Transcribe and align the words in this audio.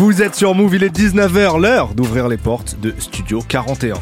Vous 0.00 0.22
êtes 0.22 0.34
sur 0.34 0.54
Move, 0.54 0.76
il 0.76 0.82
est 0.82 0.96
19h, 0.96 1.60
l'heure 1.60 1.92
d'ouvrir 1.92 2.26
les 2.26 2.38
portes 2.38 2.80
de 2.80 2.94
Studio 2.98 3.42
41. 3.46 3.96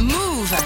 Move 0.00 0.56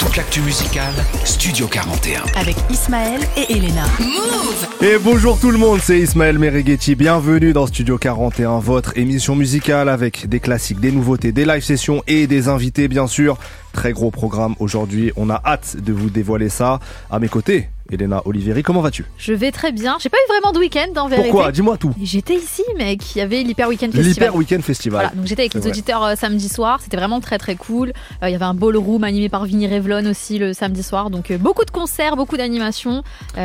Toute 0.00 0.16
l'actu 0.16 0.40
musicale, 0.40 0.92
Studio 1.24 1.68
41. 1.68 2.22
avec 2.34 2.56
Ismaël 2.68 3.20
et 3.36 3.52
Elena. 3.52 3.84
Move 4.00 4.66
Et 4.80 4.98
bonjour 4.98 5.38
tout 5.38 5.52
le 5.52 5.58
monde, 5.58 5.78
c'est 5.80 6.00
Ismaël 6.00 6.40
Merighetti. 6.40 6.96
Bienvenue 6.96 7.52
dans 7.52 7.68
Studio 7.68 7.96
41, 7.96 8.58
votre 8.58 8.98
émission 8.98 9.36
musicale 9.36 9.88
avec 9.88 10.28
des 10.28 10.40
classiques, 10.40 10.80
des 10.80 10.90
nouveautés, 10.90 11.30
des 11.30 11.44
live 11.44 11.62
sessions 11.62 12.02
et 12.08 12.26
des 12.26 12.48
invités 12.48 12.88
bien 12.88 13.06
sûr. 13.06 13.38
Très 13.72 13.92
gros 13.92 14.10
programme 14.10 14.56
aujourd'hui, 14.58 15.12
on 15.14 15.30
a 15.30 15.40
hâte 15.44 15.76
de 15.76 15.92
vous 15.92 16.10
dévoiler 16.10 16.48
ça. 16.48 16.80
À 17.08 17.20
mes 17.20 17.28
côtés, 17.28 17.68
Elena 17.90 18.22
Oliveri, 18.26 18.62
comment 18.62 18.80
vas-tu? 18.80 19.04
Je 19.16 19.32
vais 19.32 19.50
très 19.50 19.72
bien. 19.72 19.96
J'ai 20.00 20.08
pas 20.08 20.16
eu 20.18 20.32
vraiment 20.32 20.52
de 20.52 20.58
week-end 20.58 20.88
en 21.00 21.08
vérité. 21.08 21.30
Pourquoi? 21.30 21.52
Dis-moi 21.52 21.76
tout. 21.78 21.92
J'étais 22.02 22.34
ici, 22.34 22.62
mec. 22.76 23.00
Il 23.14 23.18
y 23.18 23.20
avait 23.22 23.42
l'Hyper 23.42 23.68
Weekend 23.68 23.92
Festival. 23.92 24.12
L'Hyper 24.12 24.36
Weekend 24.36 24.62
Festival. 24.62 25.00
Voilà, 25.00 25.14
donc 25.16 25.26
j'étais 25.26 25.42
avec 25.42 25.54
les 25.54 25.60
vrai. 25.60 25.70
auditeurs 25.70 26.04
euh, 26.04 26.14
samedi 26.14 26.48
soir. 26.48 26.80
C'était 26.82 26.96
vraiment 26.98 27.20
très 27.20 27.38
très 27.38 27.54
cool. 27.56 27.92
Euh, 28.22 28.28
Il 28.28 28.32
y 28.32 28.34
avait 28.34 28.44
un 28.44 28.54
ballroom 28.54 29.04
animé 29.04 29.28
par 29.28 29.44
Vinny 29.46 29.66
Revlon 29.66 30.04
aussi 30.10 30.38
le 30.38 30.52
samedi 30.52 30.82
soir. 30.82 31.10
Donc 31.10 31.30
euh, 31.30 31.38
beaucoup 31.38 31.64
de 31.64 31.70
concerts, 31.70 32.16
beaucoup 32.16 32.36
d'animations. 32.36 33.02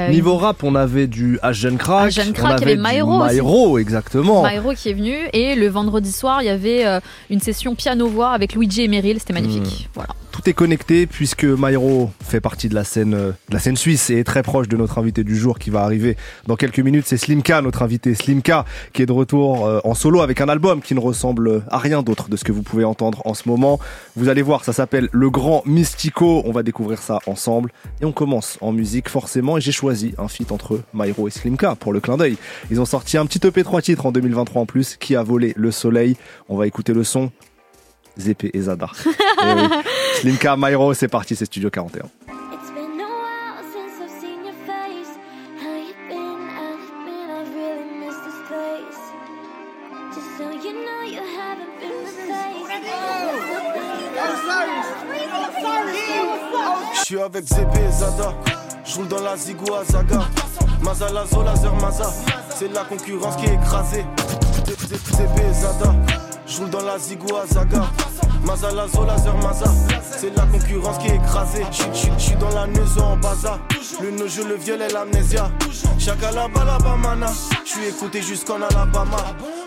Niveau 0.10 0.38
rap, 0.38 0.64
on 0.64 0.76
avait 0.76 1.08
du 1.08 1.38
H. 1.44 1.78
Crack. 1.78 2.12
On 2.28 2.32
Crack, 2.34 2.60
il 2.62 2.68
y 2.68 2.72
avait 2.72 2.76
Maero. 2.76 3.20
Maero, 3.20 3.78
exactement. 3.78 4.42
Maero 4.44 4.74
qui 4.74 4.90
est 4.90 4.94
venu 4.94 5.16
et 5.32 5.56
le 5.56 5.68
vendredi 5.68 6.12
soir 6.12 6.42
il 6.42 6.46
y 6.46 6.50
avait 6.50 6.86
une 7.30 7.40
session 7.40 7.76
piano 7.76 8.08
voix 8.08 8.32
avec 8.32 8.54
Luigi 8.54 8.82
et 8.84 8.88
Meryl 8.88 9.20
c'était 9.20 9.34
magnifique 9.34 9.54
Hmm. 9.54 9.90
voilà 9.94 10.10
Tout 10.32 10.42
est 10.50 10.54
connecté 10.54 11.06
puisque 11.06 11.44
Mairo 11.44 12.10
fait 12.28 12.42
partie 12.42 12.70
de 12.70 12.76
la 12.76 12.84
scène, 12.84 13.12
de 13.12 13.34
la 13.52 13.60
scène 13.60 13.78
suisse 13.78 14.10
et 14.10 14.20
est 14.20 14.24
très 14.34 14.42
proche 14.42 14.68
de 14.68 14.76
notre 14.78 14.98
invité 14.98 15.24
du 15.24 15.38
jour 15.38 15.60
qui 15.60 15.70
va 15.70 15.84
arriver 15.84 16.18
dans 16.48 16.56
quelques 16.56 16.80
minutes. 16.80 17.06
C'est 17.06 17.18
Slimka, 17.18 17.62
notre 17.62 17.84
invité 17.84 18.16
Slimka, 18.16 18.66
qui 18.92 19.04
est 19.04 19.06
de 19.06 19.12
retour 19.12 19.68
euh, 19.68 19.80
en 19.84 19.94
solo 19.94 20.22
avec 20.22 20.42
un 20.42 20.50
album 20.50 20.82
qui 20.82 20.96
ne 20.96 21.00
ressemble 21.00 21.62
à 21.70 21.78
rien 21.78 22.02
d'autre 22.02 22.30
de 22.30 22.36
ce 22.36 22.44
que 22.44 22.52
vous 22.52 22.64
pouvez 22.64 22.84
entendre 22.84 23.22
en 23.26 23.36
ce 23.36 23.48
moment. 23.48 23.80
Vous 24.16 24.30
allez 24.30 24.42
voir, 24.42 24.64
ça 24.64 24.74
s'appelle 24.74 25.08
Le 25.12 25.30
Grand 25.30 25.62
Mystico. 25.68 26.42
On 26.46 26.52
va 26.52 26.64
découvrir 26.64 26.98
ça 26.98 27.20
ensemble 27.28 27.72
et 28.02 28.06
on 28.06 28.12
commence 28.12 28.58
en 28.62 28.72
musique 28.72 29.08
forcément. 29.08 29.60
Et 29.60 29.62
j'ai 29.62 29.72
choisi 29.72 30.16
un 30.18 30.28
feat 30.28 30.52
entre 30.52 30.80
Mairo 30.96 31.28
et 31.28 31.32
Slimka 31.32 31.76
pour 31.76 31.94
le 31.94 32.00
clin 32.00 32.18
d'œil. 32.18 32.38
Ils 32.72 32.82
ont 32.82 32.86
sorti 32.86 33.20
un 33.20 33.28
petit 33.28 33.46
EP 33.46 33.64
3 33.64 33.84
titres 33.84 34.08
en 34.08 34.12
2023 34.12 34.64
en 34.64 34.66
plus, 34.66 34.98
qui 35.00 35.16
a 35.16 35.22
volé 35.22 35.54
le 35.56 35.70
soleil. 35.70 36.18
On 36.50 36.58
va 36.58 36.66
écouter 36.66 36.94
le 36.94 37.04
son. 37.04 37.32
Zépé 38.18 38.50
et 38.56 38.62
Zada. 38.62 38.88
Eh 39.06 39.54
oui. 39.54 39.68
Slimka, 40.22 40.56
Myro, 40.58 40.96
c'est 40.96 41.08
parti, 41.08 41.36
c'est 41.36 41.46
Studio 41.46 41.70
41. 41.70 42.23
Suis 57.04 57.20
avec 57.20 57.46
Zébé 57.46 57.80
et 57.86 57.92
Zada. 57.92 58.34
Je 58.86 59.02
dans 59.02 59.22
la 59.22 59.36
Zigou 59.36 59.74
à 59.74 59.84
Zaga. 59.84 60.22
Mazala, 60.82 61.26
Laser, 61.46 61.76
Maza. 61.76 62.10
C'est 62.56 62.72
la 62.72 62.86
concurrence 62.86 63.36
qui 63.36 63.46
est 63.46 63.56
écrasée. 63.56 64.06
Zébé 64.88 65.50
et 65.50 65.54
Zada. 65.54 65.94
Je 66.46 66.58
roule 66.60 66.70
dans 66.70 66.82
la 66.82 67.00
Zigou 67.00 67.36
à 67.36 67.46
Zaga. 67.48 67.84
Mazala, 68.46 68.86
Laser, 69.08 69.38
Maza. 69.38 69.72
C'est 70.18 70.36
la 70.36 70.44
concurrence 70.44 70.98
qui 70.98 71.08
est 71.08 71.16
écrasée. 71.16 71.66
Je 71.72 72.22
suis 72.22 72.36
dans 72.36 72.50
la 72.50 72.68
neuse 72.68 72.98
en 72.98 73.16
baza. 73.18 73.60
Le 74.02 74.12
neujeu, 74.12 74.46
le 74.46 74.56
viol 74.56 74.82
et 74.82 74.92
l'amnésia. 74.92 75.50
Chaka 75.98 76.32
la 76.32 76.48
balabamana. 76.50 77.28
Je 77.66 77.70
suis 77.70 77.86
écouté 77.86 78.22
jusqu'en 78.22 78.62
Alabama. 78.62 79.18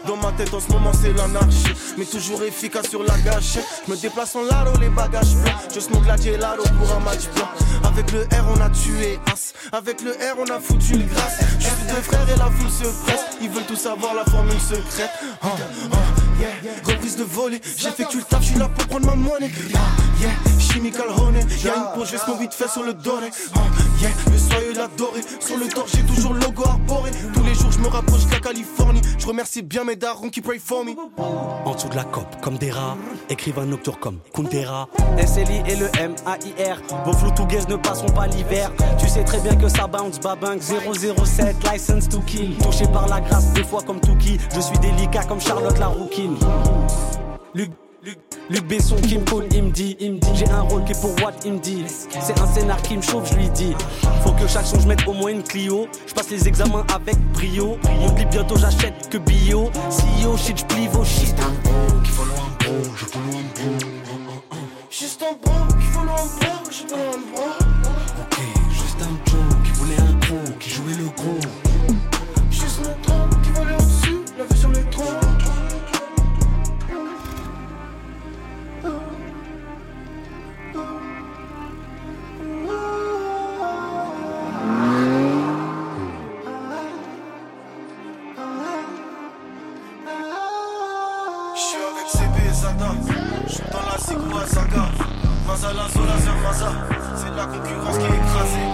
Dans 0.07 0.17
ma 0.17 0.31
tête 0.33 0.53
en 0.53 0.61
ce 0.61 0.71
moment 0.71 0.93
c'est 0.93 1.13
l'anarchie. 1.15 1.73
Mais 1.97 2.05
toujours 2.05 2.43
efficace 2.43 2.89
sur 2.89 3.03
la 3.03 3.19
gâchette. 3.19 3.65
Je 3.87 3.93
me 3.93 3.97
déplace 3.97 4.37
en 4.37 4.45
laro, 4.45 4.77
les 4.79 4.91
bagages 4.91 5.35
pleins. 5.43 5.57
Je 5.75 5.81
smoke 5.81 6.07
la 6.07 6.17
gelato 6.17 6.63
pour 6.79 6.95
un 6.95 7.01
match 7.01 7.29
blanc. 7.35 7.49
Avec 7.83 8.13
le 8.13 8.21
R 8.25 8.47
on 8.55 8.61
a 8.61 8.69
tué 8.69 9.19
As. 9.33 9.55
Avec 9.73 10.03
le 10.03 10.13
R 10.13 10.37
on 10.39 10.51
a 10.51 10.61
foutu 10.61 10.95
le 10.95 11.05
grâce. 11.05 11.41
Je 11.59 11.65
suis 11.65 11.87
deux 11.89 12.03
frères 12.03 12.29
et 12.29 12.39
la 12.39 12.51
foule 12.51 12.71
se 12.71 13.05
presse. 13.05 13.25
Ils 13.41 13.49
veulent 13.49 13.67
tout 13.67 13.77
savoir 13.77 14.15
la 14.15 14.25
formule 14.25 14.61
secrète. 14.61 15.11
Ah, 15.43 15.49
ah. 15.93 15.97
Reprise 16.85 17.17
de 17.17 17.25
volée. 17.25 17.61
J'effectue 17.77 18.19
le 18.19 18.23
taf, 18.25 18.43
je 18.43 18.47
suis 18.49 18.59
là 18.59 18.69
pour 18.69 18.87
prendre 18.87 19.07
ma 19.07 19.15
monnaie. 19.15 19.51
Ah, 19.75 19.79
yeah. 20.21 20.31
Chimical 20.59 21.09
honey. 21.09 21.41
Y'a 21.65 21.75
une 21.97 22.05
je 22.05 22.13
vais 22.13 22.19
mon 22.29 22.37
vite 22.37 22.55
fait 22.55 22.69
sur 22.69 22.83
le 22.83 22.95
doré. 22.95 23.31
Ah, 23.55 23.59
yeah. 24.01 24.11
Le 24.31 24.39
soyeux 24.39 24.75
l'adoré. 24.75 25.21
Sur 25.41 25.57
le 25.57 25.69
torse, 25.69 25.93
j'ai 25.95 26.03
toujours 26.03 26.35
le 26.35 26.41
logo 26.41 26.65
arboré. 26.65 27.11
Tous 27.33 27.43
les 27.43 27.55
jours, 27.55 27.71
je 27.73 27.79
me 27.79 27.89
rapproche 27.89 28.27
de 28.27 28.33
la 28.33 28.41
Californie. 28.41 29.01
Je 29.19 29.27
remercie 29.27 29.63
bien 29.63 29.85
mes 29.85 29.97
darons 29.97 30.29
qui 30.29 30.41
pray 30.41 30.59
for 30.59 30.85
me. 30.85 30.93
En 31.17 31.75
dessous 31.75 31.89
de 31.89 31.97
la 31.97 32.05
cope, 32.05 32.41
comme 32.43 32.59
des 32.59 32.71
rats, 32.71 32.97
écrivain 33.29 33.65
nocturne 33.65 33.97
comme 34.01 34.19
Kuntera. 34.35 34.89
SLI 35.19 35.63
et 35.67 35.77
le 35.77 35.89
M-A-I-R, 35.99 37.05
vos 37.05 37.13
flous 37.13 37.31
to 37.33 37.47
gaze 37.47 37.67
ne 37.69 37.77
passeront 37.77 38.13
pas 38.13 38.27
l'hiver. 38.27 38.71
Tu 38.99 39.09
sais 39.09 39.25
très 39.25 39.41
bien 39.41 39.57
que 39.57 39.69
ça 39.69 39.87
bounce, 39.87 40.21
babang 40.21 40.61
007, 40.61 41.57
license 41.73 42.09
to 42.09 42.21
kill. 42.21 42.57
Touché 42.59 42.87
par 42.93 43.09
la 43.09 43.21
grâce, 43.21 43.53
des 43.53 43.65
fois 43.65 43.83
comme 43.83 44.01
Tuki. 44.01 44.39
Je 44.55 44.61
suis 44.61 44.79
délicat 44.79 45.25
comme 45.25 45.41
Charlotte 45.41 45.79
la 45.79 45.89
Luc, 47.55 47.71
Luc, 48.03 48.19
Luc 48.51 48.67
Besson 48.67 48.97
qui 48.97 49.19
me 49.19 49.25
colle, 49.25 49.47
il 49.53 49.65
me 49.65 49.71
dit, 49.71 49.97
il 50.01 50.15
me 50.15 50.19
dit, 50.19 50.31
j'ai 50.35 50.49
un 50.49 50.63
rôle 50.63 50.85
qui 50.85 50.93
est 50.93 51.01
pour 51.01 51.11
what 51.23 51.33
il 51.45 51.55
me 51.55 51.59
dit. 51.59 51.85
C'est 51.87 52.39
un 52.41 52.47
scénar 52.47 52.81
qui 52.83 52.97
me 52.97 53.03
chauffe, 53.03 53.31
je 53.31 53.37
lui 53.37 53.49
dis. 53.51 53.75
Faut 54.23 54.33
que 54.33 54.47
chaque 54.47 54.67
son 54.67 54.79
je 54.81 54.87
mette 54.87 55.07
au 55.07 55.13
moins 55.13 55.31
une 55.31 55.43
Clio. 55.43 55.89
Je 56.07 56.15
passe 56.15 56.31
les 56.31 56.47
examens 56.47 56.85
avec 56.95 57.17
brio. 57.33 57.79
On 58.01 58.11
dit 58.13 58.25
bientôt 58.27 58.57
j'achète 58.57 59.09
que 59.09 59.19
bio. 59.19 59.71
CEO 59.91 60.37
shit, 60.37 60.59
je 60.59 60.65
plie 60.65 60.89
vos 60.89 61.05
shit. 61.05 61.35
Juste 64.91 65.23
un 65.23 65.35
bro, 65.43 65.67
qui 65.79 65.87
follow 65.87 66.13
un 66.13 66.15
bro, 66.15 66.71
je 66.71 66.75
suis 66.75 66.87
pas 66.87 66.97
un 66.97 67.21
bro. 67.33 67.45
Ok, 68.23 68.39
juste 68.71 69.01
un 69.03 69.31
Joe 69.31 69.41
qui 69.65 69.71
voulait 69.73 70.01
un 70.01 70.15
gros, 70.27 70.53
qui 70.59 70.71
jouait 70.71 70.95
le 70.99 71.07
gros. 71.17 71.41
Juste 72.51 72.81
mon 72.83 73.16
Je 91.57 91.61
suis 91.63 91.79
avec 91.79 92.07
CB 92.07 92.37
et 92.47 92.53
Zada. 92.53 92.93
Je 93.47 93.53
suis 93.53 93.63
dans 93.73 93.81
la 93.81 93.97
Zola, 93.97 94.45
Zer, 96.19 96.37
Maza. 96.43 96.71
C'est 97.17 97.35
la 97.35 97.47
concurrence 97.47 97.97
qui 97.97 98.05
est 98.05 98.09
écrasée. 98.09 98.67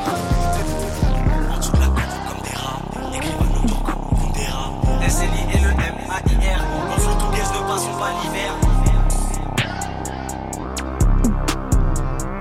En 1.48 1.58
dessous 1.58 1.70
de 1.70 1.78
la 1.78 1.86
cope, 1.86 2.02
comme 2.26 2.42
des 2.42 2.56
rats. 2.56 2.82
Écrivain 3.14 3.46
nocturne 3.54 3.82
comme 3.84 4.02
Kuntera. 4.18 4.64
SLI 5.08 5.42
et 5.54 5.60
le 5.62 5.70
M-A-I-R. 5.70 6.62
Flous 6.98 7.14
to 7.14 7.26
gaze 7.36 7.52
ne 7.52 7.60
passeront 7.68 7.98
pas 8.00 8.10
l'hiver. 8.20 8.50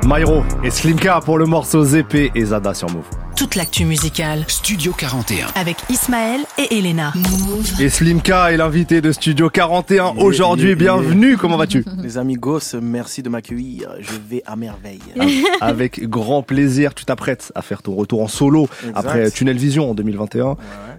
Myro 0.08 0.44
et 0.64 0.72
Slimka 0.72 1.20
pour 1.24 1.38
le 1.38 1.46
morceau 1.46 1.84
Zépé 1.84 2.32
et 2.34 2.46
Zada 2.46 2.74
sur 2.74 2.90
Move. 2.90 3.21
Toute 3.42 3.56
l'actu 3.56 3.86
musicale 3.86 4.46
Studio 4.48 4.94
41. 4.96 5.48
avec 5.56 5.78
Ismaël 5.90 6.42
et 6.60 6.78
Elena. 6.78 7.12
Move 7.16 7.82
Et 7.82 7.90
Slimka 7.90 8.52
est 8.54 8.58
l'invité 8.58 9.02
de 9.02 9.12
Studio 9.12 9.50
41 9.50 10.14
aujourd'hui. 10.18 10.68
yeah, 10.70 10.78
yeah. 10.78 10.96
Bienvenue, 11.00 11.38
comment 11.38 11.58
vas-tu 11.58 11.84
Les 12.04 12.20
amigos, 12.20 12.60
merci 12.80 13.24
de 13.24 13.30
m'accueillir. 13.30 13.96
Je 14.00 14.12
vais 14.30 14.44
à 14.46 14.56
merveille. 14.56 15.02
Avec 15.60 16.08
grand 16.08 16.44
plaisir, 16.44 16.94
tu 16.94 17.04
t'apprêtes 17.04 17.52
à 17.56 17.64
faire 17.64 17.82
ton 17.82 17.96
retour 17.96 18.22
en 18.22 18.28
solo 18.28 18.70
Exact. 18.82 18.94
après 18.96 19.32
Tunnel 19.32 19.58
Vision 19.58 19.90
en 19.90 19.96
2021. 19.96 20.50
Ouais. 20.50 20.56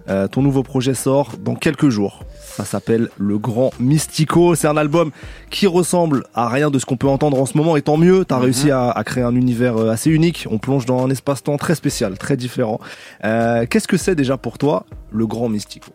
Euh, 0.09 0.27
ton 0.27 0.41
nouveau 0.41 0.63
projet 0.63 0.93
sort 0.93 1.37
dans 1.39 1.55
quelques 1.55 1.89
jours. 1.89 2.23
Ça 2.39 2.65
s'appelle 2.65 3.09
Le 3.17 3.37
Grand 3.37 3.71
Mystico. 3.79 4.53
C'est 4.55 4.67
un 4.67 4.77
album 4.77 5.11
qui 5.49 5.65
ressemble 5.65 6.25
à 6.33 6.49
rien 6.49 6.69
de 6.69 6.77
ce 6.77 6.85
qu'on 6.85 6.97
peut 6.97 7.07
entendre 7.07 7.39
en 7.39 7.45
ce 7.45 7.57
moment. 7.57 7.77
Et 7.77 7.81
tant 7.81 7.97
mieux, 7.97 8.25
tu 8.25 8.33
as 8.33 8.37
réussi 8.37 8.69
à, 8.69 8.89
à 8.89 9.03
créer 9.03 9.23
un 9.23 9.35
univers 9.35 9.77
euh, 9.77 9.89
assez 9.89 10.09
unique. 10.11 10.47
On 10.51 10.57
plonge 10.57 10.85
dans 10.85 11.03
un 11.05 11.09
espace-temps 11.09 11.57
très 11.57 11.75
spécial, 11.75 12.17
très 12.17 12.37
différent. 12.37 12.79
Euh, 13.23 13.65
Qu'est-ce 13.69 13.87
que 13.87 13.97
c'est 13.97 14.15
déjà 14.15 14.37
pour 14.37 14.57
toi, 14.57 14.85
Le 15.11 15.25
Grand 15.25 15.49
Mystico? 15.49 15.91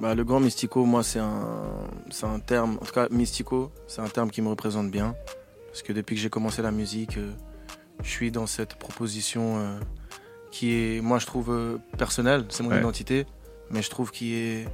Bah, 0.00 0.14
le 0.14 0.24
grand 0.24 0.40
mystico, 0.40 0.84
moi, 0.84 1.02
c'est 1.02 1.20
un, 1.20 1.44
un 2.24 2.38
terme. 2.40 2.78
En 2.80 2.84
tout 2.84 2.92
cas, 2.92 3.06
mystico, 3.10 3.70
c'est 3.86 4.00
un 4.00 4.08
terme 4.08 4.30
qui 4.30 4.40
me 4.42 4.48
représente 4.48 4.90
bien. 4.90 5.14
Parce 5.68 5.82
que 5.82 5.92
depuis 5.92 6.16
que 6.16 6.22
j'ai 6.22 6.30
commencé 6.30 6.60
la 6.62 6.70
musique, 6.72 7.18
euh, 7.18 7.30
je 8.02 8.08
suis 8.10 8.30
dans 8.32 8.46
cette 8.46 8.74
proposition 8.76 9.58
qui 10.52 10.72
est, 10.74 11.00
moi, 11.00 11.18
je 11.18 11.26
trouve 11.26 11.50
euh, 11.50 11.78
personnelle. 11.98 12.44
C'est 12.50 12.62
mon 12.62 12.70
Ouais. 12.70 12.78
identité, 12.78 13.26
mais 13.70 13.82
je 13.82 13.90
trouve 13.90 14.12
qui 14.12 14.34
est 14.34 14.68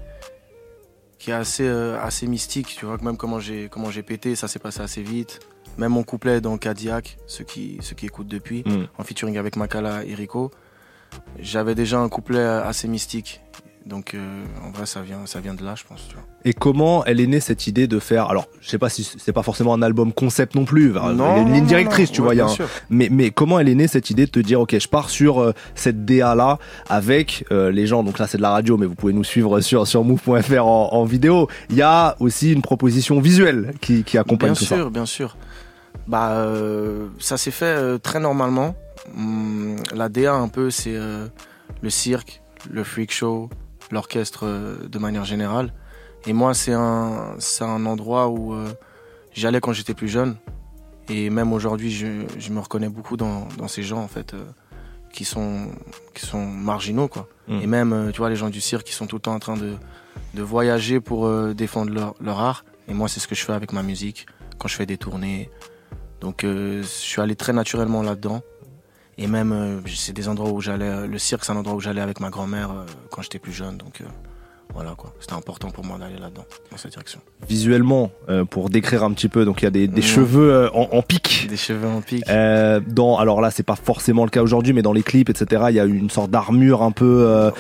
qui 1.19 1.31
est 1.31 1.35
assez 1.35 1.67
euh, 1.67 1.99
assez 2.03 2.27
mystique. 2.27 2.77
Tu 2.79 2.85
vois, 2.85 2.99
que 2.99 3.05
même 3.05 3.17
comment 3.17 3.41
j'ai 3.41 3.69
comment 3.71 3.91
j'ai 3.91 4.03
pété, 4.03 4.37
ça 4.37 4.47
s'est 4.49 4.59
passé 4.59 4.81
assez 4.83 5.03
vite. 5.03 5.41
Même 5.79 5.93
mon 5.93 6.03
couplet 6.03 6.41
dans 6.41 6.59
Cadillac, 6.59 7.17
ceux 7.27 7.45
qui 7.45 7.79
ceux 7.81 7.95
qui 7.95 8.07
écoutent 8.07 8.29
depuis, 8.29 8.63
Mm. 8.67 8.87
en 8.99 9.05
featuring 9.05 9.39
avec 9.39 9.57
Makala 9.57 10.05
et 10.05 10.15
Rico, 10.15 10.51
j'avais 11.39 11.75
déjà 11.75 11.99
un 11.99 12.09
couplet 12.09 12.43
assez 12.43 12.87
mystique. 12.89 13.41
Donc 13.87 14.13
euh, 14.15 14.45
en 14.67 14.71
vrai, 14.71 14.85
ça 14.85 15.01
vient, 15.01 15.21
ça 15.25 15.41
vient 15.41 15.55
de 15.55 15.65
là, 15.65 15.75
je 15.75 15.85
pense. 15.89 16.07
Tu 16.09 16.15
vois. 16.15 16.25
Et 16.45 16.53
comment 16.53 17.05
elle 17.07 17.21
est 17.21 17.27
née 17.27 17.41
cette 17.41 17.67
idée 17.67 17.87
de 17.87 17.99
faire 17.99 18.29
Alors, 18.29 18.47
je 18.61 18.69
sais 18.69 18.79
pas 18.79 18.91
si 18.91 19.03
c'est 19.19 19.33
pas 19.33 19.43
forcément 19.43 19.73
un 19.73 19.81
album 19.81 20.13
concept 20.13 20.55
non 20.57 20.65
plus. 20.67 20.95
Enfin, 20.97 21.13
il 21.13 21.19
y 21.19 21.23
a 21.23 21.39
une 21.39 21.53
ligne 21.53 21.63
non, 21.63 21.67
directrice, 21.69 22.11
non. 22.11 22.15
tu 22.15 22.21
Ouais, 22.21 22.27
vois. 22.27 22.35
il 22.35 22.39
y 22.39 22.41
a 22.41 22.45
bien 22.45 22.53
un- 22.53 22.57
sûr. 22.57 22.69
Mais, 22.91 23.09
mais 23.11 23.31
comment 23.31 23.59
elle 23.59 23.69
est 23.69 23.75
née 23.75 23.89
cette 23.89 24.11
idée 24.11 24.27
de 24.27 24.31
te 24.31 24.41
dire, 24.41 24.61
ok, 24.61 24.79
je 24.79 24.89
pars 24.89 25.09
sur 25.09 25.41
euh, 25.41 25.55
cette 25.75 26.05
DA 26.05 26.35
là 26.35 26.59
avec 26.91 27.47
euh, 27.51 27.71
les 27.71 27.87
gens. 27.87 28.03
Donc 28.03 28.19
là, 28.19 28.27
c'est 28.27 28.37
de 28.37 28.43
la 28.43 28.51
radio, 28.51 28.77
mais 28.77 28.85
vous 28.87 28.95
pouvez 28.95 29.15
nous 29.15 29.25
suivre 29.25 29.61
sur 29.61 29.87
sur 29.87 30.05
move.fr 30.05 30.67
en, 30.67 30.93
en 30.93 31.05
vidéo. 31.05 31.49
Il 31.71 31.77
y 31.77 31.83
a 31.83 32.15
aussi 32.21 32.53
une 32.53 32.63
proposition 32.63 33.21
visuelle 33.21 33.73
qui, 33.81 34.05
qui 34.05 34.19
accompagne 34.19 34.51
Bien 34.53 34.59
tout 34.59 34.65
sûr, 34.67 34.91
bien 34.91 35.07
sûr. 35.07 35.37
Bah, 36.07 36.33
euh, 36.33 37.09
ça 37.19 37.39
s'est 37.39 37.51
fait 37.51 37.99
très 38.01 38.21
normalement. 38.21 38.75
Hum, 39.17 39.77
la 39.95 40.11
DA, 40.11 40.35
un 40.35 40.49
peu, 40.49 40.71
c'est 40.71 40.95
le 41.81 41.91
cirque, 41.91 42.43
le 42.71 42.83
freak 42.85 43.13
show, 43.13 43.49
l'orchestre 43.91 44.47
euh, 44.47 44.89
de 44.89 44.99
manière 44.99 45.25
générale. 45.25 45.73
Et 46.27 46.33
moi, 46.33 46.55
c'est 46.55 46.73
un, 46.73 47.37
c'est 47.39 47.65
un 47.65 47.87
endroit 47.87 48.29
où 48.29 48.53
euh, 48.53 48.69
j'allais 49.33 49.61
quand 49.61 49.73
j'étais 49.73 49.95
plus 49.95 50.09
jeune. 50.09 50.37
Et 51.09 51.31
même 51.31 51.53
aujourd'hui, 51.53 51.91
je, 51.91 52.25
je 52.39 52.51
me 52.51 52.61
reconnais 52.61 52.89
beaucoup 52.89 53.17
dans, 53.17 53.49
dans 53.57 53.69
ces 53.69 53.83
gens, 53.83 54.01
en 54.03 54.09
fait, 54.09 54.35
euh, 54.35 54.45
qui, 55.13 55.25
sont, 55.25 55.69
qui 56.15 56.27
sont 56.27 56.45
marginaux, 56.45 57.09
quoi. 57.09 57.29
Mm. 57.47 57.61
Et 57.63 57.67
même, 57.67 58.11
tu 58.13 58.19
vois, 58.19 58.29
les 58.29 58.37
gens 58.37 58.51
du 58.51 58.61
cirque 58.61 58.87
qui 58.87 58.93
sont 58.93 59.07
tout 59.07 59.17
le 59.17 59.23
temps 59.23 59.35
en 59.35 59.39
train 59.39 59.57
de, 59.57 59.75
de 60.35 60.43
voyager 60.43 61.01
pour 61.01 61.27
euh, 61.27 61.55
défendre 61.55 61.93
leur, 61.93 62.15
leur 62.21 62.41
art. 62.41 62.65
Et 62.89 62.95
moi, 62.95 63.09
c'est 63.09 63.21
ce 63.21 63.29
que 63.29 63.35
je 63.35 63.45
fais 63.45 63.55
avec 63.55 63.73
ma 63.73 63.83
musique, 63.83 64.27
quand 64.59 64.69
je 64.69 64.75
fais 64.75 64.87
des 64.87 64.99
tournées. 64.99 65.51
Donc, 66.21 66.41
je 66.43 66.83
suis 66.83 67.21
allé 67.21 67.37
très 67.37 67.53
naturellement 67.53 68.03
là-dedans. 68.03 68.43
Et 69.19 69.27
même, 69.27 69.53
euh, 69.53 69.81
c'est 69.87 70.13
des 70.13 70.29
endroits 70.29 70.51
où 70.53 70.61
j'allais. 70.61 70.87
euh, 70.89 71.07
Le 71.07 71.19
cirque, 71.19 71.45
c'est 71.45 71.53
un 71.53 71.57
endroit 71.57 71.75
où 71.75 71.81
j'allais 71.81 72.01
avec 72.01 72.21
ma 72.21 72.31
grand-mère 72.31 72.71
euh, 72.71 72.85
quand 73.11 73.21
j'étais 73.23 73.41
plus 73.41 73.53
jeune. 73.53 73.77
Donc, 73.77 74.01
voilà, 74.75 74.95
quoi. 74.97 75.13
C'était 75.19 75.33
important 75.33 75.71
pour 75.71 75.85
moi 75.85 75.99
d'aller 75.99 76.19
là-dedans, 76.19 76.45
dans 76.71 76.77
cette 76.77 76.93
direction. 76.93 77.19
Visuellement, 77.49 78.13
euh, 78.29 78.45
pour 78.45 78.71
décrire 78.71 79.03
un 79.03 79.13
petit 79.13 79.29
peu, 79.29 79.45
donc 79.45 79.61
il 79.63 79.65
y 79.65 79.67
a 79.67 79.71
des, 79.71 79.89
des 79.89 80.03
cheveux 80.03 80.53
euh, 80.53 80.71
en, 80.73 80.89
en 80.93 81.03
pique. 81.03 81.47
Des 81.49 81.57
cheveux 81.57 81.89
en 81.89 82.01
pique. 82.01 82.23
Euh, 82.29 82.79
dans, 82.87 83.17
alors 83.19 83.41
là, 83.41 83.51
c'est 83.51 83.63
pas 83.65 83.75
forcément 83.77 84.23
le 84.25 84.31
cas 84.31 84.43
aujourd'hui, 84.43 84.73
mais 84.73 84.83
dans 84.83 84.93
les 84.93 85.03
clips, 85.03 85.31
etc., 85.31 85.65
il 85.71 85.75
y 85.75 85.81
a 85.81 85.85
une 85.85 86.11
sorte 86.11 86.31
d'armure 86.31 86.83
un 86.83 86.93
peu 86.93 87.51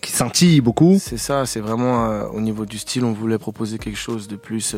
qui 0.00 0.12
scintille 0.12 0.60
beaucoup. 0.60 0.98
C'est 1.00 1.16
ça, 1.18 1.46
c'est 1.46 1.60
vraiment 1.60 2.26
au 2.32 2.40
niveau 2.40 2.64
du 2.66 2.78
style, 2.78 3.04
on 3.04 3.12
voulait 3.12 3.38
proposer 3.38 3.78
quelque 3.78 3.98
chose 3.98 4.28
de 4.28 4.36
plus, 4.36 4.76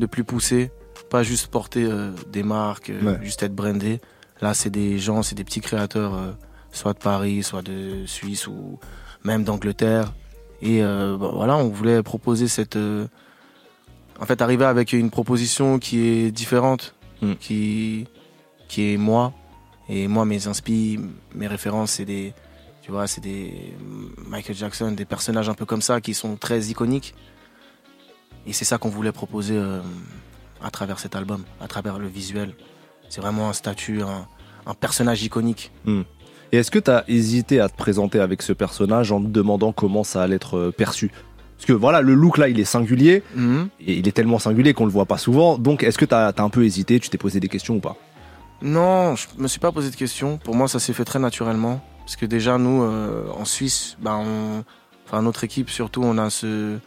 de 0.00 0.06
plus 0.06 0.24
poussé, 0.24 0.70
pas 1.10 1.22
juste 1.22 1.48
porter 1.48 1.86
des 2.32 2.42
marques, 2.42 2.90
Ouais. 3.04 3.18
juste 3.22 3.42
être 3.44 3.54
brandé. 3.54 4.00
Là, 4.40 4.54
c'est 4.54 4.70
des 4.70 4.98
gens, 4.98 5.22
c'est 5.22 5.34
des 5.34 5.44
petits 5.44 5.60
créateurs, 5.60 6.14
euh, 6.14 6.32
soit 6.70 6.92
de 6.92 6.98
Paris, 6.98 7.42
soit 7.42 7.62
de 7.62 8.04
Suisse 8.06 8.46
ou 8.46 8.78
même 9.24 9.44
d'Angleterre. 9.44 10.12
Et 10.62 10.82
euh, 10.82 11.16
bah, 11.16 11.30
voilà, 11.32 11.56
on 11.56 11.68
voulait 11.68 12.02
proposer 12.02 12.48
cette, 12.48 12.76
euh, 12.76 13.06
en 14.20 14.26
fait, 14.26 14.42
arriver 14.42 14.64
avec 14.64 14.92
une 14.92 15.10
proposition 15.10 15.78
qui 15.78 16.00
est 16.06 16.30
différente, 16.30 16.94
Mm. 17.22 17.34
qui, 17.36 18.06
qui 18.68 18.92
est 18.92 18.96
moi. 18.96 19.32
Et 19.88 20.08
moi, 20.08 20.24
mes 20.24 20.48
inspi, 20.48 20.98
mes 21.34 21.46
références, 21.46 21.92
c'est 21.92 22.04
des, 22.04 22.34
tu 22.82 22.90
vois, 22.90 23.06
c'est 23.06 23.20
des 23.20 23.74
Michael 24.26 24.56
Jackson, 24.56 24.92
des 24.92 25.04
personnages 25.04 25.48
un 25.48 25.54
peu 25.54 25.64
comme 25.64 25.82
ça 25.82 26.00
qui 26.00 26.12
sont 26.14 26.36
très 26.36 26.64
iconiques. 26.66 27.14
Et 28.46 28.52
c'est 28.52 28.64
ça 28.64 28.78
qu'on 28.78 28.88
voulait 28.88 29.12
proposer 29.12 29.60
à 30.62 30.70
travers 30.70 30.98
cet 30.98 31.16
album, 31.16 31.44
à 31.60 31.68
travers 31.68 31.98
le 31.98 32.06
visuel. 32.08 32.54
C'est 33.08 33.20
vraiment 33.20 33.48
un 33.48 33.52
statut, 33.52 34.02
un, 34.02 34.26
un 34.66 34.74
personnage 34.74 35.22
iconique. 35.22 35.72
Et 36.52 36.58
est-ce 36.58 36.70
que 36.70 36.78
tu 36.78 36.90
as 36.90 37.04
hésité 37.08 37.60
à 37.60 37.68
te 37.68 37.76
présenter 37.76 38.20
avec 38.20 38.42
ce 38.42 38.52
personnage 38.52 39.10
en 39.12 39.20
te 39.20 39.26
demandant 39.28 39.72
comment 39.72 40.04
ça 40.04 40.22
allait 40.22 40.36
être 40.36 40.56
euh, 40.56 40.70
perçu? 40.72 41.10
Parce 41.56 41.66
que 41.66 41.72
voilà, 41.72 42.02
le 42.02 42.14
look 42.14 42.38
là, 42.38 42.48
il 42.48 42.60
est 42.60 42.64
singulier, 42.64 43.22
Mhm. 43.34 43.68
et 43.80 43.94
il 43.94 44.06
est 44.06 44.12
tellement 44.12 44.38
singulier 44.38 44.74
qu'on 44.74 44.84
le 44.84 44.90
voit 44.92 45.06
pas 45.06 45.18
souvent. 45.18 45.56
Donc, 45.58 45.82
est-ce 45.82 45.96
que 45.98 46.04
tu 46.04 46.14
as, 46.14 46.32
un 46.36 46.48
peu 46.50 46.64
hésité? 46.64 47.00
Tu 47.00 47.08
t'es 47.08 47.18
posé 47.18 47.40
des 47.40 47.48
questions 47.48 47.76
ou 47.76 47.80
pas? 47.80 47.96
Non, 48.62 49.16
je 49.16 49.26
me 49.38 49.48
suis 49.48 49.58
pas 49.60 49.72
posé 49.72 49.90
de 49.90 49.96
questions. 49.96 50.38
Pour 50.38 50.54
moi, 50.54 50.68
ça 50.68 50.78
s'est 50.78 50.92
fait 50.92 51.04
très 51.04 51.18
naturellement. 51.18 51.82
Parce 52.00 52.16
que 52.16 52.26
déjà, 52.26 52.58
nous, 52.58 52.82
euh, 52.82 53.28
en 53.36 53.44
Suisse, 53.44 53.96
ben, 54.00 54.16
on... 54.24 54.64
enfin, 55.06 55.22
notre 55.22 55.44
équipe 55.44 55.70
surtout, 55.70 56.02
on 56.04 56.18
a 56.18 56.30
ce, 56.30 56.78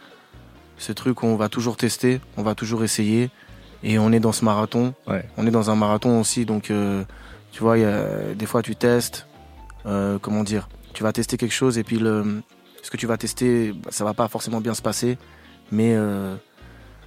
ce 0.78 0.92
truc 0.92 1.22
où 1.22 1.26
on 1.26 1.36
va 1.36 1.48
toujours 1.48 1.76
tester, 1.76 2.20
on 2.36 2.42
va 2.42 2.54
toujours 2.54 2.82
essayer. 2.84 3.28
Et 3.82 3.98
on 3.98 4.12
est 4.12 4.20
dans 4.20 4.32
ce 4.32 4.44
marathon. 4.44 4.94
Ouais. 5.06 5.24
On 5.36 5.46
est 5.46 5.50
dans 5.50 5.70
un 5.70 5.74
marathon 5.76 6.20
aussi. 6.20 6.44
Donc, 6.44 6.70
euh, 6.70 7.02
tu 7.52 7.60
vois, 7.62 7.78
y 7.78 7.84
a- 7.84 8.34
des 8.34 8.46
fois, 8.46 8.62
tu 8.62 8.76
testes. 8.76 9.26
euh, 9.86 10.18
comment 10.20 10.44
dire 10.44 10.68
Tu 10.92 11.02
vas 11.02 11.12
tester 11.12 11.36
quelque 11.38 11.54
chose 11.54 11.78
et 11.78 11.84
puis 11.84 11.98
le, 11.98 12.42
ce 12.82 12.90
que 12.90 12.98
tu 12.98 13.06
vas 13.06 13.16
tester, 13.16 13.72
bah, 13.72 13.88
ça 13.90 14.04
va 14.04 14.12
pas 14.12 14.28
forcément 14.28 14.60
bien 14.60 14.74
se 14.74 14.82
passer. 14.82 15.16
Mais 15.72 15.94
euh, 15.94 16.36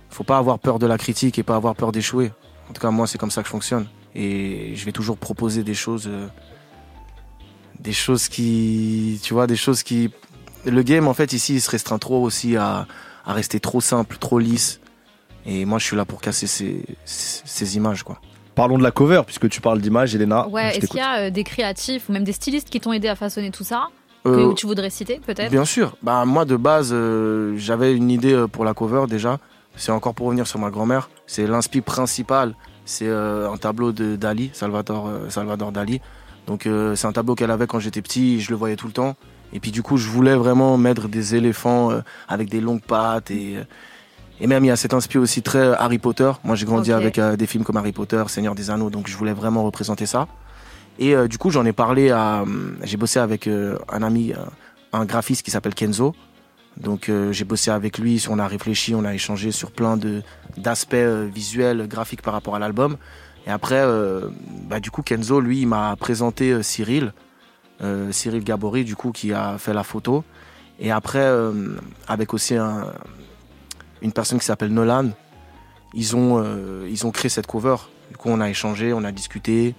faut 0.09 0.23
pas 0.23 0.37
avoir 0.39 0.57
peur 0.57 0.79
de 0.79 0.87
la 0.87 0.97
critique 0.97 1.37
et 1.37 1.43
pas 1.43 1.55
avoir 1.55 1.75
peur 1.75 1.91
d'échouer. 1.91 2.31
En 2.69 2.73
tout 2.73 2.81
cas, 2.81 2.89
moi, 2.89 3.05
c'est 3.05 3.17
comme 3.19 3.29
ça 3.31 3.41
que 3.41 3.47
je 3.47 3.51
fonctionne. 3.51 3.85
Et 4.15 4.73
je 4.75 4.85
vais 4.85 4.91
toujours 4.91 5.17
proposer 5.17 5.63
des 5.63 5.73
choses, 5.75 6.07
euh, 6.07 6.27
des 7.79 7.93
choses 7.93 8.27
qui, 8.27 9.19
tu 9.23 9.33
vois, 9.33 9.47
des 9.47 9.55
choses 9.55 9.83
qui. 9.83 10.11
Le 10.65 10.81
game, 10.81 11.07
en 11.07 11.13
fait, 11.13 11.33
ici, 11.33 11.55
il 11.55 11.61
se 11.61 11.69
restreint 11.69 11.99
trop 11.99 12.21
aussi 12.23 12.55
à, 12.55 12.87
à 13.25 13.33
rester 13.33 13.59
trop 13.59 13.81
simple, 13.81 14.17
trop 14.17 14.39
lisse. 14.39 14.79
Et 15.45 15.65
moi, 15.65 15.77
je 15.79 15.85
suis 15.85 15.95
là 15.95 16.05
pour 16.05 16.21
casser 16.21 16.47
ces, 16.47 16.83
ces, 17.05 17.41
ces 17.45 17.75
images, 17.77 18.03
quoi. 18.03 18.19
Parlons 18.55 18.77
de 18.77 18.83
la 18.83 18.91
cover, 18.91 19.21
puisque 19.25 19.49
tu 19.49 19.61
parles 19.61 19.81
d'image, 19.81 20.13
Elena. 20.15 20.47
Ouais, 20.47 20.77
est-ce 20.77 20.87
qu'il 20.87 20.97
y 20.99 21.01
a 21.01 21.23
euh, 21.25 21.29
des 21.31 21.43
créatifs 21.43 22.07
ou 22.07 22.11
même 22.13 22.23
des 22.23 22.33
stylistes 22.33 22.69
qui 22.69 22.79
t'ont 22.79 22.93
aidé 22.93 23.07
à 23.07 23.15
façonner 23.15 23.49
tout 23.51 23.63
ça 23.63 23.87
Euh, 24.25 24.49
que 24.51 24.53
tu 24.55 24.67
voudrais 24.67 24.89
citer 24.91 25.19
peut-être? 25.25 25.49
Bien 25.51 25.65
sûr. 25.65 25.97
Bah, 26.03 26.23
moi, 26.25 26.45
de 26.45 26.55
base, 26.55 26.91
euh, 26.93 27.55
j'avais 27.57 27.93
une 27.95 28.11
idée 28.11 28.33
euh, 28.33 28.47
pour 28.47 28.63
la 28.63 28.73
cover 28.73 29.05
déjà. 29.09 29.39
C'est 29.75 29.91
encore 29.91 30.13
pour 30.13 30.27
revenir 30.27 30.45
sur 30.45 30.59
ma 30.59 30.69
grand-mère. 30.69 31.09
C'est 31.25 31.47
l'inspi 31.47 31.81
principal. 31.81 32.55
C'est 32.85 33.07
euh, 33.07 33.51
un 33.51 33.57
tableau 33.57 33.91
de 33.91 34.15
Dali, 34.15 34.51
Salvador, 34.53 35.07
euh, 35.07 35.29
Salvador 35.29 35.71
Dali. 35.71 35.99
Donc, 36.45 36.67
euh, 36.67 36.95
c'est 36.95 37.07
un 37.07 37.11
tableau 37.11 37.33
qu'elle 37.35 37.49
avait 37.51 37.65
quand 37.67 37.79
j'étais 37.79 38.01
petit. 38.03 38.39
Je 38.39 38.51
le 38.51 38.55
voyais 38.55 38.75
tout 38.75 38.87
le 38.87 38.93
temps. 38.93 39.15
Et 39.51 39.59
puis, 39.59 39.71
du 39.71 39.81
coup, 39.81 39.97
je 39.97 40.07
voulais 40.09 40.35
vraiment 40.35 40.77
mettre 40.77 41.07
des 41.07 41.33
éléphants 41.35 41.91
euh, 41.91 42.01
avec 42.27 42.49
des 42.49 42.61
longues 42.61 42.83
pattes. 42.83 43.31
Et, 43.31 43.57
euh, 43.57 43.63
et 44.43 44.47
même, 44.47 44.65
il 44.65 44.67
y 44.67 44.71
a 44.71 44.75
cet 44.75 44.93
inspi 44.93 45.17
aussi 45.17 45.41
très 45.41 45.59
euh, 45.59 45.75
Harry 45.79 45.99
Potter. 45.99 46.29
Moi, 46.43 46.57
j'ai 46.57 46.65
grandi 46.65 46.91
avec 46.91 47.17
euh, 47.17 47.37
des 47.37 47.47
films 47.47 47.63
comme 47.63 47.77
Harry 47.77 47.93
Potter, 47.93 48.21
Seigneur 48.27 48.55
des 48.55 48.69
Anneaux. 48.69 48.89
Donc, 48.89 49.07
je 49.07 49.15
voulais 49.15 49.31
vraiment 49.31 49.63
représenter 49.63 50.05
ça. 50.05 50.27
Et 50.99 51.15
euh, 51.15 51.29
du 51.29 51.37
coup, 51.37 51.49
j'en 51.49 51.65
ai 51.65 51.71
parlé 51.71 52.11
à. 52.11 52.43
J'ai 52.83 52.97
bossé 52.97 53.19
avec 53.19 53.47
un 53.47 54.03
ami, 54.03 54.33
un 54.91 55.05
graphiste 55.05 55.43
qui 55.43 55.51
s'appelle 55.51 55.73
Kenzo. 55.73 56.13
Donc 56.75 57.09
j'ai 57.31 57.45
bossé 57.45 57.69
avec 57.69 57.99
lui, 57.99 58.25
on 58.31 58.39
a 58.39 58.47
réfléchi, 58.47 58.95
on 58.95 59.05
a 59.05 59.13
échangé 59.13 59.51
sur 59.51 59.69
plein 59.69 59.95
d'aspects 60.57 60.95
visuels, 61.31 61.87
graphiques 61.87 62.23
par 62.23 62.33
rapport 62.33 62.55
à 62.55 62.59
l'album. 62.59 62.97
Et 63.45 63.51
après, 63.51 63.83
bah, 64.67 64.79
du 64.79 64.89
coup, 64.89 65.03
Kenzo, 65.03 65.39
lui, 65.39 65.61
il 65.61 65.67
m'a 65.67 65.95
présenté 65.95 66.63
Cyril, 66.63 67.13
euh, 67.81 68.11
Cyril 68.11 68.43
Gabory, 68.43 68.83
du 68.85 68.95
coup, 68.95 69.11
qui 69.11 69.33
a 69.33 69.57
fait 69.59 69.73
la 69.73 69.83
photo. 69.83 70.23
Et 70.79 70.91
après, 70.91 71.19
euh, 71.21 71.77
avec 72.07 72.33
aussi 72.33 72.55
un- 72.55 72.87
une 74.03 74.11
personne 74.11 74.37
qui 74.37 74.45
s'appelle 74.45 74.73
Nolan, 74.73 75.09
ils 75.93 76.15
ont, 76.15 76.41
euh, 76.43 76.87
ils 76.91 77.07
ont 77.07 77.11
créé 77.11 77.29
cette 77.29 77.47
cover. 77.47 77.77
Du 78.11 78.17
coup, 78.17 78.29
on 78.29 78.39
a 78.41 78.49
échangé, 78.49 78.93
on 78.93 79.03
a 79.03 79.11
discuté. 79.11 79.73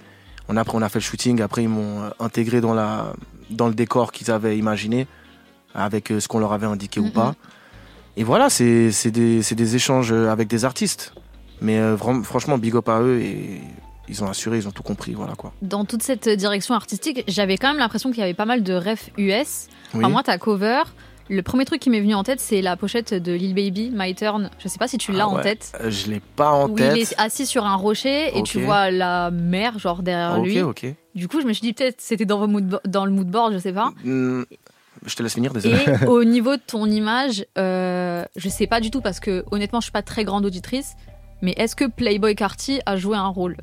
On, 0.49 0.57
après, 0.57 0.77
on 0.77 0.81
a 0.81 0.89
fait 0.89 0.99
le 0.99 1.03
shooting. 1.03 1.41
Après, 1.41 1.63
ils 1.63 1.69
m'ont 1.69 2.03
euh, 2.03 2.09
intégré 2.19 2.59
dans, 2.61 2.73
la, 2.73 3.13
dans 3.49 3.67
le 3.67 3.73
décor 3.73 4.11
qu'ils 4.11 4.31
avaient 4.31 4.57
imaginé, 4.57 5.07
avec 5.73 6.11
euh, 6.11 6.19
ce 6.19 6.27
qu'on 6.27 6.39
leur 6.39 6.53
avait 6.53 6.67
indiqué 6.67 6.99
ou 6.99 7.09
pas. 7.09 7.35
Et 8.17 8.23
voilà, 8.23 8.49
c'est 8.49 9.11
des, 9.11 9.41
des 9.41 9.75
échanges 9.75 10.11
avec 10.11 10.47
des 10.47 10.65
artistes. 10.65 11.13
Mais 11.61 11.77
euh, 11.79 11.97
franchement, 11.97 12.57
big 12.57 12.75
up 12.75 12.89
à 12.89 13.01
eux 13.01 13.19
et 13.21 13.61
ils 14.07 14.23
ont 14.23 14.27
assuré, 14.27 14.57
ils 14.57 14.67
ont 14.67 14.71
tout 14.71 14.83
compris. 14.83 15.13
Voilà 15.13 15.35
quoi. 15.35 15.53
Dans 15.61 15.85
toute 15.85 16.03
cette 16.03 16.29
direction 16.29 16.75
artistique, 16.75 17.23
j'avais 17.27 17.57
quand 17.57 17.69
même 17.69 17.77
l'impression 17.77 18.11
qu'il 18.11 18.19
y 18.19 18.23
avait 18.23 18.33
pas 18.33 18.45
mal 18.45 18.63
de 18.63 18.73
refs 18.73 19.09
US. 19.17 19.67
Oui. 19.93 20.01
Enfin, 20.01 20.09
moi, 20.09 20.23
ta 20.23 20.37
cover, 20.37 20.83
le 21.29 21.41
premier 21.41 21.65
truc 21.65 21.79
qui 21.81 21.89
m'est 21.89 21.99
venu 22.01 22.13
en 22.13 22.23
tête, 22.23 22.39
c'est 22.39 22.61
la 22.61 22.75
pochette 22.77 23.13
de 23.13 23.31
Lil 23.33 23.53
Baby, 23.55 23.91
My 23.93 24.13
Turn. 24.13 24.49
Je 24.59 24.67
sais 24.67 24.77
pas 24.77 24.87
si 24.87 24.97
tu 24.97 25.11
l'as 25.11 25.23
Ah 25.23 25.27
en 25.29 25.39
tête. 25.41 25.71
Euh, 25.81 25.89
je 25.89 26.07
l'ai 26.09 26.19
pas 26.19 26.51
en 26.51 26.69
Où 26.69 26.75
tête. 26.77 26.93
il 26.95 27.01
est 27.01 27.15
assis 27.19 27.45
sur 27.45 27.65
un 27.65 27.75
rocher 27.75 28.37
et 28.37 28.43
tu 28.43 28.57
Ok. 28.59 28.63
vois 28.65 28.91
la 28.91 29.31
mer 29.31 29.79
genre 29.79 30.03
derrière 30.03 30.37
ok, 30.39 30.45
lui. 30.45 30.61
ok. 30.61 30.85
Du 31.15 31.27
coup, 31.27 31.41
je 31.41 31.47
me 31.47 31.53
suis 31.53 31.61
dit 31.61 31.73
peut-être 31.73 31.99
c'était 31.99 32.25
dans, 32.25 32.47
dans 32.85 33.05
le 33.05 33.11
mood 33.11 33.27
board, 33.27 33.53
je 33.53 33.57
sais 33.57 33.73
pas. 33.73 33.91
Hmm, 34.03 34.43
je 35.05 35.15
te 35.15 35.23
laisse 35.23 35.33
finir, 35.33 35.53
désolé. 35.53 35.77
Et 36.01 36.05
au 36.07 36.23
niveau 36.23 36.55
de 36.57 36.61
ton 36.65 36.85
image, 36.85 37.45
euh, 37.57 38.23
je 38.35 38.49
sais 38.49 38.67
pas 38.67 38.79
du 38.79 38.91
tout 38.91 39.01
parce 39.01 39.19
que 39.19 39.43
honnêtement, 39.51 39.79
je 39.79 39.85
suis 39.85 39.91
pas 39.91 40.01
très 40.03 40.23
grande 40.25 40.45
auditrice. 40.45 40.93
Mais 41.41 41.53
est-ce 41.57 41.75
que 41.75 41.85
Playboy 41.85 42.33
Carty 42.35 42.79
a 42.85 42.95
joué 42.97 43.17
un 43.17 43.27
rôle? 43.27 43.57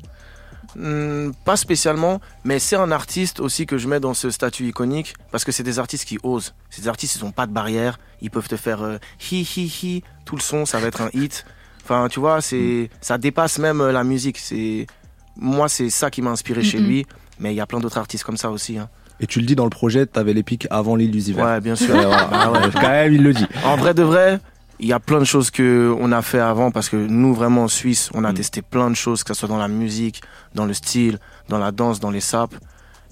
Hmm, 0.75 1.31
pas 1.45 1.55
spécialement, 1.55 2.19
mais 2.43 2.57
c'est 2.59 2.75
un 2.75 2.91
artiste 2.91 3.39
aussi 3.39 3.65
que 3.65 3.77
je 3.77 3.87
mets 3.87 3.99
dans 3.99 4.13
ce 4.13 4.29
statut 4.31 4.67
iconique 4.67 5.13
parce 5.31 5.43
que 5.43 5.51
c'est 5.51 5.63
des 5.63 5.77
artistes 5.79 6.05
qui 6.05 6.17
osent. 6.23 6.53
C'est 6.69 6.81
des 6.81 6.87
artistes, 6.87 7.15
ils 7.17 7.23
ont 7.25 7.31
pas 7.31 7.45
de 7.45 7.51
barrière. 7.51 7.99
Ils 8.21 8.31
peuvent 8.31 8.47
te 8.47 8.55
faire 8.57 8.81
euh, 8.81 8.97
hi 9.31 9.41
hi 9.55 9.65
hi, 9.83 10.03
tout 10.25 10.35
le 10.35 10.41
son, 10.41 10.65
ça 10.65 10.79
va 10.79 10.87
être 10.87 11.01
un 11.01 11.09
hit. 11.13 11.45
Enfin, 11.83 12.07
tu 12.09 12.19
vois, 12.19 12.41
c'est 12.41 12.89
ça 13.01 13.17
dépasse 13.17 13.59
même 13.59 13.81
euh, 13.81 13.91
la 13.91 14.03
musique. 14.03 14.37
C'est 14.39 14.87
moi, 15.35 15.67
c'est 15.69 15.89
ça 15.89 16.09
qui 16.09 16.21
m'a 16.21 16.31
inspiré 16.31 16.63
chez 16.63 16.79
lui. 16.79 17.05
Mais 17.39 17.53
il 17.53 17.57
y 17.57 17.61
a 17.61 17.65
plein 17.65 17.79
d'autres 17.79 17.97
artistes 17.97 18.23
comme 18.23 18.37
ça 18.37 18.51
aussi. 18.51 18.77
hein. 18.77 18.89
Et 19.19 19.27
tu 19.27 19.39
le 19.39 19.45
dis 19.45 19.55
dans 19.55 19.63
le 19.63 19.69
projet, 19.69 20.05
t'avais 20.05 20.33
les 20.33 20.43
pics 20.43 20.67
avant 20.69 20.95
l'illusive. 20.95 21.37
Ouais, 21.37 21.59
bien 21.61 21.75
sûr. 21.75 21.93
Ouais. 21.95 22.03
Ah 22.31 22.51
ouais. 22.51 22.59
Quand 22.73 22.81
même, 22.89 23.13
il 23.13 23.23
le 23.23 23.33
dit. 23.33 23.45
En 23.65 23.75
vrai 23.75 23.93
de 23.93 24.03
vrai, 24.03 24.39
il 24.83 24.89
y 24.89 24.93
a 24.93 24.99
plein 24.99 25.19
de 25.19 25.23
choses 25.25 25.49
que 25.49 25.95
on 25.97 26.11
a 26.11 26.21
fait 26.21 26.39
avant 26.41 26.69
parce 26.69 26.89
que 26.89 26.97
nous 26.97 27.33
vraiment 27.33 27.63
en 27.63 27.67
Suisse, 27.69 28.09
on 28.13 28.23
a 28.25 28.31
Mm. 28.31 28.35
testé 28.35 28.61
plein 28.61 28.89
de 28.89 28.95
choses, 28.95 29.23
que 29.23 29.33
ce 29.33 29.39
soit 29.39 29.47
dans 29.47 29.57
la 29.57 29.69
musique, 29.69 30.21
dans 30.55 30.65
le 30.65 30.73
style, 30.73 31.19
dans 31.47 31.57
la 31.57 31.71
danse, 31.71 31.99
dans 32.01 32.11
les 32.11 32.19
sapes. 32.19 32.55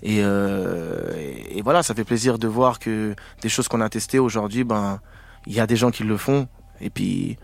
Et, 0.03 0.19
euh, 0.21 1.13
et, 1.17 1.59
et 1.59 1.61
voilà, 1.61 1.81
ça 1.81 1.93
fait 1.95 2.03
plaisir 2.03 2.37
de 2.39 2.47
voir 2.47 2.77
que 2.79 3.15
des 3.41 3.49
choses 3.49 3.67
qu'on 3.69 3.81
a 3.81 3.89
testées 3.89 4.19
aujourd'hui, 4.19 4.63
ben 4.65 4.99
il 5.47 5.53
y 5.53 5.59
a 5.61 5.67
des 5.67 5.77
gens 5.77 5.91
qui 5.91 6.03
le 6.03 6.17
font. 6.17 6.47
Et 6.81 6.89
puis, 6.89 7.37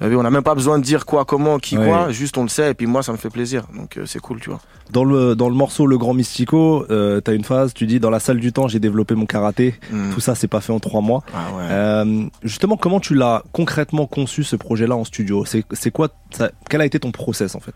on 0.00 0.22
n'a 0.22 0.30
même 0.30 0.42
pas 0.42 0.54
besoin 0.54 0.78
de 0.78 0.84
dire 0.84 1.06
quoi, 1.06 1.24
comment, 1.24 1.58
qui, 1.58 1.76
Ouais. 1.78 1.86
quoi. 1.86 2.10
Juste 2.10 2.38
on 2.38 2.42
le 2.42 2.48
sait. 2.48 2.70
Et 2.70 2.74
puis 2.74 2.86
moi, 2.86 3.02
ça 3.02 3.12
me 3.12 3.16
fait 3.16 3.30
plaisir. 3.30 3.64
Donc 3.76 3.96
euh, 3.96 4.06
c'est 4.06 4.20
cool, 4.20 4.40
tu 4.40 4.50
vois. 4.50 4.60
Dans 4.90 5.04
le, 5.04 5.34
dans 5.36 5.48
le 5.48 5.54
morceau 5.54 5.86
Le 5.86 5.98
Grand 5.98 6.14
Mystico, 6.14 6.86
euh, 6.90 7.20
t'as 7.20 7.34
une 7.34 7.44
phase, 7.44 7.74
tu 7.74 7.86
dis 7.86 8.00
dans 8.00 8.10
la 8.10 8.20
salle 8.20 8.38
du 8.40 8.52
temps, 8.52 8.68
j'ai 8.68 8.78
développé 8.80 9.14
mon 9.14 9.26
karaté. 9.26 9.74
Mm. 9.92 10.12
Tout 10.14 10.20
ça, 10.20 10.34
c'est 10.34 10.48
pas 10.48 10.60
fait 10.60 10.72
en 10.72 10.80
trois 10.80 11.00
mois. 11.02 11.22
Ah 11.34 11.38
ouais. 11.56 11.62
Euh, 11.70 12.24
justement, 12.42 12.76
comment 12.76 13.00
tu 13.00 13.14
l'as 13.14 13.42
concrètement 13.52 14.06
conçu 14.06 14.44
ce 14.44 14.56
projet-là 14.56 14.96
en 14.96 15.04
studio? 15.04 15.44
C'est 15.44 15.64
c'est 15.72 15.90
quoi 15.90 16.08
ça- 16.30 16.50
Quel 16.70 16.80
a 16.80 16.86
été 16.86 16.98
ton 17.00 17.10
process 17.12 17.54
en 17.54 17.60
fait? 17.60 17.74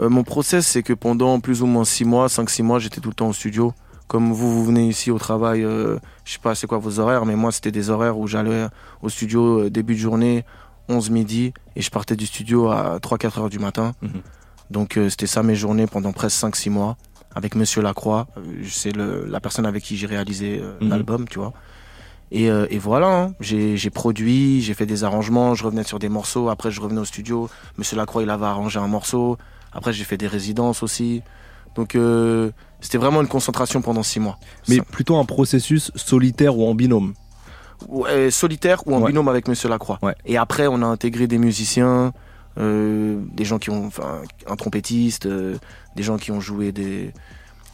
Euh, 0.00 0.08
mon 0.08 0.22
process, 0.22 0.66
c'est 0.66 0.82
que 0.82 0.92
pendant 0.92 1.40
plus 1.40 1.60
ou 1.62 1.66
moins 1.66 1.84
6 1.84 2.04
mois, 2.04 2.28
5-6 2.28 2.62
mois, 2.62 2.78
j'étais 2.78 3.00
tout 3.00 3.08
le 3.08 3.14
temps 3.14 3.28
au 3.28 3.32
studio. 3.32 3.72
Comme 4.06 4.32
vous, 4.32 4.50
vous 4.54 4.64
venez 4.64 4.88
ici 4.88 5.10
au 5.10 5.18
travail, 5.18 5.64
euh, 5.64 5.98
je 6.24 6.32
sais 6.32 6.38
pas 6.42 6.54
c'est 6.54 6.66
quoi 6.66 6.78
vos 6.78 6.98
horaires, 6.98 7.26
mais 7.26 7.36
moi, 7.36 7.52
c'était 7.52 7.72
des 7.72 7.90
horaires 7.90 8.16
où 8.16 8.26
j'allais 8.26 8.66
au 9.02 9.10
studio 9.10 9.64
euh, 9.64 9.70
début 9.70 9.94
de 9.94 9.98
journée, 9.98 10.44
11 10.88 11.10
midi, 11.10 11.52
et 11.76 11.82
je 11.82 11.90
partais 11.90 12.16
du 12.16 12.26
studio 12.26 12.68
à 12.68 12.98
3-4 13.00 13.38
heures 13.40 13.50
du 13.50 13.58
matin. 13.58 13.94
Mhm. 14.02 14.10
Donc, 14.70 14.96
euh, 14.96 15.08
c'était 15.08 15.26
ça 15.26 15.42
mes 15.42 15.54
journées 15.54 15.86
pendant 15.86 16.12
presque 16.12 16.36
5-6 16.38 16.70
mois, 16.70 16.96
avec 17.34 17.54
Monsieur 17.54 17.82
Lacroix. 17.82 18.26
Euh, 18.36 18.40
c'est 18.68 18.94
la 18.96 19.40
personne 19.40 19.66
avec 19.66 19.82
qui 19.84 19.96
j'ai 19.96 20.06
réalisé 20.06 20.60
euh, 20.62 20.74
Mhm. 20.80 20.88
l'album, 20.90 21.28
tu 21.28 21.38
vois. 21.38 21.52
Et, 22.30 22.50
euh, 22.50 22.66
et 22.68 22.78
voilà, 22.78 23.08
hein. 23.22 23.32
j'ai 23.40 23.88
produit, 23.90 24.60
j'ai 24.60 24.74
fait 24.74 24.84
des 24.84 25.02
arrangements, 25.04 25.54
je 25.54 25.64
revenais 25.64 25.84
sur 25.84 25.98
des 25.98 26.10
morceaux, 26.10 26.50
après 26.50 26.70
je 26.70 26.78
revenais 26.82 27.00
au 27.00 27.06
studio, 27.06 27.48
Monsieur 27.78 27.96
Lacroix 27.96 28.22
il 28.22 28.28
avait 28.28 28.44
arrangé 28.44 28.78
un 28.78 28.86
morceau, 28.86 29.38
après 29.72 29.94
j'ai 29.94 30.04
fait 30.04 30.18
des 30.18 30.26
résidences 30.26 30.82
aussi. 30.82 31.22
Donc 31.74 31.96
c'était 32.82 32.98
vraiment 32.98 33.22
une 33.22 33.28
concentration 33.28 33.80
pendant 33.80 34.02
six 34.02 34.20
mois. 34.20 34.38
Mais 34.68 34.76
Ça- 34.76 34.82
plutôt 34.82 35.16
un 35.16 35.24
processus 35.24 35.90
solitaire 35.94 36.58
ou 36.58 36.68
en 36.68 36.74
binôme? 36.74 37.14
Ouais, 37.86 38.30
solitaire 38.30 38.82
ou 38.86 38.94
en 38.94 39.00
Ouais. 39.02 39.08
binôme 39.08 39.28
avec 39.28 39.46
Monsieur 39.48 39.68
Lacroix. 39.68 39.98
Ouais. 40.02 40.14
Et 40.26 40.36
après 40.36 40.66
on 40.66 40.82
a 40.82 40.86
intégré 40.86 41.26
des 41.26 41.38
musiciens, 41.38 42.12
euh, 42.58 43.20
des 43.32 43.44
gens 43.44 43.58
qui 43.58 43.70
ont, 43.70 43.86
enfin 43.86 44.22
un 44.46 44.56
trompettiste, 44.56 45.26
euh, 45.26 45.56
des 45.94 46.02
gens 46.02 46.16
qui 46.16 46.32
ont 46.32 46.40
joué 46.40 46.72
des, 46.72 47.12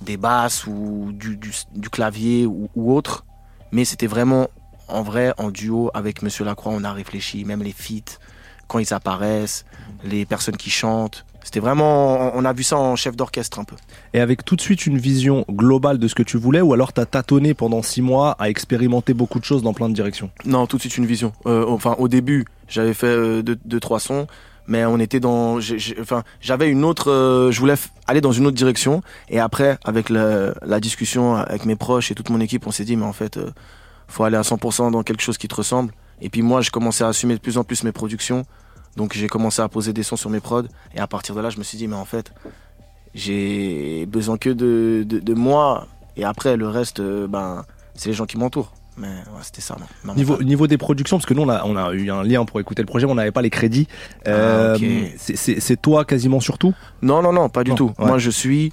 des 0.03 0.17
basses 0.17 0.67
ou 0.67 1.11
du, 1.13 1.37
du, 1.37 1.53
du 1.75 1.89
clavier 1.91 2.47
ou, 2.47 2.69
ou 2.75 2.93
autre. 2.95 3.25
Mais 3.73 3.85
c'était 3.85 4.07
vraiment 4.07 4.49
en 4.89 5.03
vrai, 5.03 5.33
en 5.39 5.51
duo 5.51 5.91
avec 5.95 6.21
Monsieur 6.23 6.45
Lacroix, 6.45 6.73
on 6.77 6.85
a 6.85 6.93
réfléchi, 6.93 7.45
même 7.47 7.63
les 7.63 7.73
feats, 7.73 8.19
quand 8.69 8.79
ils 8.79 8.93
apparaissent, 8.93 9.65
les 10.05 10.27
personnes 10.27 10.59
qui 10.59 10.69
chantent. 10.71 11.25
C'était 11.45 11.61
vraiment, 11.61 12.33
on 12.35 12.45
a 12.45 12.53
vu 12.55 12.63
ça 12.63 12.77
en 12.79 12.97
chef 12.97 13.15
d'orchestre 13.15 13.61
un 13.61 13.65
peu. 13.65 13.77
Et 14.15 14.21
avec 14.21 14.45
tout 14.45 14.57
de 14.57 14.63
suite 14.63 14.87
une 14.87 14.99
vision 14.99 15.45
globale 15.51 15.99
de 15.99 16.09
ce 16.09 16.15
que 16.15 16.23
tu 16.23 16.39
voulais, 16.39 16.63
ou 16.63 16.73
alors 16.73 16.93
t'as 16.93 17.05
tâtonné 17.05 17.53
pendant 17.55 17.83
six 17.83 18.03
mois 18.03 18.35
à 18.41 18.49
expérimenter 18.49 19.13
beaucoup 19.15 19.39
de 19.39 19.45
choses 19.45 19.63
dans 19.63 19.75
plein 19.75 19.91
de 19.91 19.95
directions? 19.95 20.31
Non, 20.47 20.67
tout 20.67 20.77
de 20.79 20.81
suite 20.81 20.97
une 20.97 21.07
vision. 21.07 21.33
Euh, 21.47 21.67
enfin, 21.69 21.97
au 21.99 22.09
début, 22.09 22.47
j'avais 22.67 22.95
fait 22.95 23.07
euh, 23.07 23.43
deux, 23.43 23.59
deux, 23.67 23.79
trois 23.79 24.01
sons, 24.01 24.27
mais 24.67 24.87
on 24.87 24.99
était 24.99 25.21
dans. 25.21 25.59
Enfin, 26.01 26.25
j'avais 26.41 26.71
une 26.71 26.83
autre. 26.83 27.11
euh, 27.11 27.53
je 27.53 27.61
voulais 27.61 27.75
aller 28.07 28.23
dans 28.23 28.33
une 28.33 28.47
autre 28.47 28.57
direction. 28.57 29.03
Et 29.29 29.39
après, 29.39 29.79
avec 29.85 30.09
la, 30.09 30.55
la 30.65 30.81
discussion 30.81 31.37
avec 31.37 31.67
mes 31.67 31.77
proches 31.77 32.11
et 32.11 32.15
toute 32.15 32.31
mon 32.31 32.41
équipe, 32.41 32.67
on 32.67 32.71
s'est 32.71 32.85
dit, 32.87 32.97
mais 32.97 33.05
en 33.05 33.13
fait, 33.13 33.37
euh, 33.37 33.51
faut 34.09 34.25
aller 34.25 34.39
à 34.39 34.43
100% 34.43 34.91
dans 34.91 35.03
quelque 35.03 35.23
chose 35.23 35.37
qui 35.37 35.49
te 35.49 35.55
ressemble. 35.55 35.93
Et 36.23 36.31
puis 36.31 36.41
moi, 36.41 36.63
je 36.63 36.71
commençais 36.71 37.05
à 37.05 37.09
assumer 37.09 37.35
de 37.35 37.41
plus 37.41 37.59
en 37.59 37.65
plus 37.65 37.85
mes 37.85 37.93
productions. 37.93 38.45
Donc 38.97 39.15
j'ai 39.15 39.27
commencé 39.29 39.61
à 39.63 39.69
poser 39.69 39.93
des 39.93 40.03
sons 40.03 40.17
sur 40.17 40.31
mes 40.31 40.41
prods. 40.41 40.63
Et 40.95 41.01
à 41.01 41.07
partir 41.07 41.35
de 41.35 41.41
là, 41.41 41.51
je 41.51 41.59
me 41.59 41.65
suis 41.65 41.77
dit, 41.79 41.89
mais 41.89 41.97
en 41.97 42.05
fait, 42.05 42.33
j'ai 43.15 44.07
besoin 44.07 44.37
que 44.39 44.51
de, 44.51 45.05
de, 45.07 45.19
de 45.21 45.35
moi. 45.35 45.87
Et 46.17 46.25
après, 46.25 46.57
le 46.57 46.69
reste, 46.69 47.01
euh, 47.01 47.27
ben, 47.27 47.65
c'est 47.95 48.09
les 48.09 48.15
gens 48.15 48.27
qui 48.27 48.39
m'entourent. 48.39 48.73
Mais 48.97 49.09
ouais, 49.09 49.43
c'était 49.43 49.61
ça. 49.61 49.77
non. 50.05 50.15
Niveau, 50.15 50.41
niveau 50.43 50.69
des 50.69 50.79
productions, 50.79 51.17
parce 51.17 51.27
que 51.27 51.35
nous 51.35 51.43
on 51.43 51.49
a, 51.49 51.65
on 51.65 51.77
a 51.77 51.93
eu 51.95 52.09
un 52.13 52.23
lien 52.23 52.45
pour 52.45 52.61
écouter 52.61 52.81
le 52.83 52.87
projet, 52.87 53.07
mais 53.07 53.13
on 53.13 53.17
n'avait 53.17 53.33
pas 53.33 53.43
les 53.43 53.51
crédits. 53.51 53.89
Euh, 54.29 54.75
Ah, 54.75 54.77
ok. 54.77 55.13
c'est- 55.17 55.83
toi 55.83 56.05
quasiment 56.05 56.39
surtout 56.39 56.75
Non, 57.03 57.21
non, 57.21 57.33
non, 57.33 57.49
pas 57.49 57.65
du 57.65 57.71
Non, 57.71 57.77
tout. 57.77 57.93
ouais. 57.99 58.07
Moi, 58.07 58.19
je 58.19 58.31
suis 58.31 58.73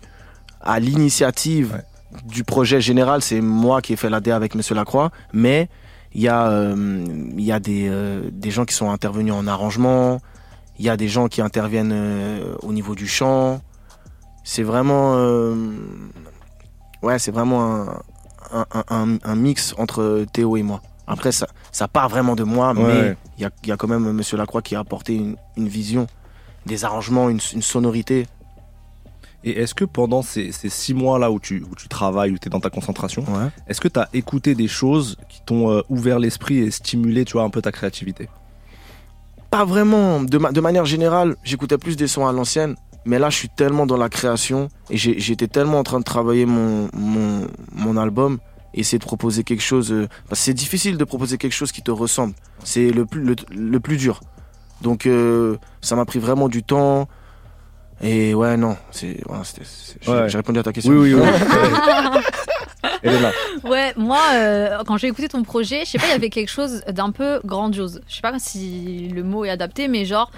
à 0.61 0.79
l'initiative 0.79 1.73
Ouais. 1.73 2.21
du 2.27 2.43
projet 2.43 2.81
général. 2.81 3.23
C'est 3.23 3.41
moi 3.41 3.81
qui 3.81 3.93
ai 3.93 3.95
fait 3.95 4.11
la 4.11 4.19
DA 4.19 4.35
avec 4.35 4.53
Monsieur 4.53 4.75
Lacroix. 4.75 5.09
Mais 5.33 5.69
il 6.13 6.21
y 6.21 6.27
a, 6.27 6.47
euh, 6.49 7.05
il 7.37 7.43
y 7.43 7.51
a 7.51 7.59
des, 7.59 7.87
euh, 7.89 8.29
des 8.31 8.51
gens 8.51 8.65
qui 8.65 8.73
sont 8.75 8.89
intervenus 8.91 9.33
en 9.33 9.47
arrangement. 9.47 10.19
Il 10.79 10.85
y 10.85 10.89
a 10.89 10.97
des 10.97 11.07
gens 11.07 11.27
qui 11.27 11.41
interviennent 11.41 11.91
euh, 11.93 12.55
au 12.63 12.73
niveau 12.73 12.95
du 12.95 13.07
chant. 13.07 13.61
C'est 14.43 14.63
vraiment. 14.63 15.15
ouais, 17.03 17.19
c'est 17.19 17.31
vraiment 17.31 17.63
un, 17.65 18.01
un, 18.51 18.65
un- 18.73 18.83
un- 18.89 19.17
un 19.23 19.35
mix 19.35 19.73
entre 19.77 20.25
Théo 20.33 20.57
et 20.57 20.63
moi. 20.63 20.81
Après, 21.07 21.31
ça, 21.31 21.47
ça 21.71 21.87
part 21.87 22.09
vraiment 22.09 22.35
de 22.35 22.43
moi, 22.43 22.73
Ouais. 22.73 22.83
mais 22.83 23.17
il 23.37 23.41
y 23.43 23.45
a, 23.45 23.49
y 23.65 23.71
a 23.71 23.77
quand 23.77 23.87
même 23.87 24.11
Monsieur 24.11 24.37
Lacroix 24.37 24.61
qui 24.61 24.75
a 24.75 24.79
apporté 24.79 25.15
une, 25.15 25.35
une 25.57 25.67
vision, 25.67 26.07
des 26.65 26.85
arrangements, 26.85 27.29
une, 27.29 27.39
une 27.53 27.61
sonorité. 27.61 28.27
Et 29.43 29.59
est-ce 29.59 29.73
que 29.73 29.85
pendant 29.85 30.21
ces, 30.21 30.51
ces 30.51 30.69
six 30.69 30.93
mois 30.93 31.17
là 31.17 31.31
où 31.31 31.39
tu, 31.39 31.63
où 31.69 31.75
tu 31.75 31.87
travailles, 31.87 32.31
où 32.31 32.37
tu 32.37 32.47
es 32.47 32.49
dans 32.51 32.59
ta 32.59 32.69
concentration, 32.69 33.23
Ouais. 33.23 33.49
est-ce 33.67 33.81
que 33.81 33.87
tu 33.87 33.99
as 33.99 34.07
écouté 34.13 34.53
des 34.53 34.67
choses 34.67 35.17
qui 35.29 35.41
t'ont 35.45 35.71
euh, 35.71 35.81
ouvert 35.89 36.19
l'esprit 36.19 36.59
et 36.59 36.69
stimulé 36.71 37.25
tu 37.25 37.33
vois, 37.33 37.43
un 37.43 37.49
peu 37.49 37.61
ta 37.61 37.71
créativité? 37.71 38.29
Pas 39.49 39.65
vraiment. 39.65 40.21
De, 40.21 40.37
ma- 40.37 40.51
de 40.51 40.61
manière 40.61 40.85
générale, 40.85 41.35
j'écoutais 41.43 41.77
plus 41.77 41.95
des 41.97 42.07
sons 42.07 42.27
à 42.27 42.31
l'ancienne. 42.31 42.75
Mais 43.03 43.17
là, 43.17 43.31
je 43.31 43.35
suis 43.37 43.49
tellement 43.49 43.87
dans 43.87 43.97
la 43.97 44.09
création 44.09 44.67
et 44.91 44.97
j'étais 44.97 45.47
tellement 45.47 45.79
en 45.79 45.83
train 45.83 45.97
de 45.99 46.03
travailler 46.03 46.45
mon, 46.45 46.87
mon, 46.93 47.47
mon 47.73 47.97
album, 47.97 48.37
essayer 48.75 48.99
de 48.99 49.03
proposer 49.03 49.43
quelque 49.43 49.63
chose. 49.63 49.91
euh, 49.91 50.07
c'est 50.33 50.53
difficile 50.53 50.97
de 50.97 51.03
proposer 51.03 51.39
quelque 51.39 51.53
chose 51.53 51.71
qui 51.71 51.81
te 51.81 51.89
ressemble. 51.89 52.35
C'est 52.63 52.91
le 52.91 53.07
plus, 53.07 53.23
le, 53.23 53.35
le 53.49 53.79
plus 53.79 53.97
dur. 53.97 54.21
Donc, 54.83 55.07
euh, 55.07 55.57
ça 55.81 55.95
m'a 55.95 56.05
pris 56.05 56.19
vraiment 56.19 56.47
du 56.47 56.61
temps. 56.61 57.07
Et 58.03 58.33
ouais, 58.33 58.57
non, 58.57 58.77
c'est, 58.91 59.17
voilà, 59.27 59.43
c'était- 59.43 59.61
c'est- 59.65 59.97
j'ai 60.01 60.11
Ouais. 60.11 60.29
j'ai 60.29 60.37
répondu 60.37 60.59
à 60.59 60.63
ta 60.63 60.73
question. 60.73 60.93
Oui, 60.93 61.13
oui, 61.13 61.21
oui. 61.21 61.27
Elle 63.03 63.13
est 63.15 63.21
là. 63.21 63.31
Ouais, 63.63 63.93
moi, 63.95 64.19
euh, 64.33 64.79
quand 64.85 64.97
j'ai 64.97 65.07
écouté 65.07 65.27
ton 65.27 65.43
projet, 65.43 65.81
je 65.85 65.91
sais 65.91 65.97
pas, 65.97 66.05
il 66.07 66.11
y 66.11 66.15
avait 66.15 66.29
quelque 66.29 66.49
chose 66.49 66.83
d'un 66.87 67.11
peu 67.11 67.39
grandiose. 67.45 68.01
Je 68.07 68.15
sais 68.15 68.21
pas 68.21 68.33
si 68.39 69.09
le 69.13 69.23
mot 69.23 69.45
est 69.45 69.49
adapté, 69.49 69.87
mais 69.87 70.05
genre, 70.05 70.31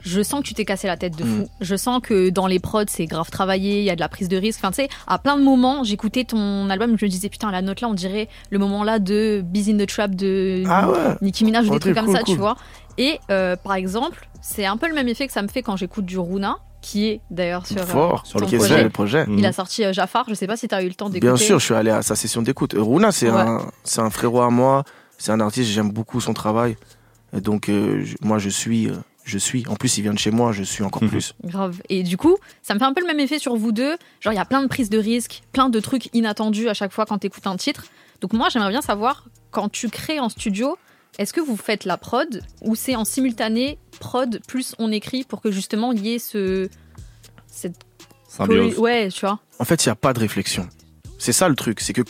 je 0.00 0.22
sens 0.22 0.40
que 0.42 0.46
tu 0.46 0.54
t'es 0.54 0.64
cassé 0.64 0.86
la 0.86 0.96
tête 0.96 1.16
de 1.16 1.24
fou. 1.24 1.42
Mm. 1.42 1.46
Je 1.60 1.76
sens 1.76 2.00
que 2.02 2.30
dans 2.30 2.46
les 2.46 2.60
prods, 2.60 2.84
c'est 2.88 3.06
grave 3.06 3.30
travaillé, 3.30 3.80
il 3.80 3.84
y 3.84 3.90
a 3.90 3.96
de 3.96 4.00
la 4.00 4.08
prise 4.08 4.28
de 4.28 4.36
risque. 4.36 4.60
Enfin, 4.62 4.70
tu 4.70 4.82
sais, 4.82 4.88
à 5.08 5.18
plein 5.18 5.36
de 5.36 5.42
moments, 5.42 5.82
j'écoutais 5.84 6.24
ton 6.24 6.70
album, 6.70 6.96
je 6.98 7.04
me 7.04 7.10
disais, 7.10 7.28
putain, 7.28 7.50
la 7.50 7.62
note 7.62 7.80
là, 7.80 7.88
on 7.88 7.94
dirait 7.94 8.28
le 8.50 8.58
moment 8.58 8.84
là 8.84 8.98
de 9.00 9.42
Busy 9.44 9.72
in 9.72 9.78
the 9.78 9.88
Trap 9.88 10.14
de 10.14 10.62
Ah 10.68 10.88
ouais. 10.88 10.98
Nicki 11.20 11.44
Minaj 11.44 11.66
ou 11.66 11.70
des 11.70 11.76
Ok, 11.76 11.80
trucs 11.82 11.94
comme 11.96 12.06
cool, 12.06 12.16
ça, 12.16 12.22
tu 12.22 12.36
vois. 12.36 12.56
Et 12.96 13.18
euh, 13.30 13.56
par 13.56 13.74
exemple, 13.74 14.28
c'est 14.40 14.66
un 14.66 14.76
peu 14.76 14.88
le 14.88 14.94
même 14.94 15.08
effet 15.08 15.26
que 15.26 15.32
ça 15.32 15.42
me 15.42 15.48
fait 15.48 15.62
quand 15.62 15.76
j'écoute 15.76 16.04
du 16.04 16.18
Runa, 16.18 16.56
qui 16.90 17.08
est 17.08 17.20
d'ailleurs 17.30 17.66
sur, 17.66 17.78
euh, 17.82 17.84
Fort. 17.86 18.26
sur 18.26 18.40
le 18.40 18.46
projet. 18.46 18.82
le 18.82 18.88
projet. 18.90 19.26
Il 19.28 19.44
a 19.44 19.52
sorti 19.52 19.84
euh, 19.84 19.92
Jafar, 19.92 20.24
je 20.28 20.34
sais 20.34 20.46
pas 20.46 20.56
si 20.56 20.68
tu 20.68 20.74
as 20.74 20.82
eu 20.82 20.88
le 20.88 20.94
temps 20.94 21.10
d'écouter. 21.10 21.26
Bien 21.26 21.36
sûr, 21.36 21.58
je 21.58 21.64
suis 21.66 21.74
allé 21.74 21.90
à 21.90 22.00
sa 22.02 22.16
session 22.16 22.40
d'écoute. 22.40 22.74
Euh, 22.74 22.82
Runa, 22.82 23.12
c'est 23.12 23.30
Ouais. 23.30 23.36
un, 23.40 23.66
c'est 23.84 24.00
un 24.00 24.10
frérot 24.10 24.40
à 24.40 24.50
moi. 24.50 24.84
C'est 25.18 25.30
un 25.32 25.40
artiste, 25.40 25.70
j'aime 25.70 25.90
beaucoup 25.90 26.20
son 26.20 26.32
travail. 26.32 26.76
Et 27.36 27.40
donc, 27.40 27.68
euh, 27.68 28.02
je- 28.04 28.16
moi, 28.22 28.38
je 28.38 28.48
suis, 28.48 28.88
euh, 28.88 28.94
je 29.24 29.36
suis. 29.36 29.66
En 29.68 29.74
plus, 29.76 29.98
il 29.98 30.02
vient 30.02 30.14
de 30.14 30.18
chez 30.18 30.30
moi, 30.30 30.52
je 30.52 30.62
suis 30.62 30.82
encore 30.84 31.02
Mhm. 31.02 31.10
plus. 31.10 31.34
Grave. 31.44 31.76
Et 31.90 32.02
du 32.02 32.16
coup, 32.16 32.36
ça 32.62 32.72
me 32.72 32.78
fait 32.78 32.86
un 32.86 32.94
peu 32.94 33.02
le 33.02 33.06
même 33.06 33.20
effet 33.20 33.38
sur 33.38 33.54
vous 33.56 33.72
deux. 33.72 33.96
Genre, 34.20 34.32
il 34.32 34.36
y 34.36 34.40
a 34.40 34.44
plein 34.46 34.62
de 34.62 34.68
prises 34.68 34.88
de 34.90 34.98
risques, 34.98 35.42
plein 35.52 35.68
de 35.68 35.80
trucs 35.80 36.08
inattendus 36.14 36.68
à 36.70 36.74
chaque 36.74 36.92
fois 36.92 37.04
quand 37.04 37.18
tu 37.18 37.26
écoutes 37.26 37.46
un 37.46 37.56
titre. 37.56 37.84
Donc, 38.22 38.32
moi, 38.32 38.48
j'aimerais 38.50 38.70
bien 38.70 38.80
savoir, 38.80 39.24
quand 39.50 39.68
tu 39.68 39.88
crées 39.90 40.20
en 40.20 40.28
studio, 40.30 40.78
est-ce 41.18 41.32
que 41.32 41.40
vous 41.40 41.56
faites 41.56 41.84
la 41.84 41.96
prod 41.96 42.42
ou 42.62 42.76
c'est 42.76 42.96
en 42.96 43.04
simultané 43.04 43.78
prod 43.98 44.40
plus 44.46 44.74
on 44.78 44.92
écrit 44.92 45.24
pour 45.24 45.40
que 45.40 45.50
justement 45.50 45.92
il 45.92 46.06
y 46.06 46.14
ait 46.14 46.18
ce. 46.18 46.68
Cette. 47.46 47.74
Symbiose. 48.28 48.78
Ouais, 48.78 49.08
tu 49.08 49.20
vois. 49.20 49.40
En 49.58 49.64
fait, 49.64 49.84
il 49.84 49.88
n'y 49.88 49.92
a 49.92 49.96
pas 49.96 50.12
de 50.12 50.20
réflexion. 50.20 50.68
C'est 51.18 51.32
ça 51.32 51.48
le 51.48 51.56
truc. 51.56 51.80
C'est 51.80 51.94
que 51.94 52.02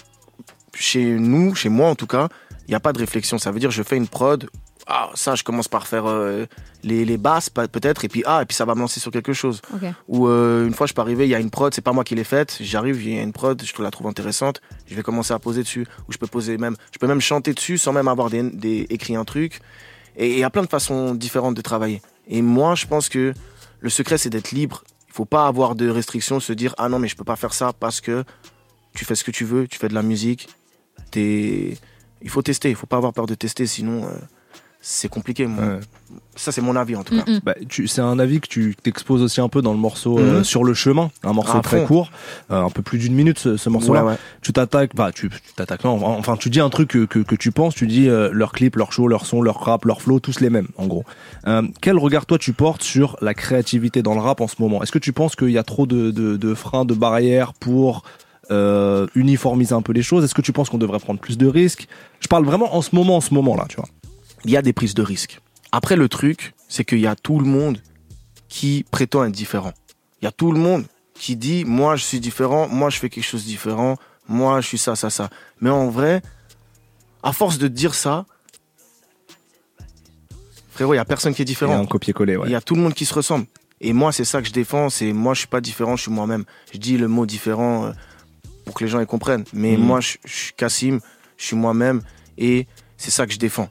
chez 0.74 1.04
nous, 1.04 1.54
chez 1.54 1.68
moi 1.68 1.88
en 1.88 1.94
tout 1.94 2.06
cas, 2.06 2.28
il 2.66 2.70
n'y 2.70 2.74
a 2.74 2.80
pas 2.80 2.92
de 2.92 2.98
réflexion. 2.98 3.38
Ça 3.38 3.50
veut 3.50 3.60
dire, 3.60 3.70
je 3.70 3.82
fais 3.82 3.96
une 3.96 4.08
prod. 4.08 4.50
Ah, 4.90 5.10
ça, 5.14 5.34
je 5.34 5.44
commence 5.44 5.68
par 5.68 5.86
faire 5.86 6.06
euh, 6.06 6.46
les, 6.82 7.04
les 7.04 7.18
basses, 7.18 7.50
peut-être. 7.50 8.06
Et 8.06 8.08
puis, 8.08 8.22
ah, 8.24 8.40
et 8.42 8.46
puis 8.46 8.54
ça 8.56 8.64
va 8.64 8.74
me 8.74 8.80
lancer 8.80 9.00
sur 9.00 9.10
quelque 9.10 9.34
chose. 9.34 9.60
Ou 10.08 10.28
euh, 10.28 10.66
une 10.66 10.72
fois, 10.72 10.86
je 10.86 10.94
peux 10.94 11.02
arriver, 11.02 11.26
il 11.26 11.30
y 11.30 11.34
a 11.34 11.40
une 11.40 11.50
prod, 11.50 11.74
c'est 11.74 11.82
pas 11.82 11.92
moi 11.92 12.04
qui 12.04 12.14
l'ai 12.14 12.24
faite. 12.24 12.56
J'arrive, 12.60 13.02
il 13.02 13.14
y 13.14 13.18
a 13.18 13.22
une 13.22 13.34
prod, 13.34 13.62
je 13.62 13.82
la 13.82 13.90
trouve 13.90 14.06
intéressante. 14.06 14.62
Je 14.86 14.94
vais 14.94 15.02
commencer 15.02 15.34
à 15.34 15.38
poser 15.38 15.62
dessus. 15.62 15.86
Ou 16.08 16.12
je 16.12 16.16
peux 16.16 16.26
poser 16.26 16.56
même, 16.56 16.74
je 16.90 16.98
peux 16.98 17.06
même 17.06 17.20
chanter 17.20 17.52
dessus 17.52 17.76
sans 17.76 17.92
même 17.92 18.08
avoir 18.08 18.30
des, 18.30 18.42
des- 18.42 18.86
écrit 18.88 19.14
un 19.14 19.26
truc. 19.26 19.60
Et 20.16 20.32
il 20.32 20.38
y 20.38 20.44
a 20.44 20.48
plein 20.48 20.62
de 20.62 20.68
façons 20.68 21.14
différentes 21.14 21.54
de 21.54 21.60
travailler. 21.60 22.00
Et 22.26 22.40
moi, 22.40 22.74
je 22.74 22.86
pense 22.86 23.10
que 23.10 23.34
le 23.80 23.90
secret, 23.90 24.16
c'est 24.16 24.30
d'être 24.30 24.52
libre. 24.52 24.84
Il 25.08 25.12
faut 25.12 25.26
pas 25.26 25.46
avoir 25.46 25.74
de 25.74 25.90
restrictions, 25.90 26.40
se 26.40 26.52
dire 26.54 26.74
ah 26.78 26.88
non 26.88 26.98
mais 26.98 27.08
je 27.08 27.16
peux 27.16 27.24
pas 27.24 27.36
faire 27.36 27.52
ça 27.52 27.72
parce 27.72 28.00
que 28.00 28.24
tu 28.94 29.04
fais 29.04 29.14
ce 29.14 29.22
que 29.24 29.30
tu 29.32 29.44
veux, 29.44 29.68
tu 29.68 29.78
fais 29.78 29.88
de 29.88 29.94
la 29.94 30.02
musique. 30.02 30.48
T'es... 31.10 31.76
Il 32.22 32.30
faut 32.30 32.42
tester, 32.42 32.70
il 32.70 32.74
faut 32.76 32.86
pas 32.86 32.96
avoir 32.96 33.12
peur 33.12 33.26
de 33.26 33.34
tester, 33.34 33.66
sinon 33.66 34.04
euh, 34.06 34.10
c'est 34.80 35.08
compliqué. 35.08 35.46
moi. 35.46 35.64
Ouais. 35.64 35.80
Ça, 36.36 36.52
c'est 36.52 36.60
mon 36.62 36.76
avis 36.76 36.94
en 36.94 37.02
tout 37.02 37.16
cas. 37.16 37.28
Mm, 37.30 37.34
mm. 37.34 37.40
Bah, 37.44 37.54
tu- 37.68 37.88
c'est 37.88 38.00
un 38.00 38.18
avis 38.18 38.40
que 38.40 38.46
tu 38.46 38.76
t'exposes 38.80 39.22
aussi 39.22 39.40
un 39.40 39.48
peu 39.48 39.60
dans 39.60 39.72
le 39.72 39.78
morceau 39.78 40.18
euh, 40.18 40.38
Mhm. 40.38 40.44
sur 40.44 40.62
le 40.64 40.72
chemin, 40.72 41.10
un 41.24 41.32
morceau 41.32 41.58
À 41.58 41.62
très 41.62 41.80
fond. 41.80 41.86
court, 41.86 42.10
euh, 42.52 42.62
un 42.62 42.70
peu 42.70 42.80
plus 42.80 42.98
d'une 42.98 43.14
minute 43.14 43.38
ce, 43.40 43.56
ce 43.56 43.68
morceau-là. 43.68 44.04
Ouais, 44.04 44.12
ouais. 44.12 44.18
Tu 44.40 44.52
t'attaques, 44.52 44.94
bah 44.94 45.10
tu 45.12 45.28
tu 45.28 45.40
t'attaques 45.56 45.82
non, 45.84 46.02
enfin 46.06 46.36
tu 46.36 46.48
dis 46.48 46.60
un 46.60 46.70
truc 46.70 46.90
que, 46.90 47.04
que, 47.06 47.18
que 47.18 47.34
tu 47.34 47.50
penses, 47.50 47.74
tu 47.74 47.86
dis 47.88 48.08
euh, 48.08 48.30
leur 48.32 48.52
clip, 48.52 48.76
leur 48.76 48.92
show, 48.92 49.08
leur 49.08 49.26
son, 49.26 49.42
leur 49.42 49.58
rap, 49.60 49.84
leur 49.84 50.00
flow, 50.00 50.20
tous 50.20 50.38
les 50.40 50.48
mêmes 50.48 50.68
en 50.76 50.86
gros. 50.86 51.04
Euh, 51.48 51.62
quel 51.82 51.98
regard 51.98 52.24
toi 52.24 52.38
tu 52.38 52.52
portes 52.52 52.82
sur 52.82 53.16
la 53.20 53.34
créativité 53.34 54.02
dans 54.02 54.14
le 54.14 54.20
rap 54.20 54.40
en 54.40 54.46
ce 54.48 54.56
moment? 54.60 54.80
Est-ce 54.82 54.92
que 54.92 54.98
tu 55.00 55.12
penses 55.12 55.34
qu'il 55.34 55.50
y 55.50 55.58
a 55.58 55.64
trop 55.64 55.86
de, 55.86 56.12
de, 56.12 56.36
de 56.36 56.54
freins, 56.54 56.84
de 56.84 56.94
barrières 56.94 57.52
pour 57.52 58.04
euh, 58.50 59.06
uniformiser 59.16 59.74
un 59.74 59.82
peu 59.82 59.92
les 59.92 60.02
choses? 60.02 60.22
Est-ce 60.24 60.34
que 60.34 60.40
tu 60.42 60.52
penses 60.52 60.70
qu'on 60.70 60.78
devrait 60.78 61.00
prendre 61.00 61.18
plus 61.20 61.36
de 61.36 61.46
risques? 61.48 61.88
Je 62.20 62.28
parle 62.28 62.44
vraiment 62.44 62.74
en 62.76 62.80
ce 62.82 62.94
moment, 62.94 63.16
en 63.16 63.20
ce 63.20 63.34
moment 63.34 63.56
là, 63.56 63.66
tu 63.68 63.76
vois. 63.76 63.88
Il 64.44 64.50
y 64.50 64.56
a 64.56 64.62
des 64.62 64.72
prises 64.72 64.94
de 64.94 65.02
risques. 65.02 65.40
Après, 65.72 65.96
le 65.96 66.08
truc, 66.08 66.54
c'est 66.68 66.84
qu'il 66.84 67.00
y 67.00 67.06
a 67.06 67.16
tout 67.16 67.38
le 67.38 67.46
monde 67.46 67.80
qui 68.48 68.84
prétend 68.90 69.24
être 69.24 69.32
différent. 69.32 69.72
Il 70.20 70.24
y 70.24 70.28
a 70.28 70.32
tout 70.32 70.52
le 70.52 70.58
monde 70.58 70.84
qui 71.14 71.36
dit, 71.36 71.64
moi, 71.64 71.96
je 71.96 72.04
suis 72.04 72.20
différent, 72.20 72.68
moi, 72.68 72.90
je 72.90 72.98
fais 72.98 73.08
quelque 73.10 73.24
chose 73.24 73.42
de 73.42 73.48
différent, 73.48 73.96
moi, 74.28 74.60
je 74.60 74.66
suis 74.68 74.78
ça, 74.78 74.96
ça, 74.96 75.10
ça. 75.10 75.30
Mais 75.60 75.70
en 75.70 75.88
vrai, 75.90 76.22
à 77.22 77.32
force 77.32 77.58
de 77.58 77.68
dire 77.68 77.94
ça, 77.94 78.24
frérot, 80.70 80.94
il 80.94 80.96
y 80.96 81.00
a 81.00 81.04
personne 81.04 81.34
qui 81.34 81.42
est 81.42 81.44
Il 81.44 81.48
y 81.48 81.50
a 81.50 81.54
différent. 81.54 81.80
un 81.80 81.86
copier-coller, 81.86 82.36
ouais. 82.36 82.48
Il 82.48 82.52
y 82.52 82.54
a 82.54 82.60
tout 82.60 82.74
le 82.74 82.80
monde 82.82 82.94
qui 82.94 83.04
se 83.04 83.14
ressemble. 83.14 83.46
Et 83.80 83.92
moi, 83.92 84.12
c'est 84.12 84.24
ça 84.24 84.40
que 84.42 84.48
je 84.48 84.52
défends, 84.52 84.90
c'est 84.90 85.12
moi, 85.12 85.34
je 85.34 85.40
suis 85.40 85.48
pas 85.48 85.60
différent, 85.60 85.96
je 85.96 86.02
suis 86.02 86.10
moi-même. 86.12 86.44
Je 86.72 86.78
dis 86.78 86.96
le 86.98 87.06
mot 87.08 87.26
différent 87.26 87.86
euh, 87.86 87.92
pour 88.64 88.74
que 88.74 88.84
les 88.84 88.90
gens 88.90 89.00
y 89.00 89.06
comprennent. 89.06 89.44
Mais 89.52 89.76
Mhm. 89.76 89.84
moi, 89.84 90.00
je, 90.00 90.16
je 90.24 90.32
suis 90.34 90.52
Cassim, 90.54 90.98
je 91.36 91.44
suis 91.46 91.56
moi-même, 91.56 92.02
et 92.38 92.66
c'est 92.96 93.10
ça 93.10 93.26
que 93.26 93.32
je 93.32 93.38
défends. 93.38 93.68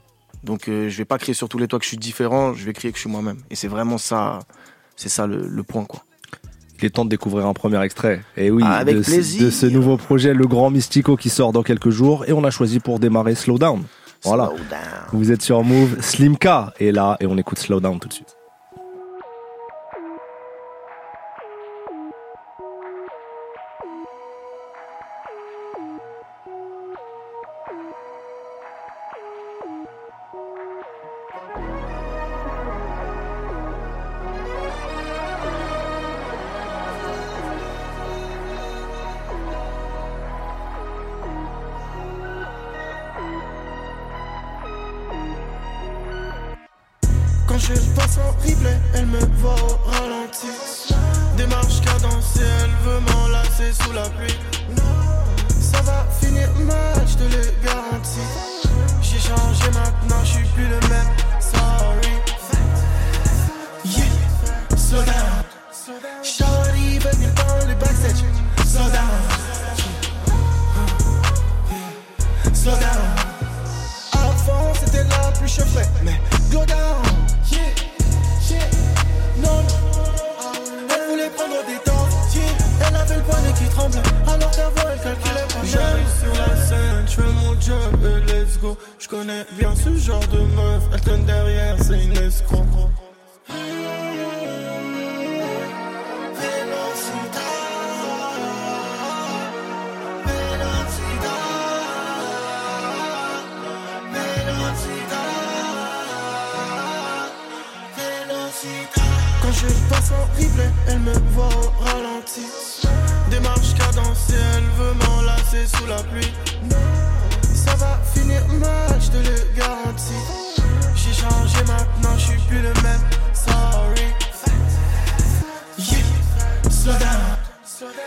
Donc, 0.48 0.66
euh, 0.68 0.88
je 0.88 0.96
vais 0.96 1.04
pas 1.04 1.18
crier 1.18 1.34
sur 1.34 1.46
tous 1.50 1.58
les 1.58 1.68
toits 1.68 1.78
que 1.78 1.84
je 1.84 1.90
suis 1.90 1.98
différent, 1.98 2.54
je 2.54 2.64
vais 2.64 2.72
crier 2.72 2.90
que 2.90 2.96
je 2.96 3.02
suis 3.02 3.10
moi-même. 3.10 3.36
Et 3.50 3.54
c'est 3.54 3.68
vraiment 3.68 3.98
ça, 3.98 4.38
c'est 4.96 5.10
ça 5.10 5.26
le, 5.26 5.46
le 5.46 5.62
point, 5.62 5.84
quoi. 5.84 6.00
Il 6.80 6.86
est 6.86 6.90
temps 6.90 7.04
de 7.04 7.10
découvrir 7.10 7.44
un 7.46 7.52
premier 7.52 7.78
extrait. 7.82 8.22
Et 8.34 8.50
oui, 8.50 8.62
Ah, 8.64 8.78
avec 8.78 8.96
de, 8.96 9.02
plaisir. 9.02 9.42
de 9.44 9.50
ce 9.50 9.66
nouveau 9.66 9.98
projet, 9.98 10.32
Le 10.32 10.46
Grand 10.46 10.70
Mystico, 10.70 11.18
qui 11.18 11.28
sort 11.28 11.52
dans 11.52 11.62
quelques 11.62 11.90
jours. 11.90 12.24
Et 12.28 12.32
on 12.32 12.44
a 12.44 12.50
choisi 12.50 12.80
pour 12.80 12.98
démarrer 12.98 13.34
Slow 13.34 13.58
Down. 13.58 13.82
Voilà. 14.24 14.46
Slow 14.46 14.56
down. 14.70 14.80
Vous 15.12 15.30
êtes 15.32 15.42
sur 15.42 15.62
Move. 15.62 16.00
Slimka 16.00 16.72
est 16.80 16.92
là 16.92 17.18
et 17.20 17.26
on 17.26 17.36
écoute 17.36 17.58
Slow 17.58 17.80
Down 17.80 18.00
tout 18.00 18.08
de 18.08 18.14
suite. 18.14 18.37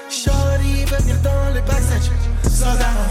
Shorty 0.10 0.84
veut 0.84 0.98
venir 0.98 1.16
dans 1.22 1.54
le 1.54 1.62
backstage. 1.62 2.12
Slow 2.44 2.74
down. 2.78 3.08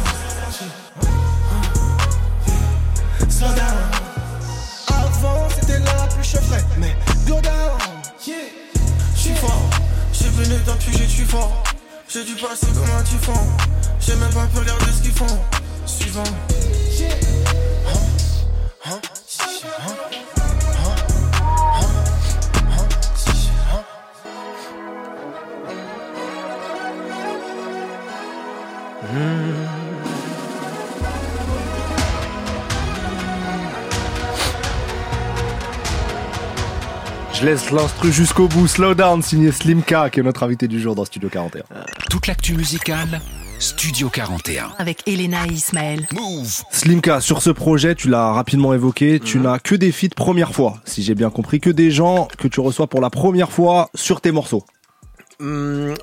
Slow 3.31 3.49
down. 3.49 3.79
Avant 4.89 5.49
c'était 5.49 5.79
la 5.79 6.07
plus 6.09 6.23
chauffée, 6.23 6.63
mais 6.77 6.95
go 7.27 7.41
down. 7.41 7.79
Yeah, 8.27 8.37
j'suis 9.17 9.35
fort. 9.37 9.71
J'ai 10.13 10.29
venu 10.29 10.59
d'un 10.67 10.75
puget, 10.75 11.07
j'suis 11.09 11.25
fort. 11.25 11.65
J'ai 12.07 12.25
dû 12.25 12.35
passer 12.35 12.67
comme 12.67 12.91
un 12.91 13.03
typhon. 13.05 13.33
J'ai 13.99 14.17
même 14.17 14.31
pas 14.35 14.47
pu 14.53 14.59
regarder 14.59 14.93
ce 14.93 15.03
qu'ils 15.03 15.13
font. 15.13 15.39
Suivant. 15.87 16.23
Hein, 18.85 18.91
hein, 18.91 19.01
Je 37.41 37.47
laisse 37.47 37.71
l'instru 37.71 38.13
jusqu'au 38.13 38.49
bout. 38.49 38.69
Slow 38.69 38.95
Down, 38.95 39.23
signé 39.23 39.51
Slimka, 39.51 40.11
qui 40.11 40.21
est 40.21 40.23
notre 40.23 40.43
invité 40.43 40.69
du 40.69 40.79
jour 40.79 40.95
dans 40.95 41.07
Studio 41.07 41.31
41. 41.31 41.63
Toute 42.11 42.27
l'actu 42.27 42.55
musicale, 42.55 43.19
Studio 43.59 44.11
41. 44.11 44.73
Avec 44.77 45.09
Elena 45.09 45.47
et 45.47 45.53
Ismaël. 45.53 46.07
Move 46.13 46.63
Slimka, 46.71 47.23
sur 47.23 47.41
ce 47.41 47.49
projet, 47.49 47.95
tu 47.95 48.11
l'as 48.11 48.31
rapidement 48.33 48.75
évoqué, 48.75 49.21
tu 49.21 49.39
n'as 49.39 49.59
que 49.59 49.75
des 49.75 49.91
feats 49.91 50.15
première 50.15 50.53
fois, 50.53 50.83
si 50.85 51.03
j'ai 51.03 51.15
bien 51.15 51.31
compris, 51.31 51.61
que 51.61 51.71
des 51.71 51.91
gens 51.91 52.29
que 52.37 52.47
tu 52.47 52.61
reçois 52.61 52.89
pour 52.89 53.01
la 53.01 53.09
première 53.09 53.51
fois 53.51 53.89
sur 53.95 54.21
tes 54.21 54.33
morceaux. 54.33 54.65
Hum, 55.41 55.95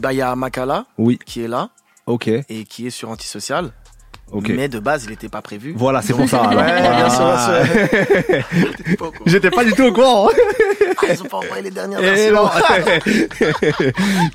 bah, 0.00 0.12
il 0.12 0.16
y 0.16 0.22
a 0.22 0.36
Makala 0.36 0.86
Oui, 0.96 1.18
qui 1.26 1.42
est 1.42 1.48
là 1.48 1.70
ok, 2.06 2.28
et 2.28 2.64
qui 2.68 2.86
est 2.86 2.90
sur 2.90 3.10
Antisocial. 3.10 3.72
Mais 4.48 4.68
de 4.68 4.78
base, 4.80 5.04
il 5.04 5.10
n'était 5.10 5.28
pas 5.28 5.42
prévu. 5.42 5.74
Voilà, 5.76 6.02
c'est 6.02 6.12
pour 6.12 6.28
ça. 6.28 6.42
alors. 6.48 6.64
Ouais, 6.64 7.10
sûr. 7.10 9.04
J'étais 9.26 9.50
pas 9.50 9.64
du 9.64 9.72
tout 9.72 9.84
au 9.84 9.92
courant. 9.92 10.28
Ah, 10.96 11.06
ils 11.12 11.22
ont 11.22 11.26
pas 11.26 11.36
envoyé 11.38 11.62
les 11.62 11.70
dernières 11.70 12.00
Eh 12.02 12.30
versions. 12.30 12.48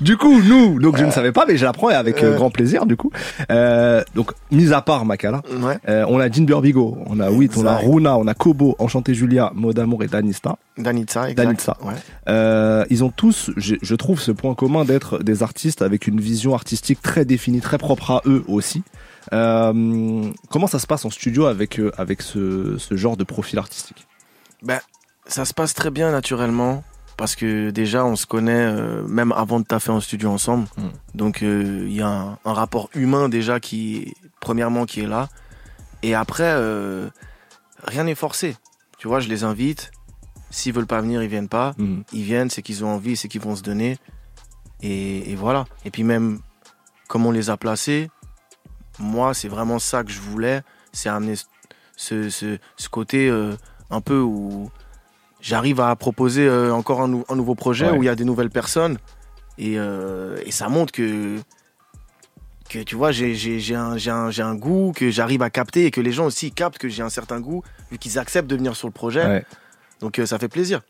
du 0.00 0.16
coup, 0.16 0.40
nous, 0.42 0.78
donc 0.80 0.96
je 0.96 1.04
ne 1.04 1.10
savais 1.10 1.32
pas, 1.32 1.44
mais 1.46 1.56
je 1.56 1.64
l'apprends 1.64 1.88
avec 1.88 2.22
euh, 2.22 2.32
Euh. 2.32 2.36
grand 2.36 2.50
plaisir, 2.50 2.86
du 2.86 2.96
coup. 2.96 3.10
Euh, 3.50 4.02
donc, 4.14 4.32
mis 4.50 4.72
à 4.72 4.80
part 4.82 5.04
Makala, 5.04 5.42
Ouais. 5.60 5.78
euh, 5.88 6.04
on 6.08 6.20
a 6.20 6.30
Jean 6.30 6.44
Burbigo, 6.44 6.98
on 7.06 7.18
a 7.20 7.30
Wit, 7.30 7.52
on 7.56 7.66
a. 7.66 7.76
Runa, 7.76 8.16
on 8.18 8.26
a 8.26 8.34
Kobo, 8.34 8.76
Enchanté 8.78 9.14
Julia, 9.14 9.50
Mot 9.54 9.72
d'amour 9.72 10.02
et 10.04 10.06
Danista. 10.06 10.56
Danitza, 10.78 11.28
exact. 11.30 11.68
Ouais. 11.82 11.94
Euh, 12.28 12.84
ils 12.90 13.02
ont 13.04 13.10
tous, 13.10 13.50
je, 13.56 13.74
je 13.82 13.94
trouve, 13.94 14.20
ce 14.20 14.30
point 14.32 14.54
commun 14.54 14.84
d'être 14.84 15.22
des 15.22 15.42
artistes 15.42 15.82
avec 15.82 16.06
une 16.06 16.20
vision 16.20 16.54
artistique 16.54 17.02
très 17.02 17.24
définie, 17.24 17.60
très 17.60 17.78
propre 17.78 18.10
à 18.12 18.22
eux 18.26 18.44
aussi. 18.48 18.82
Euh, 19.32 20.30
comment 20.50 20.66
ça 20.66 20.78
se 20.78 20.86
passe 20.86 21.04
en 21.04 21.10
studio 21.10 21.46
avec 21.46 21.78
euh, 21.78 21.92
avec 21.96 22.22
ce, 22.22 22.76
ce 22.78 22.96
genre 22.96 23.16
de 23.16 23.24
profil 23.24 23.58
artistique? 23.58 24.06
Ben, 24.62 24.80
ça 25.26 25.44
se 25.44 25.54
passe 25.54 25.74
très 25.74 25.90
bien 25.90 26.10
naturellement 26.10 26.82
parce 27.16 27.36
que 27.36 27.70
déjà 27.70 28.04
on 28.04 28.16
se 28.16 28.26
connaît 28.26 28.52
euh, 28.52 29.06
même 29.06 29.32
avant 29.32 29.60
de 29.60 29.64
taffer 29.64 29.92
en 29.92 30.00
studio 30.00 30.30
ensemble. 30.30 30.66
Mm. 30.76 30.88
Donc 31.14 31.42
euh, 31.42 31.84
il 31.86 31.92
y 31.92 32.02
a 32.02 32.08
un, 32.08 32.38
un 32.44 32.52
rapport 32.54 32.88
humain 32.94 33.28
déjà 33.28 33.60
qui, 33.60 34.14
premièrement, 34.40 34.86
qui 34.86 35.00
est 35.00 35.06
là. 35.06 35.28
Et 36.02 36.14
après, 36.14 36.44
euh, 36.46 37.08
rien 37.84 38.04
n'est 38.04 38.14
forcé. 38.14 38.56
Tu 38.98 39.06
vois, 39.06 39.20
je 39.20 39.28
les 39.28 39.44
invite. 39.44 39.90
S'ils 40.50 40.72
veulent 40.72 40.86
pas 40.86 41.00
venir, 41.00 41.22
ils 41.22 41.28
viennent 41.28 41.48
pas. 41.48 41.74
Mhm. 41.78 42.04
Ils 42.12 42.24
viennent, 42.24 42.50
c'est 42.50 42.62
qu'ils 42.62 42.84
ont 42.84 42.88
envie, 42.88 43.16
c'est 43.16 43.28
qu'ils 43.28 43.40
vont 43.40 43.54
se 43.54 43.62
donner. 43.62 43.98
Et, 44.82 45.30
et 45.30 45.36
voilà. 45.36 45.66
Et 45.84 45.90
puis 45.90 46.02
même, 46.04 46.40
comme 47.06 47.26
on 47.26 47.30
les 47.30 47.50
a 47.50 47.56
placés, 47.56 48.10
moi, 49.00 49.34
c'est 49.34 49.48
vraiment 49.48 49.78
ça 49.78 50.04
que 50.04 50.10
je 50.12 50.20
voulais. 50.20 50.62
C'est 50.92 51.08
amener 51.08 51.34
ce, 51.96 52.28
ce, 52.30 52.58
ce 52.76 52.88
côté 52.88 53.28
euh, 53.28 53.54
un 53.90 54.00
peu 54.00 54.20
où 54.20 54.70
j'arrive 55.40 55.80
à 55.80 55.94
proposer 55.96 56.46
euh, 56.46 56.72
encore 56.72 57.00
un, 57.00 57.08
nou- 57.08 57.24
un 57.28 57.36
nouveau 57.36 57.54
projet 57.54 57.90
Ouais. 57.90 57.96
où 57.98 58.02
il 58.02 58.06
y 58.06 58.10
a 58.10 58.14
des 58.14 58.24
nouvelles 58.24 58.50
personnes. 58.50 58.98
Et, 59.58 59.74
euh, 59.78 60.38
et 60.46 60.50
ça 60.52 60.68
montre 60.68 60.92
que, 60.92 61.38
que 62.68 62.78
tu 62.78 62.94
vois, 62.94 63.10
j'ai 63.12 63.74
un, 63.74 63.96
un, 64.06 64.30
un 64.38 64.54
goût, 64.54 64.92
que 64.94 65.10
j'arrive 65.10 65.42
à 65.42 65.50
capter 65.50 65.86
et 65.86 65.90
que 65.90 66.00
les 66.00 66.12
gens 66.12 66.26
aussi 66.26 66.52
captent 66.52 66.78
que 66.78 66.88
j'ai 66.88 67.02
un 67.02 67.10
certain 67.10 67.40
goût, 67.40 67.62
vu 67.90 67.98
qu'ils 67.98 68.18
acceptent 68.18 68.48
de 68.48 68.56
venir 68.56 68.76
sur 68.76 68.88
le 68.88 68.92
projet. 68.92 69.24
Ouais. 69.26 69.44
Donc 70.00 70.20
ça 70.24 70.38
fait 70.38 70.48
plaisir. 70.48 70.80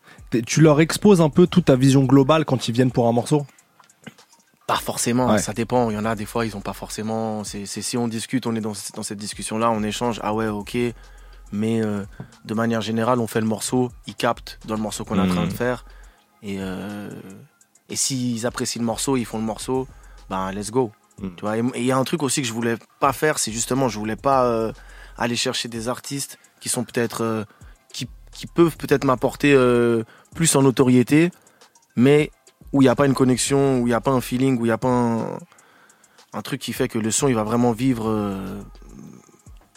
Tu 0.46 0.60
leur 0.60 0.80
exposes 0.80 1.20
un 1.20 1.30
peu 1.30 1.48
toute 1.48 1.64
ta 1.64 1.74
vision 1.74 2.04
globale 2.04 2.44
quand 2.44 2.68
ils 2.68 2.72
viennent 2.72 2.92
pour 2.92 3.08
un 3.08 3.12
morceau? 3.12 3.44
Pas 4.70 4.76
forcément, 4.78 5.26
Ouais. 5.32 5.38
ça 5.38 5.52
dépend. 5.52 5.90
Il 5.90 5.94
y 5.94 5.98
en 5.98 6.04
a 6.04 6.14
des 6.14 6.26
fois, 6.26 6.46
ils 6.46 6.56
ont 6.56 6.60
pas 6.60 6.72
forcément. 6.72 7.42
C'est 7.44 7.66
si 7.66 7.96
on 7.96 8.06
discute, 8.08 8.46
on 8.46 8.54
est 8.54 8.60
dans, 8.60 8.72
dans 8.94 9.02
cette 9.02 9.18
discussion-là, 9.18 9.70
on 9.70 9.82
échange. 9.82 10.20
Ah 10.22 10.32
ouais, 10.32 10.46
ok. 10.46 10.76
Mais 11.52 11.82
euh, 11.82 12.04
de 12.44 12.54
manière 12.54 12.80
générale, 12.80 13.18
on 13.18 13.26
fait 13.26 13.40
le 13.40 13.46
morceau, 13.48 13.90
ils 14.06 14.14
captent 14.14 14.60
dans 14.66 14.76
le 14.76 14.80
morceau 14.80 15.04
qu'on 15.04 15.16
est 15.18 15.20
en 15.20 15.26
train 15.26 15.42
de 15.42 15.50
Mhm. 15.50 15.56
faire. 15.56 15.84
Et, 16.44 16.58
euh, 16.60 17.10
et 17.88 17.96
s'ils 17.96 18.46
apprécient 18.46 18.80
le 18.80 18.86
morceau, 18.86 19.16
ils 19.16 19.24
font 19.24 19.38
le 19.38 19.44
morceau, 19.44 19.88
ben 20.28 20.52
let's 20.52 20.70
go. 20.70 20.92
Mhm. 21.20 21.34
Tu 21.36 21.40
vois. 21.40 21.58
Et 21.58 21.62
il 21.74 21.84
y 21.84 21.90
a 21.90 21.96
un 21.98 22.04
truc 22.04 22.22
aussi 22.22 22.40
que 22.40 22.46
je 22.46 22.52
voulais 22.52 22.76
pas 23.00 23.12
faire, 23.12 23.38
c'est 23.40 23.50
justement, 23.50 23.88
je 23.88 23.98
voulais 23.98 24.14
pas 24.16 24.44
euh, 24.44 24.72
aller 25.18 25.34
chercher 25.36 25.68
des 25.68 25.88
artistes 25.88 26.38
qui 26.60 26.68
sont 26.68 26.84
peut-être. 26.84 27.44
qui, 27.92 28.08
qui 28.30 28.46
peuvent 28.46 28.76
peut-être 28.76 29.02
m'apporter 29.02 29.52
plus 30.36 30.54
en 30.54 30.62
notoriété, 30.62 31.32
mais 31.96 32.30
où 32.72 32.82
il 32.82 32.84
n'y 32.84 32.88
a 32.88 32.94
pas 32.94 33.06
une 33.06 33.14
connexion, 33.14 33.78
où 33.80 33.86
il 33.86 33.90
n'y 33.90 33.94
a 33.94 34.00
pas 34.00 34.10
un 34.12 34.20
feeling, 34.20 34.56
où 34.58 34.64
il 34.64 34.68
n'y 34.68 34.72
a 34.72 34.78
pas 34.78 34.88
un, 34.88 35.38
un 36.32 36.42
truc 36.42 36.60
qui 36.60 36.72
fait 36.72 36.88
que 36.88 36.98
le 36.98 37.10
son 37.10 37.28
il 37.28 37.34
va 37.34 37.42
vraiment 37.44 37.72
vivre 37.72 38.08
euh, 38.08 38.60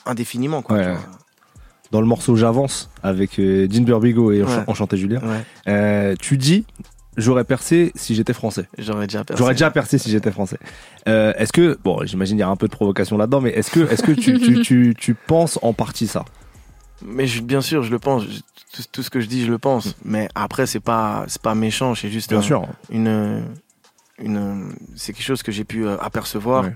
indéfiniment. 0.05 0.61
Quoi, 0.61 0.77
Ouais. 0.77 0.95
Dans 1.91 2.01
le 2.01 2.07
morceau 2.07 2.35
J'avance 2.35 2.89
avec 3.03 3.37
euh, 3.39 3.67
Jean 3.69 3.83
Burbigo 3.83 4.31
et 4.31 4.41
Ouais. 4.41 4.49
Enchanté 4.67 4.97
Julien, 4.97 5.19
Ouais, 5.21 5.43
euh, 5.67 6.15
tu 6.19 6.37
dis 6.37 6.65
J'aurais 7.15 7.43
percé 7.43 7.91
si 7.93 8.15
j'étais 8.15 8.33
français. 8.33 8.67
j'aurais 8.79 9.05
déjà 9.05 9.23
percé. 9.23 9.37
J'aurais 9.39 9.53
déjà 9.53 9.69
percé 9.69 9.99
si 9.99 10.09
j'étais 10.09 10.31
français. 10.31 10.57
Euh, 11.07 11.31
est-ce 11.37 11.53
que, 11.53 11.77
bon, 11.83 11.99
j'imagine 12.05 12.37
il 12.37 12.39
y 12.39 12.43
a 12.43 12.49
un 12.49 12.55
peu 12.55 12.65
de 12.67 12.71
provocation 12.71 13.19
là-dedans, 13.19 13.39
mais 13.39 13.51
est-ce 13.51 13.69
que, 13.69 13.81
est-ce 13.91 14.01
que 14.01 14.13
tu, 14.13 14.39
tu, 14.39 14.61
tu, 14.63 14.95
tu 14.97 15.13
penses 15.13 15.59
en 15.61 15.73
partie 15.73 16.07
ça? 16.07 16.25
Mais 17.05 17.27
je- 17.27 17.43
bien 17.43 17.61
sûr, 17.61 17.83
je 17.83 17.91
le 17.91 17.99
pense. 17.99 18.23
Tout, 18.73 18.81
tout 18.91 19.03
ce 19.03 19.09
que 19.09 19.19
je 19.21 19.27
dis, 19.27 19.45
je 19.45 19.51
le 19.51 19.59
pense. 19.59 19.95
Mais 20.03 20.27
après, 20.35 20.65
c'est 20.65 20.79
pas, 20.79 21.23
c'est 21.27 21.41
pas 21.41 21.53
méchant. 21.55 21.93
C'est 21.95 22.09
juste 22.09 22.29
Bien 22.29 22.39
un- 22.39 22.41
sûr. 22.41 22.67
une, 22.89 23.43
une, 24.19 24.73
c'est 24.95 25.13
quelque 25.13 25.25
chose 25.25 25.43
que 25.43 25.51
j'ai 25.51 25.63
pu 25.63 25.85
euh, 25.85 25.97
apercevoir 25.99 26.63
Ouais. 26.65 26.75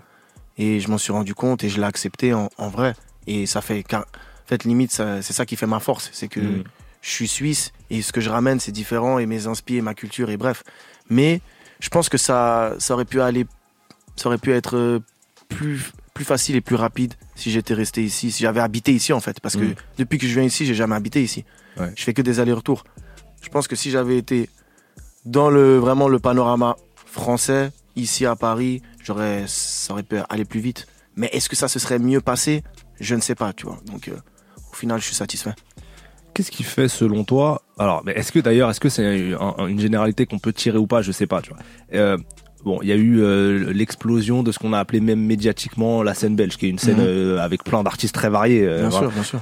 et 0.58 0.80
je 0.80 0.90
m'en 0.90 0.98
suis 0.98 1.12
rendu 1.12 1.34
compte 1.34 1.64
et 1.64 1.70
je 1.70 1.78
l'ai 1.80 1.86
accepté 1.88 2.34
en, 2.34 2.50
en 2.58 2.70
vrai. 2.70 2.94
Et 3.26 3.46
ça 3.46 3.62
fait, 3.62 3.84
car, 3.84 4.02
en 4.04 4.48
fait, 4.48 4.64
limite, 4.64 4.92
ça- 4.92 5.22
c'est 5.22 5.34
ça 5.34 5.46
qui 5.46 5.56
fait 5.56 5.66
ma 5.68 5.80
force, 5.80 6.10
c'est 6.14 6.28
que 6.28 6.40
Mm. 6.40 6.64
je 7.02 7.10
suis 7.10 7.28
suisse 7.28 7.72
et 7.90 8.02
ce 8.02 8.12
que 8.14 8.22
je 8.22 8.30
ramène 8.30 8.60
c'est 8.60 8.72
différent 8.72 9.18
et 9.20 9.26
mes 9.26 9.48
inspirations, 9.48 9.84
ma 9.84 9.94
culture 9.96 10.30
et 10.30 10.38
bref. 10.38 10.64
Mais 11.10 11.42
je 11.80 11.90
pense 11.90 12.10
que 12.10 12.18
ça, 12.18 12.74
ça 12.80 12.94
aurait 12.94 13.06
pu 13.06 13.22
aller, 13.22 13.46
ça 14.16 14.28
aurait 14.30 14.38
pu 14.38 14.52
être 14.54 14.76
euh, 14.78 15.00
plus, 15.50 15.92
plus 16.18 16.26
facile 16.26 16.56
et 16.56 16.62
plus 16.62 16.76
rapide 16.76 17.14
si 17.36 17.52
j'étais 17.52 17.74
resté 17.76 18.04
ici, 18.04 18.32
si 18.32 18.42
j'avais 18.44 18.60
habité 18.60 18.92
ici 18.92 19.14
en 19.14 19.20
fait, 19.20 19.40
parce 19.40 19.56
que 19.56 19.64
Mm. 19.66 19.76
depuis 20.00 20.18
que 20.18 20.26
je 20.28 20.34
viens 20.34 20.44
ici, 20.44 20.66
j'ai 20.66 20.74
jamais 20.74 20.96
habité 20.96 21.22
ici. 21.24 21.46
Ouais. 21.80 21.92
Je 21.96 22.04
fais 22.04 22.14
que 22.14 22.22
des 22.24 22.40
allers-retours. 22.40 22.84
Je 23.42 23.50
pense 23.50 23.68
que 23.68 23.76
si 23.76 23.92
j'avais 23.92 24.18
été 24.18 24.50
dans 25.26 25.50
le 25.50 25.78
vraiment 25.78 26.08
le 26.08 26.20
panorama 26.20 26.76
français 27.06 27.72
ici 27.96 28.26
à 28.26 28.36
Paris, 28.36 28.82
j'aurais, 29.04 29.44
ça 29.48 29.94
aurait 29.94 30.04
pu 30.04 30.18
aller 30.30 30.46
plus 30.46 30.60
vite. 30.60 30.88
Mais 31.16 31.28
est-ce 31.34 31.50
que 31.50 31.56
ça 31.56 31.68
se 31.68 31.80
serait 31.80 32.00
mieux 32.00 32.22
passé? 32.22 32.64
Je 33.00 33.14
ne 33.16 33.22
sais 33.22 33.36
pas, 33.36 33.54
tu 33.54 33.66
vois. 33.68 33.80
Donc 33.86 34.08
euh, 34.08 34.18
au 34.72 34.76
final, 34.76 35.00
je 35.00 35.06
suis 35.06 35.16
satisfait. 35.16 35.54
Qu'est-ce 36.34 36.52
qui 36.52 36.64
fait 36.64 36.88
selon 36.88 37.24
toi 37.24 37.62
Alors, 37.80 38.04
mais 38.06 38.14
est-ce 38.14 38.32
que 38.32 38.40
d'ailleurs, 38.40 38.70
est-ce 38.70 38.80
que 38.80 38.90
c'est 38.90 39.34
un- 39.34 39.56
un- 39.58 39.68
une 39.68 39.80
généralité 39.80 40.26
qu'on 40.28 40.38
peut 40.40 40.54
tirer 40.54 40.78
ou 40.78 40.86
pas? 40.88 41.02
Je 41.02 41.12
sais 41.12 41.26
pas, 41.28 41.42
tu 41.42 41.50
vois. 41.52 41.60
Euh, 41.94 42.18
bon, 42.68 42.80
il 42.84 42.88
y 42.90 42.92
a 42.92 42.96
eu 42.96 43.20
euh, 43.22 43.72
l'explosion 43.74 44.44
de 44.44 44.52
ce 44.52 44.60
qu'on 44.60 44.74
a 44.74 44.80
appelé 44.80 45.00
même 45.00 45.20
médiatiquement 45.22 46.04
la 46.04 46.14
scène 46.14 46.36
belge, 46.36 46.58
qui 46.58 46.68
est 46.68 46.70
une 46.70 46.78
scène 46.80 46.98
Mhm. 46.98 47.06
euh, 47.08 47.40
avec 47.40 47.64
plein 47.64 47.82
d'artistes 47.84 48.14
très 48.14 48.30
variés. 48.30 48.64
euh, 48.68 48.82
Bien 48.82 48.90
voilà. 48.90 49.08
sûr, 49.08 49.12
bien 49.14 49.24
sûr. 49.24 49.42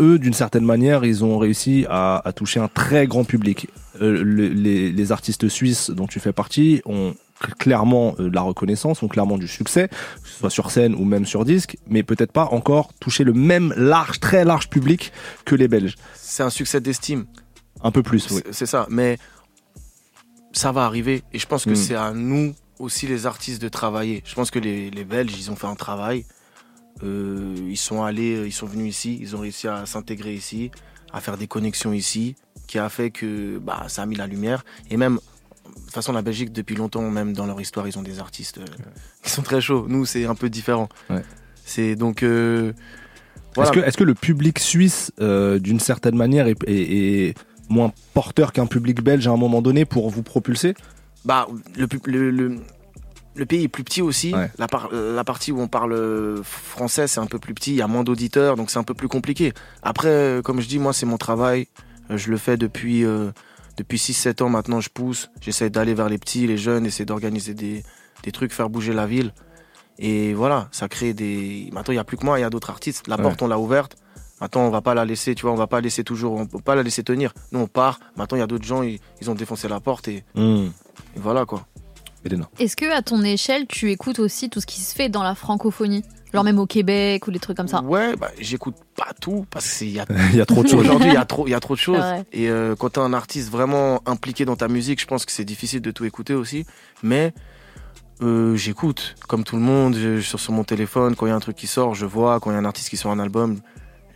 Eux, 0.00 0.18
d'une 0.18 0.34
certaine 0.34 0.64
manière, 0.64 1.04
ils 1.04 1.24
ont 1.24 1.38
réussi 1.38 1.86
à, 1.88 2.20
à 2.28 2.32
toucher 2.32 2.60
un 2.60 2.68
très 2.68 3.06
grand 3.06 3.24
public. 3.24 3.68
Le- 3.98 4.22
les, 4.22 4.92
les 4.92 5.12
artistes 5.12 5.48
suisses 5.48 5.88
dont 5.90 6.06
tu 6.06 6.20
fais 6.20 6.32
partie 6.34 6.82
ont 6.84 7.14
cl- 7.42 7.54
clairement 7.58 8.14
de 8.18 8.28
la 8.30 8.42
reconnaissance, 8.42 9.02
ont 9.02 9.08
clairement 9.08 9.38
du 9.38 9.48
succès, 9.48 9.88
que 9.88 10.28
ce 10.28 10.38
soit 10.38 10.50
sur 10.50 10.70
scène 10.70 10.94
ou 10.94 11.04
même 11.06 11.24
sur 11.24 11.46
disque, 11.46 11.78
mais 11.88 12.02
peut-être 12.02 12.32
pas 12.32 12.48
encore 12.50 12.90
toucher 13.00 13.24
le 13.24 13.32
même 13.32 13.72
large, 13.76 14.20
très 14.20 14.44
large 14.44 14.68
public 14.68 15.12
que 15.46 15.54
les 15.54 15.66
Belges. 15.68 15.94
C'est 16.14 16.42
un 16.42 16.50
succès 16.50 16.80
d'estime. 16.80 17.24
Un 17.82 17.90
peu 17.90 18.02
plus, 18.02 18.26
oui. 18.30 18.40
C'est 18.50 18.66
ça. 18.66 18.86
Mais 18.90 19.18
ça 20.56 20.72
va 20.72 20.84
arriver. 20.84 21.22
Et 21.32 21.38
je 21.38 21.46
pense 21.46 21.64
que 21.64 21.70
Mm. 21.70 21.76
c'est 21.76 21.94
à 21.94 22.12
nous 22.12 22.54
aussi, 22.78 23.06
les 23.06 23.26
artistes, 23.26 23.60
de 23.62 23.68
travailler. 23.68 24.22
Je 24.24 24.34
pense 24.34 24.50
que 24.50 24.58
les, 24.58 24.90
les 24.90 25.04
Belges, 25.04 25.34
ils 25.38 25.50
ont 25.50 25.56
fait 25.56 25.66
un 25.66 25.74
travail. 25.76 26.24
Euh, 27.02 27.54
ils 27.68 27.76
sont 27.76 28.02
allés, 28.02 28.44
ils 28.46 28.52
sont 28.52 28.66
venus 28.66 28.88
ici, 28.96 29.18
ils 29.20 29.36
ont 29.36 29.40
réussi 29.40 29.68
à 29.68 29.84
s'intégrer 29.86 30.32
ici, 30.34 30.70
à 31.12 31.20
faire 31.20 31.36
des 31.36 31.46
connexions 31.46 31.92
ici, 31.92 32.36
qui 32.66 32.78
a 32.78 32.88
fait 32.88 33.10
que 33.10 33.58
bah, 33.58 33.84
ça 33.88 34.02
a 34.02 34.06
mis 34.06 34.16
la 34.16 34.26
lumière. 34.26 34.64
Et 34.90 34.96
même, 34.96 35.16
de 35.16 35.80
toute 35.82 35.90
façon, 35.92 36.12
la 36.12 36.22
Belgique, 36.22 36.52
depuis 36.52 36.74
longtemps, 36.74 37.02
même 37.10 37.32
dans 37.34 37.46
leur 37.46 37.60
histoire, 37.60 37.86
ils 37.86 37.98
ont 37.98 38.02
des 38.02 38.18
artistes 38.18 38.58
euh, 38.58 38.64
qui 39.22 39.30
sont 39.30 39.42
très 39.42 39.60
chauds. 39.60 39.84
Nous, 39.88 40.06
c'est 40.06 40.24
un 40.24 40.34
peu 40.34 40.48
différent. 40.48 40.88
Ouais. 41.10 41.22
C'est 41.64 41.96
donc. 41.96 42.22
euh, 42.22 42.72
voilà. 43.54 43.70
Est-ce 43.70 43.78
que, 43.80 43.86
est-ce 43.86 43.96
que 43.98 44.04
le 44.04 44.14
public 44.14 44.58
suisse, 44.58 45.12
euh, 45.20 45.58
d'une 45.58 45.80
certaine 45.80 46.16
manière, 46.16 46.46
est, 46.46 46.56
est- 46.66 47.28
est 47.28 47.34
moins 47.68 47.92
porteur 48.14 48.52
qu'un 48.52 48.66
public 48.66 49.02
belge 49.02 49.26
à 49.26 49.30
un 49.30 49.36
moment 49.36 49.62
donné 49.62 49.84
pour 49.84 50.08
vous 50.10 50.22
propulser 50.22 50.74
Bah, 51.24 51.46
le, 51.76 51.86
le, 52.04 52.30
le, 52.30 52.56
le 53.34 53.46
pays 53.46 53.64
est 53.64 53.68
plus 53.68 53.84
petit 53.84 54.02
aussi. 54.02 54.32
Ouais. 54.34 54.50
La, 54.58 54.66
par- 54.68 54.90
la 54.92 55.24
partie 55.24 55.52
où 55.52 55.60
on 55.60 55.68
parle 55.68 55.92
euh, 55.92 56.42
français, 56.42 57.06
c'est 57.06 57.20
un 57.20 57.26
peu 57.26 57.38
plus 57.38 57.54
petit. 57.54 57.72
Il 57.72 57.76
y 57.76 57.82
a 57.82 57.86
moins 57.88 58.04
d'auditeurs, 58.04 58.56
donc 58.56 58.70
c'est 58.70 58.78
un 58.78 58.84
peu 58.84 58.94
plus 58.94 59.08
compliqué. 59.08 59.52
Après, 59.82 60.08
euh, 60.08 60.42
comme 60.42 60.60
je 60.60 60.68
dis, 60.68 60.78
moi, 60.78 60.92
c'est 60.92 61.06
mon 61.06 61.18
travail. 61.18 61.66
Euh, 62.10 62.16
Je 62.16 62.30
le 62.30 62.36
fais 62.38 62.56
depuis, 62.56 63.04
euh, 63.04 63.30
depuis 63.76 63.98
6-7 63.98 64.42
ans 64.42 64.48
maintenant. 64.48 64.80
Je 64.80 64.88
pousse. 64.90 65.28
J'essaie 65.40 65.68
d'aller 65.70 65.94
vers 65.94 66.08
les 66.08 66.18
petits, 66.18 66.46
les 66.46 66.56
jeunes, 66.58 66.86
essayer 66.86 67.04
d'organiser 67.04 67.52
des, 67.54 67.82
des 68.22 68.32
trucs, 68.32 68.52
faire 68.52 68.70
bouger 68.70 68.92
la 68.92 69.06
ville. 69.06 69.32
Et 69.98 70.34
voilà, 70.34 70.68
ça 70.72 70.88
crée 70.88 71.14
des. 71.14 71.68
Maintenant, 71.72 71.92
il 71.92 71.96
n'y 71.96 72.00
a 72.00 72.04
plus 72.04 72.16
que 72.18 72.24
moi, 72.24 72.38
il 72.38 72.42
y 72.42 72.44
a 72.44 72.50
d'autres 72.50 72.70
artistes. 72.70 73.08
La 73.08 73.16
Ouais. 73.16 73.22
porte, 73.22 73.40
on 73.42 73.48
l'a 73.48 73.58
ouverte. 73.58 73.96
Maintenant, 74.40 74.62
on 74.62 74.70
va 74.70 74.82
pas 74.82 74.94
la 74.94 75.04
laisser, 75.04 75.34
tu 75.34 75.42
vois, 75.42 75.52
on 75.52 75.56
va 75.56 75.66
pas 75.66 75.80
laisser 75.80 76.04
toujours, 76.04 76.34
on 76.34 76.46
peut 76.46 76.58
pas 76.60 76.74
la 76.74 76.82
laisser 76.82 77.02
tenir. 77.02 77.32
Nous, 77.52 77.60
on 77.60 77.66
part. 77.66 77.98
Maintenant, 78.16 78.36
il 78.36 78.40
y 78.40 78.44
a 78.44 78.46
d'autres 78.46 78.66
gens, 78.66 78.82
ils, 78.82 78.98
ils 79.20 79.30
ont 79.30 79.34
défoncé 79.34 79.68
la 79.68 79.80
porte 79.80 80.08
et, 80.08 80.24
et 80.36 80.70
voilà 81.16 81.44
quoi. 81.46 81.66
Est-ce 82.58 82.76
que 82.76 82.90
à 82.92 83.02
ton 83.02 83.22
échelle, 83.22 83.66
tu 83.68 83.90
écoutes 83.90 84.18
aussi 84.18 84.50
tout 84.50 84.60
ce 84.60 84.66
qui 84.66 84.80
se 84.80 84.94
fait 84.94 85.08
dans 85.08 85.22
la 85.22 85.34
francophonie? 85.34 86.02
Genre 86.34 86.42
même 86.42 86.58
au 86.58 86.66
Québec 86.66 87.26
ou 87.28 87.30
des 87.30 87.38
trucs 87.38 87.56
comme 87.56 87.68
ça? 87.68 87.82
Ouais, 87.82 88.16
bah, 88.16 88.30
j'écoute 88.40 88.74
pas 88.96 89.12
tout 89.20 89.46
parce 89.48 89.78
qu'il 89.78 89.90
y 89.90 90.00
a 90.00 90.06
Il 90.32 90.36
y 90.36 90.40
a 90.40 90.46
trop 90.46 90.62
de 90.64 90.68
choses. 90.68 90.80
aujourd'hui 90.80 91.08
il 91.08 91.14
y 91.14 91.16
a 91.16 91.24
trop 91.24 91.46
il 91.46 91.50
y 91.50 91.54
a 91.54 91.60
trop 91.60 91.74
de 91.74 91.80
choses. 91.80 92.02
et 92.32 92.48
euh, 92.50 92.74
quand 92.74 92.90
t'es 92.90 93.00
un 93.00 93.12
artiste 93.12 93.50
vraiment 93.50 94.02
impliqué 94.06 94.44
dans 94.44 94.56
ta 94.56 94.66
musique, 94.66 95.00
je 95.00 95.06
pense 95.06 95.24
que 95.24 95.30
c'est 95.30 95.44
difficile 95.44 95.80
de 95.82 95.92
tout 95.92 96.04
écouter 96.04 96.34
aussi, 96.34 96.66
mais 97.02 97.32
euh, 98.22 98.56
j'écoute. 98.56 99.14
Comme 99.28 99.44
tout 99.44 99.56
le 99.56 99.62
monde, 99.62 99.94
je, 99.94 100.20
sur, 100.20 100.40
sur 100.40 100.52
mon 100.52 100.64
téléphone 100.64 101.14
quand 101.14 101.26
il 101.26 101.28
y 101.28 101.32
a 101.32 101.36
un 101.36 101.40
truc 101.40 101.56
qui 101.56 101.66
sort, 101.68 101.94
je 101.94 102.06
vois. 102.06 102.40
Quand 102.40 102.50
il 102.50 102.54
y 102.54 102.56
a 102.56 102.60
un 102.60 102.64
artiste 102.64 102.88
qui 102.88 102.96
sort 102.96 103.12
un 103.12 103.18
album, 103.20 103.60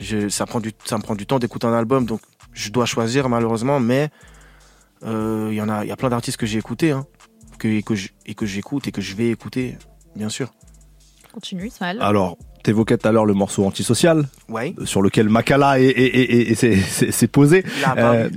je, 0.01 0.29
ça 0.29 0.47
prend 0.47 0.59
du 0.61 0.73
ça 0.85 0.97
me 0.99 1.03
prend 1.03 1.15
du 1.15 1.27
temps 1.27 1.39
d'écouter 1.39 1.67
un 1.67 1.75
album 1.75 2.05
donc 2.07 2.21
je 2.53 2.71
dois 2.71 2.87
choisir 2.87 3.29
malheureusement 3.29 3.79
mais 3.81 4.09
euh, 5.05 5.49
il 5.51 5.57
y 5.57 5.63
en 5.63 5.69
a 5.69 5.85
il 5.85 5.89
y 5.89 5.93
a 5.93 5.97
plein 5.97 6.09
d'artistes 6.11 6.37
que 6.39 6.47
j'ai 6.47 6.59
écoutés 6.59 6.91
hein, 6.91 7.07
que 7.59 7.69
et 7.69 7.83
que 7.83 7.95
je- 7.95 8.09
et 8.27 8.35
que 8.35 8.47
j'écoute 8.47 8.89
et 8.89 8.93
que 8.93 9.01
je 9.01 9.15
vais 9.15 9.29
écouter 9.31 9.77
bien 10.17 10.29
sûr. 10.29 10.51
Continue, 11.33 11.69
Ismaël. 11.69 11.99
Alors, 12.01 12.37
t'évoquais 12.65 12.99
tout 12.99 13.07
à 13.07 13.13
l'heure 13.13 13.25
le 13.25 13.35
morceau 13.35 13.65
antisocial, 13.65 14.27
Ouais. 14.49 14.75
euh, 14.81 14.85
sur 14.85 15.01
lequel 15.01 15.29
Makala 15.29 15.79
est, 15.79 15.85
est- 15.85 15.91
est- 15.93 16.33
est- 16.33 16.51
est- 16.51 16.55
s'est- 16.57 16.75
s'est 16.77 17.13
s'est 17.13 17.29
posé. 17.29 17.65
Euh, 17.97 18.29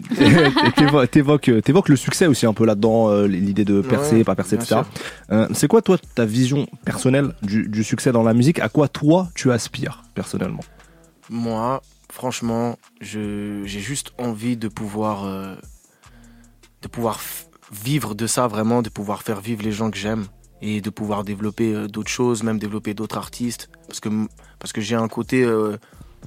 t'évo- 0.75 1.05
T'évoques 1.07 1.49
t'évoques 1.63 1.89
le 1.89 1.95
succès 1.95 2.27
aussi 2.27 2.45
un 2.45 2.53
peu 2.53 2.65
là-dedans, 2.67 3.09
euh, 3.09 3.25
l'idée 3.27 3.65
de 3.65 3.81
percer, 3.81 4.17
Ouais, 4.17 4.23
pas 4.23 4.35
percer, 4.35 4.55
etc. 4.57 4.81
Euh, 5.31 5.47
C'est 5.53 5.67
quoi 5.67 5.81
toi 5.81 5.97
ta 6.13 6.25
vision 6.25 6.67
personnelle 6.85 7.33
du, 7.41 7.67
du 7.67 7.83
succès 7.83 8.11
dans 8.11 8.21
la 8.21 8.35
musique? 8.35 8.59
À 8.59 8.69
quoi 8.69 8.87
toi 8.87 9.27
tu 9.33 9.51
aspires 9.51 10.03
personnellement? 10.13 10.61
Moi, 11.29 11.81
franchement, 12.11 12.77
j'ai 13.01 13.63
juste 13.67 14.11
envie 14.17 14.57
de 14.57 14.67
pouvoir 14.67 15.23
euh, 15.25 15.55
de 16.81 16.87
pouvoir 16.87 17.19
vivre 17.71 18.13
de 18.13 18.27
ça 18.27 18.47
vraiment, 18.47 18.81
de 18.81 18.89
pouvoir 18.89 19.23
faire 19.23 19.39
vivre 19.41 19.63
les 19.63 19.71
gens 19.71 19.89
que 19.89 19.97
j'aime 19.97 20.25
et 20.61 20.79
de 20.81 20.89
pouvoir 20.89 21.23
développer 21.23 21.73
euh, 21.73 21.87
d'autres 21.87 22.11
choses, 22.11 22.43
même 22.43 22.59
développer 22.59 22.93
d'autres 22.93 23.17
artistes. 23.17 23.69
Parce 23.87 23.99
que, 23.99 24.09
parce 24.59 24.73
que 24.73 24.81
j'ai 24.81 24.95
un 24.95 25.07
côté 25.07 25.43
euh, 25.43 25.77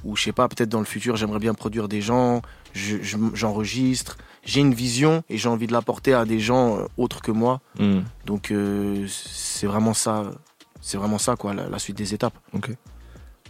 où, 0.04 0.16
je 0.16 0.24
sais 0.24 0.32
pas, 0.32 0.48
peut-être 0.48 0.68
dans 0.68 0.78
le 0.80 0.84
futur, 0.86 1.16
j'aimerais 1.16 1.38
bien 1.38 1.54
produire 1.54 1.88
des 1.88 2.00
gens, 2.00 2.42
je- 2.72 3.00
je- 3.02 3.16
j'enregistre. 3.34 4.16
j'ai 4.44 4.60
une 4.60 4.74
vision 4.74 5.22
et 5.28 5.38
j'ai 5.38 5.48
envie 5.48 5.66
de 5.66 5.72
l'apporter 5.72 6.14
à 6.14 6.24
des 6.24 6.38
gens 6.40 6.78
autres 6.96 7.20
que 7.20 7.32
moi. 7.32 7.60
Hmm. 7.80 8.00
Donc 8.26 8.52
c'est 9.08 9.66
vraiment 9.66 9.92
ça, 9.94 10.30
c'est 10.80 10.96
vraiment 10.98 11.18
ça 11.18 11.34
quoi, 11.36 11.52
la, 11.54 11.68
la 11.68 11.78
suite 11.78 11.96
des 11.96 12.14
étapes. 12.14 12.38
Ok. 12.52 12.70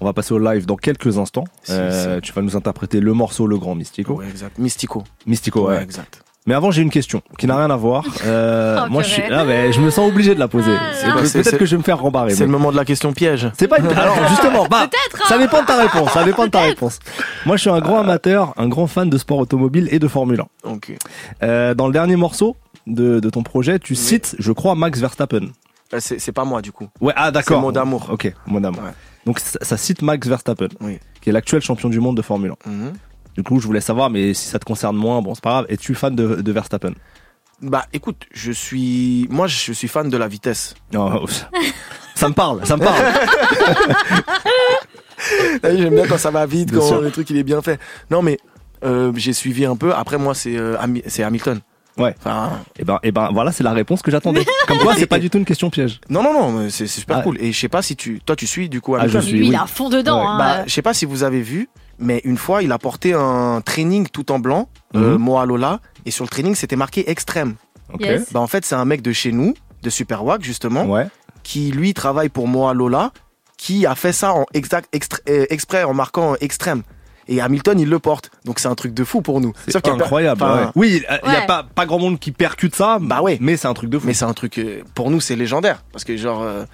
On 0.00 0.04
va 0.04 0.12
passer 0.12 0.34
au 0.34 0.38
live 0.38 0.66
dans 0.66 0.76
quelques 0.76 1.18
instants. 1.18 1.44
Si, 1.62 1.72
Euh, 1.72 2.20
Tu 2.20 2.32
vas 2.32 2.42
nous 2.42 2.56
interpréter 2.56 3.00
le 3.00 3.12
morceau 3.12 3.46
Le 3.46 3.56
Grand 3.58 3.74
Mystico. 3.74 4.14
Ouais, 4.14 4.28
exact. 4.28 4.58
Mystico. 4.58 5.04
Mystico, 5.26 5.68
ouais. 5.68 5.82
exact. 5.82 6.20
Mais 6.48 6.54
avant, 6.54 6.70
j'ai 6.70 6.82
une 6.82 6.90
question 6.90 7.22
qui 7.38 7.46
n'a 7.48 7.56
rien 7.56 7.70
à 7.70 7.76
voir. 7.76 8.04
Euh, 8.26 8.78
Oh, 8.84 8.90
moi, 8.90 9.02
je, 9.02 9.08
suis, 9.08 9.22
ah, 9.32 9.44
mais 9.44 9.72
je 9.72 9.80
me 9.80 9.90
sens 9.90 10.08
obligé 10.08 10.34
de 10.34 10.38
la 10.40 10.46
poser. 10.48 10.70
Ah, 10.76 11.14
Peut-être 11.20 11.56
que 11.56 11.66
je 11.66 11.72
vais 11.72 11.78
me 11.78 11.82
faire 11.82 11.98
rembarrer. 11.98 12.30
C'est 12.34 12.40
mais- 12.40 12.46
le 12.46 12.52
moment 12.52 12.70
de 12.70 12.76
la 12.76 12.84
question 12.84 13.12
piège. 13.12 13.50
C'est 13.58 13.66
pas 13.68 13.78
une... 13.80 13.86
Alors 13.98 14.28
justement, 14.28 14.66
bah, 14.68 14.88
ça 15.28 15.34
hein. 15.34 15.38
dépend 15.38 15.62
de 15.62 15.66
ta 15.66 15.76
réponse. 15.76 16.10
Ça 16.12 16.24
dépend 16.24 16.44
de 16.46 16.50
ta 16.50 16.60
réponse. 16.60 16.98
Moi, 17.46 17.56
je 17.56 17.62
suis 17.62 17.70
un 17.70 17.80
grand 17.80 17.98
amateur, 18.00 18.52
un 18.58 18.68
grand 18.68 18.86
fan 18.86 19.08
de 19.10 19.18
sport 19.18 19.38
automobile 19.38 19.88
et 19.90 19.98
de 19.98 20.06
Formule 20.08 20.42
1. 20.64 20.70
Ok. 20.70 20.92
Euh, 21.42 21.74
dans 21.74 21.86
le 21.88 21.92
dernier 21.92 22.14
morceau 22.16 22.54
de, 22.86 23.18
de 23.18 23.30
ton 23.30 23.42
projet, 23.42 23.78
tu 23.80 23.94
cites, 23.96 24.36
je 24.38 24.52
crois, 24.52 24.74
Max 24.76 25.00
Verstappen. 25.00 25.46
Euh, 25.94 25.98
C'est 26.00 26.20
c'est 26.20 26.32
pas 26.32 26.44
moi 26.44 26.62
du 26.62 26.70
coup. 26.72 26.88
Ouais, 27.00 27.12
ah 27.16 27.30
d'accord. 27.32 27.58
C'est 27.58 27.62
mot 27.62 27.72
d'amour. 27.72 28.06
Ok, 28.10 28.32
mot 28.46 28.60
d'amour. 28.60 28.82
Ouais. 28.84 28.90
Donc 29.26 29.38
ça, 29.40 29.58
ça 29.60 29.76
cite 29.76 30.00
Max 30.02 30.26
Verstappen, 30.26 30.68
Oui. 30.80 30.98
qui 31.20 31.28
est 31.28 31.32
l'actuel 31.32 31.60
champion 31.60 31.88
du 31.90 32.00
monde 32.00 32.16
de 32.16 32.22
Formule 32.22 32.52
1. 32.66 32.70
Mhm. 32.70 32.92
Du 33.36 33.42
coup, 33.42 33.60
je 33.60 33.66
voulais 33.66 33.82
savoir, 33.82 34.08
mais 34.08 34.32
si 34.32 34.46
ça 34.48 34.58
te 34.58 34.64
concerne 34.64 34.96
moins, 34.96 35.20
bon, 35.20 35.34
c'est 35.34 35.42
pas 35.44 35.50
grave. 35.50 35.66
Es-tu 35.68 35.94
fan 35.94 36.14
de, 36.16 36.36
de 36.36 36.52
Verstappen? 36.52 36.92
Bah 37.60 37.84
écoute, 37.92 38.24
je 38.32 38.52
suis, 38.52 39.26
moi 39.30 39.46
je 39.46 39.72
suis 39.72 39.88
fan 39.88 40.08
de 40.10 40.16
la 40.16 40.28
vitesse. 40.28 40.74
Non, 40.92 41.24
Ça 42.14 42.28
me 42.28 42.34
parle, 42.34 42.66
ça 42.66 42.76
me 42.76 42.82
parle. 42.84 43.02
J'aime 45.76 45.94
bien 45.94 46.06
quand 46.06 46.18
ça 46.18 46.30
va 46.30 46.46
vite, 46.46 46.70
Bien 46.70 46.80
quand 46.80 46.86
sûr. 46.88 47.00
le 47.00 47.10
truc 47.10 47.28
il 47.30 47.36
est 47.38 47.42
bien 47.42 47.62
fait. 47.62 47.80
Non 48.10 48.22
mais 48.22 48.38
euh, 48.84 49.10
j'ai 49.16 49.32
suivi 49.32 49.64
un 49.64 49.76
peu. 49.76 49.94
Après 49.94 50.18
moi 50.18 50.34
c'est 50.34 50.56
euh, 50.56 50.76
Hamilton. 50.78 51.60
Ouais. 51.98 52.14
Enfin, 52.18 52.60
Et 52.78 52.84
ben, 52.84 52.98
et 53.02 53.10
ben, 53.12 53.30
voilà, 53.32 53.52
c'est 53.52 53.64
la 53.64 53.72
réponse 53.72 54.02
que 54.02 54.10
j'attendais. 54.10 54.44
Comme 54.68 54.78
quoi, 54.78 54.94
c'est 54.96 55.06
pas 55.06 55.18
du 55.18 55.30
tout 55.30 55.38
une 55.38 55.44
question 55.44 55.70
piège. 55.70 56.00
non 56.10 56.22
non 56.22 56.32
non, 56.32 56.52
mais 56.52 56.70
c'est 56.70 56.86
super 56.86 57.18
Ah. 57.18 57.22
cool. 57.22 57.38
Et 57.40 57.52
je 57.52 57.58
sais 57.58 57.68
pas 57.68 57.82
si 57.82 57.96
tu, 57.96 58.20
toi 58.24 58.36
tu 58.36 58.46
suis 58.46 58.68
du 58.68 58.80
coup 58.80 58.94
Ah, 58.96 59.06
je 59.08 59.18
suis, 59.18 59.32
Lui, 59.32 59.40
oui. 59.40 59.46
il 59.48 59.54
est 59.54 59.58
à 59.58 59.66
fond 59.66 59.88
dedans. 59.88 60.20
Ouais. 60.20 60.26
hein. 60.28 60.38
Bah, 60.38 60.64
je 60.66 60.72
sais 60.72 60.82
pas 60.82 60.92
si 60.94 61.04
vous 61.06 61.22
avez 61.22 61.40
vu, 61.42 61.68
mais 61.98 62.20
une 62.24 62.36
fois, 62.36 62.62
il 62.62 62.70
a 62.72 62.78
porté 62.78 63.14
un 63.14 63.60
training 63.64 64.06
tout 64.08 64.30
en 64.30 64.38
blanc, 64.38 64.68
euh, 64.94 65.12
Mhm. 65.12 65.22
Moa 65.22 65.46
Lola, 65.46 65.80
et 66.04 66.10
sur 66.10 66.24
le 66.24 66.28
training, 66.30 66.54
c'était 66.54 66.76
marqué 66.76 67.10
extrême. 67.10 67.54
Ok. 67.92 68.00
Yes. 68.02 68.32
Bah, 68.32 68.40
en 68.40 68.46
fait, 68.46 68.64
c'est 68.64 68.74
un 68.74 68.84
mec 68.84 69.00
de 69.02 69.12
chez 69.12 69.32
nous, 69.32 69.54
de 69.82 69.90
Superwack, 69.90 70.42
justement, 70.42 70.84
Ouais. 70.84 71.06
qui 71.42 71.70
lui 71.70 71.94
travaille 71.94 72.28
pour 72.28 72.46
Moa 72.48 72.74
Lola, 72.74 73.12
qui 73.56 73.86
a 73.86 73.94
fait 73.94 74.12
ça 74.12 74.34
en 74.34 74.44
exact, 74.52 74.88
extra- 74.94 75.20
euh, 75.30 75.46
exprès 75.48 75.82
en 75.84 75.94
marquant 75.94 76.34
extrême. 76.42 76.82
Et 77.28 77.40
Hamilton, 77.40 77.78
il 77.80 77.88
le 77.88 77.98
porte. 77.98 78.30
Donc, 78.44 78.58
c'est 78.58 78.68
un 78.68 78.74
truc 78.74 78.94
de 78.94 79.04
fou 79.04 79.20
pour 79.20 79.40
nous. 79.40 79.52
C'est 79.66 79.84
a 79.86 79.92
incroyable. 79.92 80.42
enfin, 80.42 80.66
ouais. 80.66 80.70
Oui, 80.74 81.02
il 81.24 81.32
y 81.32 81.36
a 81.36 81.42
pas, 81.42 81.64
pas 81.64 81.86
grand 81.86 81.98
monde 81.98 82.18
qui 82.18 82.32
percute 82.32 82.74
ça. 82.74 82.98
Bah 83.00 83.22
ouais. 83.22 83.38
Mais 83.40 83.56
c'est 83.56 83.68
un 83.68 83.74
truc 83.74 83.90
de 83.90 83.98
fou. 83.98 84.06
Mais 84.06 84.14
c'est 84.14 84.24
un 84.24 84.32
truc, 84.32 84.58
euh, 84.58 84.82
pour 84.94 85.10
nous, 85.10 85.20
c'est 85.20 85.36
légendaire. 85.36 85.82
Parce 85.92 86.04
que, 86.04 86.16
genre, 86.16 86.42
euh, 86.42 86.64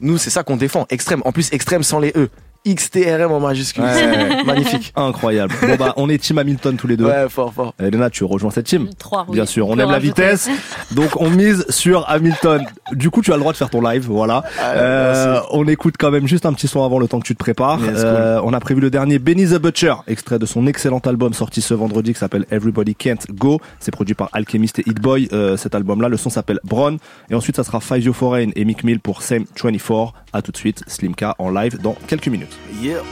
nous, 0.00 0.18
c'est 0.18 0.30
ça 0.30 0.42
qu'on 0.42 0.56
défend. 0.56 0.86
Extrême. 0.90 1.22
En 1.24 1.32
plus, 1.32 1.52
extrême 1.52 1.82
sans 1.82 1.98
les 1.98 2.12
E. 2.16 2.28
XTRM 2.66 3.30
en 3.32 3.40
majuscule. 3.40 3.84
Ouais. 3.84 4.44
Magnifique. 4.44 4.92
Incroyable. 4.96 5.54
Bon 5.62 5.76
bah, 5.76 5.94
on 5.96 6.08
est 6.08 6.18
team 6.18 6.38
Hamilton 6.38 6.76
tous 6.76 6.86
les 6.86 6.96
deux. 6.96 7.06
Ouais, 7.06 7.28
fort, 7.28 7.52
fort. 7.52 7.74
Elena, 7.78 8.10
tu 8.10 8.24
rejoins 8.24 8.50
cette 8.50 8.66
team 8.66 8.88
Trois, 8.98 9.24
oui. 9.28 9.34
Bien 9.34 9.46
sûr, 9.46 9.68
on 9.68 9.78
aime 9.78 9.90
la 9.90 9.98
vitesse, 9.98 10.48
donc 10.92 11.20
on 11.20 11.30
mise 11.30 11.64
sur 11.70 12.08
Hamilton. 12.08 12.64
Du 12.92 13.10
coup, 13.10 13.22
tu 13.22 13.32
as 13.32 13.36
le 13.36 13.40
droit 13.40 13.52
de 13.52 13.56
faire 13.56 13.70
ton 13.70 13.80
live, 13.80 14.06
voilà. 14.08 14.42
Ah, 14.60 14.72
Euh, 14.74 15.40
on 15.50 15.66
écoute 15.68 15.94
quand 15.98 16.10
même 16.10 16.26
juste 16.26 16.46
un 16.46 16.52
petit 16.52 16.68
son 16.68 16.84
avant 16.84 16.98
le 16.98 17.08
temps 17.08 17.20
que 17.20 17.26
tu 17.26 17.34
te 17.34 17.38
prépares. 17.38 17.80
Yes, 17.80 17.92
Euh, 17.96 18.40
on 18.44 18.52
a 18.52 18.60
prévu 18.60 18.80
le 18.80 18.90
dernier 18.90 19.18
Benny 19.18 19.46
the 19.46 19.58
Butcher, 19.58 19.94
extrait 20.06 20.38
de 20.38 20.46
son 20.46 20.66
excellent 20.66 20.98
album 21.00 21.32
sorti 21.34 21.60
ce 21.60 21.74
vendredi 21.74 22.12
qui 22.12 22.18
s'appelle 22.18 22.44
Everybody 22.50 22.94
Can't 22.94 23.26
Go. 23.32 23.60
C'est 23.80 23.90
produit 23.92 24.14
par 24.14 24.28
Alchemist 24.32 24.78
et 24.78 24.82
Hit 24.86 25.00
Boy. 25.00 25.28
Euh, 25.32 25.56
cet 25.56 25.74
album-là, 25.74 26.08
le 26.08 26.16
son 26.16 26.30
s'appelle 26.30 26.60
Bron. 26.64 26.96
Et 27.30 27.34
ensuite, 27.34 27.56
ça 27.56 27.64
sera 27.64 27.80
Fivio 27.80 28.12
Foreign 28.12 28.50
et 28.56 28.64
Mick 28.64 28.84
Mill 28.84 29.00
pour 29.00 29.22
Same 29.22 29.44
24. 29.62 30.12
À 30.32 30.42
tout 30.42 30.52
de 30.52 30.56
suite, 30.56 30.82
Slimka 30.86 31.34
en 31.38 31.50
live 31.50 31.80
dans 31.80 31.96
quelques 32.06 32.28
minutes. 32.28 32.47
Yeah. 32.72 33.02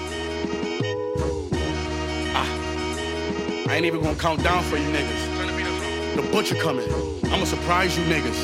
Ah. 2.34 3.68
I 3.68 3.74
ain't 3.74 3.86
even 3.86 4.02
gonna 4.02 4.16
count 4.16 4.42
down 4.42 4.62
for 4.64 4.76
you 4.76 4.88
niggas. 4.88 6.16
The 6.16 6.22
butcher 6.32 6.54
coming. 6.56 6.88
I'ma 7.24 7.44
surprise 7.44 7.96
you 7.98 8.04
niggas. 8.04 8.38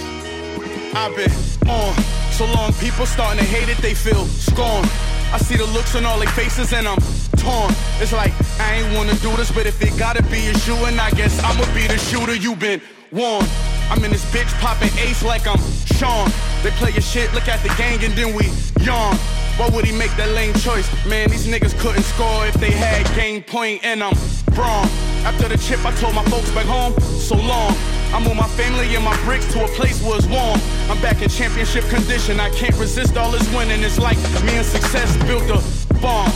I've 0.94 1.16
been 1.16 1.30
on 1.70 1.94
so 2.32 2.46
long, 2.46 2.72
people 2.74 3.06
starting 3.06 3.38
to 3.38 3.44
hate 3.44 3.68
it, 3.68 3.78
they 3.78 3.94
feel 3.94 4.24
scorn. 4.26 4.84
I 5.32 5.38
see 5.38 5.56
the 5.56 5.66
looks 5.66 5.94
on 5.94 6.04
all 6.04 6.18
their 6.18 6.28
faces 6.30 6.72
and 6.72 6.88
I'm 6.88 6.98
torn. 7.36 7.72
It's 8.00 8.12
like, 8.12 8.32
I 8.60 8.76
ain't 8.76 8.96
wanna 8.96 9.14
do 9.16 9.34
this, 9.36 9.50
but 9.50 9.66
if 9.66 9.80
it 9.82 9.96
gotta 9.98 10.22
be 10.24 10.48
a 10.48 10.54
shoe, 10.58 10.84
and 10.84 11.00
I 11.00 11.10
guess 11.10 11.42
I'ma 11.42 11.64
be 11.74 11.86
the 11.86 11.98
shooter 11.98 12.34
you 12.34 12.56
been 12.56 12.80
warned. 13.12 13.48
I'm 13.90 14.02
in 14.04 14.10
this 14.10 14.24
bitch 14.32 14.48
popping 14.60 14.90
ace 14.98 15.22
like 15.22 15.46
I'm 15.46 15.60
Sean. 15.84 16.30
They 16.62 16.70
play 16.72 16.90
your 16.92 17.02
shit, 17.02 17.32
look 17.34 17.48
at 17.48 17.62
the 17.62 17.68
gang, 17.76 18.02
and 18.04 18.14
then 18.14 18.34
we 18.34 18.50
yawn. 18.84 19.16
Why 19.58 19.68
would 19.68 19.84
he 19.84 19.92
make 19.92 20.14
that 20.16 20.30
lame 20.30 20.54
choice? 20.54 20.88
Man, 21.06 21.28
these 21.28 21.46
niggas 21.46 21.78
couldn't 21.78 22.02
score 22.02 22.46
if 22.46 22.54
they 22.54 22.70
had 22.70 23.04
game 23.14 23.42
point, 23.42 23.84
and 23.84 24.02
I'm 24.02 24.16
wrong. 24.56 24.88
After 25.24 25.48
the 25.48 25.58
chip, 25.58 25.84
I 25.84 25.92
told 25.96 26.14
my 26.14 26.24
folks 26.24 26.50
back 26.52 26.66
home, 26.66 26.98
so 27.00 27.36
long. 27.36 27.76
I 28.14 28.20
moved 28.22 28.36
my 28.36 28.48
family 28.48 28.94
and 28.94 29.04
my 29.04 29.16
bricks 29.24 29.50
to 29.52 29.64
a 29.64 29.68
place 29.68 30.02
where 30.02 30.16
it's 30.16 30.26
warm. 30.26 30.60
I'm 30.88 31.00
back 31.00 31.22
in 31.22 31.28
championship 31.28 31.84
condition. 31.84 32.40
I 32.40 32.50
can't 32.50 32.76
resist 32.76 33.16
all 33.16 33.30
this 33.30 33.48
winning. 33.54 33.82
It's 33.82 33.98
like 33.98 34.18
me 34.44 34.56
and 34.56 34.66
success 34.66 35.16
built 35.24 35.44
a 35.48 35.94
bomb. 36.00 36.30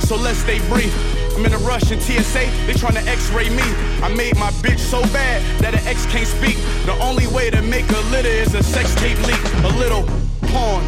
So 0.00 0.16
let's 0.16 0.38
stay 0.38 0.58
brief. 0.68 0.94
I'm 1.38 1.46
in 1.46 1.52
a 1.52 1.58
rush 1.58 1.92
in 1.92 2.00
TSA, 2.00 2.50
they 2.66 2.72
tryna 2.72 3.06
x-ray 3.06 3.48
me. 3.48 3.62
I 4.02 4.12
made 4.12 4.36
my 4.38 4.50
bitch 4.58 4.80
so 4.80 5.00
bad 5.12 5.40
that 5.60 5.72
an 5.72 5.86
ex 5.86 6.04
can't 6.06 6.26
speak. 6.26 6.56
The 6.84 6.98
only 7.00 7.28
way 7.28 7.48
to 7.48 7.62
make 7.62 7.88
a 7.90 8.00
litter 8.10 8.28
is 8.28 8.54
a 8.54 8.62
sex 8.64 8.92
tape 8.96 9.24
leak. 9.24 9.38
A 9.62 9.68
little 9.78 10.02
porn. 10.50 10.84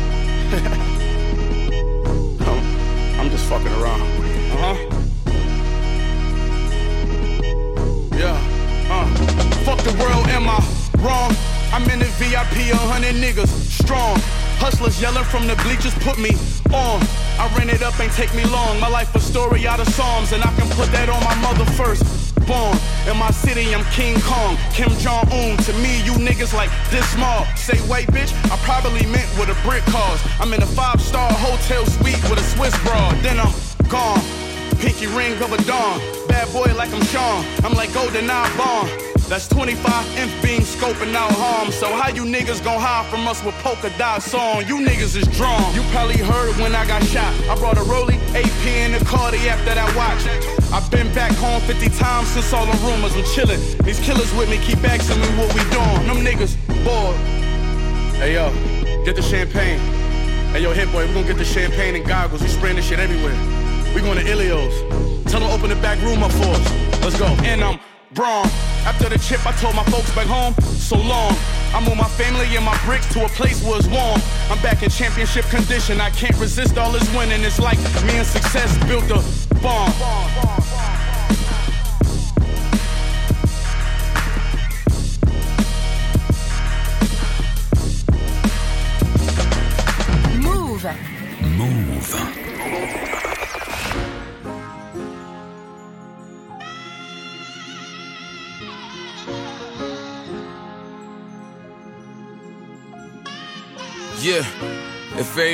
I'm, 2.41 3.21
I'm 3.21 3.31
just 3.31 3.49
fucking 3.49 3.69
around. 3.69 4.03
Uh-huh. 4.51 4.75
Yeah, 8.19 8.35
uh. 8.91 9.07
Fuck 9.63 9.79
the 9.85 9.93
world, 10.03 10.27
am 10.31 10.49
I 10.49 10.59
wrong? 10.99 11.60
I'm 11.73 11.89
in 11.89 12.01
the 12.01 12.11
VIP, 12.19 12.75
a 12.75 12.77
hundred 12.77 13.15
niggas, 13.15 13.49
strong. 13.71 14.19
Hustlers 14.59 15.01
yelling 15.01 15.25
from 15.25 15.47
the 15.47 15.55
bleachers, 15.63 15.95
put 16.03 16.19
me 16.19 16.35
on. 16.75 16.99
I 17.39 17.47
ran 17.57 17.71
it 17.71 17.83
up, 17.83 17.99
ain't 18.01 18.13
take 18.13 18.35
me 18.35 18.45
long. 18.45 18.79
My 18.81 18.89
life 18.89 19.15
a 19.15 19.21
story 19.21 19.67
out 19.67 19.79
of 19.79 19.89
Psalms, 19.89 20.33
and 20.33 20.43
I 20.43 20.53
can 20.59 20.69
put 20.75 20.91
that 20.93 21.09
on 21.09 21.23
my 21.23 21.35
mother 21.41 21.65
first. 21.79 22.03
Born 22.47 22.75
in 23.07 23.17
my 23.17 23.31
city, 23.31 23.73
I'm 23.73 23.85
King 23.95 24.19
Kong, 24.27 24.59
Kim 24.75 24.91
Jong 24.99 25.25
Un. 25.31 25.57
To 25.59 25.73
me, 25.79 26.03
you 26.03 26.13
niggas 26.19 26.53
like 26.53 26.71
this 26.91 27.07
small. 27.15 27.47
Say 27.55 27.79
white 27.87 28.09
bitch, 28.09 28.35
I 28.51 28.59
probably 28.67 29.07
meant 29.07 29.31
with 29.39 29.49
a 29.49 29.59
brick 29.63 29.85
cause. 29.95 30.21
I'm 30.41 30.53
in 30.53 30.63
a 30.63 30.71
five 30.75 31.01
star 31.01 31.31
hotel 31.31 31.87
suite 31.87 32.23
with 32.29 32.43
a 32.43 32.47
Swiss 32.59 32.75
broad, 32.83 33.15
then 33.23 33.39
I'm 33.39 33.55
gone. 33.89 34.21
Pinky 34.83 35.07
ring 35.07 35.41
of 35.43 35.53
a 35.53 35.63
dawn. 35.65 36.01
Bad 36.27 36.51
boy 36.53 36.73
like 36.75 36.93
I'm 36.93 37.05
Sean. 37.05 37.45
I'm 37.63 37.75
like 37.75 37.91
oh, 37.95 38.11
Golden 38.11 38.29
Eye 38.31 38.51
Bond. 38.57 39.20
That's 39.31 39.47
25 39.47 40.19
inch 40.19 40.43
beam 40.43 40.63
scoping 40.63 41.15
out 41.15 41.31
harm. 41.31 41.71
So 41.71 41.87
how 41.95 42.09
you 42.09 42.25
niggas 42.25 42.65
gon' 42.65 42.81
hide 42.81 43.07
from 43.07 43.29
us 43.29 43.45
with 43.45 43.55
polka 43.63 43.89
dots 43.97 44.35
on? 44.35 44.67
You 44.67 44.83
niggas 44.83 45.15
is 45.15 45.29
drawn. 45.39 45.73
You 45.73 45.83
probably 45.95 46.17
heard 46.17 46.57
when 46.59 46.75
I 46.75 46.85
got 46.85 47.01
shot. 47.05 47.33
I 47.49 47.55
brought 47.55 47.79
a 47.79 47.85
Rolly 47.85 48.17
AP 48.35 48.67
in 48.67 48.91
the 48.91 48.99
Cardi 49.05 49.39
after 49.47 49.73
that 49.73 49.87
watch. 49.95 50.27
I've 50.75 50.91
been 50.91 51.07
back 51.15 51.31
home 51.39 51.61
50 51.63 51.91
times 51.91 52.27
since 52.27 52.53
all 52.53 52.67
the 52.67 52.77
rumors. 52.83 53.15
I'm 53.15 53.23
chillin'. 53.23 53.63
These 53.85 54.01
killers 54.01 54.35
with 54.35 54.51
me 54.51 54.59
keep 54.67 54.83
asking 54.83 55.21
me 55.23 55.29
what 55.39 55.55
we 55.55 55.63
doing. 55.71 56.11
Them 56.11 56.27
niggas 56.27 56.59
bored. 56.83 57.15
Hey 58.19 58.35
yo, 58.35 58.51
get 59.05 59.15
the 59.15 59.23
champagne. 59.23 59.79
Hey 60.51 60.65
yo, 60.65 60.73
hit 60.73 60.91
boy, 60.91 61.07
we 61.07 61.15
gonna 61.15 61.29
get 61.29 61.39
the 61.39 61.45
champagne 61.45 61.95
and 61.95 62.05
goggles. 62.05 62.43
We 62.43 62.49
spraying 62.49 62.75
this 62.75 62.89
shit 62.89 62.99
everywhere. 62.99 63.39
We 63.95 64.01
going 64.01 64.19
to 64.19 64.25
Ilios. 64.25 64.75
Tell 65.31 65.39
them 65.39 65.51
open 65.51 65.71
the 65.71 65.77
back 65.77 66.03
room 66.03 66.25
up 66.25 66.33
for 66.33 66.51
us. 66.51 66.67
Let's 67.05 67.17
go. 67.17 67.27
And 67.47 67.63
I'm 67.63 67.79
Braun. 68.13 68.51
After 68.87 69.09
the 69.09 69.19
chip, 69.19 69.45
I 69.47 69.53
told 69.53 69.75
my 69.75 69.85
folks 69.85 70.11
back 70.15 70.27
home, 70.27 70.55
so 70.63 70.97
long. 70.97 71.35
I'm 71.75 71.85
moved 71.85 71.99
my 71.99 72.09
family 72.09 72.47
and 72.57 72.65
my 72.65 72.77
bricks 72.85 73.13
to 73.15 73.25
a 73.25 73.29
place 73.29 73.63
where 73.63 73.79
it's 73.79 73.87
warm. 73.87 74.21
I'm 74.51 74.61
back 74.63 74.83
in 74.83 74.91
championship 74.91 75.45
condition. 75.47 76.01
I 76.01 76.11
can't 76.11 76.37
resist 76.39 76.79
all 76.79 76.91
this 76.93 77.09
winning. 77.15 77.43
It's 77.43 77.61
like 77.61 77.79
me 78.05 78.17
and 78.17 78.27
success 78.27 78.77
built 78.87 79.05
a 79.11 79.23
bomb. 79.63 80.60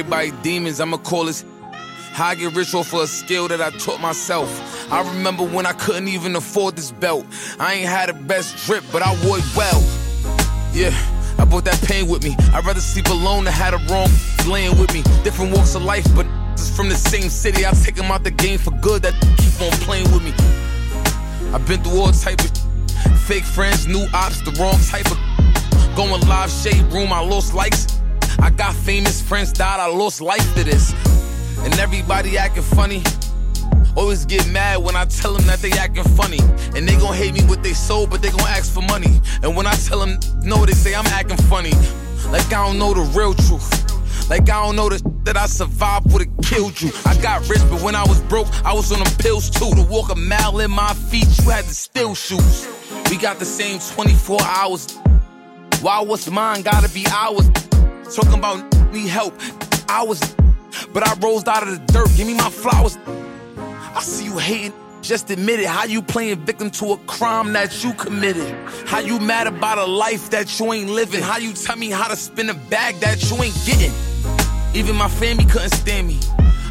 Everybody 0.07 0.31
demons, 0.43 0.81
I'ma 0.81 0.99
call 0.99 1.25
this 1.25 1.45
how 2.13 2.27
I 2.29 2.37
get 2.37 2.55
rich 2.55 2.75
off 2.75 2.93
of 2.95 3.01
a 3.01 3.07
skill 3.09 3.49
that 3.49 3.61
I 3.61 3.71
taught 3.71 4.01
myself. 4.01 4.49
I 4.93 5.01
remember 5.01 5.43
when 5.45 5.67
I 5.67 5.73
couldn't 5.73 6.07
even 6.07 6.37
afford 6.37 6.77
this 6.77 6.93
belt. 6.93 7.27
I 7.59 7.75
ain't 7.75 7.89
had 7.89 8.09
the 8.09 8.15
best 8.15 8.65
drip, 8.67 8.85
but 8.93 9.03
I 9.03 9.11
wore 9.27 9.39
it 9.39 9.45
well. 9.57 9.83
Yeah, 10.73 10.95
I 11.41 11.45
brought 11.45 11.65
that 11.65 11.83
pain 11.83 12.07
with 12.07 12.23
me. 12.23 12.37
I'd 12.55 12.65
rather 12.65 12.81
sleep 12.81 13.09
alone 13.09 13.45
than 13.45 13.53
have 13.53 13.73
the 13.73 13.93
wrong 13.93 14.09
laying 14.49 14.79
with 14.79 14.95
me. 14.95 15.03
Different 15.25 15.53
walks 15.53 15.75
of 15.75 15.83
life, 15.83 16.07
but 16.15 16.25
is 16.55 16.75
from 16.75 16.89
the 16.89 16.95
same 16.95 17.29
city. 17.29 17.67
I 17.67 17.73
take 17.73 17.97
them 17.97 18.13
out 18.13 18.23
the 18.23 18.31
game 18.31 18.59
for 18.59 18.71
good. 18.81 19.03
That 19.03 19.15
keep 19.39 19.61
on 19.61 19.73
playing 19.81 20.11
with 20.13 20.23
me. 20.23 20.33
I've 21.53 21.67
been 21.67 21.83
through 21.83 21.99
all 21.99 22.13
type 22.13 22.41
of 22.41 22.53
fake 23.23 23.45
friends, 23.45 23.89
new 23.89 24.07
ops, 24.15 24.41
the 24.43 24.53
wrong 24.53 24.79
type 24.89 25.11
of 25.11 25.19
going 25.97 26.21
live 26.29 26.51
shade 26.51 26.85
room. 26.93 27.13
I 27.13 27.19
lost 27.21 27.55
likes. 27.55 27.96
I 28.41 28.51
got 28.51 28.75
famous 28.75 29.21
friends 29.21 29.53
died. 29.53 29.81
I 29.81 29.87
lost 29.87 30.21
life 30.21 30.55
to 30.55 30.65
this, 30.65 30.93
and 31.59 31.73
everybody 31.79 32.39
acting 32.39 32.63
funny. 32.63 33.03
Always 33.97 34.27
get 34.27 34.47
mad 34.49 34.83
when 34.83 34.95
I 34.95 35.07
tell 35.07 35.33
them 35.33 35.47
that 35.47 35.61
they 35.61 35.73
acting 35.73 36.05
funny. 36.05 36.41
And 36.75 36.87
they 36.87 36.97
gon' 36.97 37.15
hate 37.15 37.33
me 37.33 37.43
with 37.49 37.63
they 37.63 37.73
soul, 37.73 38.07
but 38.07 38.21
they 38.21 38.31
gon' 38.31 38.47
ask 38.49 38.73
for 38.73 38.83
money. 38.83 39.21
And 39.43 39.57
when 39.57 39.67
I 39.67 39.75
tell 39.75 39.99
them 39.99 40.19
no, 40.43 40.67
they 40.67 40.73
say 40.73 40.95
I'm 40.95 41.07
acting 41.07 41.39
funny. 41.49 41.73
Like 42.31 42.47
I 42.53 42.67
don't 42.67 42.79
know 42.79 42.93
the 42.93 43.03
real 43.19 43.33
truth. 43.35 43.71
Like 44.29 44.51
I 44.51 44.65
don't 44.65 44.77
know 44.77 44.89
the 44.89 45.01
that 45.25 45.37
I 45.37 45.47
survived 45.47 46.13
would've 46.13 46.29
killed 46.43 46.81
you. 46.81 46.91
I 47.05 47.17
got 47.21 47.49
rich, 47.49 47.63
but 47.71 47.81
when 47.83 47.95
I 47.95 48.03
was 48.05 48.21
broke, 48.23 48.49
I 48.65 48.73
was 48.73 48.93
on 48.93 48.99
them 48.99 49.13
pills 49.19 49.49
too. 49.49 49.71
To 49.75 49.83
walk 49.83 50.11
a 50.11 50.15
mile 50.15 50.61
in 50.61 50.71
my 50.71 50.93
feet, 50.95 51.27
you 51.39 51.51
had 51.51 51.65
to 51.65 51.75
steal 51.75 52.15
shoes. 52.15 52.69
We 53.11 53.17
got 53.17 53.39
the 53.39 53.45
same 53.45 53.79
24 53.79 54.39
hours. 54.43 54.99
Why 55.81 56.01
what's 56.01 56.31
mine 56.31 56.63
gotta 56.63 56.89
be 56.91 57.07
ours? 57.11 57.49
Talking 58.15 58.39
about 58.39 58.93
need 58.93 59.09
help. 59.09 59.35
I 59.89 60.03
was, 60.03 60.21
but 60.93 61.07
I 61.07 61.15
rose 61.21 61.47
out 61.47 61.67
of 61.67 61.71
the 61.71 61.93
dirt. 61.93 62.09
Give 62.17 62.27
me 62.27 62.35
my 62.35 62.51
flowers. 62.51 62.97
I 63.59 64.01
see 64.01 64.25
you 64.25 64.39
hating. 64.39 64.73
Just 65.03 65.31
admit 65.31 65.61
it. 65.61 65.67
How 65.67 65.85
you 65.85 66.03
playing 66.03 66.39
victim 66.45 66.71
to 66.73 66.93
a 66.93 66.97
crime 67.07 67.53
that 67.53 67.85
you 67.85 67.93
committed? 67.95 68.49
How 68.87 68.99
you 68.99 69.19
mad 69.21 69.47
about 69.47 69.79
a 69.79 69.85
life 69.85 70.31
that 70.31 70.59
you 70.59 70.73
ain't 70.73 70.91
living? 70.91 71.23
How 71.23 71.39
you 71.39 71.53
tell 71.53 71.77
me 71.77 71.91
how 71.91 72.09
to 72.09 72.17
spin 72.17 72.49
a 72.51 72.55
bag 72.55 72.97
that 72.97 73.31
you 73.31 73.43
ain't 73.43 73.55
getting? 73.65 73.93
Even 74.75 74.97
my 74.97 75.09
family 75.09 75.45
couldn't 75.45 75.75
stand 75.75 76.09
me. 76.09 76.19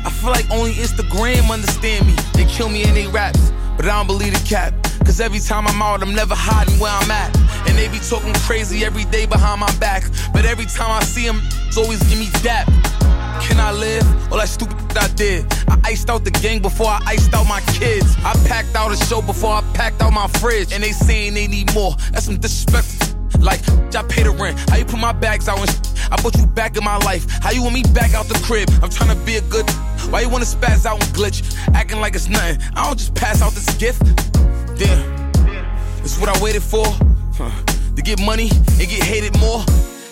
I 0.06 0.12
feel 0.12 0.32
like 0.32 0.50
only 0.52 0.74
Instagram 0.74 1.50
understand 1.50 2.08
me. 2.08 2.16
They 2.34 2.46
kill 2.46 2.70
me 2.70 2.84
in 2.84 2.94
they 2.94 3.08
raps, 3.08 3.52
but 3.76 3.86
I 3.86 3.98
don't 3.98 4.08
believe 4.08 4.34
the 4.34 4.48
cap. 4.48 4.74
Cause 5.06 5.22
every 5.22 5.40
time 5.40 5.68
I'm 5.68 5.82
out, 5.82 6.02
I'm 6.02 6.14
never 6.14 6.36
hiding 6.36 6.80
where 6.80 6.92
I'm 6.92 7.10
at. 7.12 7.36
And 7.70 7.78
they 7.78 7.88
be 7.88 8.00
talking 8.00 8.34
crazy 8.48 8.84
every 8.84 9.06
day 9.06 9.26
behind 9.26 9.62
my 9.62 9.72
back. 9.78 10.04
But 10.34 10.46
every 10.46 10.66
time 10.66 10.92
I 10.92 11.04
see 11.04 11.26
them, 11.26 11.42
it's 11.68 11.78
always 11.78 12.02
give 12.10 12.20
me 12.20 12.28
dap. 12.42 12.68
Can 13.42 13.60
I 13.60 13.72
live? 13.72 14.06
All 14.32 14.40
that 14.40 14.50
stupid 14.50 14.76
I 14.98 15.08
did. 15.10 15.46
I 15.68 15.80
iced 15.84 16.10
out 16.10 16.24
the 16.24 16.32
gang 16.32 16.62
before 16.62 16.88
I 16.88 17.00
iced 17.06 17.34
out 17.34 17.48
my 17.48 17.62
kids. 17.74 18.16
I 18.26 18.34
packed 18.48 18.76
out 18.76 18.92
a 18.92 18.98
show 19.06 19.22
before 19.22 19.52
I 19.52 19.62
packed 19.74 20.02
out 20.02 20.12
my 20.12 20.28
fridge. 20.28 20.74
And 20.74 20.84
they 20.84 20.92
saying 20.92 21.36
they 21.36 21.48
need 21.48 21.74
more. 21.76 21.96
That's 22.12 22.26
some 22.26 22.38
disrespect. 22.38 23.16
Like, 23.40 23.62
I 23.96 24.04
pay 24.04 24.24
the 24.24 24.32
rent. 24.32 24.58
How 24.70 24.78
you 24.78 24.86
put 24.86 25.00
my 25.00 25.14
bags 25.14 25.48
out 25.48 25.60
and 25.60 25.70
sh- 25.70 26.08
I 26.12 26.18
put 26.18 26.38
you 26.38 26.46
back 26.48 26.78
in 26.78 26.84
my 26.84 26.98
life. 26.98 27.30
How 27.42 27.52
you 27.52 27.62
want 27.62 27.76
me 27.76 27.84
back 27.94 28.14
out 28.14 28.28
the 28.28 28.40
crib? 28.44 28.70
I'm 28.82 28.90
trying 28.90 29.18
to 29.18 29.26
be 29.26 29.36
a 29.36 29.42
good. 29.42 29.70
Why 30.10 30.22
you 30.22 30.30
wanna 30.30 30.46
spaz 30.46 30.86
out 30.86 31.04
and 31.04 31.16
glitch? 31.16 31.44
Acting 31.74 32.00
like 32.00 32.16
it's 32.16 32.28
nothing. 32.28 32.62
I 32.76 32.86
don't 32.86 32.98
just 32.98 33.14
pass 33.16 33.42
out 33.42 33.54
this 33.54 33.72
gift. 33.76 34.02
Damn. 34.78 35.32
It's 36.04 36.20
what 36.20 36.30
I 36.30 36.44
waited 36.44 36.64
for. 36.64 36.86
Huh. 37.38 37.50
To 37.96 38.02
get 38.02 38.20
money 38.20 38.50
and 38.52 38.90
get 38.90 39.04
hated 39.04 39.38
more. 39.40 39.64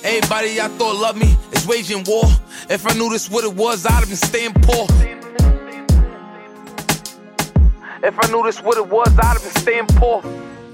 Everybody 0.03 0.59
I 0.61 0.67
thought 0.77 0.95
loved 0.95 1.19
me 1.19 1.35
is 1.51 1.67
waging 1.67 2.03
war. 2.07 2.23
If 2.69 2.87
I 2.87 2.93
knew 2.93 3.09
this 3.09 3.29
what 3.29 3.43
it 3.43 3.53
was, 3.53 3.85
I'd 3.85 3.91
have 3.91 4.07
been 4.07 4.15
staying 4.15 4.53
poor. 4.53 4.87
If 8.03 8.15
I 8.19 8.31
knew 8.31 8.43
this 8.43 8.61
what 8.61 8.77
it 8.77 8.87
was, 8.89 9.07
I'd 9.17 9.33
have 9.33 9.41
been 9.41 9.61
staying 9.61 9.87
poor. 9.87 10.21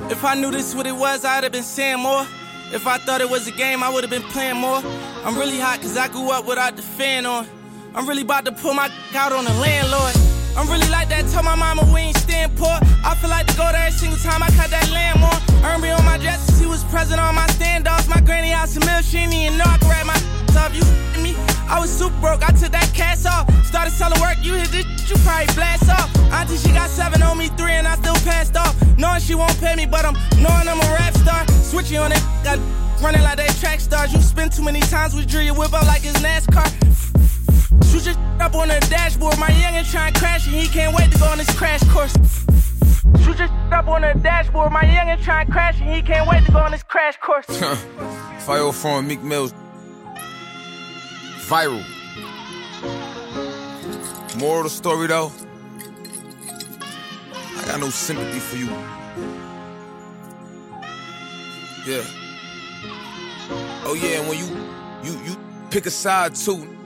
If 0.09 0.23
I 0.23 0.33
knew 0.35 0.51
this 0.51 0.73
what 0.73 0.87
it 0.87 0.95
was, 0.95 1.25
I'd 1.25 1.43
have 1.43 1.51
been 1.51 1.63
saying 1.63 1.99
more. 1.99 2.25
If 2.71 2.87
I 2.87 2.97
thought 2.99 3.21
it 3.21 3.29
was 3.29 3.47
a 3.47 3.51
game, 3.51 3.83
I 3.83 3.89
would 3.89 4.03
have 4.03 4.11
been 4.11 4.29
playing 4.29 4.57
more. 4.57 4.81
I'm 5.23 5.37
really 5.37 5.59
hot 5.59 5.81
cause 5.81 5.97
I 5.97 6.07
grew 6.07 6.31
up 6.31 6.45
without 6.47 6.75
the 6.75 6.81
fan 6.81 7.25
on. 7.25 7.47
I'm 7.95 8.07
really 8.07 8.21
about 8.21 8.45
to 8.45 8.51
pull 8.51 8.73
my 8.73 8.91
out 9.15 9.31
on 9.31 9.45
the 9.45 9.53
landlord. 9.53 10.38
I'm 10.57 10.67
really 10.67 10.89
like 10.89 11.09
that, 11.09 11.27
tell 11.31 11.43
my 11.43 11.55
mama 11.55 11.83
we 11.93 12.01
ain't 12.01 12.17
staying 12.17 12.49
poor. 12.55 12.77
I 13.03 13.15
feel 13.19 13.29
like 13.29 13.47
to 13.47 13.55
go 13.57 13.67
there 13.71 13.87
every 13.87 13.97
single 13.97 14.19
time 14.19 14.43
I 14.43 14.49
cut 14.57 14.69
that 14.71 14.89
lamb 14.91 15.23
on. 15.23 15.37
Earn 15.63 15.81
me 15.81 15.89
on 15.91 16.03
my 16.05 16.17
dresses, 16.17 16.59
he 16.59 16.65
was 16.65 16.83
present 16.85 17.19
on 17.19 17.35
my 17.35 17.47
standoffs. 17.57 18.09
My 18.09 18.21
granny 18.21 18.49
house 18.49 18.75
in 18.75 18.85
Mill, 18.85 19.01
she 19.01 19.25
didn't 19.25 19.57
know 19.57 19.65
I 19.67 19.77
could 19.77 20.05
my 20.05 20.15
off. 20.59 20.73
You 20.75 20.83
me, 21.21 21.35
I 21.67 21.79
was 21.79 21.91
super 21.91 22.15
broke, 22.19 22.43
I 22.43 22.51
took 22.51 22.71
that 22.71 22.91
cash 22.93 23.25
off. 23.25 23.47
Started 23.65 23.91
selling 23.91 24.19
work, 24.21 24.37
you 24.41 24.55
hit 24.55 24.71
this, 24.71 24.85
you 25.09 25.15
probably 25.23 25.47
blast 25.53 25.89
off. 25.89 26.09
Auntie, 26.33 26.57
she 26.57 26.71
got 26.71 26.89
seven 26.89 27.21
on 27.21 27.37
me, 27.37 27.47
three, 27.59 27.73
and 27.73 27.87
I 27.87 27.95
still 27.95 28.19
passed 28.27 28.55
off. 28.55 28.75
Knowing 28.97 29.21
she 29.21 29.35
won't 29.35 29.57
pay 29.59 29.75
me, 29.75 29.85
but 29.85 30.05
I'm 30.05 30.15
knowing 30.41 30.67
I'm 30.67 30.79
a 30.79 30.89
rap 30.97 31.13
star. 31.15 31.47
Switching 31.63 31.97
on 31.97 32.09
that, 32.09 32.23
got 32.43 32.59
running 33.03 33.21
like 33.21 33.37
they 33.37 33.47
track 33.59 33.79
stars. 33.79 34.13
You 34.13 34.21
spin 34.21 34.49
too 34.49 34.63
many 34.63 34.81
times, 34.81 35.15
we 35.15 35.25
drill 35.25 35.43
your 35.43 35.55
whip 35.55 35.73
up 35.73 35.85
like 35.85 36.03
it's 36.03 36.19
NASCAR. 36.19 36.67
Shoot 37.91 38.05
your 38.05 38.15
up 38.41 38.55
on 38.55 38.67
the 38.67 38.79
dashboard. 38.89 39.37
My 39.37 39.49
youngin' 39.49 39.89
trying 39.91 40.13
to 40.13 40.19
and 40.19 40.28
can't 40.71 40.95
wait 40.95 41.11
to 41.11 41.17
go 41.17 41.25
on 41.25 41.37
this 41.37 41.49
crash 41.57 41.83
course. 41.85 42.13
Shoot 43.23 43.39
your 43.39 43.49
up 43.73 43.87
on 43.87 44.01
the 44.01 44.13
dashboard. 44.21 44.71
My 44.71 44.83
youngin' 44.83 45.21
trying 45.23 45.47
to 45.47 45.51
crash 45.51 45.79
and 45.81 45.89
he 45.89 46.01
can't 46.01 46.29
wait 46.29 46.45
to 46.45 46.51
go 46.51 46.59
on 46.59 46.71
this 46.71 46.83
crash 46.83 47.17
course. 47.17 47.45
Fire 48.45 48.71
from 48.71 49.07
Meek 49.07 49.21
Mills. 49.23 49.53
Viral. 51.47 51.83
Moral 54.37 54.59
of 54.59 54.63
the 54.65 54.69
story 54.69 55.07
though. 55.07 55.31
I 57.57 57.65
got 57.65 57.79
no 57.79 57.89
sympathy 57.89 58.39
for 58.39 58.57
you. 58.57 58.69
Yeah. 61.85 62.03
Oh 63.85 63.95
yeah, 63.99 64.19
and 64.19 64.29
when 64.29 64.37
you 64.37 64.45
you 65.03 65.19
you 65.25 65.37
pick 65.71 65.87
a 65.87 65.91
side 65.91 66.35
too. 66.35 66.78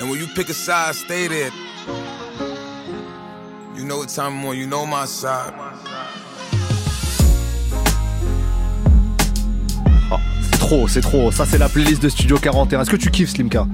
And 0.00 0.08
when 0.08 0.18
you 0.18 0.26
pick 0.28 0.48
a 0.48 0.54
side, 0.54 0.94
stay 0.94 1.28
there. 1.28 1.50
You 3.76 3.84
know 3.84 3.98
what 3.98 4.08
time 4.08 4.38
I'm 4.38 4.46
on, 4.46 4.56
you 4.56 4.66
know 4.66 4.86
my 4.86 5.04
side. 5.04 5.52
Trop, 10.70 10.86
c'est 10.86 11.00
trop. 11.00 11.32
Ça, 11.32 11.46
c'est 11.46 11.58
la 11.58 11.68
playlist 11.68 12.00
de 12.00 12.08
Studio 12.08 12.38
41. 12.38 12.82
Est-ce 12.82 12.90
que 12.90 12.96
tu 12.96 13.10
kiffes 13.10 13.30
Slimka? 13.30 13.66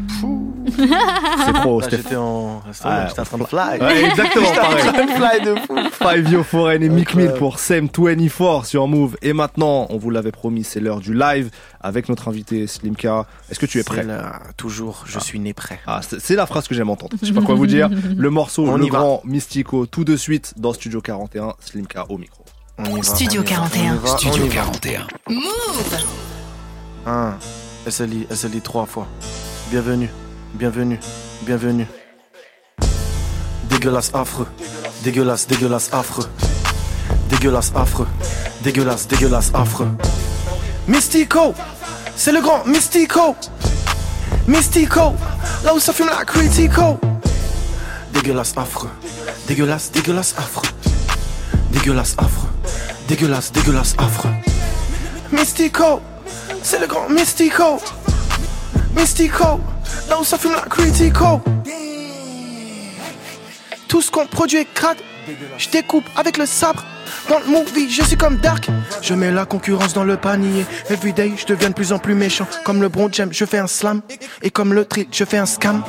C'est 0.78 1.52
trop, 1.52 1.80
Là, 1.80 1.86
Steph. 1.86 1.96
j'étais 1.98 2.16
en, 2.16 2.62
Ah, 2.84 3.06
j'étais 3.08 3.20
en 3.20 3.24
train 3.24 3.38
de 3.38 3.44
fly. 3.44 3.80
Ouais, 3.80 4.04
exactement, 4.06 4.46
J'étais 4.46 4.58
en 4.58 4.62
pareil. 4.62 4.82
train 4.92 5.04
de 5.04 5.10
fly 5.10 5.44
de 5.44 5.54
fou. 5.66 5.76
Five 5.92 6.32
Yo 6.32 6.42
Foreign 6.42 6.82
et 6.82 6.88
Mick 6.88 7.14
Mill 7.14 7.26
Incroyable. 7.26 7.38
pour 7.38 7.58
Sem 7.58 7.88
24 7.94 8.64
sur 8.64 8.88
Move. 8.88 9.16
Et 9.20 9.34
maintenant, 9.34 9.86
on 9.90 9.98
vous 9.98 10.08
l'avait 10.10 10.32
promis, 10.32 10.64
c'est 10.64 10.80
l'heure 10.80 11.00
du 11.00 11.12
live 11.12 11.50
avec 11.82 12.08
notre 12.08 12.28
invité 12.28 12.66
Slimka. 12.66 13.26
Est-ce 13.50 13.58
que 13.60 13.66
tu 13.66 13.78
es 13.78 13.82
prêt? 13.84 14.02
là, 14.02 14.40
toujours, 14.56 15.04
je 15.06 15.18
suis 15.18 15.38
né 15.38 15.52
prêt. 15.52 15.78
Ah, 15.86 16.00
c'est 16.02 16.34
la 16.34 16.46
phrase 16.46 16.66
que 16.66 16.74
j'aime 16.74 16.88
entendre. 16.88 17.14
Je 17.20 17.26
sais 17.26 17.32
pas 17.34 17.42
quoi 17.42 17.54
vous 17.56 17.66
dire. 17.66 17.90
Le 18.16 18.30
morceau, 18.30 18.66
On 18.66 18.76
le 18.78 18.86
y 18.86 18.88
va. 18.90 18.98
grand 18.98 19.20
Mystico, 19.24 19.84
tout 19.84 20.04
de 20.04 20.16
suite 20.16 20.54
dans 20.56 20.72
Studio 20.72 21.02
41. 21.02 21.54
Slimka 21.60 22.06
au 22.08 22.16
micro. 22.16 22.42
On 22.78 22.84
y 22.96 23.00
va, 23.00 23.02
Studio 23.02 23.42
on 23.42 23.44
y 23.44 23.48
va, 23.48 23.56
41. 23.56 23.92
on 23.92 23.94
y 23.94 23.98
va, 23.98 24.12
on 24.12 24.16
Studio 24.16 24.44
y 24.44 24.48
va. 24.48 24.54
41. 24.54 25.06
Move 25.28 26.25
Un, 27.06 27.34
SLI, 27.88 28.26
SLI 28.34 28.60
trois 28.60 28.84
fois. 28.84 29.06
Bienvenue, 29.70 30.10
bienvenue, 30.54 30.98
bienvenue. 31.42 31.86
Dégueulasse, 33.70 34.10
affreux. 34.12 34.48
Dégueulasse, 35.04 35.46
dégueulasse, 35.46 35.88
affreux. 35.92 36.26
Dégueulasse, 37.30 37.70
affreux. 37.76 38.08
Dégueulasse, 38.62 39.06
dégueulasse, 39.06 39.52
affreux. 39.54 39.88
Mystico, 40.88 41.54
c'est 42.16 42.32
le 42.32 42.40
grand 42.40 42.66
Mystico. 42.66 43.36
Mystico, 44.48 45.14
là 45.64 45.76
où 45.76 45.78
ça 45.78 45.92
fume 45.92 46.08
la 46.08 46.24
critico. 46.24 46.98
Dégueulasse, 48.12 48.54
affreux. 48.56 48.90
Dégueulasse, 49.46 49.92
dégueulasse, 49.92 50.34
affreux. 50.36 50.68
Dégueulasse, 51.70 52.16
affreux. 52.18 52.48
Dégueulasse, 53.06 53.52
dégueulasse, 53.52 53.94
affreux. 53.96 54.30
Mystico, 55.30 56.00
c'est 56.66 56.80
le 56.80 56.88
grand 56.88 57.08
Mystico. 57.08 57.78
Mystico, 58.96 59.60
là 60.08 60.18
où 60.20 60.24
ça 60.24 60.36
fume 60.36 60.52
la 60.52 60.62
critico. 60.62 61.40
Tout 63.86 64.02
ce 64.02 64.10
qu'on 64.10 64.26
produit 64.26 64.58
est 64.58 64.74
crade. 64.74 64.96
Je 65.58 65.68
découpe 65.70 66.04
avec 66.16 66.38
le 66.38 66.44
sabre. 66.44 66.84
Dans 67.28 67.38
le 67.38 67.46
movie, 67.46 67.88
je 67.88 68.02
suis 68.02 68.16
comme 68.16 68.38
Dark. 68.38 68.68
Je 69.00 69.14
mets 69.14 69.30
la 69.30 69.46
concurrence 69.46 69.92
dans 69.92 70.02
le 70.02 70.16
panier. 70.16 70.66
Everyday, 70.90 71.34
je 71.36 71.46
deviens 71.46 71.68
de 71.68 71.74
plus 71.74 71.92
en 71.92 72.00
plus 72.00 72.16
méchant. 72.16 72.48
Comme 72.64 72.82
le 72.82 72.88
Bron 72.88 73.08
Jam, 73.12 73.28
je 73.32 73.44
fais 73.44 73.58
un 73.58 73.68
slam. 73.68 74.02
Et 74.42 74.50
comme 74.50 74.72
le 74.72 74.84
Trill, 74.84 75.06
je 75.12 75.24
fais 75.24 75.38
un 75.38 75.46
scam. 75.46 75.84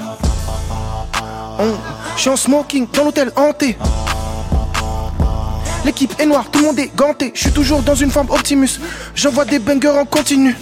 Je 2.15 2.21
suis 2.21 2.29
en 2.29 2.37
smoking 2.37 2.87
dans 2.93 3.05
l'hôtel 3.05 3.31
hanté. 3.35 3.75
L'équipe 5.87 6.13
est 6.19 6.25
noire, 6.25 6.43
tout 6.51 6.59
le 6.59 6.65
monde 6.65 6.79
est 6.79 6.93
ganté. 6.93 7.31
Je 7.33 7.39
suis 7.39 7.51
toujours 7.53 7.81
dans 7.81 7.95
une 7.95 8.11
forme 8.11 8.29
Optimus. 8.29 8.71
J'envoie 9.15 9.45
des 9.45 9.57
bangers 9.57 9.97
en 9.97 10.03
continu. 10.03 10.53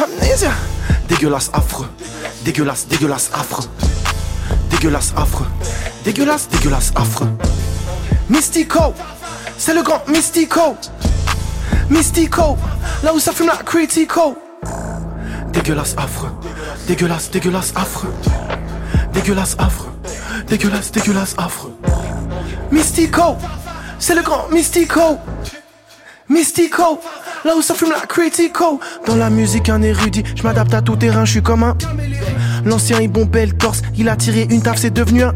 Amnésia. 0.00 0.52
Dégueulasse, 1.08 1.50
affreux. 1.52 1.88
Dégueulasse, 2.44 2.86
dégueulasse, 2.86 3.28
affreux. 3.34 3.64
Dégueulasse, 4.70 5.12
affreux. 5.16 5.48
Dégueulasse, 6.04 6.48
dégueulasse, 6.48 6.92
affreux. 6.94 7.28
Mystico. 8.30 8.94
C'est 9.58 9.74
le 9.74 9.82
grand 9.82 10.06
Mystico. 10.06 10.76
Mystico. 11.90 12.56
Là 13.02 13.12
où 13.12 13.18
ça 13.18 13.32
fume 13.32 13.48
la 13.48 13.56
critico. 13.56 14.38
Dégueulasse, 15.52 15.96
affreux. 15.98 16.30
Dégueulasse, 16.86 17.32
dégueulasse, 17.32 17.72
affreux. 17.74 18.14
Dégueulasse, 19.12 19.56
affreux. 19.58 19.91
Dégueulasse, 20.48 20.92
dégueulasse, 20.92 21.34
affreux. 21.38 21.76
Mystico. 22.70 23.36
C'est 23.98 24.14
le 24.14 24.22
grand 24.22 24.48
Mystico. 24.50 25.18
Mystico, 26.28 27.00
là 27.44 27.56
où 27.56 27.62
ça 27.62 27.74
fume 27.74 27.90
la 27.90 28.00
critico. 28.06 28.80
Dans 29.06 29.16
la 29.16 29.28
musique, 29.28 29.68
un 29.68 29.82
érudit, 29.82 30.24
je 30.34 30.42
m'adapte 30.42 30.72
à 30.72 30.80
tout 30.80 30.96
terrain, 30.96 31.24
je 31.24 31.32
suis 31.32 31.42
comme 31.42 31.62
un. 31.62 31.76
L'ancien, 32.64 33.00
il 33.00 33.08
bombait 33.08 33.46
le 33.46 33.52
torse, 33.52 33.82
il 33.96 34.08
a 34.08 34.16
tiré 34.16 34.46
une 34.50 34.62
taf, 34.62 34.78
c'est 34.78 34.90
devenu 34.90 35.22
un. 35.24 35.34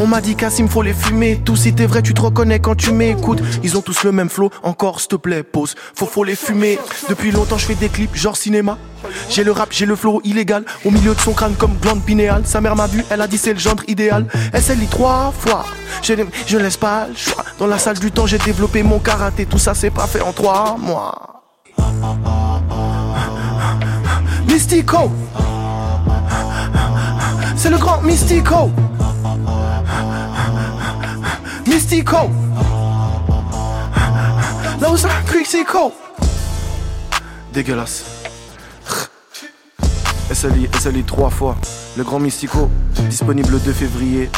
On 0.00 0.06
m'a 0.06 0.20
dit 0.20 0.34
Cassim, 0.34 0.68
faut 0.68 0.82
les 0.82 0.92
fumer. 0.92 1.40
Tout 1.44 1.56
si 1.56 1.72
t'es 1.72 1.86
vrai, 1.86 2.02
tu 2.02 2.14
te 2.14 2.20
reconnais 2.20 2.58
quand 2.58 2.74
tu 2.74 2.92
m'écoutes. 2.92 3.40
Ils 3.62 3.76
ont 3.76 3.80
tous 3.80 4.04
le 4.04 4.12
même 4.12 4.28
flow, 4.28 4.50
encore 4.62 5.00
s'il 5.00 5.08
te 5.08 5.16
plaît, 5.16 5.42
pause. 5.42 5.74
Faut, 5.94 6.06
faut 6.06 6.24
les 6.24 6.36
fumer. 6.36 6.78
Depuis 7.08 7.30
longtemps, 7.30 7.58
je 7.58 7.66
fais 7.66 7.74
des 7.74 7.88
clips, 7.88 8.14
genre 8.14 8.36
cinéma. 8.36 8.76
J'ai 9.30 9.44
le 9.44 9.52
rap, 9.52 9.68
j'ai 9.70 9.86
le 9.86 9.96
flow 9.96 10.20
illégal. 10.24 10.64
Au 10.84 10.90
milieu 10.90 11.14
de 11.14 11.20
son 11.20 11.32
crâne 11.32 11.54
comme 11.54 11.76
glande 11.80 12.02
pinéale. 12.02 12.42
Sa 12.44 12.60
mère 12.60 12.74
m'a 12.74 12.86
vu, 12.86 13.04
elle 13.10 13.20
a 13.20 13.26
dit 13.26 13.38
c'est 13.38 13.52
le 13.52 13.58
gendre 13.58 13.84
idéal. 13.88 14.26
SLI 14.52 14.86
trois 14.86 15.32
fois. 15.38 15.64
Je, 16.02 16.14
je 16.46 16.58
laisse 16.58 16.76
pas 16.76 17.06
le 17.08 17.16
choix. 17.16 17.44
Dans 17.58 17.66
la 17.66 17.78
salle 17.78 17.98
du 17.98 18.10
temps, 18.10 18.26
j'ai 18.26 18.38
développé 18.38 18.82
mon 18.82 18.98
karaté. 18.98 19.46
Tout 19.46 19.58
ça, 19.58 19.74
c'est 19.74 19.90
pas 19.90 20.06
fait 20.06 20.20
en 20.20 20.32
trois 20.32 20.76
mois. 20.78 21.42
Mystico. 24.48 25.10
C'est 27.64 27.70
le 27.70 27.78
grand 27.78 28.02
Mystico. 28.02 28.70
Mystico. 31.66 32.28
Là 34.78 34.90
où 34.90 34.96
ça, 34.98 35.08
Critico. 35.24 35.90
Dégueulasse. 37.54 38.04
SLI, 40.30 40.68
SLI 40.78 41.04
trois 41.04 41.30
fois. 41.30 41.56
Le 41.96 42.04
grand 42.04 42.18
Mystico, 42.18 42.68
disponible 43.08 43.52
le 43.52 43.60
2 43.60 43.72
février. 43.72 44.28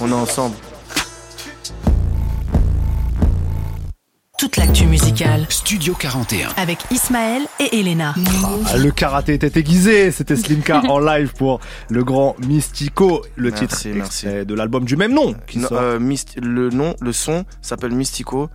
On 0.00 0.08
est 0.08 0.14
ensemble. 0.14 0.54
Toute 4.46 4.58
l'actu 4.58 4.86
musicale 4.86 5.44
Studio 5.48 5.92
41. 5.98 6.50
avec 6.56 6.78
Ismaël 6.92 7.42
et 7.58 7.80
Elena. 7.80 8.14
Ah, 8.72 8.76
le 8.76 8.92
karaté 8.92 9.34
était 9.34 9.58
aiguisé, 9.58 10.12
c'était 10.12 10.36
Slimka 10.36 10.82
en 10.88 11.00
live 11.00 11.32
pour 11.36 11.58
le 11.90 12.04
grand 12.04 12.36
Mystico, 12.46 13.24
le 13.34 13.50
Merci, 13.50 13.66
titre 13.66 13.88
merci. 13.96 14.26
de 14.46 14.54
l'album 14.54 14.84
du 14.84 14.94
même 14.96 15.12
nom. 15.12 15.34
Qui 15.48 15.58
Non, 15.58 15.68
sort. 15.68 15.78
euh, 15.80 15.98
le 16.40 16.70
nom, 16.70 16.94
le 17.00 17.12
son 17.12 17.44
s'appelle 17.60 17.90
Mystico 17.90 18.48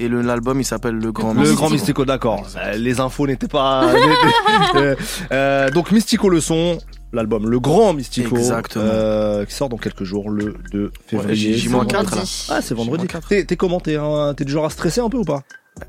et 0.00 0.08
le- 0.08 0.20
l'album 0.22 0.58
il 0.60 0.64
s'appelle 0.64 0.96
Le 0.96 1.12
Grand 1.12 1.32
le 1.32 1.40
Mystico. 1.42 1.60
grand 1.60 1.70
Mystico, 1.70 2.04
d'accord. 2.04 2.44
Euh, 2.56 2.72
les 2.76 2.98
infos 2.98 3.28
n'étaient 3.28 3.46
pas. 3.46 3.86
Euh, 5.32 5.70
donc 5.70 5.92
Mystico 5.92 6.28
le 6.28 6.40
son, 6.40 6.78
l'album 7.12 7.48
Le 7.48 7.58
Grand 7.60 7.92
Mystico, 7.94 8.36
euh, 8.76 9.44
qui 9.44 9.54
sort 9.54 9.68
dans 9.68 9.76
quelques 9.76 10.04
jours, 10.04 10.30
le 10.30 10.54
2 10.70 10.84
Ouais, 10.84 10.90
février. 11.06 11.34
J- 11.54 11.58
J-4 11.58 11.72
là. 11.72 12.02
Vendredi. 12.02 12.46
Ah, 12.50 12.62
c'est 12.62 12.74
vendredi. 12.74 13.02
J-4. 13.08 13.28
T'es 13.28 13.44
t'es 13.44 13.56
comment? 13.56 13.80
T'es 13.80 14.44
du 14.44 14.52
genre 14.52 14.64
à 14.66 14.70
stresser 14.70 15.00
un 15.00 15.08
peu 15.08 15.18
ou 15.18 15.24
pas? 15.24 15.42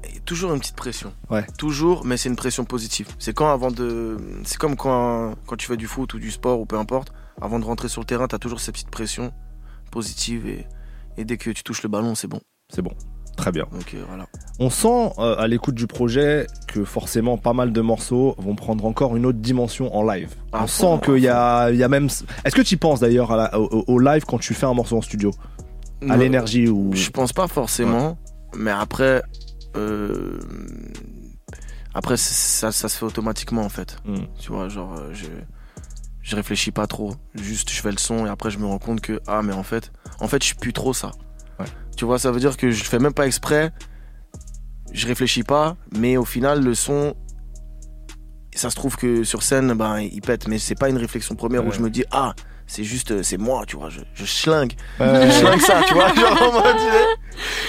Et 0.04 0.20
Toujours 0.22 0.54
une 0.54 0.60
petite 0.60 0.76
pression. 0.76 1.12
Ouais. 1.30 1.46
Toujours, 1.58 2.06
mais 2.06 2.16
c'est 2.18 2.30
une 2.30 2.36
pression 2.36 2.64
positive. 2.66 3.08
C'est 3.20 3.34
quand 3.34 3.52
avant 3.52 3.72
de, 3.72 4.18
c'est 4.46 4.58
comme 4.58 4.76
quand 4.76 5.36
quand 5.48 5.56
tu 5.58 5.68
fais 5.68 5.78
du 5.78 5.88
foot 5.88 6.14
ou 6.14 6.20
du 6.20 6.32
sport 6.32 6.60
ou 6.60 6.66
peu 6.66 6.78
importe, 6.78 7.12
avant 7.42 7.60
de 7.60 7.66
rentrer 7.66 7.88
sur 7.90 8.00
le 8.02 8.06
terrain, 8.06 8.28
t'as 8.28 8.38
toujours 8.38 8.60
cette 8.62 8.76
petite 8.76 8.92
pression 8.92 9.32
positive 9.92 10.48
et 10.48 10.66
et 11.18 11.26
dès 11.26 11.38
que 11.38 11.50
tu 11.50 11.64
touches 11.64 11.84
le 11.84 11.90
ballon, 11.90 12.16
c'est 12.16 12.28
bon. 12.28 12.40
C'est 12.74 12.82
bon. 12.82 12.92
Très 13.36 13.52
bien. 13.52 13.66
Voilà. 14.08 14.28
On 14.60 14.70
sent 14.70 15.14
euh, 15.18 15.36
à 15.38 15.48
l'écoute 15.48 15.76
du 15.76 15.88
projet 15.88 16.46
que 16.68 16.84
forcément 16.84 17.38
pas 17.38 17.54
mal 17.54 17.72
de 17.72 17.82
morceaux 17.82 18.36
vont 18.38 18.56
prendre 18.56 18.86
encore 18.86 19.16
une 19.16 19.26
autre 19.26 19.40
dimension 19.40 19.96
en 19.96 20.04
live. 20.04 20.36
On 20.54 20.68
sent 20.68 21.00
qu'il 21.06 21.20
y 21.20 21.28
a, 21.28 21.72
y 21.72 21.84
a 21.84 21.88
même. 21.88 22.08
Est-ce 22.46 22.56
que 22.56 22.62
tu 22.62 22.78
penses 22.78 23.00
d'ailleurs 23.00 23.32
au, 23.58 23.84
au 23.88 24.00
live 24.00 24.26
quand 24.26 24.38
tu 24.38 24.54
fais 24.54 24.68
un 24.68 24.74
morceau 24.74 24.98
en 24.98 25.02
studio? 25.02 25.32
À 26.10 26.18
l'énergie 26.18 26.68
ou? 26.68 26.92
Je 26.94 27.10
pense 27.10 27.32
pas 27.32 27.48
forcément, 27.48 28.18
mais 28.56 28.72
après, 28.72 29.22
euh, 29.76 30.40
après 31.94 32.18
ça 32.18 32.72
se 32.72 32.88
fait 32.88 33.06
automatiquement 33.06 33.62
en 33.62 33.70
fait. 33.70 33.98
Hmm. 34.06 34.26
Tu 34.40 34.52
vois, 34.52 34.68
genre 34.68 34.96
euh, 34.98 35.10
je 35.14 35.28
je 36.22 36.36
réfléchis 36.36 36.72
pas 36.72 36.86
trop, 36.88 37.14
juste 37.36 37.72
je 37.72 37.82
fais 37.82 37.92
le 37.92 37.98
son 37.98 38.26
et 38.26 38.30
après 38.30 38.52
je 38.52 38.60
me 38.60 38.66
rends 38.66 38.80
compte 38.80 39.02
que 39.02 39.20
ah 39.28 39.42
mais 39.42 39.54
en 39.54 39.64
fait, 39.64 39.92
en 40.20 40.28
fait 40.28 40.42
je 40.42 40.48
suis 40.48 40.56
plus 40.56 40.74
trop 40.74 40.94
ça. 40.94 41.12
Ouais. 41.62 41.68
Tu 41.98 42.06
vois, 42.06 42.20
ça 42.20 42.32
veut 42.32 42.40
dire 42.40 42.58
que 42.58 42.72
je 42.72 42.84
fais 42.84 43.00
même 43.00 43.14
pas 43.14 43.28
exprès, 43.28 43.72
je 44.94 45.08
réfléchis 45.08 45.44
pas, 45.44 45.76
mais 45.98 46.18
au 46.18 46.26
final 46.26 46.64
le 46.64 46.74
son 46.76 47.16
ça 48.54 48.70
se 48.70 48.76
trouve 48.76 48.98
que 48.98 49.24
sur 49.24 49.44
scène 49.44 49.74
ben 49.74 50.00
il 50.00 50.20
pète 50.22 50.48
mais 50.48 50.60
c'est 50.60 50.76
pas 50.76 50.90
une 50.90 50.98
réflexion 50.98 51.36
première 51.36 51.66
où 51.66 51.72
je 51.72 51.80
me 51.80 51.90
dis 51.90 52.04
ah 52.12 52.34
c'est 52.68 52.84
juste 52.84 53.12
euh, 53.12 53.24
c'est 53.24 53.38
moi 53.38 53.64
tu 53.66 53.78
vois 53.78 53.90
je, 53.90 54.02
je 54.14 54.26
schlingue. 54.26 54.74
Je 55.00 55.32
schlingue 55.40 55.62
ça 55.62 55.82
tu 55.88 55.94
vois 55.94 56.14
genre 56.16 56.64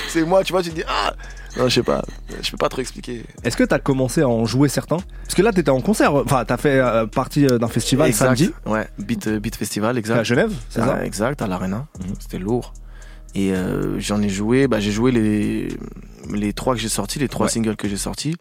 c'est 0.08 0.22
moi 0.24 0.42
tu 0.42 0.52
vois 0.52 0.60
tu 0.62 0.70
te 0.70 0.74
dis 0.74 0.82
ah 0.88 1.12
non 1.56 1.68
je 1.68 1.74
sais 1.76 1.82
pas 1.84 2.02
je 2.42 2.50
peux 2.50 2.56
pas 2.56 2.68
trop 2.68 2.80
expliquer. 2.80 3.22
Est-ce 3.44 3.56
que 3.56 3.62
t'as 3.62 3.78
commencé 3.78 4.22
à 4.22 4.28
en 4.28 4.44
jouer 4.44 4.68
certains? 4.68 4.96
Parce 5.22 5.34
que 5.34 5.42
là 5.42 5.52
t'étais 5.52 5.70
en 5.70 5.80
concert, 5.80 6.14
enfin 6.14 6.44
t'as 6.44 6.56
fait 6.56 6.80
euh, 6.80 7.06
partie 7.06 7.46
euh, 7.46 7.58
d'un 7.58 7.68
festival 7.68 8.08
Exact. 8.08 8.24
samedi. 8.26 8.50
Ouais 8.66 8.88
beat 8.98 9.28
beat 9.28 9.54
festival 9.54 9.94
à 9.94 9.98
exact 10.00 10.24
Genève, 10.24 10.52
c'est 10.68 10.80
Ah, 10.80 10.86
ça? 10.98 11.04
exact 11.06 11.42
à 11.42 11.46
l'arena. 11.46 11.86
Mhm. 12.00 12.14
c'était 12.18 12.38
lourd 12.38 12.72
et 13.34 13.52
euh, 13.52 13.98
j'en 13.98 14.20
ai 14.22 14.28
joué 14.28 14.68
bah, 14.68 14.80
j'ai 14.80 14.90
joué 14.92 15.10
les 15.12 15.68
les 16.32 16.52
trois 16.52 16.74
que 16.74 16.80
j'ai 16.80 16.88
sortis 16.88 17.18
les 17.18 17.28
trois 17.28 17.46
Ouais. 17.46 17.52
singles 17.52 17.76
que 17.76 17.88
j'ai 17.88 17.96
sortis 17.96 18.36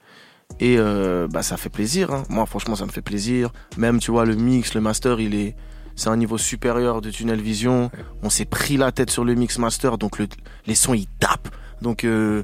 et 0.59 0.75
euh, 0.77 1.27
bah 1.29 1.43
ça 1.43 1.55
fait 1.57 1.69
plaisir 1.69 2.11
hein. 2.11 2.23
moi 2.29 2.45
franchement 2.45 2.75
ça 2.75 2.85
me 2.85 2.91
fait 2.91 3.01
plaisir 3.01 3.51
même 3.77 3.99
tu 3.99 4.11
vois 4.11 4.25
le 4.25 4.35
mix 4.35 4.73
le 4.73 4.81
master 4.81 5.19
il 5.19 5.33
est 5.35 5.55
c'est 5.95 6.09
un 6.09 6.17
niveau 6.17 6.37
supérieur 6.37 7.01
de 7.01 7.09
Tunnel 7.09 7.41
Vision 7.41 7.89
on 8.23 8.29
s'est 8.29 8.45
pris 8.45 8.77
la 8.77 8.91
tête 8.91 9.09
sur 9.11 9.23
le 9.23 9.33
mix 9.35 9.57
master 9.59 9.97
donc 9.97 10.19
le, 10.19 10.27
les 10.67 10.75
sons 10.75 10.93
ils 10.93 11.07
tapent 11.19 11.49
donc 11.81 12.03
euh, 12.03 12.43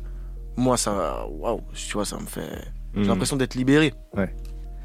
moi 0.56 0.78
ça 0.78 1.26
waouh 1.30 1.62
tu 1.74 1.94
vois 1.94 2.06
ça 2.06 2.18
me 2.18 2.26
fait 2.26 2.42
j'ai 2.96 3.02
Hmm. 3.04 3.08
l'impression 3.10 3.36
d'être 3.36 3.54
libéré 3.56 3.94
Ouais. 4.16 4.34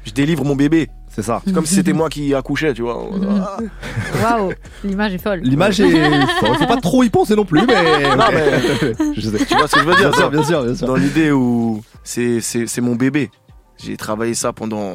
je 0.05 0.11
délivre 0.11 0.43
mon 0.45 0.55
bébé 0.55 0.89
C'est 1.15 1.21
ça. 1.21 1.41
c'est 1.45 1.53
comme 1.53 1.65
si 1.65 1.75
c'était 1.75 1.93
moi 1.93 2.09
qui 2.09 2.33
accouchais 2.33 2.73
tu 2.73 2.81
vois 2.81 3.07
Ah. 3.39 3.57
Waouh, 4.37 4.51
l'image 4.83 5.13
est 5.13 5.17
folle. 5.19 5.41
L'image 5.43 5.79
est. 5.79 6.25
faut, 6.39 6.53
faut 6.55 6.65
pas 6.65 6.77
trop 6.81 7.03
y 7.03 7.09
penser 7.09 7.35
non 7.35 7.45
plus, 7.45 7.61
mais. 7.67 8.15
Non, 8.15 8.23
ok. 8.25 8.33
mais- 8.33 9.13
Je 9.15 9.29
sais. 9.29 9.45
tu 9.45 9.55
vois 9.55 9.67
ce 9.67 9.75
que 9.75 9.81
je 9.81 9.85
veux 9.85 9.95
dire 9.95 10.09
Bien 10.09 10.19
sûr, 10.19 10.31
bien 10.31 10.43
sûr, 10.43 10.63
bien 10.63 10.75
sûr. 10.75 10.87
dans 10.87 10.95
l'idée 10.95 11.31
où 11.31 11.83
c'est 12.03 12.41
c'est 12.41 12.65
c'est 12.67 12.81
mon 12.81 12.95
bébé. 12.95 13.29
J'ai 13.77 13.95
travaillé 13.97 14.33
ça 14.33 14.53
pendant 14.53 14.91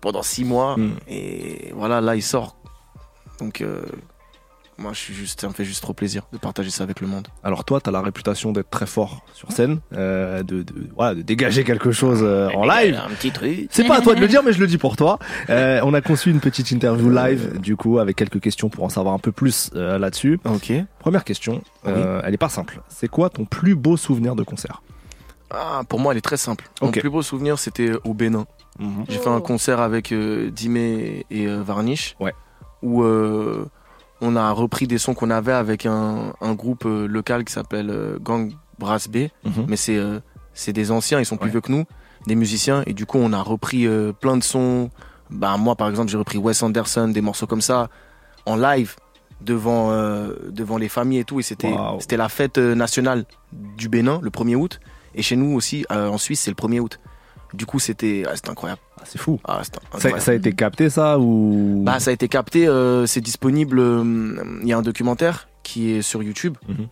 pendant 0.00 0.22
six 0.22 0.44
mois 0.44 0.76
Mm. 0.78 0.90
et 1.08 1.72
voilà 1.74 2.00
là 2.00 2.14
il 2.16 2.22
sort. 2.22 2.56
Donc 3.40 3.60
euh, 3.60 3.82
moi 4.78 4.92
je 4.92 4.98
suis 4.98 5.14
juste 5.14 5.40
ça 5.40 5.48
me 5.48 5.52
fait 5.52 5.64
juste 5.64 5.82
trop 5.82 5.92
plaisir 5.92 6.22
de 6.32 6.38
partager 6.38 6.70
ça 6.70 6.84
avec 6.84 7.00
le 7.00 7.06
monde. 7.06 7.28
Alors 7.42 7.64
toi, 7.64 7.80
t'as 7.80 7.90
la 7.90 8.00
réputation 8.00 8.52
d'être 8.52 8.70
très 8.70 8.86
fort 8.86 9.24
sur 9.32 9.52
scène, 9.52 9.80
euh, 9.92 10.42
de, 10.42 10.62
de, 10.62 10.74
voilà, 10.96 11.14
de 11.14 11.22
dégager 11.22 11.64
quelque 11.64 11.92
chose 11.92 12.20
euh, 12.22 12.48
en 12.54 12.64
live. 12.66 13.00
Un 13.04 13.10
petit 13.10 13.30
truc. 13.30 13.66
C'est 13.70 13.84
pas 13.86 13.98
à 13.98 14.00
toi 14.00 14.14
de 14.14 14.20
le 14.20 14.28
dire, 14.28 14.42
mais 14.42 14.52
je 14.52 14.60
le 14.60 14.66
dis 14.66 14.78
pour 14.78 14.96
toi. 14.96 15.18
Euh, 15.50 15.80
on 15.84 15.92
a 15.94 16.00
conçu 16.00 16.30
une 16.30 16.40
petite 16.40 16.70
interview 16.70 17.10
live, 17.10 17.60
du 17.60 17.76
coup, 17.76 17.98
avec 17.98 18.16
quelques 18.16 18.40
questions 18.40 18.68
pour 18.70 18.84
en 18.84 18.88
savoir 18.88 19.14
un 19.14 19.18
peu 19.18 19.30
plus 19.30 19.70
euh, 19.74 19.98
là-dessus. 19.98 20.40
Ok. 20.44 20.72
Première 20.98 21.22
question, 21.24 21.62
euh, 21.86 22.22
elle 22.24 22.32
est 22.34 22.38
pas 22.38 22.48
simple. 22.48 22.80
C'est 22.88 23.08
quoi 23.08 23.28
ton 23.30 23.44
plus 23.44 23.74
beau 23.74 23.96
souvenir 23.96 24.34
de 24.36 24.42
concert? 24.42 24.82
Ah 25.50 25.82
pour 25.88 26.00
moi 26.00 26.12
elle 26.12 26.18
est 26.18 26.22
très 26.22 26.36
simple. 26.38 26.68
Mon 26.80 26.88
Ok. 26.88 27.00
plus 27.00 27.10
beau 27.10 27.22
souvenir 27.22 27.58
c'était 27.58 27.92
au 28.04 28.14
Bénin. 28.14 28.46
J'ai 29.08 29.18
fait 29.18 29.28
un 29.28 29.40
concert 29.40 29.80
avec 29.80 30.10
euh, 30.12 30.50
Dimé 30.50 31.26
et 31.30 31.46
euh, 31.46 31.62
Varnish. 31.62 32.16
Ouais. 32.18 32.34
Où 32.82 33.02
euh, 33.04 33.68
on 34.24 34.36
a 34.36 34.50
repris 34.52 34.86
des 34.86 34.98
sons 34.98 35.14
qu'on 35.14 35.30
avait 35.30 35.52
avec 35.52 35.86
un, 35.86 36.32
un 36.40 36.54
groupe 36.54 36.84
euh, 36.86 37.06
local 37.06 37.44
qui 37.44 37.52
s'appelle 37.52 37.90
euh, 37.90 38.18
Gang 38.20 38.52
Brass 38.78 39.08
B. 39.08 39.28
Mhm. 39.44 39.66
Mais 39.68 39.76
c'est 39.76 39.96
euh, 39.96 40.20
c'est 40.52 40.72
des 40.72 40.90
anciens, 40.90 41.18
ils 41.20 41.26
sont 41.26 41.36
plus 41.36 41.46
Ouais. 41.46 41.50
vieux 41.52 41.60
que 41.60 41.70
nous, 41.72 41.84
des 42.26 42.34
musiciens. 42.36 42.82
Et 42.86 42.92
du 42.94 43.06
coup, 43.06 43.18
on 43.18 43.32
a 43.32 43.42
repris 43.42 43.88
plein 44.20 44.36
de 44.36 44.42
sons. 44.44 44.88
Bah, 45.30 45.56
moi, 45.56 45.74
par 45.74 45.88
exemple, 45.88 46.10
j'ai 46.10 46.16
repris 46.18 46.38
Wes 46.38 46.62
Anderson, 46.62 47.08
des 47.08 47.20
morceaux 47.20 47.46
comme 47.48 47.60
ça, 47.60 47.88
en 48.46 48.54
live, 48.56 48.94
devant, 49.40 49.90
euh, 49.90 50.32
devant 50.50 50.76
les 50.78 50.88
familles 50.88 51.18
et 51.18 51.24
tout. 51.24 51.40
Et 51.40 51.42
c'était 51.42 51.72
la 52.16 52.28
fête 52.28 52.58
nationale 52.58 53.24
du 53.52 53.88
Bénin, 53.88 54.20
le 54.22 54.30
1er 54.30 54.54
août. 54.54 54.78
Et 55.16 55.22
chez 55.22 55.34
nous 55.34 55.54
aussi, 55.56 55.84
euh, 55.90 56.08
en 56.08 56.18
Suisse, 56.18 56.40
c'est 56.40 56.50
le 56.50 56.56
1er 56.56 56.78
août. 56.80 57.00
Du 57.54 57.66
coup, 57.66 57.78
c'était 57.78 58.24
c'était 58.34 58.50
incroyable. 58.50 58.80
Ah, 58.98 59.02
c'est 59.06 59.18
fou. 59.18 59.38
Ah, 59.44 59.62
Ça, 59.98 60.30
a 60.30 60.34
été 60.34 60.52
capté 60.52 60.90
ça 60.90 61.18
ou? 61.18 61.82
Bah, 61.84 62.00
ça 62.00 62.10
a 62.10 62.12
été 62.12 62.28
capté, 62.28 62.66
euh, 62.66 63.06
c'est 63.06 63.20
disponible. 63.20 63.78
euh, 63.78 64.36
Il 64.62 64.68
y 64.68 64.72
a 64.72 64.78
un 64.78 64.82
documentaire 64.82 65.48
qui 65.62 65.90
est 65.92 66.02
sur 66.02 66.22
YouTube. 66.22 66.56
Mhm. 66.68 66.88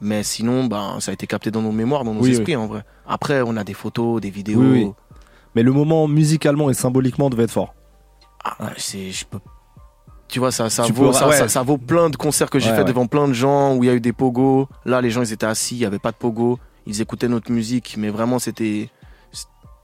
Mais 0.00 0.22
sinon, 0.22 0.64
bah, 0.66 0.96
ça 1.00 1.10
a 1.10 1.14
été 1.14 1.26
capté 1.26 1.50
dans 1.50 1.62
nos 1.62 1.72
mémoires, 1.72 2.04
dans 2.04 2.12
nos 2.14 2.22
Oui, 2.22 2.32
esprits 2.32 2.56
en 2.56 2.66
vrai. 2.66 2.82
Après, 3.06 3.42
on 3.42 3.56
a 3.56 3.64
des 3.64 3.72
photos, 3.74 4.20
des 4.20 4.30
vidéos. 4.30 4.60
Oui. 4.60 4.90
Mais 5.54 5.62
le 5.62 5.72
moment 5.72 6.06
musicalement 6.06 6.68
et 6.70 6.74
symboliquement 6.74 7.30
devait 7.30 7.44
être 7.44 7.50
fort. 7.50 7.74
Ah, 8.44 8.70
c'est, 8.76 9.10
je 9.10 9.24
peux. 9.24 9.38
Tu 10.28 10.38
vois, 10.38 10.50
ça, 10.52 10.68
ça, 10.70 10.82
Tu 10.84 10.92
vaut, 10.92 11.06
peux- 11.08 11.12
ça, 11.12 11.28
ouais. 11.28 11.36
ça- 11.36 11.48
ça 11.48 11.62
vaut 11.62 11.78
plein 11.78 12.10
de 12.10 12.16
concerts 12.16 12.50
que 12.50 12.58
j'ai 12.58 12.70
Ouais, 12.70 12.74
fait 12.76 12.82
ouais. 12.82 12.88
devant 12.88 13.06
plein 13.06 13.26
de 13.28 13.32
gens 13.32 13.74
où 13.76 13.84
il 13.84 13.86
y 13.86 13.90
a 13.90 13.94
eu 13.94 14.00
des 14.00 14.12
pogos. 14.12 14.68
Là, 14.84 15.00
les 15.00 15.10
gens, 15.10 15.22
ils 15.22 15.32
étaient 15.32 15.46
assis, 15.46 15.76
il 15.76 15.78
n'y 15.78 15.84
avait 15.86 15.98
pas 16.00 16.10
de 16.10 16.16
pogo. 16.16 16.58
Ils 16.86 17.00
écoutaient 17.00 17.28
notre 17.28 17.50
musique, 17.50 17.94
mais 17.98 18.10
vraiment, 18.10 18.38
c'était, 18.38 18.90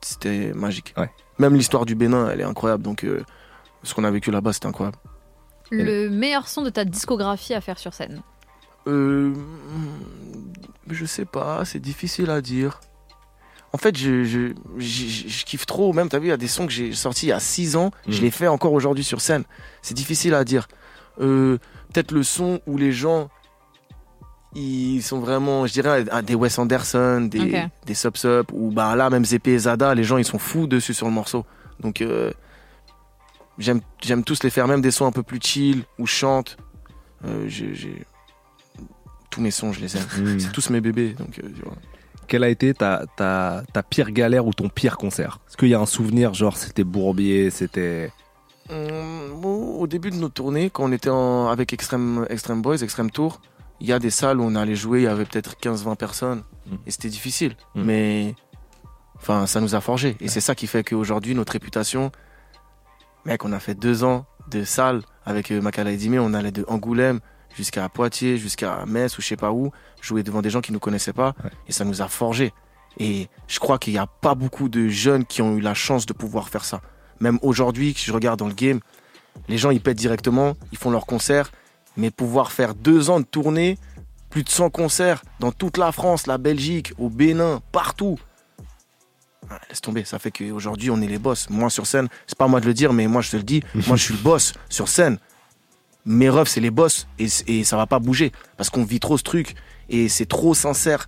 c'était 0.02 0.52
magique. 0.54 0.94
Ouais. 0.96 1.10
Même 1.38 1.54
l'histoire 1.54 1.84
du 1.86 1.94
Bénin, 1.94 2.28
elle 2.30 2.40
est 2.40 2.44
incroyable. 2.44 2.82
Donc, 2.82 3.04
euh, 3.04 3.22
ce 3.82 3.94
qu'on 3.94 4.04
a 4.04 4.10
vécu 4.10 4.30
là-bas, 4.30 4.52
c'était 4.52 4.66
incroyable. 4.66 4.98
Le 5.70 6.08
meilleur 6.10 6.48
son 6.48 6.62
de 6.62 6.70
ta 6.70 6.84
discographie 6.84 7.54
à 7.54 7.60
faire 7.60 7.78
sur 7.78 7.94
scène. 7.94 8.22
Euh, 8.86 9.32
je 10.90 11.04
sais 11.04 11.24
pas, 11.24 11.64
c'est 11.64 11.78
difficile 11.78 12.30
à 12.30 12.40
dire. 12.40 12.80
En 13.72 13.78
fait, 13.78 13.96
je, 13.96 14.24
je, 14.24 14.52
je, 14.76 14.84
je- 15.08 15.28
je 15.28 15.44
kiffe 15.46 15.64
trop. 15.64 15.92
Même, 15.94 16.08
t'as 16.10 16.18
vu, 16.18 16.26
il 16.26 16.30
y 16.30 16.32
a 16.32 16.36
des 16.36 16.48
sons 16.48 16.66
que 16.66 16.72
j'ai 16.72 16.92
sortis 16.92 17.26
il 17.26 17.28
y 17.30 17.32
a 17.32 17.40
6 17.40 17.76
ans. 17.76 17.90
Je 18.06 18.18
Mm. 18.18 18.22
les 18.22 18.30
fais 18.30 18.48
encore 18.48 18.72
aujourd'hui 18.74 19.04
sur 19.04 19.20
scène. 19.22 19.44
C'est 19.80 19.94
difficile 19.94 20.34
à 20.34 20.44
dire. 20.44 20.68
Euh, 21.20 21.58
Peut-être 21.92 22.12
le 22.12 22.22
son 22.22 22.60
où 22.66 22.78
les 22.78 22.90
gens, 22.92 23.28
ils 24.54 25.02
sont 25.02 25.18
vraiment, 25.20 25.66
je 25.66 25.72
dirais, 25.72 26.04
à 26.10 26.22
des 26.22 26.34
Wes 26.34 26.58
Anderson, 26.58 27.22
des, 27.30 27.40
Ok. 27.40 27.70
des 27.86 27.94
Sub 27.94 28.16
Sub, 28.16 28.46
ou 28.52 28.70
bah 28.70 28.94
là, 28.96 29.08
même 29.10 29.24
ZP 29.24 29.48
et 29.48 29.58
Zada, 29.58 29.94
les 29.94 30.04
gens, 30.04 30.18
ils 30.18 30.24
sont 30.24 30.38
fous 30.38 30.66
dessus 30.66 30.94
sur 30.94 31.06
le 31.06 31.12
morceau. 31.12 31.44
Donc, 31.80 32.02
euh, 32.02 32.30
j'aime 33.58 33.80
j'aime 34.02 34.24
tous 34.24 34.42
les 34.42 34.50
faire, 34.50 34.68
même 34.68 34.80
des 34.82 34.90
sons 34.90 35.06
un 35.06 35.12
peu 35.12 35.22
plus 35.22 35.40
chill, 35.42 35.84
où 35.98 36.06
je 36.06 36.12
chante. 36.12 36.56
Euh, 37.24 37.44
j'ai- 37.48 38.04
Tous 39.30 39.40
mes 39.40 39.50
sons, 39.50 39.72
je 39.72 39.80
les 39.80 39.96
aime. 39.96 40.02
Mm. 40.18 40.40
C'est 40.40 40.52
tous 40.52 40.68
mes 40.68 40.80
bébés. 40.82 41.14
Donc, 41.18 41.38
euh, 41.42 41.48
tu 41.56 41.62
vois. 41.62 41.74
Quelle 42.28 42.44
a 42.44 42.48
été 42.50 42.74
ta, 42.74 43.04
ta, 43.16 43.62
ta 43.72 43.82
pire 43.82 44.10
galère 44.10 44.46
ou 44.46 44.52
ton 44.52 44.68
pire 44.68 44.96
concert? 44.98 45.38
Est-ce 45.48 45.56
qu'il 45.56 45.68
y 45.68 45.74
a 45.74 45.80
un 45.80 45.86
souvenir, 45.86 46.34
genre 46.34 46.56
c'était 46.58 46.84
Bourbier, 46.84 47.48
c'était. 47.50 48.12
Bon, 48.68 49.76
au 49.78 49.86
début 49.86 50.10
de 50.10 50.16
notre 50.16 50.34
tournée, 50.34 50.70
quand 50.70 50.84
on 50.84 50.92
était 50.92 51.10
en- 51.10 51.48
avec 51.48 51.72
Extreme, 51.72 52.26
Extreme 52.30 52.62
Boys, 52.62 52.82
Extreme 52.82 53.10
Tour, 53.10 53.40
il 53.82 53.88
y 53.88 53.92
a 53.92 53.98
des 53.98 54.10
salles 54.10 54.40
où 54.40 54.44
on 54.44 54.54
allait 54.54 54.76
jouer, 54.76 55.00
il 55.00 55.04
y 55.04 55.08
avait 55.08 55.24
peut-être 55.24 55.56
15-20 55.60 55.96
personnes. 55.96 56.44
Mm. 56.66 56.74
Et 56.86 56.90
c'était 56.92 57.08
difficile. 57.08 57.56
Mm. 57.74 57.82
Mais 57.82 58.34
enfin, 59.16 59.46
ça 59.46 59.60
nous 59.60 59.74
a 59.74 59.80
forgé. 59.80 60.16
Et 60.20 60.28
c'est 60.28 60.40
ça 60.40 60.54
qui 60.54 60.68
fait 60.68 60.84
qu'aujourd'hui, 60.84 61.34
notre 61.34 61.52
réputation, 61.52 62.12
mec, 63.24 63.44
on 63.44 63.52
a 63.52 63.58
fait 63.58 63.74
deux 63.74 64.04
ans 64.04 64.24
de 64.48 64.62
salles 64.62 65.02
avec 65.26 65.50
euh, 65.50 65.60
Makala 65.60 65.90
et 65.90 65.96
Dime, 65.96 66.14
on 66.20 66.32
allait 66.32 66.52
de 66.52 66.64
Angoulême 66.68 67.18
jusqu'à 67.56 67.88
Poitiers, 67.88 68.38
jusqu'à 68.38 68.86
Metz 68.86 69.18
ou 69.18 69.20
je 69.20 69.26
sais 69.26 69.36
pas 69.36 69.50
où, 69.50 69.72
jouer 70.00 70.22
devant 70.22 70.42
des 70.42 70.50
gens 70.50 70.60
qui 70.60 70.72
nous 70.72 70.78
connaissaient 70.78 71.12
pas. 71.12 71.34
Ouais. 71.42 71.50
Et 71.66 71.72
ça 71.72 71.84
nous 71.84 72.02
a 72.02 72.08
forgé. 72.08 72.52
Et 73.00 73.28
je 73.48 73.58
crois 73.58 73.78
qu'il 73.78 73.94
n'y 73.94 73.98
a 73.98 74.06
pas 74.06 74.36
beaucoup 74.36 74.68
de 74.68 74.86
jeunes 74.88 75.24
qui 75.24 75.42
ont 75.42 75.56
eu 75.56 75.60
la 75.60 75.74
chance 75.74 76.06
de 76.06 76.12
pouvoir 76.12 76.48
faire 76.48 76.64
ça. 76.64 76.82
Même 77.18 77.40
aujourd'hui, 77.42 77.94
que 77.94 78.00
je 78.00 78.12
regarde 78.12 78.38
dans 78.38 78.48
le 78.48 78.54
game, 78.54 78.78
les 79.48 79.58
gens 79.58 79.70
ils 79.70 79.80
pètent 79.80 79.98
directement, 79.98 80.54
ils 80.70 80.78
font 80.78 80.90
leurs 80.90 81.06
concerts, 81.06 81.50
mais 81.96 82.10
pouvoir 82.10 82.52
faire 82.52 82.74
deux 82.74 83.10
ans 83.10 83.20
de 83.20 83.24
tournée, 83.24 83.78
plus 84.30 84.42
de 84.42 84.48
100 84.48 84.70
concerts 84.70 85.22
dans 85.40 85.52
toute 85.52 85.76
la 85.76 85.92
France, 85.92 86.26
la 86.26 86.38
Belgique, 86.38 86.92
au 86.98 87.08
Bénin, 87.08 87.60
partout. 87.70 88.18
Ah, 89.50 89.60
laisse 89.68 89.80
tomber, 89.80 90.04
ça 90.04 90.18
fait 90.18 90.30
qu'aujourd'hui 90.30 90.90
on 90.90 91.00
est 91.02 91.06
les 91.06 91.18
boss. 91.18 91.50
Moi 91.50 91.68
sur 91.68 91.86
scène, 91.86 92.08
c'est 92.26 92.38
pas 92.38 92.46
à 92.46 92.48
moi 92.48 92.60
de 92.60 92.66
le 92.66 92.74
dire, 92.74 92.92
mais 92.92 93.06
moi 93.06 93.20
je 93.20 93.30
te 93.30 93.36
le 93.36 93.42
dis, 93.42 93.62
moi 93.86 93.96
je 93.96 94.04
suis 94.04 94.14
le 94.14 94.20
boss 94.20 94.54
sur 94.68 94.88
scène. 94.88 95.18
Mes 96.04 96.28
refs 96.28 96.48
c'est 96.48 96.60
les 96.60 96.70
boss 96.70 97.06
et, 97.18 97.28
et 97.46 97.64
ça 97.64 97.76
va 97.76 97.86
pas 97.86 97.98
bouger 97.98 98.32
parce 98.56 98.70
qu'on 98.70 98.84
vit 98.84 99.00
trop 99.00 99.18
ce 99.18 99.22
truc 99.22 99.54
et 99.88 100.08
c'est 100.08 100.26
trop 100.26 100.54
sincère. 100.54 101.06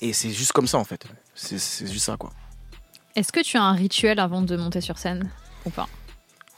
Et 0.00 0.12
c'est 0.12 0.30
juste 0.30 0.52
comme 0.52 0.66
ça 0.66 0.78
en 0.78 0.84
fait. 0.84 1.06
C'est 1.34 1.58
c'est 1.58 1.86
juste 1.86 2.06
ça 2.06 2.16
quoi. 2.16 2.30
Est-ce 3.14 3.32
que 3.32 3.40
tu 3.40 3.56
as 3.56 3.62
un 3.62 3.72
rituel 3.72 4.18
avant 4.18 4.42
de 4.42 4.56
monter 4.56 4.80
sur 4.80 4.98
scène 4.98 5.30
ou 5.64 5.70
pas? 5.70 5.88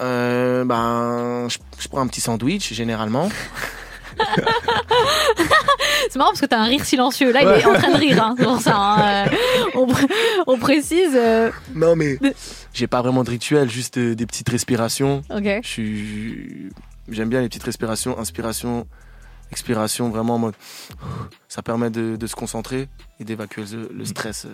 Euh, 0.03 0.65
ben, 0.65 1.49
je, 1.49 1.59
je 1.79 1.89
prends 1.89 2.01
un 2.01 2.07
petit 2.09 2.21
sandwich 2.21 2.73
généralement. 2.73 3.29
C'est 6.11 6.17
marrant 6.17 6.31
parce 6.31 6.41
que 6.41 6.47
t'as 6.47 6.59
un 6.59 6.65
rire 6.65 6.85
silencieux. 6.85 7.33
Là, 7.33 7.43
il 7.43 7.61
est 7.61 7.65
en 7.67 7.75
train 7.75 7.93
de 7.93 7.97
rire. 7.99 8.23
Hein, 8.23 8.35
c'est 8.37 8.45
pour 8.45 8.61
ça. 8.61 8.77
hein, 8.77 9.27
euh, 9.27 9.37
on, 9.75 9.87
pr- 9.87 10.11
on 10.47 10.59
précise. 10.59 11.13
euh, 11.15 11.51
Non 11.75 11.97
mais 11.97 12.19
j'ai 12.75 12.87
pas 12.87 13.01
vraiment 13.03 13.25
de 13.25 13.31
rituel, 13.31 13.71
juste 13.71 13.99
euh, 13.99 14.15
des 14.15 14.27
petites 14.27 14.49
respirations. 14.49 15.23
ok. 15.31 15.61
Je 15.63 15.69
suis, 15.69 16.69
j'aime 17.09 17.29
bien 17.29 17.41
les 17.41 17.49
petites 17.49 17.63
respirations, 17.63 18.19
inspiration, 18.19 18.87
expiration, 19.51 20.11
vraiment 20.11 20.35
en 20.35 20.39
mode. 20.39 20.55
Ça 21.49 21.63
permet 21.63 21.91
de, 21.91 22.17
de 22.17 22.27
se 22.27 22.35
concentrer 22.35 22.89
et 23.21 23.25
d'évacuer 23.25 23.65
le, 23.73 23.89
le 23.95 24.05
stress. 24.05 24.47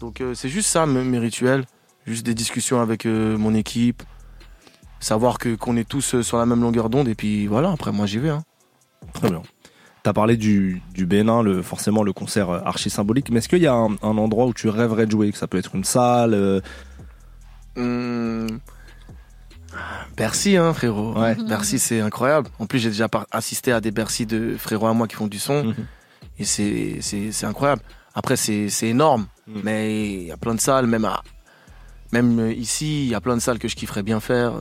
Donc 0.00 0.20
euh, 0.20 0.34
c'est 0.34 0.48
juste 0.48 0.68
ça 0.68 0.86
mes, 0.86 1.04
mes 1.04 1.18
rituels, 1.18 1.64
juste 2.06 2.24
des 2.26 2.34
discussions 2.34 2.80
avec 2.80 3.06
euh, 3.06 3.36
mon 3.38 3.54
équipe, 3.54 4.02
savoir 5.02 5.38
que 5.38 5.54
qu'on 5.54 5.76
est 5.76 5.88
tous 5.88 6.14
euh, 6.14 6.22
sur 6.22 6.38
la 6.38 6.46
même 6.46 6.62
longueur 6.62 6.88
d'onde 6.88 7.08
et 7.08 7.14
puis 7.14 7.46
voilà. 7.46 7.70
Après 7.70 7.92
moi 7.92 8.06
j'y 8.06 8.18
vais. 8.18 8.30
Hein. 8.30 8.44
Très 9.12 9.28
bien. 9.30 9.42
T'as 10.02 10.12
parlé 10.12 10.36
du, 10.36 10.82
du 10.94 11.06
Bénin, 11.06 11.42
le, 11.42 11.62
forcément 11.62 12.02
le 12.02 12.12
concert 12.12 12.50
euh, 12.50 12.60
archi 12.64 12.90
symbolique, 12.90 13.30
mais 13.30 13.38
est-ce 13.38 13.48
qu'il 13.48 13.62
y 13.62 13.68
a 13.68 13.74
un, 13.74 13.92
un 14.02 14.18
endroit 14.18 14.46
où 14.46 14.54
tu 14.54 14.68
rêverais 14.68 15.06
de 15.06 15.12
jouer? 15.12 15.30
Que 15.30 15.38
ça 15.38 15.46
peut 15.46 15.58
être 15.58 15.76
une 15.76 15.84
salle 15.84 16.34
euh, 16.34 16.60
Hum, 17.76 18.60
Bercy, 20.16 20.56
hein, 20.56 20.74
frérot. 20.74 21.18
Ouais. 21.18 21.34
Bercy, 21.48 21.78
c'est 21.78 22.00
incroyable. 22.00 22.50
En 22.58 22.66
plus, 22.66 22.78
j'ai 22.78 22.90
déjà 22.90 23.08
assisté 23.30 23.72
à 23.72 23.80
des 23.80 23.90
Bercy 23.90 24.26
de 24.26 24.56
frérots 24.58 24.88
à 24.88 24.92
moi 24.92 25.08
qui 25.08 25.16
font 25.16 25.26
du 25.26 25.38
son. 25.38 25.64
Mhm. 25.64 25.74
Et 26.38 26.44
c'est, 26.44 27.44
incroyable. 27.46 27.82
Après, 28.14 28.36
c'est, 28.36 28.68
énorme. 28.82 29.26
Mhm. 29.46 29.60
Mais 29.64 30.12
il 30.14 30.26
y 30.26 30.32
a 30.32 30.36
plein 30.36 30.54
de 30.54 30.60
salles, 30.60 30.86
même, 30.86 31.04
à, 31.04 31.22
même 32.12 32.50
ici, 32.50 33.04
il 33.04 33.08
y 33.08 33.14
a 33.14 33.20
plein 33.20 33.36
de 33.36 33.40
salles 33.40 33.58
que 33.58 33.68
je 33.68 33.76
kifferais 33.76 34.02
bien 34.02 34.20
faire. 34.20 34.52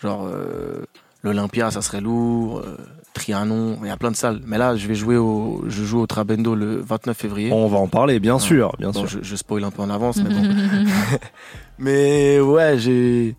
Genre, 0.00 0.26
euh, 0.26 0.84
l'Olympia, 1.22 1.70
ça 1.70 1.82
serait 1.82 2.00
lourd. 2.00 2.58
euh, 2.60 2.76
Trianon, 3.14 3.78
il 3.82 3.88
y 3.88 3.90
a 3.90 3.96
plein 3.96 4.10
de 4.12 4.16
salles. 4.16 4.40
Mais 4.46 4.58
là, 4.58 4.76
je 4.76 4.86
vais 4.86 4.94
jouer 4.94 5.16
au, 5.16 5.64
je 5.66 5.82
joue 5.82 5.98
au 6.00 6.06
Trabendo 6.06 6.54
le 6.54 6.76
29 6.80 7.16
février. 7.16 7.50
On 7.52 7.66
va 7.66 7.78
en 7.78 7.88
parler, 7.88 8.20
bien 8.20 8.34
Ouais. 8.34 8.40
sûr, 8.40 8.72
bien 8.78 8.90
Bon, 8.92 9.00
sûr. 9.06 9.08
je, 9.08 9.18
je 9.28 9.36
spoil 9.36 9.64
un 9.64 9.70
peu 9.72 9.82
en 9.82 9.90
avance, 9.90 10.18
mais 10.18 10.30
bon. 10.32 10.42
Mais 11.78 12.40
ouais, 12.40 12.78
j'ai. 12.78 13.36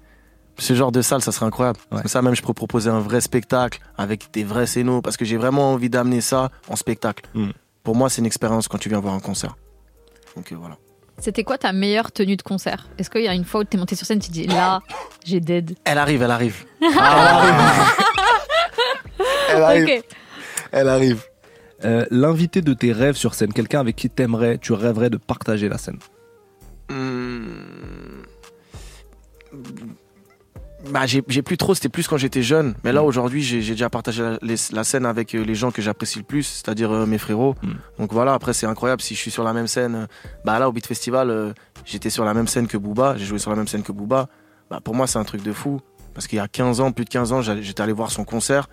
Ce 0.58 0.74
genre 0.74 0.92
de 0.92 1.02
salle, 1.02 1.22
ça 1.22 1.32
serait 1.32 1.46
incroyable. 1.46 1.80
Ouais. 1.92 2.00
Comme 2.00 2.08
ça, 2.10 2.22
même, 2.22 2.36
je 2.36 2.42
peux 2.42 2.54
proposer 2.54 2.90
un 2.90 3.00
vrai 3.00 3.22
spectacle 3.22 3.80
avec 3.98 4.30
des 4.34 4.44
vrais 4.44 4.68
scénos 4.68 5.02
parce 5.02 5.16
que 5.16 5.24
j'ai 5.24 5.38
vraiment 5.38 5.72
envie 5.72 5.90
d'amener 5.90 6.20
ça 6.20 6.52
en 6.68 6.76
spectacle. 6.76 7.24
Mm. 7.34 7.52
Pour 7.84 7.96
moi, 7.96 8.10
c'est 8.10 8.20
une 8.20 8.26
expérience 8.26 8.68
quand 8.68 8.78
tu 8.78 8.90
viens 8.90 9.00
voir 9.00 9.14
un 9.14 9.22
concert. 9.22 9.56
Donc 10.36 10.52
euh, 10.52 10.56
voilà. 10.60 10.76
C'était 11.22 11.44
quoi 11.44 11.58
ta 11.58 11.74
meilleure 11.74 12.12
tenue 12.12 12.38
de 12.38 12.42
concert? 12.42 12.88
Est-ce 12.98 13.10
qu'il 13.10 13.24
y 13.24 13.28
a 13.28 13.34
une 13.34 13.44
fois 13.46 13.62
où 13.62 13.64
t'es 13.64 13.78
monté 13.78 13.96
sur 13.96 14.06
scène, 14.08 14.20
tu 14.20 14.32
dis 14.32 14.48
là, 14.48 14.80
j'ai 15.26 15.40
dead? 15.40 15.76
Elle 15.84 15.98
arrive, 15.98 16.22
elle 16.22 16.32
arrive. 16.32 16.66
Ah, 16.98 17.46
elle 19.52 19.64
arrive. 19.64 20.04
Elle 20.72 20.88
arrive. 20.88 21.24
Euh, 21.84 22.06
L'invité 22.12 22.62
de 22.62 22.74
tes 22.74 22.92
rêves 22.92 23.16
sur 23.16 23.34
scène, 23.34 23.52
quelqu'un 23.52 23.80
avec 23.80 23.96
qui 23.96 24.10
t'aimerais, 24.10 24.60
tu 24.60 24.74
rêverais 24.74 25.10
de 25.10 25.18
partager 25.18 25.68
la 25.68 25.78
scène? 25.80 25.98
Hmm. 26.90 28.22
Bah, 30.92 31.06
j'ai 31.06 31.22
plus 31.22 31.58
trop, 31.58 31.76
c'était 31.76 31.90
plus 31.90 32.08
quand 32.08 32.16
j'étais 32.18 32.42
jeune. 32.42 32.74
Mais 32.86 32.94
là, 32.94 33.04
aujourd'hui, 33.04 33.44
j'ai 33.44 33.60
déjà 33.60 33.90
partagé 33.90 34.24
la, 34.24 34.38
les- 34.42 34.56
la 34.72 34.84
scène 34.86 35.06
avec 35.06 35.36
euh, 35.36 35.44
les 35.44 35.54
gens 35.56 35.72
que 35.72 35.82
j'apprécie 35.82 36.20
le 36.20 36.24
plus, 36.24 36.44
c'est-à-dire 36.44 36.90
euh, 36.92 37.06
mes 37.06 37.18
frérots. 37.18 37.56
Mm. 37.62 37.72
Donc 38.00 38.14
voilà, 38.14 38.34
après, 38.34 38.54
c'est 38.54 38.66
incroyable. 38.66 39.02
Si 39.02 39.14
je 39.14 39.20
suis 39.20 39.32
sur 39.32 39.44
la 39.44 39.52
même 39.52 39.68
scène, 39.68 39.96
euh, 39.96 40.06
bah 40.46 40.58
là, 40.58 40.70
au 40.70 40.72
Beat 40.72 40.88
Festival, 40.88 41.30
euh, 41.30 41.52
j'étais 41.84 42.10
sur 42.10 42.24
la 42.24 42.34
même 42.34 42.48
scène 42.48 42.68
que 42.68 42.78
Booba, 42.78 43.16
j'ai 43.18 43.26
joué 43.26 43.40
sur 43.40 43.50
la 43.50 43.58
même 43.58 43.68
scène 43.68 43.84
que 43.84 43.92
Booba. 43.92 44.30
Bah, 44.70 44.80
pour 44.82 44.96
moi, 44.96 45.06
c'est 45.06 45.20
un 45.20 45.26
truc 45.26 45.44
de 45.44 45.52
fou. 45.52 45.82
Parce 46.14 46.28
qu'il 46.28 46.38
y 46.38 46.42
a 46.42 46.48
15 46.48 46.80
ans, 46.80 46.92
plus 46.94 47.04
de 47.06 47.10
15 47.10 47.34
ans, 47.34 47.42
j'étais 47.42 47.82
allé 47.82 47.94
voir 47.94 48.10
son 48.10 48.24
concert 48.24 48.70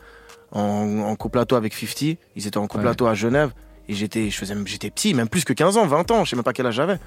en, 0.52 0.60
en 1.06 1.16
coplateau 1.16 1.56
avec 1.56 1.74
50. 1.74 2.18
Ils 2.36 2.46
étaient 2.46 2.56
en 2.58 2.66
coplateau 2.68 3.06
à 3.06 3.14
Genève. 3.14 3.52
Et 3.88 3.94
j'étais, 3.94 4.30
je 4.30 4.36
faisais, 4.36 4.54
j'étais 4.64 4.90
petit, 4.90 5.12
même 5.14 5.28
plus 5.28 5.44
que 5.44 5.52
15 5.52 5.76
ans, 5.76 5.86
20 5.86 6.10
ans, 6.12 6.24
je 6.24 6.30
sais 6.30 6.36
même 6.36 6.42
pas 6.44 6.52
quel 6.52 6.66
âge 6.66 6.74
j'avais. 6.74 6.98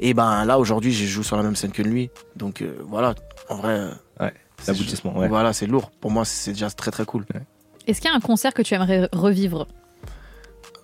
Et 0.00 0.12
ben 0.12 0.44
là, 0.44 0.58
aujourd'hui, 0.58 0.92
je 0.92 1.06
joue 1.06 1.22
sur 1.22 1.36
la 1.36 1.42
même 1.42 1.56
scène 1.56 1.70
que 1.72 1.80
lui. 1.82 2.10
Donc 2.36 2.60
euh, 2.62 2.74
voilà, 2.88 3.14
en 3.48 3.56
vrai. 3.56 3.80
Ouais, 4.20 4.32
l'aboutissement, 4.66 5.16
ouais. 5.18 5.28
Voilà, 5.28 5.52
c'est 5.52 5.66
lourd. 5.66 5.90
Pour 6.00 6.10
moi, 6.10 6.24
c'est 6.24 6.52
déjà 6.52 6.70
très 6.70 6.90
très 6.90 7.04
cool. 7.04 7.24
Est-ce 7.86 8.00
qu'il 8.00 8.10
y 8.10 8.12
a 8.12 8.16
un 8.16 8.20
concert 8.20 8.54
que 8.54 8.62
tu 8.62 8.74
aimerais 8.74 9.08
revivre 9.12 9.66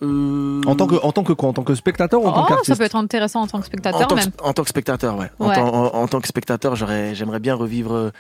Euh, 0.03 0.61
En 0.67 0.75
tant 0.77 0.87
que, 0.87 0.95
en 1.03 1.13
tant 1.13 1.25
que 1.25 1.33
quoi 1.33 1.49
En 1.51 1.53
tant 1.53 1.63
que 1.63 1.75
spectateur 1.75 2.23
ou 2.23 2.27
en 2.27 2.33
tant 2.33 2.43
Oh, 2.45 2.47
qu'artiste 2.49 2.69
ça 2.69 2.77
peut 2.77 2.85
être 2.85 2.97
intéressant 2.97 3.43
en 3.43 3.47
tant 3.47 3.59
que 3.59 3.65
en 3.65 3.67
spectateur 3.67 4.01
tant, 4.09 4.15
que, 4.17 4.21
même. 4.21 4.31
en 4.43 4.53
tant 4.53 4.63
que 4.63 4.69
spectateur, 4.69 5.17
ouais. 5.19 5.31
En, 5.39 5.51
tant, 5.53 5.69
en- 5.75 5.95
en 6.03 6.09
tant 6.09 6.21
que 6.21 6.29
spectateur, 6.29 6.75
j'aurais, 6.77 7.15
j'aimerais 7.15 7.39
bien 7.41 7.55
revivre 7.55 7.93
euh, 7.95 8.11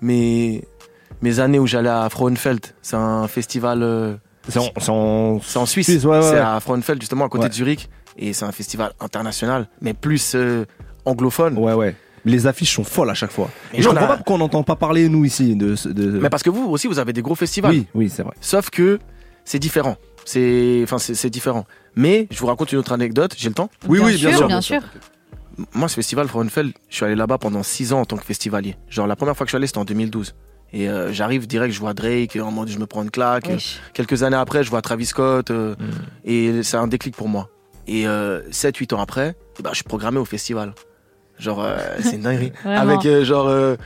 mes, 0.00 0.64
mes 1.22 1.40
années 1.40 1.58
où 1.58 1.66
j'allais 1.66 1.88
à 1.88 2.08
Frauenfeld. 2.10 2.60
C'est 2.82 2.96
un 2.96 3.28
festival. 3.28 3.82
euh, 3.82 4.14
C'est 4.48 4.58
en, 4.58 4.70
en- 4.92 5.40
en 5.54 5.66
Suisse. 5.66 5.86
Suisse, 5.86 6.04
ouais, 6.04 6.18
ouais, 6.18 6.22
c'est 6.22 6.38
à 6.38 6.58
Frauenfeld, 6.60 7.00
justement, 7.00 7.24
à 7.24 7.28
côté 7.28 7.44
Ouais. 7.44 7.48
de 7.48 7.54
Zurich. 7.54 7.88
Et 8.18 8.34
c'est 8.34 8.44
un 8.44 8.52
festival 8.52 8.92
international, 9.00 9.68
mais 9.80 9.94
plus 9.94 10.34
euh, 10.34 10.66
anglophone. 11.06 11.56
Ouais, 11.56 11.72
ouais. 11.72 11.96
Les 12.24 12.46
affiches 12.46 12.74
sont 12.74 12.84
folles 12.84 13.10
à 13.10 13.14
chaque 13.14 13.32
fois. 13.32 13.50
Et 13.74 13.78
Et 13.78 13.82
je 13.82 13.88
comprends 13.88 14.04
a- 14.04 14.08
pas 14.08 14.16
pourquoi 14.16 14.36
on 14.36 14.38
n'entend 14.38 14.62
pas 14.62 14.76
parler, 14.76 15.08
nous, 15.08 15.24
ici, 15.24 15.56
de. 15.56 15.74
Mais 16.20 16.30
parce 16.30 16.42
que 16.42 16.50
vous 16.50 16.68
aussi, 16.68 16.86
vous 16.86 16.98
avez 16.98 17.12
des 17.12 17.22
gros 17.22 17.34
festivals. 17.34 17.72
Oui, 17.72 17.86
oui, 17.94 18.10
c'est 18.10 18.22
vrai. 18.22 18.34
Sauf 18.40 18.70
que 18.70 18.98
c'est 19.44 19.58
différent. 19.58 19.96
C'est, 20.24 20.80
enfin, 20.84 20.98
c'est 20.98 21.30
différent. 21.30 21.66
Mais 21.96 22.28
je 22.30 22.38
vous 22.38 22.46
raconte 22.46 22.70
une 22.72 22.78
autre 22.78 22.92
anecdote. 22.92 23.34
J'ai 23.36 23.48
le 23.48 23.54
temps 23.54 23.70
Oui, 23.88 23.98
oui, 24.02 24.16
bien 24.16 24.36
sûr. 24.36 24.46
bien 24.46 24.60
sûr. 24.60 24.82
Moi, 25.74 25.88
ce 25.88 25.96
festival 25.96 26.28
Frauenfeld, 26.28 26.72
je 26.88 26.94
suis 26.96 27.04
allé 27.04 27.14
là-bas 27.16 27.38
pendant 27.38 27.62
6 27.62 27.92
ans 27.92 28.00
en 28.00 28.04
tant 28.04 28.16
que 28.16 28.24
festivalier. 28.24 28.76
Genre, 28.88 29.06
la 29.06 29.16
première 29.16 29.36
fois 29.36 29.44
que 29.44 29.48
je 29.48 29.52
suis 29.52 29.56
allé, 29.56 29.66
c'était 29.66 29.78
en 29.80 29.84
2012. 29.84 30.34
Et 30.72 30.88
euh, 30.88 31.12
j'arrive 31.12 31.46
direct, 31.46 31.74
je 31.74 31.80
vois 31.80 31.92
Drake, 31.92 32.38
en 32.42 32.50
mode 32.50 32.68
je 32.68 32.78
me 32.78 32.86
prends 32.86 33.02
une 33.02 33.10
claque. 33.10 33.50
Quelques 33.92 34.22
années 34.22 34.36
après, 34.36 34.64
je 34.64 34.70
vois 34.70 34.80
Travis 34.80 35.06
Scott. 35.06 35.50
euh, 35.50 35.74
Mm. 35.78 35.84
Et 36.24 36.62
c'est 36.62 36.76
un 36.78 36.86
déclic 36.86 37.14
pour 37.16 37.28
moi. 37.28 37.50
Et 37.86 38.04
7-8 38.06 38.94
ans 38.94 39.00
après, 39.00 39.34
ben, 39.62 39.70
je 39.70 39.76
suis 39.76 39.84
programmé 39.84 40.18
au 40.18 40.24
festival. 40.24 40.72
Genre, 41.38 41.62
euh, 41.62 41.76
c'est 42.02 42.16
une 42.16 42.22
dinguerie. 42.22 42.52
Avec 42.64 43.04
euh, 43.06 43.24
genre. 43.24 43.48
euh, 43.48 43.76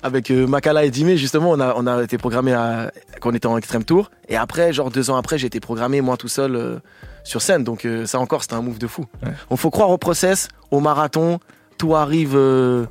avec 0.00 0.30
euh, 0.30 0.46
Makala 0.46 0.84
et 0.84 0.90
Dime, 0.90 1.16
justement, 1.16 1.50
on 1.50 1.58
a, 1.58 1.74
on 1.76 1.84
a 1.88 2.00
été 2.04 2.18
programmé 2.18 2.52
à, 2.52 2.92
quand 3.20 3.30
on 3.30 3.34
était 3.34 3.48
en 3.48 3.56
extrême 3.58 3.82
tour. 3.82 4.12
Et 4.28 4.36
après, 4.36 4.72
genre 4.72 4.90
deux 4.92 5.10
ans 5.10 5.16
après, 5.16 5.38
j'ai 5.38 5.48
été 5.48 5.58
programmé 5.58 6.00
moi 6.00 6.16
tout 6.16 6.28
seul 6.28 6.54
euh, 6.54 6.76
sur 7.24 7.42
scène. 7.42 7.64
Donc 7.64 7.84
euh, 7.84 8.06
ça 8.06 8.20
encore, 8.20 8.42
c'était 8.42 8.54
un 8.54 8.62
move 8.62 8.78
de 8.78 8.86
fou. 8.86 9.06
Ouais. 9.24 9.32
On 9.50 9.56
faut 9.56 9.70
croire 9.70 9.90
au 9.90 9.98
process, 9.98 10.46
au 10.70 10.78
marathon. 10.78 11.40
Tout 11.78 11.96
arrive. 11.96 12.34
euh, 12.36 12.86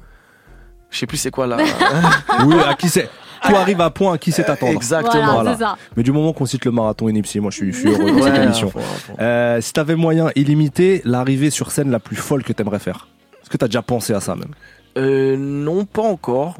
je 0.89 0.97
sais 0.99 1.05
plus 1.07 1.15
c'est 1.15 1.31
quoi 1.31 1.47
là. 1.47 1.57
oui, 2.45 2.55
à 2.67 2.73
qui 2.73 2.89
c'est? 2.89 3.09
Tout 3.47 3.55
arrive 3.55 3.79
à 3.79 3.89
point 3.89 4.13
à 4.13 4.17
qui 4.17 4.33
c'est 4.33 4.43
t'attendre. 4.43 4.73
Exactement. 4.73 5.33
Voilà, 5.35 5.53
c'est 5.53 5.63
ça. 5.63 5.77
Mais 5.95 6.03
du 6.03 6.11
moment 6.11 6.33
qu'on 6.33 6.45
cite 6.45 6.65
le 6.65 6.71
marathon 6.71 7.07
et 7.07 7.13
Nipsey, 7.13 7.39
moi 7.39 7.51
je 7.51 7.55
suis, 7.57 7.71
je 7.71 7.79
suis 7.79 7.89
heureux 7.89 8.11
de 8.11 8.21
cette 8.21 8.33
Ouais, 8.33 8.43
émission. 8.43 8.69
faut- 8.69 8.79
faut- 8.81 9.13
Euh, 9.21 9.61
si 9.61 9.71
t'avais 9.71 9.95
moyen 9.95 10.29
illimité, 10.35 11.01
l'arrivée 11.05 11.51
sur 11.51 11.71
scène 11.71 11.89
la 11.89 11.99
plus 11.99 12.15
folle 12.17 12.43
que 12.43 12.51
t'aimerais 12.51 12.79
faire 12.79 13.07
Est-ce 13.47 13.53
que 13.53 13.55
t'as 13.57 13.67
déjà 13.67 13.81
pensé 13.81 14.11
à 14.13 14.19
ça 14.19 14.35
même? 14.35 14.51
Euh, 14.97 15.37
non, 15.37 15.85
pas 15.85 16.01
encore. 16.01 16.57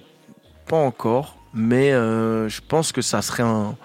Pas 0.70 0.78
encore. 0.78 1.36
Mais 1.54 1.92
euh, 1.92 2.48
je 2.48 2.62
pense 2.66 2.94
que 2.94 3.02
ça 3.02 3.22
serait 3.22 3.44
un. 3.44 3.76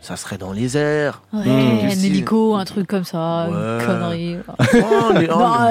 Ça 0.00 0.14
serait 0.14 0.38
dans 0.38 0.52
les 0.52 0.76
airs. 0.76 1.22
Ouais, 1.32 1.40
Mmh. 1.44 1.80
un 1.86 1.88
hélico, 1.88 2.54
un 2.54 2.64
truc 2.64 2.86
comme 2.86 3.02
ça, 3.02 3.48
Ouais. 3.50 3.56
une 3.80 3.86
connerie. 3.86 4.36
Oh, 4.46 4.52
oh, 5.32 5.38
Bah, 5.38 5.68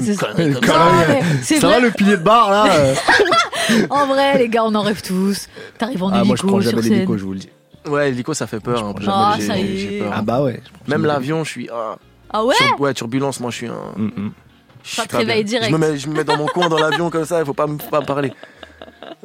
c'est 0.00 0.14
ça. 0.14 0.26
connerie 0.34 0.50
vrai. 0.50 1.22
va 1.60 1.78
le 1.78 1.90
pilier 1.92 2.16
de 2.16 2.22
bar 2.22 2.50
là 2.50 2.66
euh 2.68 2.94
En 3.90 4.06
vrai, 4.08 4.36
les 4.38 4.48
gars, 4.48 4.64
on 4.64 4.74
en 4.74 4.82
rêve 4.82 5.00
tous. 5.02 5.46
T'arrives 5.78 6.02
en 6.02 6.08
Ah, 6.08 6.24
moi 6.24 6.34
je 6.34 6.42
hélico 6.42 6.48
prends 6.48 6.60
jamais 6.60 6.82
l'hélico, 6.82 7.16
je 7.16 7.24
vous 7.24 7.32
le 7.34 7.38
dis. 7.38 7.50
Ouais, 7.86 8.10
l'hélico, 8.10 8.34
ça 8.34 8.48
fait 8.48 8.58
peur. 8.58 8.84
un 8.84 8.92
peu. 8.92 9.04
Ah, 9.06 9.36
ça 9.38 9.56
y 9.56 9.78
j'ai 9.78 9.96
est. 9.98 10.00
peur. 10.00 10.12
Ah 10.16 10.22
bah 10.22 10.42
ouais. 10.42 10.60
Même 10.88 11.04
l'avion, 11.04 11.44
je 11.44 11.50
suis. 11.50 11.68
ah, 11.72 11.94
Ah 12.32 12.44
ouais? 12.44 12.56
Sur- 12.56 12.80
ouais, 12.80 12.92
turbulence, 12.94 13.38
moi 13.38 13.52
je 13.52 13.56
suis 13.56 13.66
un. 13.68 13.92
Mm, 13.96 14.10
mm. 14.16 14.30
Je 14.82 15.00
te 15.02 15.42
direct. 15.42 15.70
Me, 15.72 15.78
mets, 15.78 15.98
je 15.98 16.08
me 16.08 16.14
mets 16.14 16.24
dans 16.24 16.36
mon 16.36 16.46
coin 16.46 16.68
dans 16.68 16.78
l'avion 16.78 17.10
comme 17.10 17.24
ça, 17.24 17.40
il 17.40 17.46
faut 17.46 17.54
pas, 17.54 17.66
me- 17.66 17.78
faut 17.78 17.90
pas 17.90 18.00
me 18.00 18.06
parler. 18.06 18.32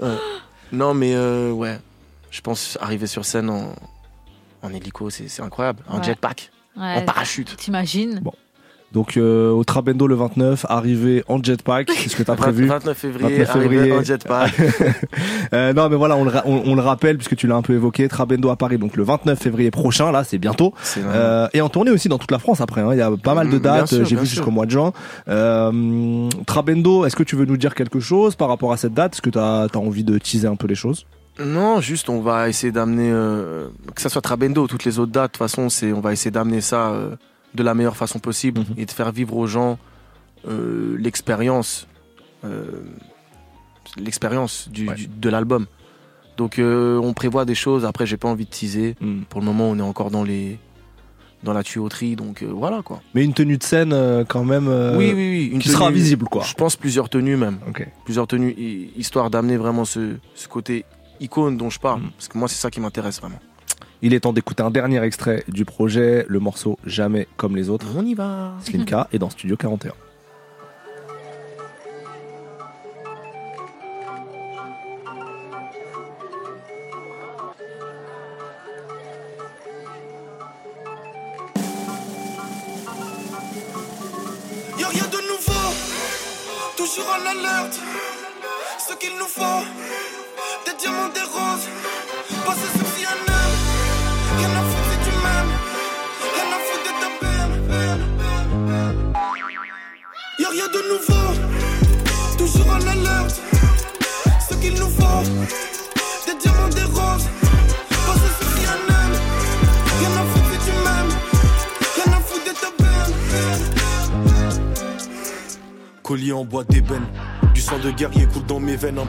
Ouais. 0.02 0.16
Non, 0.72 0.94
mais 0.94 1.14
euh, 1.16 1.52
ouais. 1.52 1.80
Je 2.32 2.42
pense 2.42 2.78
arriver 2.82 3.08
sur 3.08 3.24
scène 3.26 3.50
en, 3.50 3.74
en 4.62 4.70
hélico, 4.74 5.10
c'est 5.10 5.28
c'est 5.30 5.42
incroyable. 5.42 5.84
En 5.88 5.98
Ouais. 6.00 6.04
jetpack, 6.04 6.52
en 6.78 7.02
parachute. 7.02 7.56
T'imagines 7.56 8.20
Bon. 8.20 8.34
Donc 8.96 9.18
euh, 9.18 9.52
au 9.52 9.64
Trabendo 9.64 10.08
le 10.08 10.16
29, 10.16 10.66
arrivé 10.70 11.24
en 11.28 11.44
jetpack, 11.44 11.92
c'est 11.92 12.10
ce 12.10 12.16
que 12.16 12.24
t'as 12.24 12.36
prévu 12.38 12.66
29 12.66 12.98
février, 12.98 13.40
29 13.44 13.52
février. 13.52 13.80
arrivé 13.82 13.92
en 13.98 14.04
jetpack. 14.04 14.54
Euh, 15.54 15.74
non 15.74 15.90
mais 15.90 15.96
voilà, 15.96 16.16
on 16.18 16.24
le, 16.24 16.32
ra- 16.32 16.42
on, 16.46 16.64
on 16.66 16.76
le 16.76 16.82
rappelle 16.82 17.18
puisque 17.18 17.36
tu 17.36 17.46
l'as 17.46 17.56
un 17.56 17.62
peu 17.62 17.74
évoqué, 17.74 18.08
Trabendo 18.08 18.50
à 18.50 18.56
Paris 18.56 18.78
donc 18.80 18.96
le 18.98 19.04
29 19.04 19.38
février 19.40 19.70
prochain, 19.70 20.12
là 20.12 20.24
c'est 20.24 20.38
bientôt. 20.40 20.74
Euh, 20.98 21.48
et 21.54 21.62
en 21.62 21.70
tournée 21.70 21.92
aussi 21.92 22.10
dans 22.10 22.18
toute 22.18 22.32
la 22.32 22.40
France 22.40 22.62
après, 22.62 22.82
hein. 22.82 22.90
il 22.94 22.98
y 22.98 23.02
a 23.02 23.12
pas 23.22 23.36
mal 23.36 23.50
de 23.50 23.58
Mm, 23.58 23.62
dates, 23.62 24.04
j'ai 24.06 24.16
vu 24.16 24.26
jusqu'au 24.26 24.50
mois 24.52 24.66
de 24.66 24.72
juin. 24.72 24.92
Trabendo, 26.46 27.06
est-ce 27.06 27.16
que 27.16 27.24
tu 27.24 27.36
veux 27.36 27.46
nous 27.46 27.58
dire 27.58 27.76
quelque 27.76 28.00
chose 28.00 28.36
par 28.36 28.48
rapport 28.50 28.72
à 28.74 28.78
cette 28.78 28.94
date? 28.94 29.14
Est-ce 29.14 29.22
que 29.22 29.30
tu 29.30 29.40
as, 29.40 29.68
envie 29.76 30.04
de 30.04 30.18
teaser 30.18 30.48
un 30.48 30.56
peu 30.56 30.68
les 30.68 30.76
choses? 30.76 31.06
Non, 31.40 31.82
juste 31.82 32.10
on 32.10 32.22
va 32.22 32.48
essayer 32.50 32.72
d'amener, 32.72 33.10
euh, 33.12 33.68
que 33.94 34.02
ça 34.02 34.10
soit 34.10 34.22
Trabendo 34.22 34.64
ou 34.64 34.68
toutes 34.68 34.86
les 34.86 35.00
autres 35.00 35.12
dates, 35.12 35.34
de 35.34 35.38
toute 35.38 35.38
façon, 35.38 35.68
c'est, 35.70 35.92
on 35.92 36.00
va 36.00 36.14
essayer 36.14 36.32
d'amener 36.32 36.62
ça 36.62 36.92
euh, 36.92 37.16
de 37.56 37.64
la 37.64 37.74
meilleure 37.74 37.98
façon 37.98 38.20
possible 38.20 38.62
Mhm. 38.62 38.76
et 38.78 38.86
de 38.86 38.92
faire 38.92 39.12
vivre 39.12 39.36
aux 39.38 39.48
gens 39.48 39.78
euh, 40.48 40.96
l'expérience, 41.00 41.88
euh, 42.44 42.66
l'expérience 43.98 44.70
du, 44.70 44.88
Ouais. 44.90 44.96
du- 44.96 45.08
de 45.08 45.30
l'album. 45.30 45.66
Donc 46.38 46.60
euh, 46.60 47.00
on 47.00 47.14
prévoit 47.14 47.46
des 47.46 47.56
choses. 47.56 47.86
Après, 47.86 48.06
j'ai 48.06 48.18
pas 48.18 48.28
envie 48.28 48.46
de 48.46 48.50
teaser. 48.50 48.96
Mm. 49.00 49.22
Pour 49.30 49.40
le 49.42 49.46
moment, 49.46 49.70
on 49.70 49.78
est 49.80 49.82
encore 49.82 50.12
dans 50.12 50.24
les 50.24 50.60
dans 51.44 51.54
la 51.54 51.62
tuyauterie, 51.64 52.16
donc 52.16 52.42
euh, 52.42 52.48
voilà 52.52 52.82
quoi. 52.82 53.02
Mais 53.14 53.24
une 53.24 53.34
tenue 53.34 53.58
de 53.58 53.64
scène 53.64 53.94
euh, 53.94 54.24
quand 54.28 54.44
même 54.44 54.68
oui, 54.68 55.14
oui, 55.14 55.30
oui. 55.30 55.50
Une 55.54 55.60
qui 55.60 55.70
sera 55.70 55.92
visible 55.92 56.26
quoi. 56.26 56.44
Je 56.44 56.56
pense 56.56 56.76
plusieurs 56.76 57.08
tenues 57.08 57.38
même. 57.38 57.60
Plusieurs 58.04 58.26
tenues, 58.28 58.54
hi- 58.58 58.90
histoire 58.98 59.30
d'amener 59.30 59.56
vraiment 59.56 59.86
ce, 59.86 60.16
ce 60.34 60.48
côté 60.48 60.86
icône 61.20 61.56
dont 61.56 61.70
je 61.70 61.80
parle. 61.80 62.02
Mm. 62.02 62.12
Parce 62.18 62.28
que 62.30 62.38
moi, 62.38 62.48
c'est 62.48 62.56
ça 62.60 62.72
qui 62.72 62.80
m'intéresse 62.82 63.20
vraiment. 63.22 63.40
Il 64.02 64.14
est 64.14 64.22
temps 64.22 64.34
d'écouter 64.34 64.64
un 64.64 64.72
dernier 64.72 65.02
extrait 65.04 65.44
du 65.48 65.66
projet, 65.66 66.26
le 66.28 66.40
morceau 66.40 66.78
Jamais 66.86 67.28
comme 67.38 67.56
les 67.56 67.70
autres. 67.70 67.88
On 67.98 68.06
y 68.06 68.14
va. 68.14 68.54
Slimka 68.62 69.08
est 69.14 69.20
dans 69.20 69.30
Studio 69.30 69.58
41. 69.58 69.94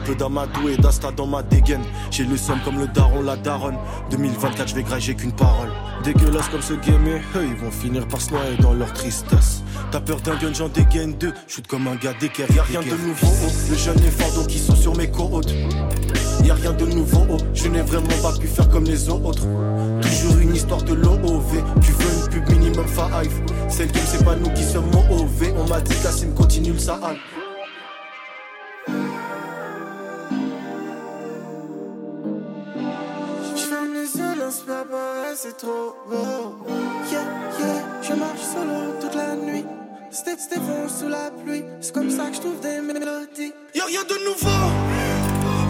Peu 0.07 0.15
d'amadou 0.15 0.69
et 0.69 0.77
d'asta 0.77 1.11
dans 1.11 1.27
ma 1.27 1.43
dégaine. 1.43 1.83
J'ai 2.11 2.23
le 2.23 2.37
somme 2.37 2.59
comme 2.63 2.79
le 2.79 2.87
daron, 2.87 3.21
la 3.21 3.35
daronne. 3.35 3.77
2024, 4.09 4.69
je 4.69 4.75
vais 4.75 4.83
grager 4.83 5.15
qu'une 5.15 5.33
parole. 5.33 5.69
Dégueulasse 6.03 6.47
comme 6.47 6.61
ce 6.61 6.73
game, 6.73 7.05
eux, 7.07 7.45
ils 7.45 7.55
vont 7.55 7.71
finir 7.71 8.07
par 8.07 8.21
se 8.21 8.31
noyer 8.31 8.55
dans 8.61 8.73
leur 8.73 8.93
tristesse. 8.93 9.63
T'as 9.91 9.99
peur 9.99 10.21
d'un 10.21 10.35
gun, 10.35 10.53
j'en 10.53 10.69
dégaine 10.69 11.13
deux. 11.13 11.33
Shoot 11.47 11.67
comme 11.67 11.87
un 11.87 11.95
gars 11.95 12.13
d'équerre, 12.13 12.49
y'a 12.55 12.63
rien 12.63 12.79
de 12.81 12.91
nouveau. 12.91 13.27
oh. 13.27 13.51
Le 13.69 13.75
jeune 13.75 13.99
et 13.99 14.11
fardeau 14.11 14.45
qui 14.45 14.59
sont 14.59 14.75
sur 14.75 14.95
mes 14.95 15.11
côtes. 15.11 15.53
Y'a 16.45 16.53
rien 16.53 16.71
de 16.71 16.85
nouveau, 16.85 17.25
oh. 17.29 17.37
je 17.53 17.67
n'ai 17.67 17.81
vraiment 17.81 18.07
pas 18.21 18.31
pu 18.39 18.47
faire 18.47 18.69
comme 18.69 18.85
les 18.85 19.09
autres. 19.09 19.45
Toujours 20.01 20.37
une 20.41 20.55
histoire 20.55 20.83
de 20.83 20.93
l'OOV. 20.93 21.63
Tu 21.81 21.91
veux 21.91 22.13
une 22.13 22.29
pub 22.29 22.49
minimum 22.49 22.85
five. 22.87 23.41
Celle 23.67 23.91
qui 23.91 23.99
c'est 24.05 24.23
pas 24.23 24.35
nous 24.35 24.51
qui 24.51 24.63
sommes 24.63 24.89
OV. 24.95 25.53
On 25.57 25.67
m'a 25.67 25.81
dit 25.81 25.95
Kassim 26.01 26.33
continue 26.33 26.71
le 26.71 26.79
Sahel. 26.79 27.17
C'est 35.47 35.57
trop 35.57 35.95
beau. 36.09 36.55
Yeah, 37.11 37.21
yeah, 37.59 38.01
je 38.01 38.13
marche 38.13 38.41
solo 38.53 38.93
toute 38.99 39.15
la 39.15 39.35
nuit. 39.35 39.65
Step, 40.11 40.39
step, 40.39 40.61
sous 40.87 41.07
la 41.07 41.31
pluie. 41.31 41.63
C'est 41.81 41.93
comme 41.93 42.09
ça 42.09 42.29
que 42.29 42.35
je 42.35 42.41
trouve 42.41 42.59
des 42.59 42.81
mélodies. 42.81 43.53
Y'a 43.75 43.85
rien 43.85 44.03
de 44.03 44.17
nouveau, 44.27 44.63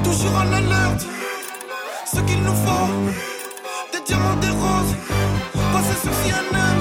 toujours 0.04 0.36
en 0.36 0.52
alerte. 0.54 1.06
Ce 2.06 2.20
qu'il 2.22 2.42
nous 2.42 2.60
faut, 2.66 2.90
des 3.94 4.02
diamants, 4.06 4.36
des 4.38 4.54
roses. 4.64 4.96
Passer 5.74 5.98
sur 6.02 6.14
CNN, 6.24 6.78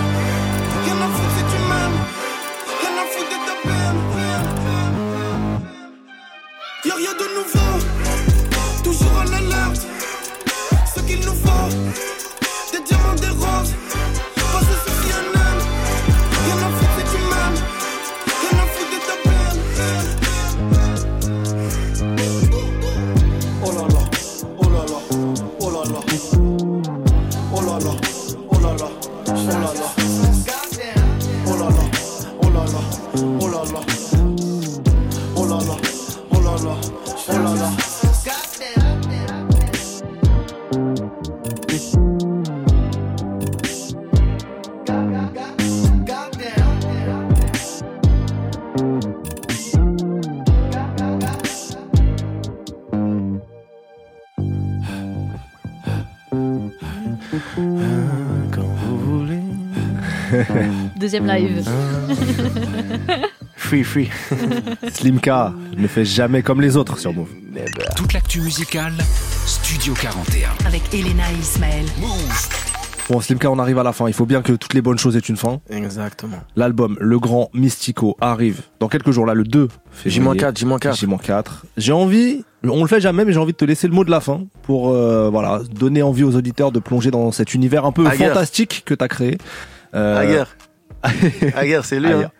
Deuxième 61.06 61.28
live. 61.28 61.62
Free, 63.56 63.84
free. 63.84 64.08
Slimka 64.92 65.52
ne 65.76 65.86
fait 65.86 66.04
jamais 66.04 66.42
comme 66.42 66.60
les 66.60 66.76
autres 66.76 66.98
sur 66.98 67.12
Move. 67.12 67.28
Toute 67.94 68.12
l'actu 68.12 68.40
musicale, 68.40 68.92
Studio 69.46 69.94
41. 69.94 70.48
Avec 70.66 70.82
Elena 70.92 71.22
et 71.32 71.38
Ismaël. 71.40 71.84
Bon, 73.08 73.20
Slimka, 73.20 73.48
on 73.48 73.60
arrive 73.60 73.78
à 73.78 73.84
la 73.84 73.92
fin. 73.92 74.08
Il 74.08 74.14
faut 74.14 74.26
bien 74.26 74.42
que 74.42 74.52
toutes 74.52 74.74
les 74.74 74.82
bonnes 74.82 74.98
choses 74.98 75.16
aient 75.16 75.20
une 75.20 75.36
fin. 75.36 75.60
Exactement. 75.70 76.38
L'album 76.56 76.96
Le 77.00 77.20
Grand 77.20 77.50
Mystico 77.54 78.16
arrive 78.20 78.62
dans 78.80 78.88
quelques 78.88 79.12
jours, 79.12 79.26
là, 79.26 79.34
le 79.34 79.44
2 79.44 79.68
février. 79.92 80.40
J-4, 80.40 80.58
J-4. 80.58 80.96
J-4. 80.98 81.44
J'ai 81.76 81.92
envie, 81.92 82.42
on 82.64 82.82
le 82.82 82.88
fait 82.88 83.00
jamais, 83.00 83.24
mais 83.24 83.32
j'ai 83.32 83.38
envie 83.38 83.52
de 83.52 83.56
te 83.56 83.64
laisser 83.64 83.86
le 83.86 83.94
mot 83.94 84.02
de 84.02 84.10
la 84.10 84.20
fin 84.20 84.42
pour 84.62 84.90
euh, 84.90 85.28
voilà 85.30 85.60
donner 85.72 86.02
envie 86.02 86.24
aux 86.24 86.34
auditeurs 86.34 86.72
de 86.72 86.80
plonger 86.80 87.12
dans 87.12 87.30
cet 87.30 87.54
univers 87.54 87.84
un 87.84 87.92
peu 87.92 88.04
Aguerre. 88.08 88.30
fantastique 88.30 88.82
que 88.84 88.94
t'as 88.94 89.06
créé. 89.06 89.38
Euh, 89.94 90.44
Aguerre. 91.06 91.58
Aguerre, 91.58 91.84
c'est 91.84 92.00
lui. 92.00 92.12
Hein. 92.12 92.30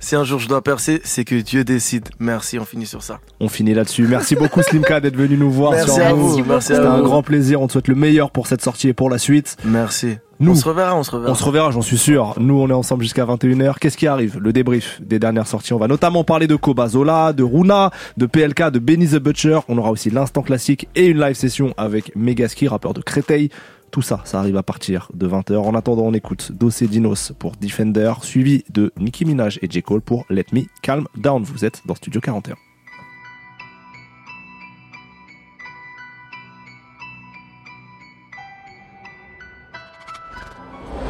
Si 0.00 0.16
un 0.16 0.24
jour 0.24 0.38
je 0.38 0.48
dois 0.48 0.62
percer, 0.62 1.00
c'est 1.02 1.24
que 1.24 1.34
Dieu 1.34 1.64
décide. 1.64 2.08
Merci, 2.18 2.58
on 2.58 2.64
finit 2.66 2.84
sur 2.84 3.02
ça. 3.02 3.20
On 3.40 3.48
finit 3.48 3.72
là-dessus. 3.72 4.06
Merci 4.06 4.34
beaucoup 4.34 4.62
Slimka 4.68 5.00
d'être 5.00 5.16
venu 5.16 5.36
nous 5.38 5.50
voir 5.50 5.72
Merci 5.72 5.98
à 6.00 6.12
vous, 6.12 6.44
merci 6.44 6.72
à 6.72 6.76
C'était 6.76 6.88
un 6.88 7.02
grand 7.02 7.22
plaisir. 7.22 7.62
On 7.62 7.66
te 7.68 7.72
souhaite 7.72 7.88
le 7.88 7.94
meilleur 7.94 8.30
pour 8.30 8.46
cette 8.46 8.60
sortie 8.60 8.88
et 8.88 8.92
pour 8.92 9.08
la 9.08 9.16
suite. 9.16 9.56
Merci. 9.64 10.16
Nous, 10.40 10.52
On 10.52 10.54
se 10.56 10.68
reverra, 10.68 10.94
on 10.96 11.04
se 11.04 11.10
reverra. 11.10 11.32
On 11.32 11.34
se 11.34 11.44
reverra, 11.44 11.70
j'en 11.70 11.80
suis 11.80 11.96
sûr. 11.96 12.34
Nous, 12.38 12.60
on 12.60 12.68
est 12.68 12.74
ensemble 12.74 13.02
jusqu'à 13.02 13.24
21h. 13.24 13.76
Qu'est-ce 13.80 13.96
qui 13.96 14.06
arrive? 14.06 14.38
Le 14.38 14.52
débrief 14.52 15.00
des 15.00 15.18
dernières 15.18 15.46
sorties. 15.46 15.72
On 15.72 15.78
va 15.78 15.86
notamment 15.86 16.24
parler 16.24 16.48
de 16.48 16.56
Kobazola, 16.56 17.32
de 17.32 17.42
Runa, 17.42 17.90
de 18.16 18.26
PLK, 18.26 18.70
de 18.70 18.80
Benny 18.80 19.06
the 19.06 19.16
Butcher. 19.16 19.60
On 19.68 19.78
aura 19.78 19.90
aussi 19.90 20.10
l'instant 20.10 20.42
classique 20.42 20.88
et 20.96 21.06
une 21.06 21.20
live 21.20 21.36
session 21.36 21.72
avec 21.76 22.14
Megaski, 22.16 22.68
rappeur 22.68 22.92
de 22.94 23.00
Créteil. 23.00 23.48
Tout 23.94 24.02
ça, 24.02 24.22
ça 24.24 24.40
arrive 24.40 24.56
à 24.56 24.64
partir 24.64 25.08
de 25.14 25.28
20h. 25.28 25.56
En 25.56 25.72
attendant, 25.76 26.02
on 26.02 26.14
écoute 26.14 26.50
Dossé 26.50 26.88
Dinos 26.88 27.32
pour 27.38 27.52
Defender, 27.52 28.12
suivi 28.22 28.64
de 28.68 28.92
Nicki 28.98 29.24
Minaj 29.24 29.60
et 29.62 29.70
J. 29.70 29.84
Cole 29.84 30.00
pour 30.00 30.26
Let 30.30 30.46
Me 30.52 30.62
Calm 30.82 31.06
Down. 31.16 31.44
Vous 31.44 31.64
êtes 31.64 31.80
dans 31.86 31.94
Studio 31.94 32.20
41. 32.20 32.56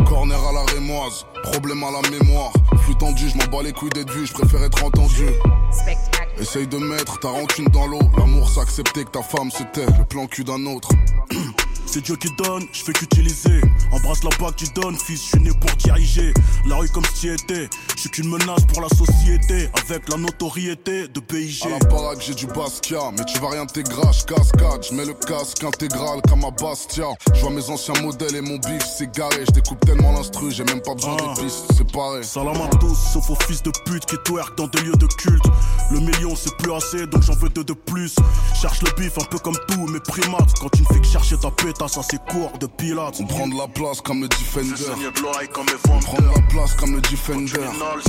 Corner 0.05 0.37
à 0.37 0.53
la 0.53 0.65
rémoise, 0.75 1.25
problème 1.43 1.83
à 1.85 1.91
la 1.91 2.11
mémoire. 2.11 2.53
Flux 2.81 2.97
tendu, 2.97 3.31
je 3.31 3.39
m'en 3.39 3.47
bats 3.47 3.63
les 3.65 3.73
couilles 3.73 3.89
d'être 3.95 4.13
vu, 4.13 4.27
je 4.27 4.35
préfère 4.35 4.63
être 4.63 4.85
entendu. 4.85 5.25
Essaye 6.39 6.67
de 6.67 6.77
mettre 6.77 7.19
ta 7.19 7.29
rancune 7.29 7.69
dans 7.69 7.87
l'eau. 7.87 8.03
L'amour, 8.19 8.51
c'est 8.51 8.61
accepter 8.61 9.05
que 9.05 9.11
ta 9.11 9.23
femme 9.23 9.51
c'était 9.51 9.87
le 9.87 10.05
plan 10.05 10.27
cul 10.27 10.45
d'un 10.45 10.67
autre. 10.67 10.91
C'est 11.87 12.01
Dieu 12.01 12.17
qui 12.17 12.29
donne, 12.37 12.65
je 12.73 12.83
fais 12.83 12.93
qu'utiliser. 12.93 13.61
Embrasse 13.93 14.25
la 14.25 14.31
bague 14.41 14.55
qui 14.57 14.69
donne, 14.75 14.97
fils, 14.97 15.23
je 15.23 15.29
suis 15.29 15.41
né 15.41 15.51
pour 15.61 15.71
diriger. 15.77 16.35
La 16.67 16.77
rue 16.77 16.89
comme 16.89 17.05
si 17.15 17.29
était, 17.29 17.69
je 17.95 18.01
suis 18.01 18.11
qu'une 18.11 18.31
menace 18.31 18.65
pour 18.73 18.83
la 18.83 18.89
société. 18.89 19.71
Avec 19.89 20.09
la 20.09 20.17
notoriété 20.17 21.07
de 21.09 21.21
PIG. 21.21 21.67
À 21.67 21.69
la 21.71 21.79
baraque, 21.79 22.21
j'ai 22.21 22.35
du 22.35 22.47
Bastia, 22.47 23.13
mais 23.17 23.25
tu 23.25 23.39
vas 23.39 23.51
rien 23.51 23.63
intégral, 23.63 24.13
cascade. 24.27 24.87
Je 24.91 24.95
mets 24.95 25.05
le 25.05 25.15
casque 25.15 25.63
intégral 25.63 26.21
comme 26.29 26.45
à 26.45 26.51
Bastia. 26.51 27.07
Je 27.33 27.41
vois 27.41 27.51
mes 27.51 27.69
anciens 27.71 28.01
modèles 28.03 28.37
et 28.37 28.41
mon 28.41 28.57
bif, 28.57 28.83
c'est 28.99 29.15
garé. 29.15 29.45
Je 29.47 29.53
découpe 29.53 29.85
tellement 29.87 30.13
l'instru, 30.13 30.51
j'ai 30.51 30.65
même 30.65 30.83
pas 30.83 30.95
besoin 30.95 31.17
des 31.17 31.43
pistes, 31.43 31.67
c'est 31.77 31.91
pareil. 31.93 32.25
Salam 32.25 32.57
à 32.57 32.69
tous, 32.79 32.97
sauf 33.13 33.31
aux 33.31 33.39
fils 33.47 33.63
de 33.63 33.71
pute 33.85 34.07
qui 34.07 34.17
twerk 34.25 34.57
dans 34.57 34.67
des 34.67 34.81
lieux 34.81 34.97
de 34.97 35.07
culte. 35.07 35.45
Le 35.93 36.01
million 36.01 36.35
c'est 36.35 36.55
plus 36.57 36.73
assez, 36.73 37.07
donc 37.07 37.23
j'en 37.23 37.35
veux 37.35 37.51
deux 37.51 37.65
de 37.65 37.73
plus. 37.75 38.17
Cherche 38.61 38.83
le 38.83 38.91
bif 39.01 39.17
un 39.19 39.25
peu 39.25 39.39
comme 39.39 39.57
tous 39.69 39.87
mes 39.87 40.01
primates. 40.01 40.53
Quand 40.61 40.71
tu 40.71 40.83
ne 40.83 40.87
fais 40.87 41.01
que 41.01 41.07
chercher 41.07 41.37
ta 41.75 41.85
pétasse, 41.85 41.99
assez 41.99 42.19
court 42.19 42.53
de 42.59 42.67
pilates. 42.67 43.17
On 43.21 43.27
prend 43.27 43.47
de 43.47 43.57
la 43.57 43.69
place 43.69 44.01
comme 44.01 44.23
le 44.23 44.29
Defender. 44.29 44.75
comme 45.53 45.67
les 45.67 45.93
On 45.93 46.01
prend 46.01 46.19
de 46.19 46.27
la 46.27 46.43
place 46.49 46.75
comme 46.75 46.95
le 46.95 47.01
Defender. 47.01 47.61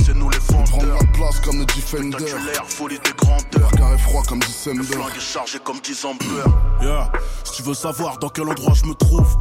c'est 0.04 0.14
nous 0.14 0.30
les 0.30 0.38
On 0.54 0.64
prend 0.64 0.82
de 0.82 0.88
la 0.88 1.12
place 1.12 1.40
comme 1.40 1.58
le 1.58 1.64
Defender. 1.66 2.18
l'air, 2.46 2.64
folie 2.66 2.98
des 2.98 3.12
grandeurs. 3.16 3.70
Carré 3.72 3.98
froid 3.98 4.22
comme 4.28 4.40
December. 4.40 4.84
flingue 4.84 5.16
est 5.16 5.20
chargé 5.20 5.58
comme 5.62 5.80
10 5.80 6.04
ampères. 6.04 6.46
Yeah. 6.80 7.10
Si 7.44 7.52
tu 7.56 7.62
veux 7.62 7.74
savoir 7.74 8.18
dans 8.18 8.28
quel 8.28 8.48
endroit 8.48 8.74
je 8.74 8.84
me 8.84 8.94
trouve, 8.94 9.36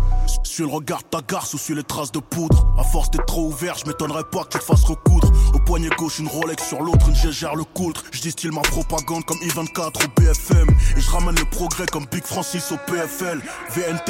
suis 0.56 0.64
le 0.64 0.70
regard 0.70 1.00
de 1.00 1.08
ta 1.08 1.20
garce 1.22 1.54
ou 1.54 1.58
suis 1.58 1.76
les 1.76 1.84
traces 1.84 2.14
de 2.14 2.20
poudre. 2.20 2.66
À 2.80 2.84
force 2.84 3.12
d'être 3.12 3.26
trop 3.26 3.48
ouvert, 3.48 3.78
je 3.78 3.86
m'étonnerais 3.88 4.24
pas 4.24 4.46
que 4.46 4.54
tu 4.54 4.60
te 4.60 4.64
fasses 4.64 4.86
recoudre. 4.86 5.30
Au 5.54 5.60
poignet 5.60 5.90
gauche, 5.98 6.20
une 6.20 6.30
Rolex 6.30 6.66
sur 6.66 6.82
l'autre, 6.82 7.10
une 7.10 7.16
gégère 7.16 7.56
le 7.56 7.66
coultre. 7.66 8.06
Je 8.12 8.22
distille 8.22 8.52
ma 8.52 8.62
propagande 8.62 9.26
comme 9.26 9.38
I24 9.40 10.06
au 10.06 10.22
BFM. 10.22 10.70
Et 10.96 11.02
je 11.02 11.10
ramène 11.12 11.36
le 11.36 11.44
progrès 11.44 11.86
comme 11.88 12.06
Big 12.10 12.24
Francis 12.24 12.72
au 12.72 12.78
PFL. 12.90 13.42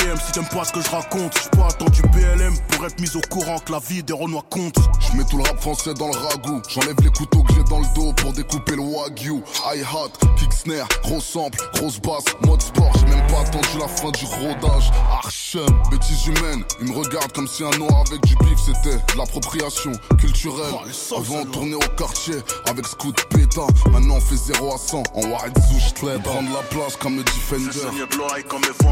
Si 0.06 0.32
t'aimes 0.34 0.46
pas 0.46 0.64
ce 0.64 0.72
que 0.72 0.82
je 0.82 0.90
raconte, 0.90 1.36
j'suis 1.36 1.50
pas 1.50 1.66
attendu 1.68 2.02
BLM 2.14 2.54
pour 2.70 2.86
être 2.86 3.00
mis 3.00 3.10
au 3.16 3.22
courant 3.22 3.58
que 3.58 3.72
la 3.72 3.80
vie 3.80 4.04
des 4.04 4.14
Renois 4.14 4.46
compte. 4.52 4.76
Je 5.00 5.18
mets 5.18 5.24
tout 5.24 5.38
le 5.38 5.44
rap 5.44 5.60
français 5.60 5.96
dans 5.96 6.08
le 6.08 6.18
ragout. 6.18 6.62
J'enlève 6.70 6.96
les 7.02 7.10
couteaux 7.10 7.42
que 7.42 7.54
j'ai 7.56 7.64
dans 7.64 7.80
le 7.80 7.96
dos 7.96 8.14
pour 8.14 8.32
découper 8.32 8.76
le 8.76 8.84
wagyu. 8.84 9.42
Hi-hat, 9.66 10.12
kick 10.38 10.54
snare, 10.54 10.88
gros 11.04 11.20
sample, 11.20 11.58
grosse 11.74 12.00
basse, 12.00 12.26
mode 12.46 12.62
sport. 12.62 12.92
J'ai 13.00 13.16
même 13.16 13.26
pas 13.28 13.40
attendu 13.40 13.80
la 13.80 13.88
fin 13.88 14.12
du 14.12 14.26
rodage. 14.26 14.92
Archem, 15.12 15.66
bêtise 15.90 16.28
humaine. 16.28 16.64
Ils 16.82 16.88
me 16.92 16.98
regardent 16.98 17.32
comme 17.32 17.48
si 17.48 17.64
un 17.64 17.78
noir 17.80 18.04
avec 18.08 18.22
du 18.26 18.36
bif 18.36 18.60
c'était 18.64 18.98
l'appropriation 19.18 19.92
culturelle. 20.20 20.76
Avant 21.18 21.40
on 21.42 21.46
tournait 21.46 21.76
au 21.76 21.96
quartier 21.98 22.36
avec 22.70 22.86
scout 22.86 23.16
pétain. 23.32 23.68
Maintenant 23.92 24.18
on 24.18 24.22
fait 24.22 24.54
0 24.54 24.72
à 24.72 24.78
100 24.78 25.04
en 25.16 25.22
white 25.22 25.58
zouch 25.72 25.94
Prendre 26.24 26.54
la 26.54 26.62
place 26.70 26.96
comme 26.98 27.18
le 27.18 27.24
Defender. 27.24 27.72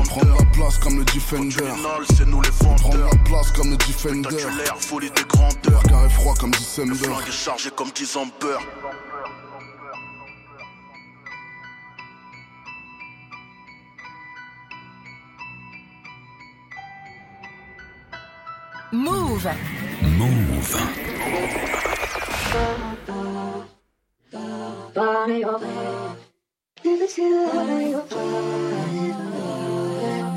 Prendre 0.08 0.38
la 0.40 0.46
place 0.52 0.78
comme 0.80 0.98
le 0.98 1.03
Defender. 1.04 1.56
c'est 2.16 2.26
nous 2.26 2.42
les 2.42 2.50
vendeurs. 2.50 3.10
la 3.12 3.24
place 3.24 3.52
comme 3.52 3.72
le 3.72 3.78
Defender. 3.78 4.30
l'air, 4.58 4.78
folie 4.80 5.10
des 5.12 5.24
grandeurs. 5.24 5.84
Carré 5.84 6.10
froid 6.10 6.34
comme 6.40 6.52
December. 6.52 6.96
flingue 6.96 7.28
est 7.28 7.32
chargé 7.32 7.70
comme 7.72 7.90
10 7.92 8.18
ampères. 8.18 8.60
Move. 18.92 19.50
Move. 20.02 20.54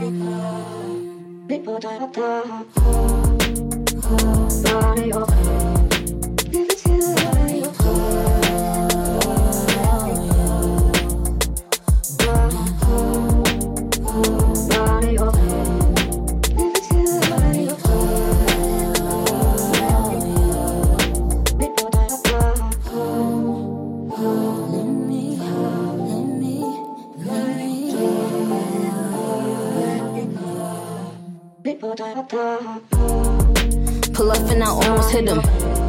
people, 0.09 1.48
people 1.48 1.78
die. 1.80 2.07
Pull 31.78 31.92
up 34.30 34.50
and 34.50 34.62
I 34.62 34.66
almost 34.66 35.10
hit 35.10 35.28
him. 35.28 35.86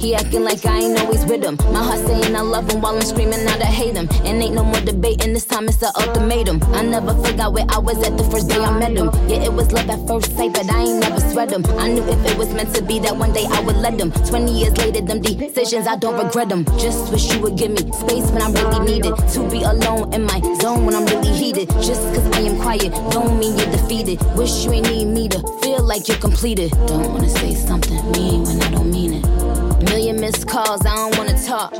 He 0.00 0.14
acting 0.14 0.44
like 0.44 0.64
I 0.64 0.78
ain't 0.78 0.98
always 0.98 1.26
with 1.26 1.44
him. 1.44 1.58
My 1.74 1.84
heart 1.84 2.00
saying 2.06 2.34
I 2.34 2.40
love 2.40 2.70
him 2.70 2.80
while 2.80 2.96
I'm 2.96 3.02
screaming 3.02 3.46
out 3.46 3.60
I 3.60 3.66
hate 3.66 3.94
him. 3.94 4.08
And 4.24 4.42
ain't 4.42 4.54
no 4.54 4.64
more 4.64 4.80
debating, 4.80 5.34
this 5.34 5.44
time 5.44 5.68
it's 5.68 5.76
the 5.76 5.92
ultimatum. 5.94 6.62
I 6.72 6.80
never 6.80 7.12
forgot 7.22 7.52
where 7.52 7.66
I 7.68 7.76
was 7.78 7.98
at 8.02 8.16
the 8.16 8.24
first 8.24 8.48
day 8.48 8.56
I 8.56 8.78
met 8.78 8.96
him. 8.96 9.10
Yeah, 9.28 9.44
it 9.44 9.52
was 9.52 9.70
love 9.72 9.90
at 9.90 10.00
first 10.08 10.34
sight, 10.34 10.54
but 10.54 10.72
I 10.72 10.84
ain't 10.84 11.00
never 11.00 11.20
sweat 11.30 11.52
him. 11.52 11.66
I 11.78 11.92
knew 11.92 12.02
if 12.08 12.32
it 12.32 12.38
was 12.38 12.48
meant 12.54 12.74
to 12.76 12.82
be 12.82 12.98
that 13.00 13.14
one 13.14 13.34
day 13.34 13.44
I 13.50 13.60
would 13.60 13.76
let 13.76 14.00
him. 14.00 14.10
20 14.10 14.50
years 14.50 14.74
later, 14.78 15.02
them 15.02 15.20
decisions, 15.20 15.86
I 15.86 15.96
don't 15.96 16.16
regret 16.16 16.48
them. 16.48 16.64
Just 16.78 17.12
wish 17.12 17.30
you 17.34 17.40
would 17.42 17.58
give 17.58 17.72
me 17.72 17.84
space 17.92 18.30
when 18.30 18.40
I 18.40 18.50
really 18.52 18.80
need 18.80 19.04
it. 19.04 19.16
To 19.34 19.50
be 19.50 19.64
alone 19.64 20.14
in 20.14 20.24
my 20.24 20.40
zone 20.62 20.86
when 20.86 20.94
I'm 20.94 21.04
really 21.04 21.28
heated. 21.28 21.68
Just 21.82 22.00
cause 22.14 22.24
I 22.32 22.40
am 22.40 22.56
quiet, 22.56 22.90
don't 23.12 23.38
mean 23.38 23.58
you're 23.58 23.70
defeated. 23.70 24.18
Wish 24.34 24.64
you 24.64 24.72
ain't 24.72 24.88
need 24.88 25.08
me 25.08 25.28
to 25.28 25.40
feel 25.60 25.82
like 25.84 26.08
you're 26.08 26.16
completed. 26.16 26.70
Don't 26.86 27.12
wanna 27.12 27.28
say 27.28 27.54
something 27.54 28.00
mean 28.12 28.44
when 28.44 28.62
I 28.62 28.70
don't 28.70 28.90
mean 28.90 29.12
it. 29.12 29.39
Million 29.84 30.20
missed 30.20 30.46
calls, 30.48 30.84
I 30.86 30.94
don't 30.94 31.16
wanna 31.16 31.38
talk. 31.44 31.72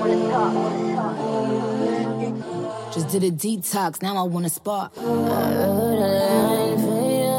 Just 2.92 3.08
did 3.10 3.22
a 3.24 3.30
detox, 3.30 4.02
now 4.02 4.16
I 4.16 4.22
wanna 4.22 4.48
spark. 4.48 4.92
I 4.98 5.02
wrote 5.02 5.98
a 5.98 6.08
line 6.20 6.78
for 6.78 7.02
you, 7.18 7.36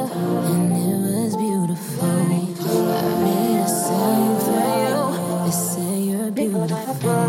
and 0.52 0.72
it 0.72 0.98
was 1.06 1.36
beautiful. 1.36 2.08
I 2.08 3.04
made 3.24 3.60
a 3.60 3.68
sign 3.68 4.34
for 4.46 4.62
you, 4.86 5.00
they 5.46 5.52
say 5.52 5.96
you're 6.10 6.32
beautiful. 6.32 7.22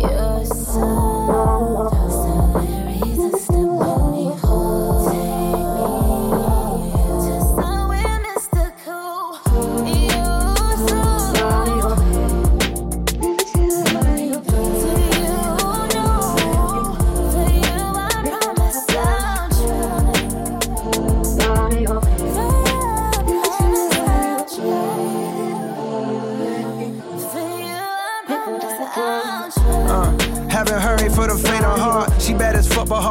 You're 0.00 0.44
so, 0.46 1.07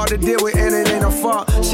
hard 0.08 0.22
to 0.22 0.26
deal 0.26 0.38
with, 0.42 0.57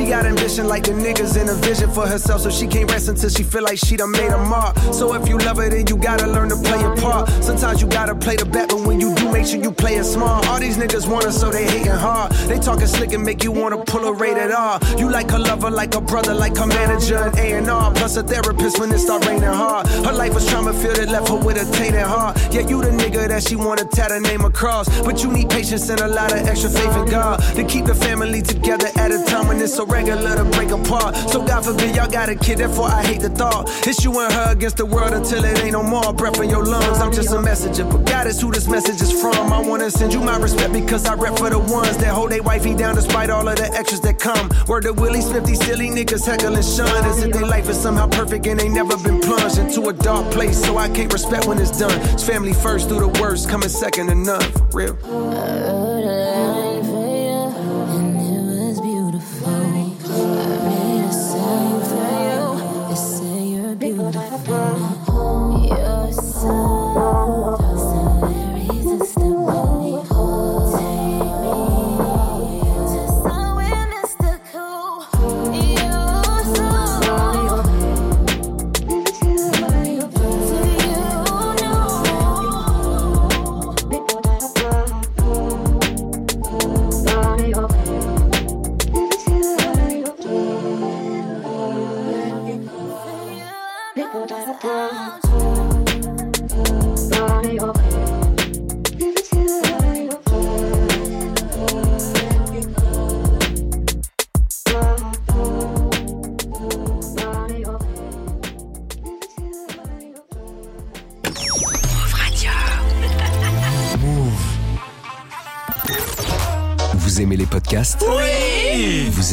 She 0.04 0.10
got 0.10 0.26
ambition 0.26 0.68
like 0.68 0.84
the 0.84 0.92
niggas 0.92 1.40
and 1.40 1.50
a 1.50 1.56
vision 1.56 1.90
for 1.90 2.06
herself, 2.06 2.42
so 2.42 2.50
she 2.50 2.68
can't 2.68 2.92
rest 2.92 3.08
until 3.08 3.30
she 3.30 3.42
feel 3.42 3.64
like 3.64 3.78
she 3.78 3.96
done 3.96 4.12
made 4.12 4.32
a 4.32 4.38
mark. 4.38 4.78
So 4.92 5.16
if 5.16 5.30
you 5.30 5.38
love 5.38 5.56
her, 5.56 5.70
then 5.70 5.88
you 5.88 5.96
gotta 5.96 6.28
learn 6.28 6.50
to 6.50 6.58
play 6.58 6.78
your 6.82 6.94
part. 6.98 7.30
Sometimes 7.42 7.82
you 7.82 7.88
gotta 7.88 8.14
play 8.14 8.36
the 8.36 8.44
bet, 8.44 8.68
but 8.68 8.82
when 8.82 9.00
you 9.00 9.16
do, 9.16 9.32
make 9.32 9.46
sure 9.46 9.64
you 9.64 9.72
play 9.72 9.96
it 9.96 10.04
smart. 10.04 10.46
All 10.50 10.60
these 10.60 10.76
niggas 10.76 11.08
want 11.10 11.24
her, 11.24 11.32
so 11.32 11.50
they 11.50 11.64
hating 11.64 11.94
hard. 11.94 12.34
They 12.50 12.60
talking 12.60 12.86
slick 12.86 13.14
and 13.14 13.24
make 13.24 13.46
you 13.46 13.54
wanna 13.54 13.78
pull 13.78 14.04
a 14.04 14.12
rated 14.12 14.52
R. 14.52 14.78
You 14.98 15.10
like 15.10 15.32
her 15.32 15.40
lover, 15.40 15.72
like 15.72 15.96
a 15.96 16.02
brother, 16.02 16.34
like 16.34 16.58
her 16.58 16.68
manager 16.68 17.20
and 17.20 17.40
A&R. 17.40 17.94
Plus 17.94 18.18
a 18.18 18.24
therapist 18.24 18.82
when 18.82 18.92
it 18.92 19.00
start 19.00 19.26
raining 19.26 19.44
hard. 19.44 19.88
Her 19.88 20.12
life 20.12 20.34
was 20.34 20.46
trauma 20.50 20.74
filled, 20.74 20.98
it 20.98 21.08
left 21.08 21.30
her 21.30 21.38
with 21.38 21.56
a 21.56 21.78
tainted 21.78 22.02
heart. 22.02 22.38
Yeah, 22.52 22.68
you 22.68 22.82
the 22.82 22.90
nigga 22.90 23.30
that 23.30 23.44
she 23.44 23.56
wanna 23.56 23.86
tat 23.86 24.12
her 24.12 24.20
name 24.20 24.44
across. 24.44 24.90
But 25.04 25.24
you 25.24 25.32
need 25.32 25.50
patience 25.50 25.88
and 25.88 26.02
a 26.02 26.10
lot 26.10 26.34
of 26.34 26.46
extra 26.46 26.70
faith 26.70 26.94
in 26.98 27.06
God 27.06 27.40
to 27.56 27.64
keep 27.64 27.86
the 27.86 27.96
family 27.96 28.42
together 28.42 28.90
at 28.98 29.10
a 29.10 29.24
time 29.24 29.48
when 29.48 29.62
it's 29.62 29.74
so 29.74 29.93
regular 29.94 30.36
to 30.36 30.46
break 30.58 30.72
apart. 30.72 31.16
So 31.30 31.46
God 31.46 31.64
forbid 31.64 31.96
y'all 31.96 32.10
got 32.10 32.28
a 32.28 32.36
kid, 32.36 32.58
therefore 32.58 32.88
I 32.88 33.04
hate 33.04 33.22
the 33.22 33.30
thought. 33.30 33.70
It's 33.88 34.04
you 34.04 34.12
and 34.20 34.34
her 34.34 34.52
against 34.52 34.78
the 34.78 34.86
world 34.86 35.14
until 35.14 35.46
it 35.46 35.60
ain't 35.60 35.74
no 35.74 35.84
more. 35.84 36.12
Breath 36.14 36.40
in 36.42 36.50
your 36.50 36.66
lungs, 36.66 37.00
I'm 37.00 37.14
just 37.14 37.32
a 37.32 37.40
messenger. 37.40 37.86
But 37.86 38.06
God 38.06 38.26
is 38.26 38.42
who 38.42 38.52
this 38.52 38.68
message 38.68 39.00
is 39.02 39.14
from. 39.22 39.54
I 39.54 39.60
wanna 39.62 39.92
send 39.92 40.12
you 40.14 40.22
my 40.22 40.38
respect 40.38 40.74
because 40.74 41.06
I 41.06 41.14
rep 41.14 41.38
for 41.38 41.50
the 41.50 41.60
ones 41.60 41.98
that 41.98 42.12
hold 42.12 42.32
their 42.32 42.42
wifey 42.42 42.74
down 42.76 42.96
despite 42.96 43.30
all 43.30 43.48
of 43.48 43.56
the 43.56 43.70
extras 43.74 44.02
that 44.02 44.20
come. 44.20 44.50
Word 44.68 44.84
to 44.84 44.94
Willie 44.94 45.22
Smith, 45.22 45.46
these 45.46 45.64
silly 45.64 45.90
niggas 45.90 46.26
heckle 46.26 46.56
and 46.56 46.66
shun 46.66 47.06
as 47.06 47.24
if 47.24 47.32
their 47.32 47.46
life 47.46 47.70
is 47.70 47.80
somehow 47.80 48.08
perfect 48.08 48.48
and 48.48 48.60
they 48.60 48.70
never 48.70 48.98
been 48.98 49.20
plunged 49.22 49.60
into 49.60 49.90
a 49.90 49.94
dark 49.94 50.32
place. 50.32 50.58
So 50.66 50.78
I 50.78 50.90
can't 50.90 51.14
respect 51.14 51.46
when 51.46 51.60
it's 51.60 51.78
done. 51.78 52.00
It's 52.14 52.24
family 52.24 52.54
first 52.54 52.90
through 52.90 53.02
the 53.02 53.22
worst, 53.22 53.50
coming 53.50 53.70
second 53.70 54.08
to 54.08 54.16
none. 54.16 54.52
For 54.52 54.68
real. 54.74 54.98
Uh, 55.04 56.63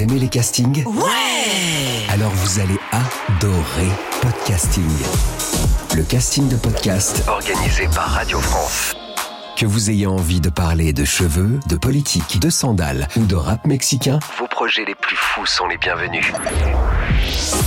Vous 0.00 0.06
aimez 0.06 0.20
les 0.20 0.28
castings 0.28 0.82
Ouais 0.86 2.06
Alors 2.08 2.30
vous 2.30 2.58
allez 2.58 2.78
adorer 2.90 3.88
Podcasting. 4.22 4.88
Le 5.94 6.02
casting 6.04 6.48
de 6.48 6.56
podcast 6.56 7.22
organisé 7.28 7.86
par 7.94 8.08
Radio 8.08 8.40
France. 8.40 8.96
Que 9.58 9.66
vous 9.66 9.90
ayez 9.90 10.06
envie 10.06 10.40
de 10.40 10.48
parler 10.48 10.94
de 10.94 11.04
cheveux, 11.04 11.60
de 11.68 11.76
politique, 11.76 12.40
de 12.40 12.48
sandales 12.48 13.08
ou 13.18 13.26
de 13.26 13.34
rap 13.34 13.66
mexicain, 13.66 14.20
vos 14.38 14.46
projets 14.46 14.86
les 14.86 14.94
plus 14.94 15.16
fous 15.16 15.44
sont 15.44 15.66
les 15.66 15.76
bienvenus. 15.76 16.32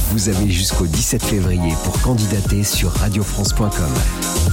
Vous 0.10 0.28
avez 0.28 0.50
jusqu'au 0.50 0.88
17 0.88 1.24
février 1.24 1.76
pour 1.84 2.02
candidater 2.02 2.64
sur 2.64 2.92
radiofrance.com. 2.94 3.94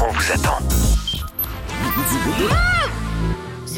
On 0.03 0.13
vous 0.13 0.33
attend. 0.33 0.59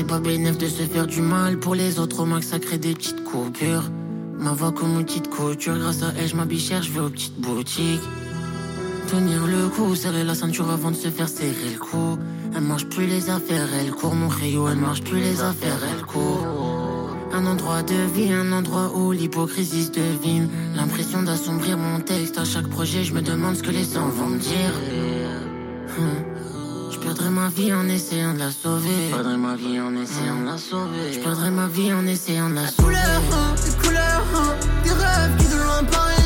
C'est 0.03 0.09
pas 0.09 0.19
bénéf 0.19 0.59
de 0.59 0.67
se 0.67 0.83
faire 0.83 1.07
du 1.07 1.21
mal 1.21 1.61
pour 1.61 1.77
les 1.77 2.01
autres, 2.01 2.19
au 2.19 2.25
moins 2.25 2.41
ça 2.41 2.59
crée 2.59 2.77
des 2.77 2.93
petites 2.93 3.23
coupures. 3.23 3.89
Ma 4.37 4.51
voix 4.51 4.73
comme 4.73 4.99
une 4.99 5.05
petite 5.05 5.31
couture, 5.31 5.79
grâce 5.79 6.03
à 6.03 6.13
elle, 6.19 6.27
je 6.27 6.35
m'habille 6.35 6.59
cher, 6.59 6.83
je 6.83 6.91
vais 6.91 6.99
aux 6.99 7.09
petites 7.09 7.41
boutiques. 7.41 8.03
Tenir 9.07 9.47
le 9.47 9.69
coup, 9.69 9.95
serrer 9.95 10.25
la 10.25 10.35
ceinture 10.35 10.69
avant 10.73 10.91
de 10.91 10.97
se 10.97 11.07
faire 11.07 11.29
serrer 11.29 11.71
le 11.73 11.79
cou. 11.79 12.19
Elle 12.53 12.63
marche 12.63 12.87
plus 12.87 13.07
les 13.07 13.31
affaires, 13.31 13.69
elle 13.81 13.93
court 13.93 14.17
mon 14.17 14.27
rayon, 14.27 14.69
elle 14.69 14.79
marche 14.79 15.03
plus 15.03 15.21
les 15.21 15.41
affaires, 15.41 15.79
elle 15.95 16.05
court. 16.05 16.49
Un 17.33 17.47
endroit 17.47 17.85
de 17.85 17.95
vie, 18.13 18.33
un 18.33 18.51
endroit 18.51 18.91
où 18.97 19.13
l'hypocrisie 19.13 19.85
se 19.85 19.93
devine. 19.93 20.49
L'impression 20.75 21.23
d'assombrir 21.23 21.79
mon 21.79 22.01
texte 22.01 22.39
à 22.39 22.45
chaque 22.45 22.67
projet, 22.67 23.05
je 23.05 23.15
me 23.15 23.23
demande 23.23 23.55
ce 23.55 23.63
que 23.63 23.71
les 23.71 23.85
gens 23.85 24.09
vont 24.09 24.27
me 24.27 24.39
dire. 24.41 24.73
Hum. 25.97 26.32
Je 27.13 27.17
perdrais 27.19 27.31
ma 27.31 27.49
vie 27.51 27.75
en 27.75 27.89
essayant 27.89 28.33
de 28.33 28.39
la 28.39 28.51
sauver. 28.51 28.89
Je 29.11 29.15
perdrais 29.15 29.37
ma 29.37 29.55
vie 29.55 29.79
en 29.79 29.95
essayant 29.97 30.41
de 30.41 30.47
la 30.47 30.57
sauver. 30.57 31.13
Je 31.13 31.21
perdrais 31.21 31.51
ma 31.51 31.67
vie 31.67 31.93
en 31.93 32.07
essayant 32.07 32.49
de 32.49 32.55
la 32.55 32.67
sauver. 32.69 32.85
Couleurs, 32.85 33.23
hein, 33.35 33.55
des 33.55 33.87
couleurs, 33.87 34.25
hein, 34.35 34.55
des 34.83 34.91
rêves 34.93 35.37
qui 35.39 35.45
de 35.45 35.63
loin 35.63 35.85
paraissent 35.93 36.22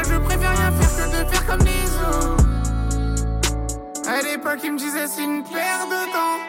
là, 0.00 0.08
je 0.08 0.18
préfère 0.18 0.50
rien 0.56 0.72
faire 0.72 0.90
que 0.96 1.10
de 1.10 1.28
faire 1.30 1.46
comme 1.46 1.60
les 1.60 1.88
autres. 2.08 2.44
À 4.08 4.22
l'époque, 4.22 4.60
ils 4.64 4.72
me 4.72 4.78
disaient 4.78 5.06
c'est 5.06 5.24
une 5.24 5.42
perte 5.42 5.88
de 5.88 6.12
temps. 6.12 6.40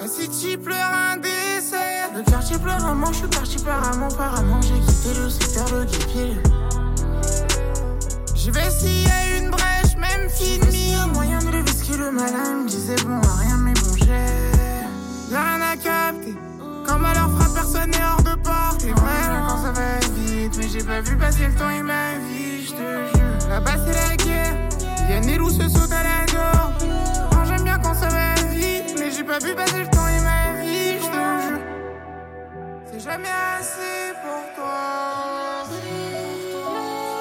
La 0.00 0.06
city 0.08 0.56
pleure 0.56 0.92
un 0.92 1.16
dessert? 1.16 2.10
Le 2.14 2.22
quartier 2.22 2.58
pleure 2.58 2.84
un 2.84 2.94
manche, 2.94 3.16
suis 3.16 3.26
parti 3.28 3.58
par 3.58 3.92
amant, 3.92 4.08
par 4.08 4.38
amant. 4.38 4.60
J'ai 4.62 4.78
quitté 4.80 5.14
le 5.20 5.30
secteur 5.30 5.64
de 5.70 5.84
Guipier. 5.84 6.36
Je 8.34 8.50
vais 8.50 8.70
s'il 8.70 9.04
y 9.04 9.10
a 9.10 9.38
une 9.38 9.50
brèche, 9.50 9.96
même 9.96 10.28
fini. 10.28 10.70
S'il 10.70 10.92
y 10.92 10.94
a 10.94 11.06
moyen 11.06 11.38
de 11.38 11.46
lever 11.46 11.72
ce 11.72 11.96
le 11.96 12.10
malin 12.10 12.62
me 12.62 12.68
disait 12.68 12.96
bon 13.06 13.16
à 13.16 13.36
rien, 13.40 13.56
mais 13.58 13.72
bon 13.72 13.96
j'ai. 13.96 15.34
Rien 15.34 15.60
à 15.62 15.76
capter. 15.76 16.34
Quand 16.86 16.98
malheur 16.98 17.30
frappe, 17.30 17.43
personne 17.64 17.90
n'est 17.90 18.04
hors 18.04 18.22
de 18.22 18.34
porte. 18.42 18.80
C'est 18.80 18.90
vrai 18.90 19.20
quand 19.48 19.62
ça 19.62 19.72
va 19.72 19.98
vite, 20.16 20.56
mais 20.58 20.68
j'ai 20.68 20.84
pas 20.84 21.00
vu 21.00 21.16
passer 21.16 21.46
le 21.46 21.54
temps 21.54 21.70
et 21.70 21.82
ma 21.82 22.18
vie, 22.28 22.66
je 22.66 22.72
te 22.72 22.76
jure. 22.76 23.48
Là-bas 23.48 23.76
c'est 23.86 23.94
la 23.94 24.16
guerre. 24.16 24.54
Y'a 25.08 25.20
des 25.20 25.36
loups 25.36 25.50
se 25.50 25.68
sautent 25.68 25.92
à 25.92 26.02
la 26.02 26.26
gorge. 26.26 26.84
Moi 27.32 27.44
j'aime 27.46 27.64
bien 27.64 27.78
quand 27.78 27.94
ça 27.94 28.08
va 28.08 28.34
vite, 28.50 28.94
mais 28.98 29.10
j'ai 29.10 29.24
pas 29.24 29.38
vu 29.38 29.54
passer 29.54 29.80
le 29.80 29.88
temps 29.88 30.08
et 30.08 30.20
ma 30.20 30.60
vie, 30.60 30.98
je 31.00 31.06
te 31.06 31.22
jure. 31.48 31.60
C'est 32.92 33.00
jamais 33.00 33.34
assez 33.58 34.12
pour 34.22 34.44
toi. 34.56 35.64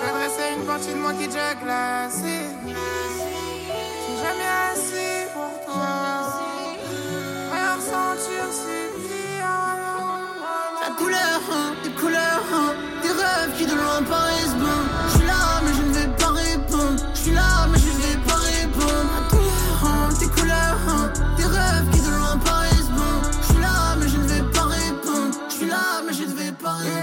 T'adresses 0.01 0.39
à 0.39 0.59
une 0.59 0.65
partie 0.65 0.93
de 0.93 0.99
moi 0.99 1.13
qui 1.13 1.23
est 1.23 1.27
déjà 1.27 1.53
glacée. 1.55 2.47
C'est 4.03 4.17
jamais 4.25 4.51
assez 4.71 5.27
pour 5.33 5.53
toi. 5.65 5.93
Rien 7.51 7.75
ressentir, 7.75 8.43
c'est. 8.51 8.92
La 8.92 8.92
couleur, 10.97 11.41
hein, 11.51 11.73
des 11.83 11.89
couleurs, 11.91 12.43
hein, 12.53 12.73
des 13.01 13.09
rêves 13.09 13.57
qui 13.57 13.65
de 13.65 13.75
loin 13.75 14.01
paraissent 14.03 14.55
bons. 14.55 14.85
Je 15.07 15.17
suis 15.17 15.27
là, 15.27 15.61
mais 15.63 15.73
je 15.73 15.81
ne 15.81 15.93
vais 15.93 16.17
pas 16.17 16.31
répondre. 16.31 17.03
Je 17.13 17.19
suis 17.19 17.31
là, 17.31 17.67
mais 17.71 17.79
je 17.79 17.87
ne 17.87 18.01
vais 18.01 18.17
pas 18.27 18.35
répondre. 18.35 19.09
La 19.15 19.23
couleur, 19.29 19.77
hein, 19.85 20.09
des 20.19 20.27
couleurs, 20.27 20.79
hein, 20.87 21.13
des 21.37 21.45
rêves 21.45 21.89
qui 21.91 21.99
de 22.01 22.09
loin 22.09 22.37
paraissent 22.37 22.89
bons. 22.89 23.21
Je 23.41 23.47
suis 23.53 23.61
là, 23.61 23.95
mais 23.99 24.07
je 24.07 24.17
ne 24.17 24.27
vais 24.27 24.51
pas 24.51 24.65
répondre. 24.65 25.37
Je 25.49 25.53
suis 25.53 25.67
là, 25.67 26.01
mais 26.05 26.13
je 26.13 26.23
ne 26.23 26.33
vais 26.33 26.51
pas 26.51 26.73
répondre. 26.73 26.93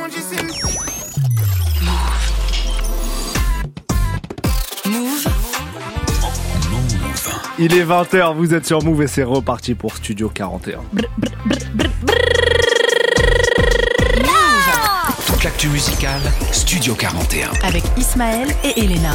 Une 4.86 5.00
Il 7.58 7.74
est 7.74 7.84
20h, 7.84 8.34
vous 8.34 8.54
êtes 8.54 8.66
sur 8.66 8.82
Move 8.82 9.02
et 9.02 9.06
c'est 9.06 9.22
reparti 9.22 9.74
pour 9.74 9.96
Studio 9.96 10.30
41. 10.30 10.80
Toute 10.96 12.39
l'actu 15.60 15.66
Actu 15.66 15.68
musicale, 15.68 16.20
Studio 16.52 16.94
41. 16.94 17.50
Avec 17.62 17.82
Ismaël 17.96 18.48
et 18.64 18.80
Elena. 18.80 19.12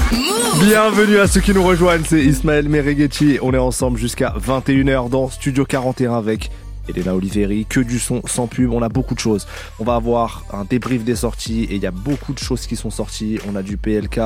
Bienvenue 0.59 1.17
à 1.17 1.27
ceux 1.27 1.41
qui 1.41 1.53
nous 1.53 1.63
rejoignent, 1.63 2.03
c'est 2.05 2.21
Ismaël 2.21 2.69
Mereghetti. 2.69 3.39
On 3.41 3.53
est 3.53 3.57
ensemble 3.57 3.97
jusqu'à 3.97 4.33
21h 4.37 5.09
dans 5.09 5.29
Studio 5.29 5.65
41 5.65 6.13
avec 6.13 6.51
Elena 6.89 7.15
Oliveri, 7.15 7.65
que 7.67 7.79
du 7.79 7.99
son 7.99 8.21
sans 8.25 8.47
pub, 8.47 8.71
on 8.71 8.81
a 8.81 8.89
beaucoup 8.89 9.15
de 9.15 9.19
choses. 9.19 9.47
On 9.79 9.83
va 9.83 9.95
avoir 9.95 10.43
un 10.53 10.63
débrief 10.65 11.03
des 11.03 11.15
sorties 11.15 11.63
et 11.63 11.75
il 11.75 11.81
y 11.81 11.87
a 11.87 11.91
beaucoup 11.91 12.33
de 12.33 12.39
choses 12.39 12.67
qui 12.67 12.75
sont 12.75 12.89
sorties. 12.89 13.39
On 13.49 13.55
a 13.55 13.61
du 13.61 13.77
PLK, 13.77 14.19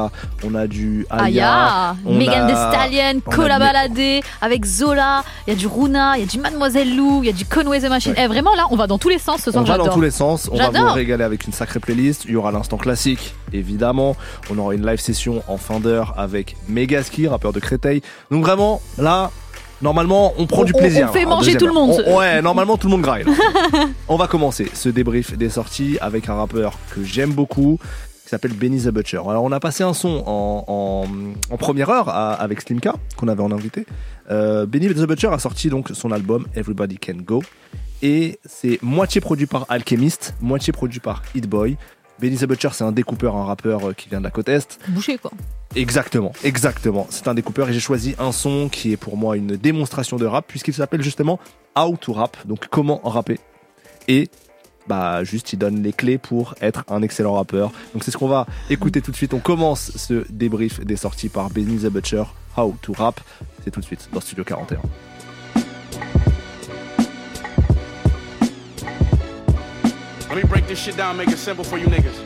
on 0.43 0.55
a 0.55 0.67
du 0.67 1.05
Aya, 1.09 1.23
Aya, 1.23 1.95
Megan 2.05 2.47
Thee 2.47 2.55
Stallion, 2.55 3.21
Cola 3.21 3.59
Baladé, 3.59 4.21
avec 4.41 4.65
Zola, 4.65 5.23
il 5.47 5.53
y 5.53 5.55
a 5.55 5.59
du 5.59 5.67
Runa, 5.67 6.17
il 6.17 6.21
y 6.21 6.23
a 6.23 6.27
du 6.27 6.39
Mademoiselle 6.39 6.95
Lou, 6.95 7.21
il 7.23 7.27
y 7.27 7.29
a 7.29 7.33
du 7.33 7.45
Conway 7.45 7.79
the 7.79 7.89
Machine. 7.89 8.13
Ouais. 8.13 8.23
Eh, 8.25 8.27
vraiment 8.27 8.55
là, 8.55 8.67
on 8.71 8.75
va 8.75 8.87
dans 8.87 8.97
tous 8.97 9.09
les 9.09 9.19
sens 9.19 9.41
ce 9.41 9.51
soir, 9.51 9.63
On 9.63 9.67
va 9.67 9.77
dans 9.77 9.93
tous 9.93 10.01
les 10.01 10.11
sens, 10.11 10.49
on 10.51 10.57
va 10.57 10.69
vous 10.69 10.93
régaler 10.93 11.23
avec 11.23 11.45
une 11.45 11.53
sacrée 11.53 11.79
playlist. 11.79 12.25
Il 12.25 12.31
y 12.31 12.35
aura 12.35 12.51
l'instant 12.51 12.77
classique, 12.77 13.33
évidemment. 13.53 14.15
On 14.49 14.57
aura 14.57 14.73
une 14.73 14.85
live 14.85 14.99
session 14.99 15.43
en 15.47 15.57
fin 15.57 15.79
d'heure 15.79 16.13
avec 16.17 16.55
Megaski, 16.67 17.27
rappeur 17.27 17.53
de 17.53 17.59
Créteil. 17.59 18.01
Donc 18.31 18.43
vraiment, 18.43 18.81
là, 18.97 19.31
normalement, 19.81 20.33
on 20.37 20.45
prend 20.45 20.61
On- 20.61 20.65
du 20.65 20.73
plaisir. 20.73 21.07
on 21.09 21.13
fait 21.13 21.25
manger 21.25 21.55
tout 21.57 21.67
le 21.67 21.73
monde. 21.73 22.03
On- 22.05 22.17
ouais, 22.17 22.41
normalement, 22.41 22.77
tout 22.77 22.87
le 22.87 22.91
monde 22.91 23.01
graille. 23.01 23.25
on 24.07 24.15
va 24.15 24.27
commencer 24.27 24.69
ce 24.73 24.89
débrief 24.89 25.37
des 25.37 25.49
sorties 25.49 25.97
avec 26.01 26.29
un 26.29 26.35
rappeur 26.35 26.73
que 26.93 27.03
j'aime 27.03 27.31
beaucoup 27.33 27.79
qui 28.23 28.29
s'appelle 28.29 28.53
Benny 28.53 28.79
the 28.83 28.89
Butcher. 28.89 29.21
Alors 29.27 29.43
on 29.43 29.51
a 29.51 29.59
passé 29.59 29.83
un 29.83 29.93
son 29.93 30.23
en, 30.27 30.63
en- 30.67 31.05
en 31.53 31.57
première 31.57 31.89
heure 31.89 32.09
à- 32.09 32.33
avec 32.33 32.61
Slimka 32.61 32.93
qu'on 33.17 33.27
avait 33.27 33.41
en 33.41 33.51
invité. 33.51 33.85
Euh, 34.29 34.65
Benny 34.67 34.87
the 34.87 35.07
Butcher 35.07 35.29
a 35.31 35.39
sorti 35.39 35.69
donc 35.69 35.89
son 35.93 36.11
album 36.11 36.45
Everybody 36.55 36.97
Can 36.99 37.17
Go 37.25 37.41
et 38.03 38.37
c'est 38.45 38.77
moitié 38.83 39.19
produit 39.19 39.47
par 39.47 39.65
Alchemist, 39.69 40.35
moitié 40.41 40.71
produit 40.71 40.99
par 40.99 41.23
Hit 41.33 41.47
Boy. 41.49 41.75
Benny 42.19 42.37
the 42.37 42.45
Butcher 42.45 42.69
c'est 42.73 42.83
un 42.83 42.91
découpeur, 42.91 43.35
un 43.35 43.45
rappeur 43.45 43.89
euh, 43.89 43.93
qui 43.93 44.09
vient 44.09 44.19
de 44.19 44.23
la 44.23 44.31
côte 44.31 44.49
est. 44.49 44.79
Bouché 44.89 45.17
quoi. 45.17 45.31
Exactement, 45.75 46.33
exactement. 46.43 47.07
C'est 47.09 47.27
un 47.27 47.33
découpeur 47.33 47.69
et 47.69 47.73
j'ai 47.73 47.79
choisi 47.79 48.15
un 48.19 48.31
son 48.31 48.69
qui 48.69 48.91
est 48.91 48.97
pour 48.97 49.17
moi 49.17 49.37
une 49.37 49.55
démonstration 49.55 50.17
de 50.17 50.25
rap 50.25 50.45
puisqu'il 50.47 50.73
s'appelle 50.73 51.01
justement 51.01 51.39
How 51.75 51.95
to 51.97 52.13
Rap, 52.13 52.37
donc 52.45 52.67
comment 52.69 52.99
rapper. 53.03 53.39
Et 54.07 54.29
bah 54.87 55.23
juste 55.23 55.53
il 55.53 55.59
donne 55.59 55.83
les 55.83 55.93
clés 55.93 56.17
pour 56.17 56.55
être 56.61 56.83
un 56.89 57.01
excellent 57.01 57.33
rappeur. 57.33 57.71
Donc 57.93 58.03
c'est 58.03 58.11
ce 58.11 58.17
qu'on 58.17 58.27
va 58.27 58.47
écouter 58.69 59.01
tout 59.01 59.11
de 59.11 59.15
suite. 59.15 59.33
On 59.33 59.39
commence 59.39 59.91
ce 59.95 60.25
débrief 60.29 60.79
des 60.81 60.95
sorties 60.95 61.29
par 61.29 61.49
Benny 61.49 61.77
the 61.77 61.87
Butcher, 61.87 62.23
How 62.57 62.75
to 62.81 62.93
Rap. 62.93 63.21
C'est 63.63 63.71
tout 63.71 63.79
de 63.79 63.85
suite 63.85 64.09
dans 64.11 64.19
Studio 64.19 64.43
41. 64.43 64.79
Let 70.29 70.37
me 70.37 70.43
break 70.43 70.67
this 70.67 70.77
shit 70.77 70.95
down, 70.95 71.17
make 71.17 71.29
it 71.29 71.39
simple 71.39 71.63
for 71.63 71.79
you 71.79 71.87
niggas. 71.87 72.19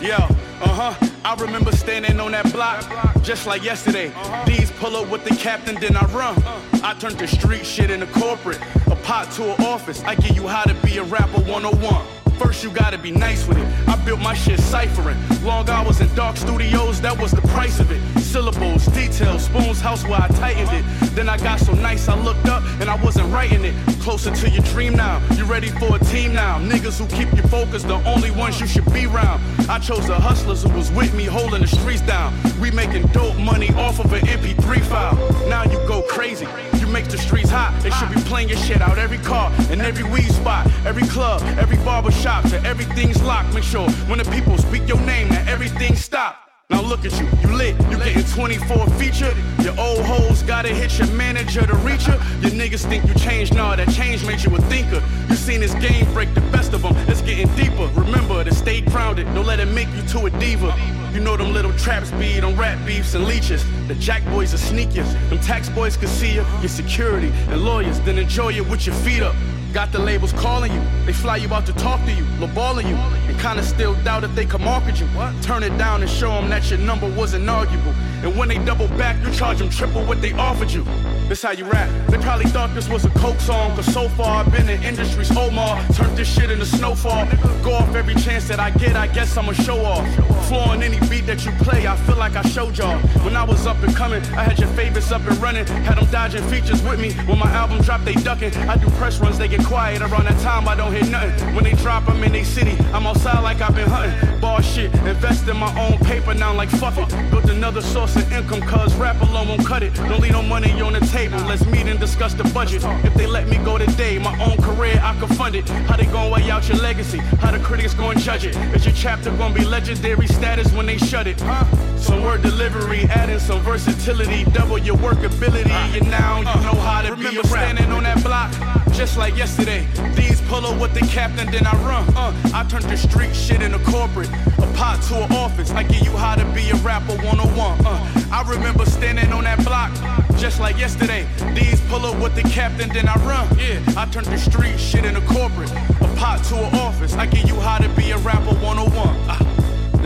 Yo, 0.00 0.14
uh 0.14 0.92
huh. 0.94 1.08
I 1.24 1.34
remember 1.34 1.72
standing 1.72 2.20
on 2.20 2.30
that 2.30 2.52
block 2.52 2.84
just 3.22 3.44
like 3.44 3.64
yesterday. 3.64 4.12
These 4.46 4.70
pull 4.70 4.94
up 4.94 5.10
with 5.10 5.24
the 5.24 5.34
captain, 5.34 5.74
then 5.80 5.96
I 5.96 6.04
run. 6.12 6.40
I 6.84 6.94
turned 7.00 7.18
the 7.18 7.26
street 7.26 7.66
shit 7.66 7.90
into 7.90 8.06
corporate, 8.06 8.60
a 8.86 8.94
pot 9.02 9.32
to 9.32 9.52
an 9.52 9.66
office. 9.66 10.00
I 10.04 10.14
give 10.14 10.36
you 10.36 10.46
how 10.46 10.62
to 10.62 10.74
be 10.86 10.98
a 10.98 11.02
rapper 11.02 11.40
101. 11.40 12.06
First, 12.38 12.62
you 12.62 12.70
gotta 12.70 12.96
be 12.96 13.10
nice 13.10 13.48
with 13.48 13.58
it. 13.58 13.88
I 13.88 13.96
built 14.04 14.20
my 14.20 14.34
shit 14.34 14.60
ciphering. 14.60 15.18
Long 15.42 15.68
hours 15.68 16.00
in 16.00 16.14
dark 16.14 16.36
studios, 16.36 17.00
that 17.00 17.20
was 17.20 17.32
the 17.32 17.42
price 17.42 17.80
of 17.80 17.90
it. 17.90 18.00
Syllables, 18.28 18.84
details, 18.88 19.46
spoons, 19.46 19.80
house 19.80 20.04
where 20.04 20.20
I 20.20 20.28
tightened 20.28 20.68
it. 20.70 20.84
Then 21.14 21.30
I 21.30 21.38
got 21.38 21.60
so 21.60 21.72
nice, 21.72 22.08
I 22.08 22.22
looked 22.22 22.46
up 22.46 22.62
and 22.78 22.90
I 22.90 23.02
wasn't 23.02 23.32
writing 23.32 23.64
it. 23.64 23.74
Closer 24.00 24.30
to 24.30 24.50
your 24.50 24.62
dream 24.64 24.94
now. 24.94 25.22
You 25.34 25.44
ready 25.44 25.68
for 25.68 25.96
a 25.96 25.98
team 25.98 26.34
now? 26.34 26.58
Niggas 26.58 26.98
who 26.98 27.06
keep 27.16 27.34
you 27.34 27.42
focused, 27.48 27.88
the 27.88 27.94
only 28.04 28.30
ones 28.30 28.60
you 28.60 28.66
should 28.66 28.84
be 28.92 29.06
around. 29.06 29.40
I 29.66 29.78
chose 29.78 30.06
the 30.06 30.14
hustlers 30.14 30.62
who 30.62 30.68
was 30.74 30.92
with 30.92 31.14
me, 31.14 31.24
holding 31.24 31.62
the 31.62 31.66
streets 31.66 32.02
down. 32.02 32.34
We 32.60 32.70
making 32.70 33.06
dope 33.08 33.36
money 33.38 33.70
off 33.70 33.98
of 33.98 34.12
an 34.12 34.20
MP3 34.26 34.82
file. 34.82 35.16
Now 35.48 35.64
you 35.64 35.78
go 35.88 36.02
crazy. 36.02 36.46
You 36.80 36.86
make 36.86 37.08
the 37.08 37.16
streets 37.16 37.48
hot. 37.48 37.80
They 37.82 37.90
should 37.90 38.10
be 38.10 38.20
playing 38.28 38.50
your 38.50 38.58
shit 38.58 38.82
out 38.82 38.98
every 38.98 39.18
car 39.18 39.50
and 39.70 39.80
every 39.80 40.04
weed 40.04 40.30
spot, 40.30 40.70
every 40.84 41.06
club, 41.08 41.40
every 41.58 41.78
barber 41.78 42.12
shop, 42.12 42.44
till 42.44 42.64
everything's 42.66 43.22
locked. 43.22 43.54
Make 43.54 43.64
sure 43.64 43.88
when 44.06 44.18
the 44.18 44.24
people 44.26 44.58
speak 44.58 44.86
your 44.86 45.00
name, 45.00 45.30
that 45.30 45.48
everything 45.48 45.96
stop. 45.96 46.47
Now 46.70 46.82
look 46.82 47.06
at 47.06 47.18
you, 47.18 47.26
you 47.40 47.56
lit, 47.56 47.74
you 47.90 47.96
getting 47.96 48.24
24 48.24 48.86
feature. 48.98 49.34
Your 49.62 49.78
old 49.78 50.04
hoes 50.04 50.42
gotta 50.42 50.68
hit 50.68 50.98
your 50.98 51.08
manager 51.12 51.66
to 51.66 51.74
reach 51.76 52.02
her. 52.02 52.16
Your 52.40 52.50
niggas 52.50 52.86
think 52.86 53.06
you 53.06 53.14
changed, 53.14 53.54
nah, 53.54 53.76
that 53.76 53.88
change 53.90 54.24
made 54.26 54.42
you 54.42 54.54
a 54.54 54.60
thinker. 54.62 55.02
You 55.30 55.36
seen 55.36 55.60
this 55.60 55.72
game 55.74 56.04
break 56.12 56.32
the 56.34 56.42
best 56.52 56.74
of 56.74 56.82
them, 56.82 56.94
it's 57.08 57.22
getting 57.22 57.48
deeper. 57.56 57.86
Remember 57.98 58.44
to 58.44 58.54
stay 58.54 58.82
grounded, 58.82 59.26
don't 59.34 59.46
let 59.46 59.60
it 59.60 59.68
make 59.68 59.88
you 59.96 60.02
to 60.08 60.26
a 60.26 60.30
diva. 60.38 60.74
You 61.14 61.20
know 61.20 61.36
them 61.38 61.54
little 61.54 61.72
traps 61.74 62.10
beat 62.12 62.44
on 62.44 62.54
rap 62.56 62.84
beefs 62.86 63.14
and 63.14 63.24
leeches. 63.24 63.64
The 63.88 63.94
jack 63.94 64.24
boys 64.26 64.52
are 64.52 64.58
sneakers, 64.58 65.10
them 65.30 65.38
tax 65.40 65.70
boys 65.70 65.96
can 65.96 66.08
see 66.08 66.34
you. 66.34 66.44
Your 66.60 66.68
security 66.68 67.28
and 67.48 67.64
lawyers, 67.64 67.98
then 68.00 68.18
enjoy 68.18 68.52
it 68.52 68.68
with 68.68 68.86
your 68.86 68.94
feet 68.96 69.22
up. 69.22 69.34
Got 69.72 69.92
the 69.92 69.98
labels 69.98 70.32
calling 70.32 70.72
you, 70.72 70.82
they 71.04 71.12
fly 71.12 71.36
you 71.36 71.52
out 71.52 71.66
to 71.66 71.72
talk 71.74 72.02
to 72.06 72.12
you, 72.12 72.24
lowballing 72.40 72.88
you, 72.88 72.96
and 73.28 73.38
kinda 73.38 73.62
still 73.62 73.94
doubt 74.02 74.24
if 74.24 74.34
they 74.34 74.46
can 74.46 74.64
market 74.64 74.98
you. 74.98 75.06
Turn 75.42 75.62
it 75.62 75.76
down 75.76 76.00
and 76.00 76.10
show 76.10 76.30
them 76.30 76.48
that 76.48 76.70
your 76.70 76.78
number 76.80 77.06
wasn't 77.06 77.48
arguable. 77.48 77.94
And 78.24 78.36
when 78.36 78.48
they 78.48 78.58
double 78.64 78.88
back, 78.98 79.16
you 79.24 79.32
charge 79.32 79.58
them 79.58 79.70
triple 79.70 80.04
what 80.04 80.20
they 80.20 80.32
offered 80.32 80.70
you. 80.70 80.84
This 81.28 81.42
how 81.42 81.52
you 81.52 81.64
rap. 81.66 81.88
They 82.08 82.16
probably 82.18 82.46
thought 82.46 82.74
this 82.74 82.88
was 82.88 83.04
a 83.04 83.10
coke 83.10 83.38
song, 83.40 83.76
cause 83.76 83.92
so 83.92 84.08
far 84.08 84.44
I've 84.44 84.50
been 84.50 84.68
in 84.68 84.82
industry's 84.82 85.30
Omar. 85.36 85.84
Turned 85.92 86.16
this 86.16 86.26
shit 86.26 86.50
into 86.50 86.64
snowfall. 86.64 87.26
Go 87.62 87.74
off 87.74 87.94
every 87.94 88.14
chance 88.14 88.48
that 88.48 88.58
I 88.58 88.70
get, 88.70 88.96
I 88.96 89.06
guess 89.08 89.36
I'm 89.36 89.48
a 89.48 89.54
show 89.54 89.84
off. 89.84 90.06
Flooring 90.48 90.82
any 90.82 90.98
beat 91.08 91.26
that 91.26 91.44
you 91.44 91.52
play, 91.62 91.86
I 91.86 91.96
feel 91.96 92.16
like 92.16 92.34
I 92.34 92.42
showed 92.42 92.78
y'all. 92.78 92.98
When 93.24 93.36
I 93.36 93.44
was 93.44 93.66
up 93.66 93.80
and 93.82 93.94
coming, 93.94 94.22
I 94.34 94.42
had 94.42 94.58
your 94.58 94.70
favorites 94.70 95.12
up 95.12 95.26
and 95.26 95.36
running. 95.36 95.66
Had 95.66 95.98
them 95.98 96.10
dodging 96.10 96.42
features 96.48 96.82
with 96.82 96.98
me. 96.98 97.12
When 97.28 97.38
my 97.38 97.50
album 97.50 97.82
dropped, 97.82 98.06
they 98.06 98.14
ducking. 98.14 98.54
I 98.66 98.76
do 98.76 98.88
press 98.92 99.18
runs, 99.18 99.36
they 99.36 99.48
get 99.48 99.64
quiet. 99.64 100.00
Around 100.00 100.24
that 100.24 100.40
time, 100.40 100.66
I 100.66 100.74
don't 100.74 100.94
hear 100.94 101.04
nothing. 101.10 101.54
When 101.54 101.64
they 101.64 101.74
drop, 101.74 102.08
I'm 102.08 102.24
in 102.24 102.32
they 102.32 102.44
city. 102.44 102.76
I'm 102.94 103.06
outside 103.06 103.40
like 103.42 103.60
I've 103.60 103.76
been 103.76 103.88
hunting. 103.88 104.40
Ball 104.40 104.62
shit, 104.62 104.94
invest 104.94 105.46
in 105.46 105.58
my 105.58 105.72
own 105.78 105.98
paper 105.98 106.32
now, 106.32 106.54
like 106.54 106.70
fuck 106.70 106.96
it. 106.96 107.30
Built 107.30 107.50
another 107.50 107.82
source 107.82 108.07
of 108.16 108.32
income, 108.32 108.60
cause 108.62 108.94
rap 108.96 109.20
alone 109.22 109.48
won't 109.48 109.66
cut 109.66 109.82
it. 109.82 109.94
Don't 109.94 110.20
leave 110.20 110.32
no 110.32 110.42
money 110.42 110.70
on 110.80 110.92
the 110.92 111.00
table. 111.00 111.38
Let's 111.46 111.64
meet 111.66 111.86
and 111.86 111.98
discuss 111.98 112.34
the 112.34 112.44
budget. 112.44 112.82
If 113.04 113.14
they 113.14 113.26
let 113.26 113.48
me 113.48 113.58
go 113.58 113.78
today, 113.78 114.18
my 114.18 114.36
own 114.44 114.56
career, 114.58 115.00
I 115.02 115.18
can 115.18 115.28
fund 115.28 115.54
it. 115.54 115.68
How 115.68 115.96
they 115.96 116.06
gonna 116.06 116.30
weigh 116.30 116.50
out 116.50 116.68
your 116.68 116.78
legacy? 116.78 117.18
How 117.18 117.50
the 117.50 117.58
critics 117.58 117.94
gonna 117.94 118.20
judge 118.20 118.44
it? 118.44 118.56
Is 118.74 118.84
your 118.84 118.94
chapter 118.94 119.30
gonna 119.36 119.54
be 119.54 119.64
legendary 119.64 120.26
status 120.26 120.72
when 120.72 120.86
they 120.86 120.98
shut 120.98 121.26
it? 121.26 121.40
Huh? 121.40 121.64
Some 121.96 122.22
word 122.22 122.42
delivery, 122.42 123.02
adding 123.10 123.38
some 123.38 123.60
versatility, 123.60 124.44
double 124.52 124.78
your 124.78 124.96
workability. 124.96 125.70
And 125.70 126.10
now 126.10 126.38
you 126.38 126.44
know 126.44 126.78
how 126.80 127.02
to 127.02 127.16
be 127.16 127.36
a 127.38 127.44
standing 127.44 127.90
on 127.92 128.04
that 128.04 128.22
block. 128.22 128.52
Just 128.92 129.16
like 129.16 129.36
yesterday, 129.36 129.86
these 130.14 130.40
pull 130.42 130.66
up 130.66 130.80
with 130.80 130.92
the 130.92 131.06
captain, 131.06 131.50
then 131.52 131.66
I 131.66 131.72
run. 131.86 132.08
Uh, 132.16 132.32
I 132.52 132.64
turned 132.64 132.84
the 132.84 132.96
street 132.96 133.34
shit 133.34 133.62
into 133.62 133.78
corporate, 133.80 134.28
a 134.58 134.66
pot 134.74 135.00
to 135.08 135.24
an 135.24 135.32
office. 135.32 135.70
I 135.70 135.84
give 135.84 136.02
you 136.04 136.16
how 136.16 136.34
to 136.34 136.44
be 136.46 136.70
a 136.70 136.74
rapper 136.76 137.14
101. 137.22 137.86
Uh, 137.86 137.97
I 138.30 138.42
remember 138.48 138.84
standing 138.86 139.32
on 139.32 139.44
that 139.44 139.64
block, 139.64 139.90
just 140.38 140.60
like 140.60 140.78
yesterday. 140.78 141.26
These 141.54 141.80
pull 141.88 142.04
up 142.04 142.16
with 142.22 142.34
the 142.34 142.42
captain, 142.48 142.88
then 142.92 143.08
I 143.08 143.14
run. 143.26 143.46
Yeah, 143.58 143.80
I 143.96 144.06
turned 144.10 144.26
the 144.26 144.38
street 144.38 144.78
shit 144.78 145.04
into 145.04 145.20
corporate, 145.22 145.70
a 146.00 146.08
pot 146.16 146.42
to 146.50 146.56
an 146.56 146.74
office. 146.76 147.14
I 147.16 147.26
give 147.26 147.48
you 147.48 147.56
how 147.60 147.78
to 147.78 147.88
be 147.96 148.10
a 148.12 148.18
rapper 148.18 148.54
101. 148.62 149.14
Ah. 149.28 149.38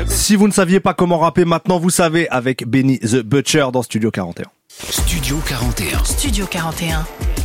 Si 0.06 0.36
vous 0.36 0.48
ne 0.48 0.52
saviez 0.52 0.80
pas 0.80 0.94
comment 0.94 1.18
rapper, 1.18 1.44
maintenant 1.44 1.78
vous 1.78 1.90
savez 1.90 2.28
avec 2.30 2.66
Benny 2.66 2.98
the 3.00 3.22
Butcher 3.22 3.66
dans 3.72 3.82
Studio 3.82 4.10
41. 4.10 4.46
Studio 4.68 5.36
41. 5.46 6.02
Studio 6.04 6.46
41. 6.46 7.04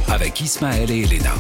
Avec 0.10 0.40
Ismaël 0.42 0.90
et 0.90 1.02
Elena. 1.04 1.32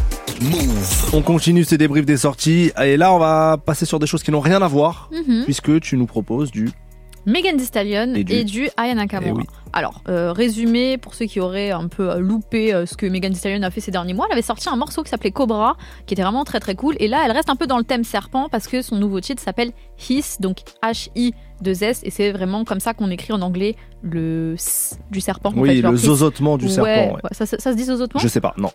Move. 0.42 1.10
On 1.14 1.22
continue 1.22 1.64
ces 1.64 1.78
débriefs 1.78 2.06
des 2.06 2.18
sorties 2.18 2.72
et 2.84 2.98
là 2.98 3.12
on 3.14 3.18
va 3.20 3.58
passer 3.58 3.86
sur 3.86 3.98
des 3.98 4.06
choses 4.06 4.22
qui 4.22 4.30
n'ont 4.32 4.42
rien 4.42 4.62
à 4.62 4.68
voir 4.68 5.10
Mhm. 5.12 5.46
puisque 5.46 5.80
tu 5.80 5.98
nous 5.98 6.06
proposes 6.06 6.52
du 6.52 6.70
Megan 7.28 7.58
Thee 7.58 7.66
Stallion 7.66 8.14
Et 8.16 8.22
et 8.22 8.24
du- 8.24 8.46
du, 8.46 8.70
Aya 8.78 8.96
Nakamura. 8.96 9.32
Eh 9.36 9.38
oui. 9.38 9.44
Alors, 9.74 10.02
euh, 10.08 10.32
résumé 10.32 10.98
pour 10.98 11.14
ceux 11.14 11.26
qui 11.26 11.40
auraient 11.40 11.72
un 11.72 11.88
peu 11.90 12.10
euh, 12.10 12.20
loupé 12.20 12.74
euh, 12.74 12.86
ce 12.86 12.96
que 12.96 13.06
Megan 13.06 13.32
Thee 13.34 13.38
Stallion 13.40 13.62
a 13.64 13.70
fait 13.70 13.82
ces 13.82 13.92
derniers 13.92 14.14
mois, 14.14 14.26
elle 14.30 14.34
avait 14.34 14.42
sorti 14.42 14.70
un 14.70 14.76
morceau 14.78 15.04
qui 15.04 15.10
s'appelait 15.10 15.32
Cobra, 15.32 15.76
qui 16.06 16.14
était 16.14 16.24
vraiment 16.24 16.46
très 16.46 16.60
très 16.62 16.74
cool. 16.76 16.96
Et 17.00 17.08
là, 17.08 17.22
elle 17.26 17.32
reste 17.32 17.50
un 17.50 17.56
peu 17.58 17.68
dans 17.68 17.78
le 17.78 17.84
thème 17.84 18.04
serpent 18.06 18.48
parce 18.50 18.68
que 18.68 18.82
son 18.82 18.96
nouveau 18.96 19.20
titre 19.20 19.42
s'appelle 19.44 19.72
Hiss, 20.10 20.38
donc 20.40 20.60
H-I-2-S, 20.84 22.02
et 22.04 22.12
c'est 22.12 22.32
vraiment 22.32 22.64
comme 22.64 22.80
ça 22.80 22.94
qu'on 22.94 23.10
écrit 23.12 23.34
en 23.34 23.42
anglais 23.42 23.76
le 24.02 24.54
S 24.56 24.98
du 25.12 25.20
serpent. 25.22 25.50
en 25.50 25.58
Oui, 25.60 25.82
fait, 25.82 25.88
le 25.90 25.98
zozotement 25.98 26.58
du 26.58 26.66
Ouais, 26.66 26.72
serpent, 26.72 26.90
ouais. 26.90 27.12
ouais, 27.14 27.20
Ça, 27.34 27.46
ça- 27.46 27.58
ça 27.60 27.72
se 27.72 27.78
dit 27.78 27.84
zozotement? 27.86 28.20
Je 28.22 28.28
sais 28.28 28.42
pas, 28.42 28.54
non. 28.58 28.70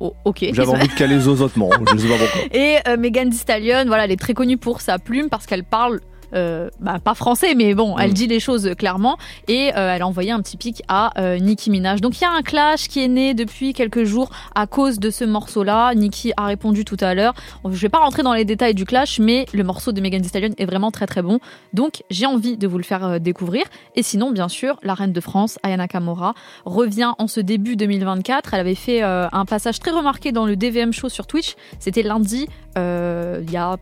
Oh, 0.00 0.14
ok. 0.24 0.46
J'avais 0.52 0.68
envie 0.70 0.88
de 0.88 0.94
caler 0.94 1.18
zozotement, 1.20 1.70
je 1.92 1.98
sais 1.98 2.08
pas 2.08 2.16
pourquoi. 2.16 2.40
Et 2.58 2.76
euh, 2.88 2.96
Megan 2.96 3.28
Thee 3.30 3.36
Stallion, 3.36 3.84
voilà, 3.86 4.04
elle 4.06 4.12
est 4.12 4.20
très 4.20 4.34
connue 4.34 4.56
pour 4.56 4.80
sa 4.80 4.98
plume 4.98 5.28
parce 5.28 5.46
qu'elle 5.46 5.64
parle 5.64 6.00
euh, 6.34 6.68
bah, 6.80 6.98
pas 7.02 7.14
français, 7.14 7.54
mais 7.54 7.74
bon, 7.74 7.96
elle 7.98 8.12
dit 8.12 8.26
les 8.26 8.40
choses 8.40 8.74
clairement. 8.76 9.16
Et 9.46 9.70
euh, 9.76 9.94
elle 9.94 10.02
a 10.02 10.06
envoyé 10.06 10.30
un 10.30 10.40
petit 10.40 10.56
pic 10.56 10.82
à 10.88 11.18
euh, 11.20 11.38
Nicki 11.38 11.70
Minaj. 11.70 12.00
Donc 12.00 12.18
il 12.20 12.22
y 12.22 12.26
a 12.26 12.32
un 12.32 12.42
clash 12.42 12.88
qui 12.88 13.02
est 13.02 13.08
né 13.08 13.34
depuis 13.34 13.72
quelques 13.72 14.04
jours 14.04 14.30
à 14.54 14.66
cause 14.66 14.98
de 14.98 15.10
ce 15.10 15.24
morceau-là. 15.24 15.94
Nicki 15.94 16.32
a 16.36 16.46
répondu 16.46 16.84
tout 16.84 16.96
à 17.00 17.14
l'heure. 17.14 17.34
Je 17.64 17.80
vais 17.80 17.88
pas 17.88 17.98
rentrer 17.98 18.22
dans 18.22 18.34
les 18.34 18.44
détails 18.44 18.74
du 18.74 18.84
clash, 18.84 19.18
mais 19.18 19.46
le 19.52 19.64
morceau 19.64 19.92
de 19.92 20.00
Megan 20.00 20.22
Thee 20.22 20.28
Stallion 20.28 20.54
est 20.58 20.66
vraiment 20.66 20.90
très 20.90 21.06
très 21.06 21.22
bon. 21.22 21.40
Donc 21.72 22.02
j'ai 22.10 22.26
envie 22.26 22.56
de 22.56 22.66
vous 22.66 22.78
le 22.78 22.84
faire 22.84 23.04
euh, 23.04 23.18
découvrir. 23.18 23.64
Et 23.96 24.02
sinon, 24.02 24.30
bien 24.30 24.48
sûr, 24.48 24.78
la 24.82 24.94
reine 24.94 25.12
de 25.12 25.20
France, 25.20 25.58
Ayana 25.62 25.88
Kamora, 25.88 26.34
revient 26.64 27.12
en 27.18 27.26
ce 27.26 27.40
début 27.40 27.76
2024. 27.76 28.54
Elle 28.54 28.60
avait 28.60 28.74
fait 28.74 29.02
un 29.02 29.44
passage 29.44 29.78
très 29.78 29.90
remarqué 29.90 30.32
dans 30.32 30.46
le 30.46 30.56
DVM 30.56 30.92
show 30.92 31.08
sur 31.08 31.26
Twitch. 31.26 31.56
C'était 31.78 32.02
lundi, 32.02 32.48
il 32.76 33.50
y 33.50 33.56
a 33.56 33.76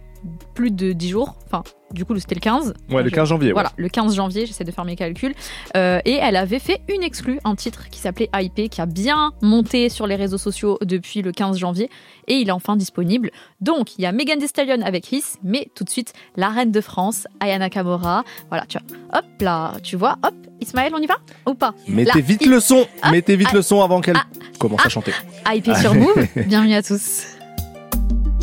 plus 0.54 0.70
de 0.70 0.92
10 0.92 1.08
jours. 1.08 1.34
Enfin, 1.46 1.62
du 1.96 2.04
coup, 2.04 2.16
c'était 2.18 2.34
le 2.34 2.40
15. 2.40 2.74
Ouais, 2.90 3.02
le 3.02 3.10
15 3.10 3.28
janvier, 3.28 3.48
ouais. 3.48 3.54
Voilà, 3.54 3.72
le 3.76 3.88
15 3.88 4.14
janvier, 4.14 4.46
j'essaie 4.46 4.64
de 4.64 4.70
faire 4.70 4.84
mes 4.84 4.94
calculs. 4.94 5.34
Euh, 5.76 6.00
et 6.04 6.14
elle 6.14 6.36
avait 6.36 6.58
fait 6.58 6.82
une 6.88 7.02
exclue, 7.02 7.40
un 7.44 7.56
titre 7.56 7.88
qui 7.90 7.98
s'appelait 7.98 8.30
IP, 8.34 8.70
qui 8.70 8.80
a 8.80 8.86
bien 8.86 9.32
monté 9.42 9.88
sur 9.88 10.06
les 10.06 10.14
réseaux 10.14 10.38
sociaux 10.38 10.78
depuis 10.82 11.22
le 11.22 11.32
15 11.32 11.58
janvier. 11.58 11.90
Et 12.28 12.34
il 12.34 12.48
est 12.48 12.52
enfin 12.52 12.76
disponible. 12.76 13.30
Donc, 13.60 13.98
il 13.98 14.02
y 14.02 14.06
a 14.06 14.12
Megan 14.12 14.38
Thee 14.38 14.48
Stallion 14.48 14.82
avec 14.82 15.10
Hiss, 15.10 15.38
mais 15.42 15.68
tout 15.74 15.84
de 15.84 15.90
suite, 15.90 16.12
la 16.36 16.50
reine 16.50 16.70
de 16.70 16.80
France, 16.80 17.26
Ayana 17.40 17.70
Kamora. 17.70 18.24
Voilà, 18.48 18.66
tu 18.66 18.78
vois, 18.78 19.18
hop 19.18 19.24
là, 19.40 19.72
tu 19.82 19.96
vois, 19.96 20.16
hop, 20.22 20.34
Ismaël, 20.60 20.92
on 20.94 20.98
y 20.98 21.06
va 21.06 21.16
Ou 21.46 21.54
pas? 21.54 21.74
Mettez 21.88 22.18
Là, 22.18 22.20
vite 22.20 22.46
le 22.46 22.60
son, 22.60 22.80
Hop, 22.80 23.10
mettez 23.10 23.36
vite 23.36 23.48
ah, 23.52 23.56
le 23.56 23.62
son 23.62 23.82
avant 23.82 24.00
qu'elle 24.00 24.16
ah, 24.16 24.26
commence 24.58 24.84
à 24.84 24.88
chanter. 24.88 25.12
IP 25.52 25.74
sur 25.76 25.94
Move. 25.94 26.26
Bienvenue 26.46 26.74
à 26.74 26.82
tous. 26.82 27.26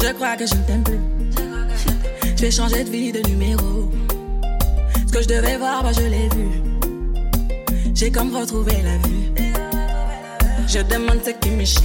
Je 0.01 0.13
crois 0.13 0.35
que 0.35 0.45
je 0.45 0.55
ne 0.55 0.67
t'aime 0.67 0.83
plus. 0.83 1.42
Vais 2.43 2.51
changer 2.51 2.83
de 2.83 2.89
vie, 2.89 3.13
de 3.13 3.25
numéro. 3.29 3.89
Ce 5.07 5.13
que 5.13 5.21
je 5.21 5.29
devais 5.29 5.55
voir, 5.55 5.81
bah 5.81 5.93
je 5.93 6.01
l'ai 6.01 6.27
vu. 6.27 6.61
J'ai 7.95 8.11
comme 8.11 8.35
retrouvé 8.35 8.73
la 8.83 8.97
vue. 9.07 9.31
Je 10.67 10.79
demande 10.79 11.21
ce 11.23 11.29
qui 11.29 11.51
me 11.51 11.63
chie. 11.63 11.79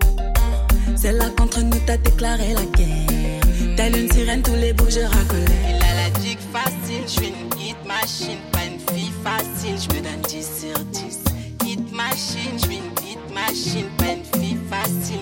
C'est 0.95 1.11
là 1.11 1.25
qu'entre 1.36 1.59
nous 1.59 1.78
t'as 1.86 1.97
déclaré 1.97 2.53
la 2.53 2.63
guerre. 2.63 3.75
Telle 3.75 3.97
une 3.97 4.09
sirène, 4.09 4.41
tous 4.41 4.55
les 4.55 4.71
bouts 4.71 4.89
je 4.89 5.01
racolais. 5.01 5.65
Il 5.67 5.84
a 5.84 5.95
la 5.95 6.09
dick 6.21 6.39
facile, 6.53 7.03
je 7.03 7.11
suis 7.11 7.28
une 7.28 7.59
hit 7.61 7.75
machine, 7.86 8.39
pas 8.53 8.63
une 8.63 8.80
fille 8.95 9.11
facile, 9.21 9.75
je 9.78 9.97
me 9.97 10.01
donne 10.01 10.21
10 10.30 10.61
sur 10.61 10.80
10. 10.80 11.23
Hit 11.65 11.91
machine, 11.91 12.53
je 12.53 12.65
suis 12.67 12.78
une 12.78 13.05
hit 13.05 13.19
machine, 13.34 13.89
pas 13.97 14.13
une 14.13 14.41
fille 14.41 14.57
facile, 14.69 15.19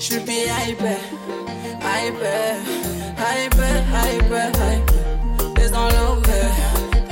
Je 0.00 0.06
suis 0.06 0.14
hyper, 0.14 0.66
hyper, 0.66 0.96
hyper, 1.84 2.56
hyper, 3.20 3.84
hyper. 4.06 4.50
Les 5.58 5.74
enlevés, 5.74 6.48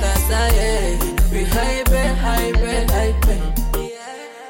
là 0.01 0.13
ça 0.27 0.49
y 0.49 0.57
est. 0.57 0.97
Puis 1.29 1.43
hyper, 1.43 2.11
hyper, 2.39 2.81
hyper. 2.81 3.41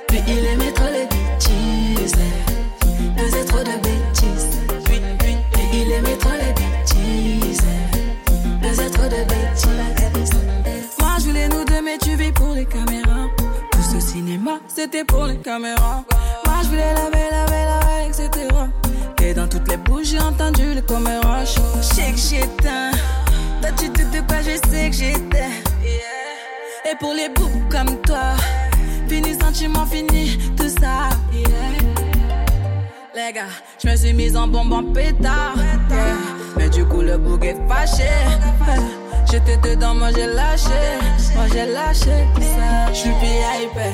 Puis 0.07 0.19
il 0.25 0.45
aimait 0.45 0.71
trop 0.71 0.85
les 0.85 1.05
bêtises, 1.07 2.15
faisait 3.17 3.43
trop 3.43 3.59
de 3.59 3.75
bêtises. 3.83 4.57
Puis 4.85 5.01
il 5.73 5.91
aimait 5.91 6.15
trop 6.15 6.31
les 6.31 6.53
bêtises, 6.53 7.61
faisait 8.61 8.89
trop 8.89 9.03
de 9.03 9.21
bêtises. 9.25 10.33
Moi 10.97 11.11
je 11.19 11.25
voulais 11.25 11.49
nous 11.49 11.65
deux, 11.65 11.81
mais 11.81 11.97
tu 11.97 12.15
vis 12.15 12.31
pour 12.31 12.53
les 12.53 12.65
caméras. 12.65 13.27
Tout 13.69 13.83
ce 13.83 13.99
cinéma, 13.99 14.59
c'était 14.73 15.03
pour 15.03 15.25
les 15.25 15.37
caméras. 15.39 16.05
Je 16.61 16.67
voulais 16.67 16.93
laver, 16.93 17.29
laver, 17.31 17.65
laver, 17.65 18.07
etc. 18.09 18.47
Et 19.23 19.33
dans 19.33 19.47
toutes 19.47 19.67
les 19.69 19.77
bouches, 19.77 20.07
j'ai 20.07 20.19
entendu 20.19 20.73
le 20.73 20.81
caméra. 20.81 21.43
Je 21.45 21.81
sais 21.81 22.11
que 22.11 22.17
j'éteins. 22.17 22.91
Toi 23.61 23.71
tu 23.77 23.89
te 23.89 24.21
pas, 24.21 24.41
je 24.41 24.57
sais 24.69 24.89
que 24.89 24.95
j'étais. 24.95 25.49
Et 26.89 26.95
pour 26.99 27.13
les 27.13 27.29
boucs 27.29 27.69
comme 27.69 28.01
toi, 28.01 28.35
fini 29.07 29.33
sentiment, 29.39 29.85
fini 29.85 30.37
tout 30.57 30.69
ça. 30.69 31.09
Les 33.15 33.33
gars, 33.33 33.43
je 33.83 33.89
me 33.89 33.95
suis 33.95 34.13
mise 34.13 34.35
en 34.35 34.47
bombe 34.47 34.73
en 34.73 34.83
pétard. 34.83 35.55
Mais 36.57 36.69
du 36.69 36.85
coup, 36.85 37.01
le 37.01 37.17
bouc 37.17 37.43
est 37.45 37.57
fâché. 37.67 38.09
J'étais 39.31 39.57
dedans, 39.57 39.93
moi 39.93 40.09
j'ai 40.15 40.25
lâché. 40.25 40.69
Moi 41.35 41.45
j'ai 41.51 41.65
lâché. 41.67 42.25
Je 42.89 42.95
suis 42.95 43.09
hyper, 43.09 43.93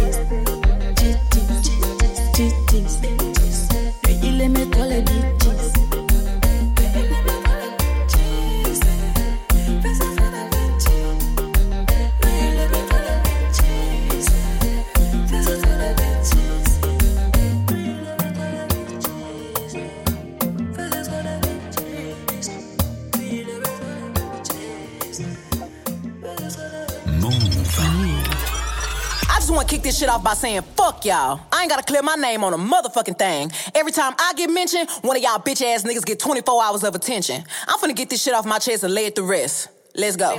kick 29.81 29.89
this 29.89 29.99
shit 29.99 30.09
off 30.09 30.23
by 30.23 30.33
saying, 30.33 30.61
fuck 30.77 31.03
y'all. 31.05 31.41
I 31.51 31.61
ain't 31.61 31.69
got 31.69 31.77
to 31.77 31.83
clear 31.83 32.03
my 32.03 32.13
name 32.15 32.43
on 32.43 32.53
a 32.53 32.57
motherfucking 32.57 33.17
thing. 33.17 33.51
Every 33.73 33.91
time 33.91 34.13
I 34.19 34.33
get 34.35 34.49
mentioned, 34.51 34.87
one 35.01 35.17
of 35.17 35.23
y'all 35.23 35.39
bitch 35.39 35.61
ass 35.63 35.83
niggas 35.83 36.05
get 36.05 36.19
24 36.19 36.63
hours 36.63 36.83
of 36.83 36.93
attention. 36.93 37.43
I'm 37.67 37.79
finna 37.79 37.95
get 37.95 38.09
this 38.09 38.21
shit 38.21 38.33
off 38.35 38.45
my 38.45 38.59
chest 38.59 38.83
and 38.83 38.93
lay 38.93 39.07
it 39.07 39.15
to 39.15 39.23
rest. 39.23 39.69
Let's 39.95 40.15
go. 40.17 40.37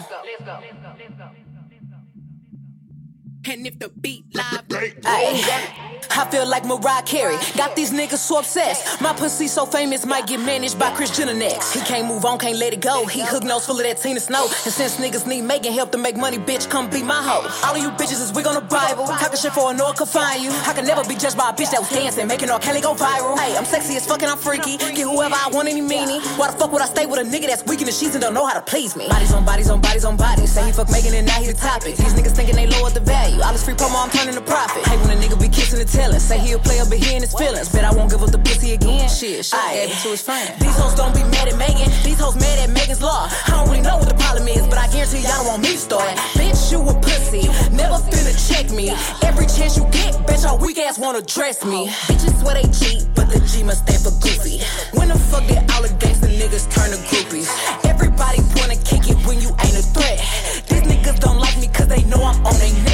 And 3.45 3.67
if 3.67 3.77
the 3.79 3.89
beat 3.89 4.25
live, 4.35 4.63
Ay. 5.05 5.99
I 6.15 6.31
feel 6.31 6.47
like 6.47 6.65
Mariah 6.65 7.03
Carey. 7.03 7.37
Got 7.57 7.75
these 7.75 7.91
niggas 7.91 8.19
so 8.19 8.39
obsessed. 8.39 9.01
My 9.01 9.13
pussy 9.13 9.49
so 9.49 9.67
famous, 9.67 10.07
might 10.07 10.27
get 10.27 10.41
managed 10.41 10.79
by 10.79 10.93
Chris 10.95 11.17
Jenner 11.17 11.35
next. 11.35 11.75
He 11.75 11.81
can't 11.81 12.07
move 12.07 12.25
on, 12.25 12.39
can't 12.39 12.59
let 12.59 12.73
it 12.73 12.81
go. 12.81 13.07
He 13.07 13.23
hook 13.23 13.43
nose 13.43 13.67
full 13.67 13.77
of 13.79 13.83
that 13.83 13.99
Tina 13.99 14.21
Snow. 14.21 14.45
And 14.45 14.73
since 14.73 14.97
niggas 14.99 15.27
need 15.27 15.43
making 15.43 15.73
help 15.73 15.91
to 15.93 15.99
make 15.99 16.17
money, 16.17 16.39
bitch, 16.39 16.69
come 16.69 16.89
be 16.91 17.03
my 17.03 17.21
hoe. 17.23 17.49
All 17.67 17.75
of 17.75 17.83
you 17.83 17.91
bitches 17.91 18.21
is 18.23 18.33
wig 18.33 18.47
on 18.47 18.55
the 18.55 18.61
Bible. 18.61 19.07
Talking 19.07 19.39
shit 19.39 19.53
for 19.53 19.71
a 19.71 19.75
no 19.75 19.85
one 19.85 19.97
can 19.97 20.07
find 20.07 20.43
you. 20.43 20.51
I 20.51 20.73
can 20.75 20.85
never 20.85 21.03
be 21.09 21.17
judged 21.17 21.37
by 21.37 21.51
a 21.51 21.53
bitch 21.53 21.71
that 21.73 21.81
was 21.81 21.91
dancing, 21.91 22.27
making 22.29 22.51
R. 22.51 22.61
Kelly 22.61 22.81
go 22.81 22.95
viral. 22.95 23.39
Hey, 23.39 23.57
I'm 23.57 23.65
sexy 23.65 23.97
as 23.97 24.07
fucking, 24.07 24.29
I'm 24.29 24.39
freaky. 24.39 24.77
Get 24.77 24.99
whoever 24.99 25.35
I 25.35 25.49
want, 25.51 25.69
any 25.69 25.81
meanie. 25.81 26.21
Why 26.39 26.51
the 26.51 26.57
fuck 26.59 26.73
would 26.73 26.83
I 26.83 26.87
stay 26.87 27.07
with 27.07 27.21
a 27.21 27.25
nigga 27.25 27.47
that's 27.47 27.65
weak 27.65 27.81
in 27.81 27.87
the 27.87 27.93
sheets 27.93 28.15
and 28.15 28.23
don't 28.23 28.35
know 28.35 28.47
how 28.47 28.55
to 28.55 28.63
please 28.63 28.97
me? 28.97 29.09
Bodies 29.09 29.33
on 29.33 29.45
bodies 29.45 29.71
on 29.71 29.81
bodies 29.81 30.05
on 30.05 30.17
bodies. 30.17 30.53
Say 30.53 30.67
he 30.67 30.73
fuck 30.73 30.91
Megan 30.91 31.15
and 31.15 31.27
now 31.27 31.41
he 31.41 31.47
the 31.47 31.55
topic. 31.55 31.97
These 31.97 32.15
niggas 32.15 32.37
thinking 32.37 32.55
they 32.55 32.67
lowered 32.67 32.93
the 32.95 33.01
value. 33.01 33.32
All 33.41 33.53
this 33.53 33.65
free 33.65 33.75
promo, 33.75 34.05
I'm 34.05 34.11
turning 34.11 34.35
to 34.35 34.43
profit. 34.43 34.85
Hey, 34.87 34.97
when 34.99 35.17
a 35.17 35.21
nigga 35.21 35.41
be 35.41 35.49
kissing 35.49 35.81
and 35.81 35.89
telling, 35.89 36.21
say 36.21 36.39
he'll 36.39 36.59
play 36.59 36.81
up 36.81 36.93
here 36.93 37.17
in 37.17 37.23
his 37.23 37.33
feelings. 37.33 37.69
Bet 37.71 37.85
I 37.85 37.93
won't 37.95 38.11
give 38.11 38.23
up 38.23 38.31
the 38.31 38.39
pussy 38.39 38.73
again. 38.73 39.09
Shit, 39.09 39.47
shit, 39.47 39.59
gave 39.73 39.91
it 39.91 39.99
to 40.03 40.09
his 40.13 40.23
friend. 40.23 40.49
These 40.61 40.77
hoes 40.77 40.95
don't 40.95 41.15
be 41.15 41.25
mad 41.25 41.49
at 41.49 41.57
Megan. 41.57 41.89
These 42.05 42.21
hoes 42.21 42.37
mad 42.37 42.59
at 42.59 42.71
Megan's 42.71 43.01
law. 43.01 43.29
I 43.47 43.51
don't 43.57 43.69
really 43.69 43.81
know 43.81 43.97
what 43.97 44.09
the 44.09 44.15
problem 44.15 44.47
is, 44.49 44.67
but 44.69 44.79
I 44.79 44.87
guarantee 44.93 45.25
y'all 45.25 45.43
don't 45.43 45.47
want 45.47 45.63
me 45.63 45.73
to 45.73 45.79
start. 45.79 46.13
Bitch, 46.37 46.71
you 46.71 46.83
a 46.83 46.95
pussy. 47.01 47.49
Never 47.75 47.99
finna 48.13 48.35
check 48.37 48.71
me. 48.71 48.91
Every 49.23 49.47
chance 49.47 49.77
you 49.77 49.89
get, 49.91 50.13
bet 50.27 50.43
your 50.43 50.59
weak 50.59 50.79
ass 50.79 50.99
wanna 50.99 51.23
dress 51.23 51.65
me. 51.65 51.89
Bitches 52.07 52.39
swear 52.41 52.55
they 52.61 52.69
cheat, 52.71 53.09
but 53.15 53.31
the 53.33 53.41
G 53.49 53.63
must 53.65 53.83
stand 53.89 54.03
for 54.05 54.15
goofy. 54.23 54.61
When 54.93 55.09
the 55.09 55.19
fuck 55.19 55.47
did 55.49 55.59
all 55.73 55.83
the 55.83 55.91
gangsta 55.99 56.29
niggas 56.29 56.69
turn 56.71 56.91
to 56.93 56.99
groupies? 57.09 57.49
Everybody 57.85 58.39
wanna 58.61 58.77
kick 58.77 59.09
it 59.09 59.19
when 59.27 59.41
you 59.41 59.51
ain't 59.65 59.79
a 59.79 59.85
threat. 59.95 60.21
These 60.69 60.85
niggas 60.87 61.19
don't 61.21 61.39
like 61.39 61.59
me 61.59 61.69
cause 61.69 61.89
they 61.89 62.05
know 62.05 62.23
I'm 62.23 62.39
on 62.47 62.55
their 62.61 62.73
neck. 62.85 62.92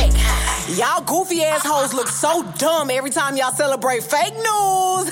Y'all 0.77 1.03
goofy 1.03 1.43
assholes 1.43 1.95
look 1.95 2.09
so 2.09 2.43
dumb 2.59 2.91
every 2.91 3.09
time 3.09 3.39
y'all 3.39 3.53
celebrate 3.53 4.03
fake 4.03 4.35
news. 4.35 5.11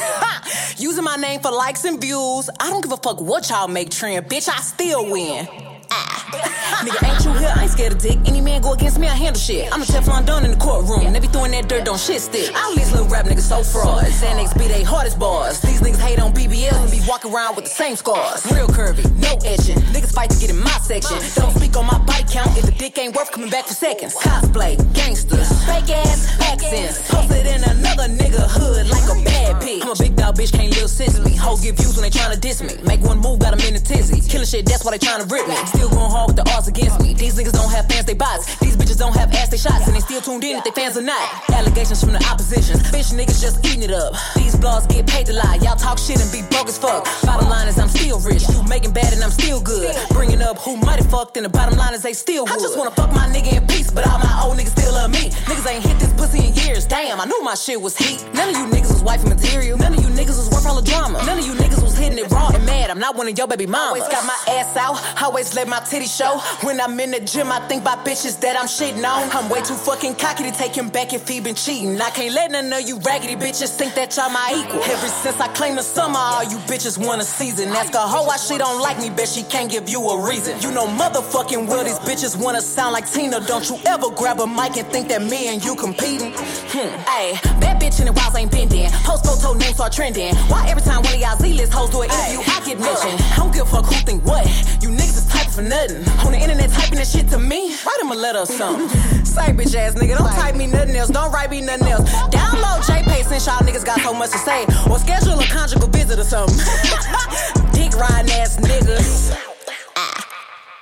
Using 0.76 1.02
my 1.02 1.16
name 1.16 1.40
for 1.40 1.50
likes 1.50 1.84
and 1.86 1.98
views. 1.98 2.50
I 2.60 2.68
don't 2.68 2.82
give 2.82 2.92
a 2.92 2.98
fuck 2.98 3.22
what 3.22 3.48
y'all 3.48 3.66
make 3.66 3.88
trend, 3.90 4.26
bitch. 4.26 4.50
I 4.50 4.60
still 4.60 5.10
win. 5.10 5.48
Nigga, 6.84 7.08
ain't 7.08 7.24
you 7.24 7.32
here? 7.38 7.52
I 7.54 7.62
ain't 7.62 7.70
scared 7.70 7.92
of 7.92 7.98
dick. 7.98 8.18
Any 8.26 8.40
man 8.40 8.60
go 8.60 8.72
against 8.72 8.98
me, 8.98 9.06
I 9.08 9.14
handle 9.14 9.40
shit. 9.40 9.72
I'm 9.72 9.82
a 9.82 9.84
Teflon 9.84 10.26
Don 10.26 10.44
in 10.44 10.50
the 10.52 10.56
courtroom. 10.56 11.12
They 11.12 11.20
be 11.20 11.28
throwing 11.28 11.52
that 11.52 11.68
dirt, 11.68 11.84
don't 11.84 11.98
shit 12.00 12.20
stick. 12.20 12.54
All 12.54 12.74
these 12.74 12.92
little 12.92 13.08
rap 13.08 13.26
niggas 13.26 13.48
so 13.48 13.62
frauds. 13.62 14.08
Xanax 14.20 14.56
be 14.58 14.68
they 14.68 14.82
hardest 14.82 15.18
bars. 15.18 15.60
These 15.60 15.80
niggas 15.80 16.00
hate 16.00 16.20
on 16.20 16.32
BBL 16.32 16.72
and 16.72 16.90
be 16.90 17.00
walking 17.08 17.32
around 17.32 17.56
with 17.56 17.64
the 17.64 17.70
same 17.70 17.96
scars. 17.96 18.44
Real 18.52 18.68
curvy, 18.68 19.04
no 19.20 19.38
etching. 19.44 19.78
Niggas 19.94 20.12
fight 20.12 20.30
to 20.30 20.38
get 20.38 20.50
in 20.50 20.58
my 20.58 20.76
section. 20.82 21.18
Don't 21.34 21.54
speak 21.56 21.76
on 21.76 21.86
my 21.86 21.98
bite 22.04 22.28
count 22.28 22.56
if 22.58 22.66
the 22.66 22.72
dick 22.72 22.98
ain't 22.98 23.14
worth 23.14 23.30
coming 23.30 23.50
back 23.50 23.66
for 23.66 23.74
seconds. 23.74 24.14
Cosplay, 24.16 24.76
gangsters, 24.94 25.48
fake 25.64 25.90
ass 25.90 26.40
accents. 26.40 27.08
Posted 27.08 27.46
in 27.46 27.62
another 27.64 28.08
nigga 28.08 28.42
hood 28.48 28.88
like 28.88 29.06
a 29.08 29.24
bad 29.24 29.62
pig. 29.62 29.82
I'm 29.82 29.90
a 29.90 29.96
big 29.96 30.15
dog 30.26 30.36
bitch, 30.36 30.52
can't 30.52 30.74
live 30.74 31.24
me. 31.24 31.36
Hoes 31.36 31.60
get 31.60 31.76
views 31.76 31.94
when 31.96 32.02
they 32.02 32.10
tryna 32.10 32.40
diss 32.40 32.62
me. 32.62 32.74
Make 32.82 33.00
one 33.02 33.18
move, 33.18 33.38
got 33.38 33.52
'em 33.52 33.60
in 33.60 33.74
a 33.74 33.78
tizzy. 33.78 34.20
Killing 34.20 34.46
shit, 34.46 34.66
that's 34.66 34.84
why 34.84 34.90
they 34.90 34.98
tryna 34.98 35.30
rip 35.30 35.46
me. 35.46 35.56
Still 35.66 35.88
going 35.88 36.10
hard 36.10 36.28
with 36.28 36.36
the 36.36 36.46
odds 36.54 36.66
against 36.68 37.00
me. 37.00 37.14
These 37.14 37.34
niggas 37.36 37.52
don't 37.52 37.70
have 37.70 37.86
fans, 37.86 38.06
they 38.06 38.14
bots. 38.14 38.56
These 38.58 38.76
bitches 38.76 38.98
don't 38.98 39.14
have 39.14 39.32
ass, 39.34 39.48
they 39.48 39.58
shots. 39.58 39.86
And 39.86 39.94
they 39.94 40.00
still 40.00 40.20
tuned 40.20 40.44
in 40.44 40.56
if 40.56 40.64
they 40.64 40.70
fans 40.70 40.96
or 40.96 41.02
not. 41.02 41.24
Allegations 41.50 42.00
from 42.02 42.12
the 42.12 42.22
opposition. 42.30 42.78
Bitch 42.94 43.12
niggas 43.14 43.40
just 43.40 43.64
eating 43.66 43.82
it 43.82 43.92
up. 43.92 44.14
These 44.34 44.56
blogs 44.56 44.88
get 44.88 45.06
paid 45.06 45.26
to 45.26 45.32
lie. 45.32 45.58
Y'all 45.62 45.76
talk 45.76 45.98
shit 45.98 46.20
and 46.20 46.30
be 46.32 46.42
broke 46.50 46.68
as 46.68 46.78
fuck. 46.78 47.06
Bottom 47.24 47.48
line 47.48 47.68
is 47.68 47.78
I'm 47.78 47.88
still 47.88 48.18
rich. 48.20 48.48
You 48.48 48.62
making 48.64 48.92
bad 48.92 49.12
and 49.12 49.22
I'm 49.22 49.30
still 49.30 49.60
good. 49.60 49.94
Bringing 50.10 50.42
up 50.42 50.58
who 50.58 50.76
might 50.76 50.98
have 50.98 51.10
fucked 51.10 51.36
and 51.36 51.44
the 51.46 51.50
bottom 51.50 51.78
line 51.78 51.94
is 51.94 52.02
they 52.02 52.14
still 52.14 52.44
would. 52.44 52.52
I 52.52 52.58
just 52.58 52.76
wanna 52.76 52.90
fuck 52.90 53.12
my 53.12 53.28
nigga 53.28 53.56
in 53.58 53.66
peace, 53.66 53.90
but 53.90 54.06
all 54.08 54.18
my 54.18 54.42
old 54.42 54.58
niggas 54.58 54.74
still 54.78 54.92
love 54.92 55.10
me. 55.10 55.30
Niggas 55.48 55.66
ain't 55.70 55.84
hit 55.84 55.98
this 55.98 56.12
pussy 56.14 56.46
in 56.46 56.54
years. 56.54 56.84
Damn, 56.86 57.20
I 57.20 57.26
knew 57.26 57.42
my 57.42 57.54
shit 57.54 57.80
was 57.80 57.96
heat. 57.96 58.24
None 58.34 58.48
of 58.48 58.56
you 58.56 58.66
niggas 58.66 58.92
was 58.92 59.02
wifey 59.02 59.28
material. 59.28 59.78
None 59.78 59.94
of 59.94 60.02
you 60.02 60.15
niggas 60.16 60.38
was 60.38 60.48
worth 60.50 60.66
all 60.66 60.80
the 60.80 60.88
drama. 60.90 61.22
None 61.26 61.38
of 61.38 61.46
you 61.46 61.52
niggas 61.52 61.82
was 61.82 61.96
hitting 61.96 62.18
it 62.18 62.30
raw 62.30 62.48
and 62.48 62.64
mad. 62.64 62.90
I'm 62.90 62.98
not 62.98 63.16
one 63.16 63.28
of 63.28 63.36
your 63.36 63.46
baby 63.46 63.66
mamas. 63.66 64.00
Always 64.00 64.08
got 64.08 64.24
my 64.24 64.38
ass 64.54 64.76
out. 64.76 64.96
Always 65.22 65.54
let 65.54 65.68
my 65.68 65.80
titty 65.80 66.06
show. 66.06 66.40
When 66.62 66.80
I'm 66.80 66.98
in 66.98 67.10
the 67.10 67.20
gym, 67.20 67.52
I 67.52 67.60
think 67.68 67.82
about 67.82 68.04
bitches 68.04 68.40
that 68.40 68.56
I'm 68.58 68.66
shitting 68.66 69.04
on. 69.04 69.28
I'm 69.36 69.50
way 69.50 69.60
too 69.62 69.74
fucking 69.74 70.14
cocky 70.16 70.44
to 70.44 70.52
take 70.52 70.74
him 70.74 70.88
back 70.88 71.12
if 71.12 71.28
he 71.28 71.40
been 71.40 71.54
cheating. 71.54 72.00
I 72.00 72.10
can't 72.10 72.34
let 72.34 72.50
none 72.50 72.72
of 72.72 72.88
you 72.88 72.98
raggedy 73.00 73.36
bitches 73.36 73.76
think 73.76 73.94
that 73.94 74.16
y'all 74.16 74.30
my 74.30 74.48
equal. 74.56 74.82
Ever 74.82 75.08
since 75.08 75.38
I 75.38 75.48
claimed 75.48 75.78
the 75.78 75.82
summer, 75.82 76.18
all 76.18 76.44
you 76.44 76.56
bitches 76.64 76.96
want 76.96 77.20
a 77.20 77.24
season. 77.24 77.68
Ask 77.68 77.94
a 77.94 77.98
hoe 77.98 78.24
why 78.26 78.38
she 78.38 78.56
don't 78.56 78.80
like 78.80 78.98
me, 78.98 79.10
bet 79.10 79.28
she 79.28 79.42
can't 79.42 79.70
give 79.70 79.88
you 79.88 80.00
a 80.00 80.26
reason. 80.26 80.58
You 80.60 80.72
know 80.72 80.86
motherfucking 80.86 81.68
well 81.68 81.84
these 81.84 81.98
bitches 82.00 82.40
wanna 82.42 82.62
sound 82.62 82.94
like 82.94 83.10
Tina. 83.10 83.40
Don't 83.46 83.68
you 83.68 83.78
ever 83.86 84.10
grab 84.10 84.40
a 84.40 84.46
mic 84.46 84.76
and 84.76 84.88
think 84.88 85.08
that 85.08 85.22
me 85.22 85.48
and 85.48 85.62
you 85.62 85.76
competing? 85.76 86.32
Hmm. 86.72 86.88
Ayy, 87.04 87.60
that 87.60 87.80
bitch 87.80 88.00
in 88.00 88.06
the 88.06 88.12
walls 88.12 88.34
ain't 88.34 88.50
bending. 88.50 88.90
Post 89.04 89.26
photo 89.26 89.52
names 89.52 89.74
start 89.74 89.92
trending. 89.92 90.05
Why 90.06 90.68
every 90.68 90.84
time 90.84 91.02
one 91.02 91.14
of 91.14 91.20
y'all 91.20 91.36
Z-list 91.36 91.72
hoes 91.72 91.90
do 91.90 92.02
an 92.02 92.08
interview, 92.08 92.38
I 92.38 92.62
get 92.64 92.78
mentioned? 92.78 93.20
I 93.32 93.38
don't 93.38 93.52
give 93.52 93.62
a 93.62 93.66
fuck 93.66 93.86
who 93.86 93.94
think 94.06 94.24
what. 94.24 94.46
You 94.80 94.90
niggas 94.90 95.18
is 95.18 95.26
typing 95.26 95.50
for 95.50 95.62
nothing. 95.62 96.08
On 96.24 96.30
the 96.30 96.38
internet 96.38 96.70
typing 96.70 96.98
that 96.98 97.08
shit 97.08 97.28
to 97.30 97.38
me. 97.40 97.74
Write 97.84 98.00
him 98.00 98.12
a 98.12 98.14
letter 98.14 98.38
or 98.38 98.46
something. 98.46 98.88
Say 99.24 99.50
bitch 99.50 99.74
ass 99.74 99.94
nigga, 99.94 100.16
don't 100.16 100.30
type 100.30 100.54
me 100.54 100.68
nothing 100.68 100.94
else. 100.94 101.10
Don't 101.10 101.32
write 101.32 101.50
me 101.50 101.60
nothing 101.60 101.88
else. 101.88 102.08
Download 102.30 102.82
JPay 102.86 103.24
since 103.24 103.46
y'all 103.46 103.58
niggas 103.66 103.84
got 103.84 103.98
so 104.00 104.14
much 104.14 104.30
to 104.30 104.38
say. 104.38 104.62
Or 104.88 104.96
schedule 105.00 105.40
a 105.40 105.46
conjugal 105.46 105.88
visit 105.88 106.20
or 106.20 106.24
something. 106.24 106.56
Dick 107.72 107.92
riding 107.98 108.30
ass 108.30 108.58
niggas. 108.58 109.55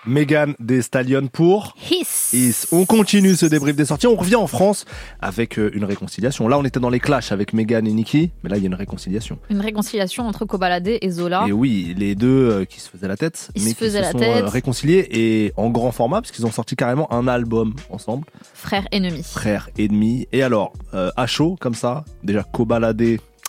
Megan 0.07 0.55
des 0.61 0.83
Stallions 0.83 1.29
pour 1.33 1.75
Hiss. 1.91 2.33
Hiss. 2.33 2.69
On 2.73 2.85
continue 2.85 3.35
ce 3.37 3.47
débrief 3.47 3.77
des 3.77 3.85
sorties. 3.87 4.07
On 4.07 4.17
revient 4.17 4.37
en 4.37 4.47
France 4.47 4.85
avec 5.21 5.59
euh, 5.59 5.71
une 5.75 5.85
réconciliation. 5.85 6.47
Là, 6.49 6.59
on 6.59 6.65
était 6.65 6.81
dans 6.81 6.91
les 6.91 7.01
clashs 7.01 7.33
avec 7.33 7.53
Megan 7.53 7.87
et 7.87 7.93
Nicki, 7.93 8.31
mais 8.43 8.51
là, 8.51 8.57
il 8.57 8.63
y 8.63 8.67
a 8.67 8.69
une 8.69 8.75
réconciliation. 8.75 9.39
Une 9.51 9.61
réconciliation 9.61 10.27
entre 10.27 10.45
Kobalade 10.45 10.89
et 10.89 11.11
Zola. 11.11 11.45
Et 11.49 11.53
oui, 11.53 11.95
les 11.97 12.15
deux 12.15 12.51
euh, 12.51 12.65
qui 12.65 12.81
se 12.81 12.89
faisaient 12.91 13.09
la 13.09 13.17
tête, 13.17 13.51
Ils 13.55 13.65
mais 13.65 13.71
se 13.71 13.75
qui 13.77 13.91
se 13.91 13.99
la 13.99 14.13
sont 14.13 14.19
tête. 14.19 14.45
euh, 14.45 14.49
réconciliés 14.49 15.07
et 15.11 15.53
en 15.57 15.71
grand 15.71 15.93
format, 15.93 16.21
parce 16.21 16.33
qu'ils 16.33 16.47
ont 16.47 16.53
sorti 16.53 16.77
carrément 16.77 17.13
un 17.13 17.27
album 17.29 17.75
ensemble, 17.91 18.27
Frère 18.53 18.87
ennemi. 18.93 19.23
frères 19.23 19.71
ennemis. 19.79 20.27
Et 20.33 20.43
alors, 20.43 20.73
euh, 20.95 21.11
à 21.17 21.27
chaud, 21.27 21.57
comme 21.61 21.75
ça, 21.75 22.05
déjà 22.23 22.43
Kobalade, 22.43 23.03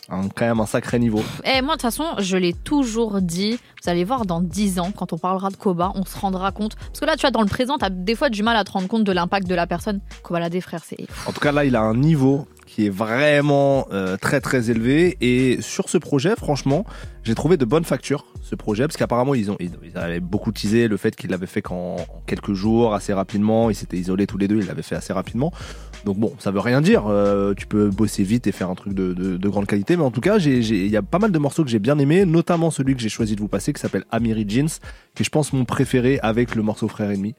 un, 0.09 0.27
quand 0.29 0.45
même 0.45 0.59
un 0.59 0.65
sacré 0.65 0.99
niveau. 0.99 1.23
Eh, 1.43 1.61
moi, 1.61 1.75
de 1.75 1.81
toute 1.81 1.81
façon, 1.81 2.05
je 2.19 2.37
l'ai 2.37 2.53
toujours 2.53 3.21
dit. 3.21 3.59
Vous 3.83 3.89
allez 3.89 4.03
voir 4.03 4.25
dans 4.25 4.41
10 4.41 4.79
ans, 4.79 4.91
quand 4.95 5.13
on 5.13 5.17
parlera 5.17 5.49
de 5.49 5.55
Koba, 5.55 5.91
on 5.95 6.05
se 6.05 6.17
rendra 6.17 6.51
compte. 6.51 6.75
Parce 6.75 6.99
que 6.99 7.05
là, 7.05 7.15
tu 7.15 7.21
vois, 7.21 7.31
dans 7.31 7.41
le 7.41 7.47
présent, 7.47 7.77
t'as 7.77 7.89
des 7.89 8.15
fois 8.15 8.29
du 8.29 8.43
mal 8.43 8.57
à 8.57 8.63
te 8.63 8.71
rendre 8.71 8.87
compte 8.87 9.03
de 9.03 9.11
l'impact 9.11 9.47
de 9.47 9.55
la 9.55 9.67
personne. 9.67 10.01
Kobalade, 10.23 10.59
frère, 10.59 10.81
c'est. 10.83 11.07
En 11.27 11.31
tout 11.31 11.39
cas, 11.39 11.51
là, 11.51 11.65
il 11.65 11.75
a 11.75 11.81
un 11.81 11.95
niveau 11.95 12.47
qui 12.65 12.87
est 12.87 12.89
vraiment 12.89 13.87
euh, 13.91 14.17
très 14.17 14.41
très 14.41 14.69
élevé. 14.69 15.17
Et 15.21 15.61
sur 15.61 15.89
ce 15.89 15.97
projet, 15.97 16.35
franchement, 16.35 16.85
j'ai 17.23 17.35
trouvé 17.35 17.57
de 17.57 17.65
bonnes 17.65 17.85
factures, 17.85 18.25
ce 18.41 18.55
projet, 18.55 18.83
parce 18.83 18.97
qu'apparemment, 18.97 19.35
ils, 19.35 19.51
ont, 19.51 19.57
ils, 19.59 19.71
ils 19.83 19.97
avaient 19.97 20.19
beaucoup 20.19 20.51
teasé 20.51 20.87
le 20.87 20.97
fait 20.97 21.15
qu'ils 21.15 21.29
l'avaient 21.29 21.45
fait 21.45 21.61
qu'en 21.61 21.95
en 21.95 22.21
quelques 22.25 22.53
jours, 22.53 22.93
assez 22.93 23.13
rapidement. 23.13 23.69
Ils 23.69 23.75
s'étaient 23.75 23.97
isolés 23.97 24.27
tous 24.27 24.37
les 24.37 24.47
deux, 24.47 24.57
ils 24.57 24.67
l'avaient 24.67 24.81
fait 24.81 24.95
assez 24.95 25.13
rapidement. 25.13 25.51
Donc 26.05 26.17
bon, 26.17 26.33
ça 26.39 26.51
veut 26.51 26.59
rien 26.59 26.81
dire. 26.81 27.05
euh, 27.07 27.53
tu 27.55 27.65
peux 27.65 27.89
bosser 27.89 28.23
vite 28.23 28.45
et 28.47 28.51
faire 28.51 28.69
un 28.69 28.75
truc 28.75 28.93
de, 28.93 29.13
de- 29.13 29.37
de 29.37 29.49
grande 29.49 29.65
qualité. 29.65 29.97
Mais 29.97 30.03
en 30.03 30.11
tout 30.11 30.21
cas, 30.21 30.37
il 30.37 30.87
y 30.87 30.95
a 30.95 31.01
pas 31.01 31.17
mal 31.19 31.31
de 31.31 31.39
morceaux 31.39 31.63
que 31.63 31.69
j'ai 31.69 31.79
bien 31.79 31.97
aimés, 31.99 32.25
notamment 32.25 32.69
celui 32.71 32.95
que 32.95 33.01
j'ai 33.01 33.09
choisi 33.09 33.35
de 33.35 33.41
vous 33.41 33.47
passer, 33.47 33.73
qui 33.73 33.81
s'appelle 33.81 34.05
Amiri 34.11 34.45
Jeans, 34.47 34.67
qui 35.15 35.23
est, 35.23 35.25
je 35.25 35.29
pense, 35.31 35.51
mon 35.51 35.65
préféré 35.65 36.19
avec 36.21 36.53
le 36.55 36.61
morceau 36.61 36.87
Frère 36.87 37.09
Ennemi. 37.11 37.33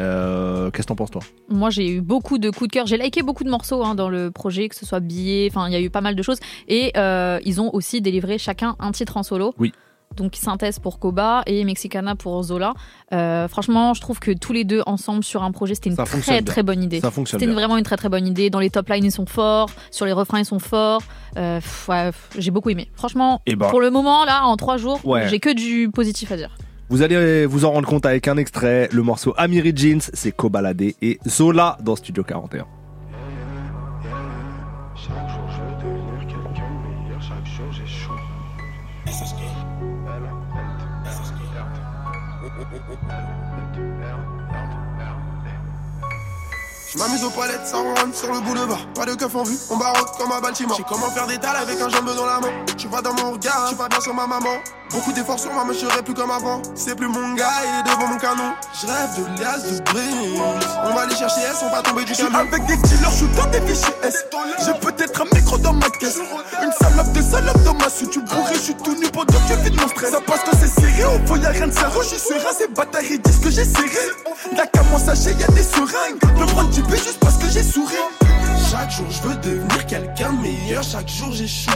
Euh, 0.00 0.70
Qu'est-ce 0.70 0.86
que 0.86 0.88
t'en 0.88 0.96
penses, 0.96 1.10
toi? 1.10 1.22
Moi, 1.48 1.70
j'ai 1.70 1.88
eu 1.96 2.00
beaucoup 2.00 2.38
de 2.38 2.50
coups 2.50 2.68
de 2.68 2.72
cœur. 2.72 2.86
J'ai 2.86 2.96
liké 2.96 3.22
beaucoup 3.22 3.44
de 3.44 3.50
morceaux 3.50 3.84
hein, 3.84 3.94
dans 3.94 4.08
le 4.08 4.30
projet, 4.30 4.68
que 4.68 4.74
ce 4.76 4.86
soit 4.86 5.00
billets, 5.00 5.48
enfin, 5.50 5.68
il 5.68 5.72
y 5.72 5.76
a 5.76 5.80
eu 5.80 5.90
pas 5.90 6.00
mal 6.00 6.14
de 6.16 6.22
choses. 6.22 6.38
Et 6.68 6.92
euh, 6.96 7.38
ils 7.44 7.60
ont 7.60 7.70
aussi 7.74 8.00
délivré 8.00 8.38
chacun 8.38 8.76
un 8.78 8.92
titre 8.92 9.16
en 9.16 9.22
solo. 9.22 9.54
Oui. 9.58 9.72
Donc, 10.16 10.36
Synthèse 10.36 10.78
pour 10.78 10.98
Koba 10.98 11.42
et 11.46 11.64
Mexicana 11.64 12.14
pour 12.14 12.42
Zola. 12.42 12.74
Euh, 13.12 13.48
franchement, 13.48 13.94
je 13.94 14.00
trouve 14.00 14.18
que 14.20 14.30
tous 14.32 14.52
les 14.52 14.64
deux 14.64 14.82
ensemble 14.86 15.24
sur 15.24 15.42
un 15.42 15.50
projet, 15.52 15.74
c'était 15.74 15.90
une 15.90 15.96
Ça 15.96 16.04
très 16.04 16.42
très 16.42 16.62
bonne 16.62 16.82
idée. 16.82 17.00
Ça 17.00 17.10
fonctionne 17.10 17.40
C'était 17.40 17.52
vraiment 17.52 17.76
une 17.76 17.84
très 17.84 17.96
très 17.96 18.08
bonne 18.08 18.26
idée. 18.26 18.50
Dans 18.50 18.60
les 18.60 18.70
top 18.70 18.88
lines, 18.88 19.04
ils 19.04 19.12
sont 19.12 19.26
forts. 19.26 19.70
Sur 19.90 20.06
les 20.06 20.12
refrains, 20.12 20.40
ils 20.40 20.44
sont 20.44 20.58
forts. 20.58 21.02
Euh, 21.36 21.60
ouais, 21.88 22.10
j'ai 22.38 22.50
beaucoup 22.50 22.70
aimé. 22.70 22.88
Franchement, 22.94 23.40
Eh 23.46 23.56
ben. 23.56 23.68
pour 23.68 23.80
le 23.80 23.90
moment, 23.90 24.24
là, 24.24 24.44
en 24.44 24.56
trois 24.56 24.76
jours, 24.76 25.00
Ouais. 25.04 25.28
j'ai 25.28 25.38
que 25.40 25.52
du 25.54 25.90
positif 25.90 26.30
à 26.32 26.36
dire. 26.36 26.50
Vous 26.90 27.00
allez 27.02 27.46
vous 27.46 27.64
en 27.64 27.72
rendre 27.72 27.88
compte 27.88 28.04
avec 28.06 28.28
un 28.28 28.36
extrait. 28.36 28.88
Le 28.92 29.02
morceau 29.02 29.32
Amiri 29.36 29.72
Jeans, 29.74 30.00
c'est 30.12 30.32
Kobalade 30.32 30.82
et 30.82 31.18
Zola 31.26 31.78
dans 31.82 31.96
Studio 31.96 32.22
41. 32.22 32.66
Je 46.94 47.00
m'amuse 47.00 47.24
aux 47.24 47.30
palettes 47.30 47.66
sans 47.66 47.82
run 47.82 48.12
sur 48.12 48.32
le 48.32 48.38
boulevard. 48.40 48.86
Pas 48.94 49.04
de 49.04 49.14
keuf 49.14 49.34
en 49.34 49.42
vue, 49.42 49.56
on 49.68 49.76
baroque 49.76 50.16
comme 50.16 50.30
à 50.30 50.40
Baltimore. 50.40 50.76
J'ai 50.76 50.84
comment 50.84 51.10
faire 51.10 51.26
des 51.26 51.38
talles 51.38 51.56
avec 51.56 51.80
un 51.80 51.88
jambe 51.88 52.14
dans 52.14 52.24
la 52.24 52.38
main. 52.38 52.52
Tu 52.78 52.86
vas 52.86 53.02
dans 53.02 53.12
mon 53.14 53.32
regard, 53.32 53.66
tu 53.68 53.74
vas 53.74 53.88
bien 53.88 54.00
sur 54.00 54.14
ma 54.14 54.28
maman. 54.28 54.54
Beaucoup 54.94 55.12
d'efforts 55.12 55.40
sur 55.40 55.52
moi, 55.52 55.64
mais 55.66 55.74
je 55.74 55.80
serai 55.80 56.02
plus 56.02 56.14
comme 56.14 56.30
avant. 56.30 56.62
C'est 56.76 56.94
plus 56.94 57.08
mon 57.08 57.34
gars 57.34 57.50
et 57.64 57.88
devant 57.88 58.06
mon 58.06 58.16
canon. 58.18 58.54
Je 58.80 58.86
rêve 58.86 59.10
de 59.18 59.42
lias, 59.42 59.58
de 59.58 59.80
brise. 59.90 60.40
On 60.84 60.94
va 60.94 61.06
les 61.06 61.16
chercher, 61.16 61.40
elles 61.48 61.56
sont 61.56 61.68
pas 61.68 61.82
tombées 61.82 62.04
du 62.04 62.14
Je 62.14 62.22
camion. 62.22 62.38
avec 62.38 62.64
des 62.66 62.76
dealers, 62.76 63.10
je 63.10 63.16
suis 63.16 63.26
dans 63.36 63.46
des 63.50 63.60
fichiers 63.62 63.94
S. 64.04 64.24
J'ai 64.64 64.74
peut-être 64.74 65.20
un 65.22 65.36
micro 65.36 65.58
dans 65.58 65.72
ma 65.72 65.90
caisse. 65.90 66.18
Une 66.62 66.72
salope 66.80 67.12
de 67.12 67.22
salope 67.22 67.62
dans 67.64 67.74
ma 67.74 67.90
suite. 67.90 68.10
Tu 68.10 68.20
bourré, 68.20 68.54
je 68.54 68.60
suis 68.60 68.74
tout 68.74 68.94
nu 68.94 69.08
pendant 69.08 69.38
que 69.48 69.54
vide 69.64 69.80
mon 69.80 69.88
stress. 69.88 70.12
Ça 70.12 70.20
passe 70.20 70.40
quand 70.44 70.56
c'est 70.60 70.80
serré, 70.80 71.04
au 71.04 71.26
fond 71.26 71.36
y'a 71.36 71.48
rien 71.50 71.66
de. 71.66 71.72
Je 71.72 72.08
suis 72.08 72.18
serein, 72.18 72.52
ces 72.56 72.68
bâtards 72.68 73.02
ils 73.10 73.20
disent 73.20 73.40
que 73.40 73.50
j'ai 73.50 73.64
serré. 73.64 74.06
Là 74.56 74.64
qu'à 74.66 74.82
mon 74.84 74.98
sachet, 74.98 75.34
y'a 75.40 75.48
des 75.48 75.62
seringues. 75.62 76.22
Me 76.38 76.46
prendre 76.46 76.70
du 76.70 76.82
B 76.82 76.90
juste 76.92 77.18
parce 77.20 77.36
que 77.36 77.48
j'ai 77.48 77.62
souri. 77.62 77.96
Chaque 78.70 78.90
jour 78.90 79.06
je 79.10 79.28
veux 79.28 79.34
devenir 79.36 79.86
quelqu'un 79.86 80.32
de 80.32 80.40
meilleur, 80.40 80.82
chaque 80.84 81.08
jour 81.08 81.32
j'échoue. 81.32 81.70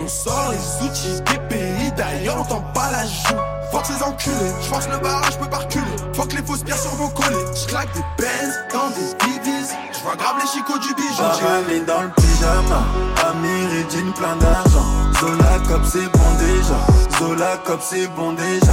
On 0.00 0.08
sort 0.08 0.50
les 0.52 0.86
outils 0.86 1.20
des 1.30 1.38
pays 1.48 1.73
d'ailleurs, 1.96 2.36
on 2.40 2.44
t'en 2.44 2.60
pas 2.72 2.90
la 2.90 3.04
joue. 3.04 3.40
Fuck 3.72 3.86
ces 3.86 4.02
enculés, 4.02 4.52
je 4.62 4.66
force 4.68 4.88
le 4.88 4.98
barrage, 4.98 5.38
peux 5.38 5.48
pas 5.48 5.58
reculer. 5.58 5.96
Fuck 6.14 6.32
les 6.32 6.42
fausses 6.42 6.62
pierres 6.62 6.78
sur 6.78 6.94
vos 6.94 7.08
collets. 7.08 7.46
Je 7.54 7.66
claque 7.66 7.92
des 7.94 8.04
Benz 8.18 8.54
dans 8.72 8.88
des 8.90 9.26
divises. 9.26 9.74
Je 9.92 10.00
vois 10.04 10.16
grave 10.16 10.36
les 10.40 10.46
chicots 10.46 10.78
du 10.78 10.94
bijou. 10.94 11.16
Parallé 11.18 11.80
dans 11.80 12.02
le 12.02 12.10
pyjama, 12.10 12.84
Amir 13.28 14.14
plein 14.14 14.36
d'argent. 14.36 14.84
Zola 15.20 15.58
cop 15.66 15.82
c'est 15.84 16.10
bon 16.12 16.30
déjà, 16.38 17.18
Zola 17.18 17.56
cop 17.64 17.80
c'est 17.82 18.06
bon 18.14 18.32
déjà. 18.32 18.72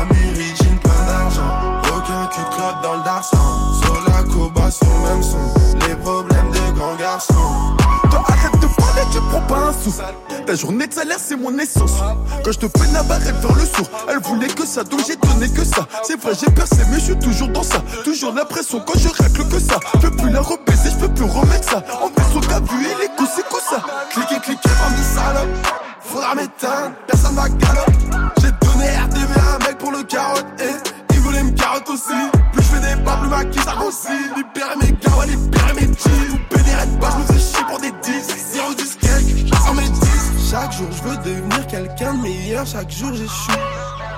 Amir 0.00 0.56
jean 0.56 0.78
plein 0.78 1.06
d'argent. 1.06 1.78
Aucun 1.96 2.26
cul 2.28 2.56
clotte 2.56 2.82
dans 2.82 2.94
le 2.94 3.04
darsan. 3.04 3.36
Zola 3.82 4.70
sur 4.70 4.86
le 4.86 5.08
même 5.08 5.22
son. 5.22 5.38
Les 5.86 5.96
problèmes 5.96 6.50
de 6.50 6.78
grands 6.78 6.96
garçons 6.96 7.34
tu 9.10 9.20
prends 9.30 9.40
pas 9.42 9.68
un 9.68 9.72
sou. 9.72 9.92
Ta 10.46 10.54
journée 10.54 10.86
de 10.86 10.94
salaire, 10.94 11.18
c'est 11.18 11.36
mon 11.36 11.56
essence. 11.58 11.94
Quand 12.44 12.52
je 12.52 12.58
te 12.58 12.66
fais 12.78 12.92
la 12.92 13.02
barre, 13.02 13.18
elle 13.26 13.34
fait 13.34 13.54
le 13.54 13.66
sourd. 13.66 13.90
Elle 14.08 14.20
voulait 14.20 14.48
que 14.48 14.66
ça, 14.66 14.84
donc 14.84 15.00
j'ai 15.06 15.16
donné 15.16 15.48
que 15.48 15.64
ça. 15.64 15.86
C'est 16.02 16.20
vrai, 16.20 16.32
j'ai 16.38 16.50
percé, 16.50 16.76
mais 16.90 16.98
je 16.98 17.04
suis 17.04 17.18
toujours 17.18 17.48
dans 17.48 17.62
ça. 17.62 17.82
Toujours 18.04 18.34
la 18.34 18.44
pression 18.44 18.80
quand 18.80 18.98
je 18.98 19.08
racle 19.08 19.46
que 19.48 19.58
ça. 19.58 19.78
Je 19.94 20.08
peux 20.08 20.16
plus 20.16 20.30
la 20.30 20.40
rebaiser, 20.40 20.90
je 20.90 21.06
peux 21.06 21.12
plus 21.12 21.24
remettre 21.24 21.68
ça. 21.68 21.84
En 22.02 22.08
plus, 22.08 22.24
on 22.36 22.40
t'a 22.40 22.60
vu, 22.60 22.76
il 22.80 23.04
est 23.04 23.16
coup, 23.16 23.26
c'est 23.34 23.44
ça. 23.68 23.82
Cliquez, 24.10 24.40
cliquez, 24.40 24.70
comme 24.82 24.96
des 24.96 25.02
salopes. 25.02 25.66
Faudra 26.00 26.34
m'éteindre, 26.34 26.94
personne 27.06 27.34
va 27.34 27.48
galope. 27.48 28.32
J'ai 28.40 28.50
donné 28.66 28.88
RTB 28.88 29.38
à 29.38 29.56
un 29.56 29.58
mec 29.58 29.78
pour 29.78 29.92
le 29.92 30.02
carotte. 30.04 30.46
Et 30.60 31.14
il 31.14 31.20
voulait 31.20 31.42
me 31.42 31.50
carotte 31.50 31.88
aussi. 31.90 32.16
Plus 32.52 32.62
je 32.62 32.68
fais 32.68 32.80
des 32.80 33.02
pas, 33.02 33.16
plus 33.16 33.28
ma 33.28 33.44
qui 33.44 33.58
ça 33.58 33.74
grossit. 33.78 34.10
Libérer 34.36 34.76
mes 34.80 34.92
gars, 34.92 35.26
libérer 35.26 35.74
mes 35.74 35.86
jeans. 35.86 36.28
Vous 36.30 36.38
pénérez 36.48 36.86
pas, 36.98 37.10
je 37.10 37.18
me 37.18 37.38
fais 37.38 37.44
chier 37.44 37.64
pour 37.68 37.78
des 37.78 37.92
10 38.02 38.47
meilleur, 42.22 42.66
chaque 42.66 42.90
jour 42.90 43.10
j'échoue. 43.14 43.52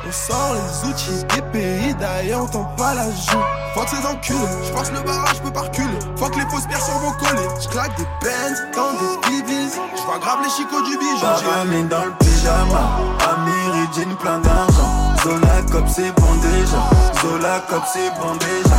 On 0.07 0.13
sort 0.13 0.55
les 0.55 0.89
outils 0.89 1.25
des 1.35 1.43
pays 1.53 1.95
d'ailleurs, 1.95 2.45
on 2.45 2.47
tend 2.47 2.65
pas 2.77 2.95
la 2.95 3.05
joue. 3.05 3.45
Fuck 3.75 3.89
ces 3.89 4.07
enculés, 4.07 4.39
je 4.67 4.73
passe 4.73 4.91
le 4.93 5.01
barrage, 5.03 5.37
je 5.37 5.43
peux 5.43 5.53
pas 5.53 5.61
reculer. 5.63 5.99
Fuck 6.17 6.37
les 6.37 6.47
fausses 6.51 6.67
personnes 6.67 7.01
vont 7.03 7.13
coller. 7.13 7.49
Je 7.61 7.69
claque 7.69 7.97
des 7.97 8.07
pens 8.21 8.59
dans 8.75 8.93
des 8.93 9.29
bibis. 9.29 9.73
Je 9.97 10.03
vois 10.03 10.19
grave 10.19 10.39
les 10.43 10.51
chicots 10.51 10.83
du 10.83 10.97
bijou. 10.97 11.21
Baramine 11.21 11.89
dans 11.89 12.05
le 12.05 12.13
pyjama, 12.19 12.99
jean 13.95 14.17
plein 14.17 14.39
d'argent. 14.41 15.15
Zola 15.23 15.63
cop 15.71 15.85
c'est 15.89 16.13
bon 16.13 16.35
déjà, 16.41 16.83
Zola 17.21 17.61
cop 17.69 17.83
c'est 17.93 18.11
bon 18.19 18.35
déjà. 18.37 18.77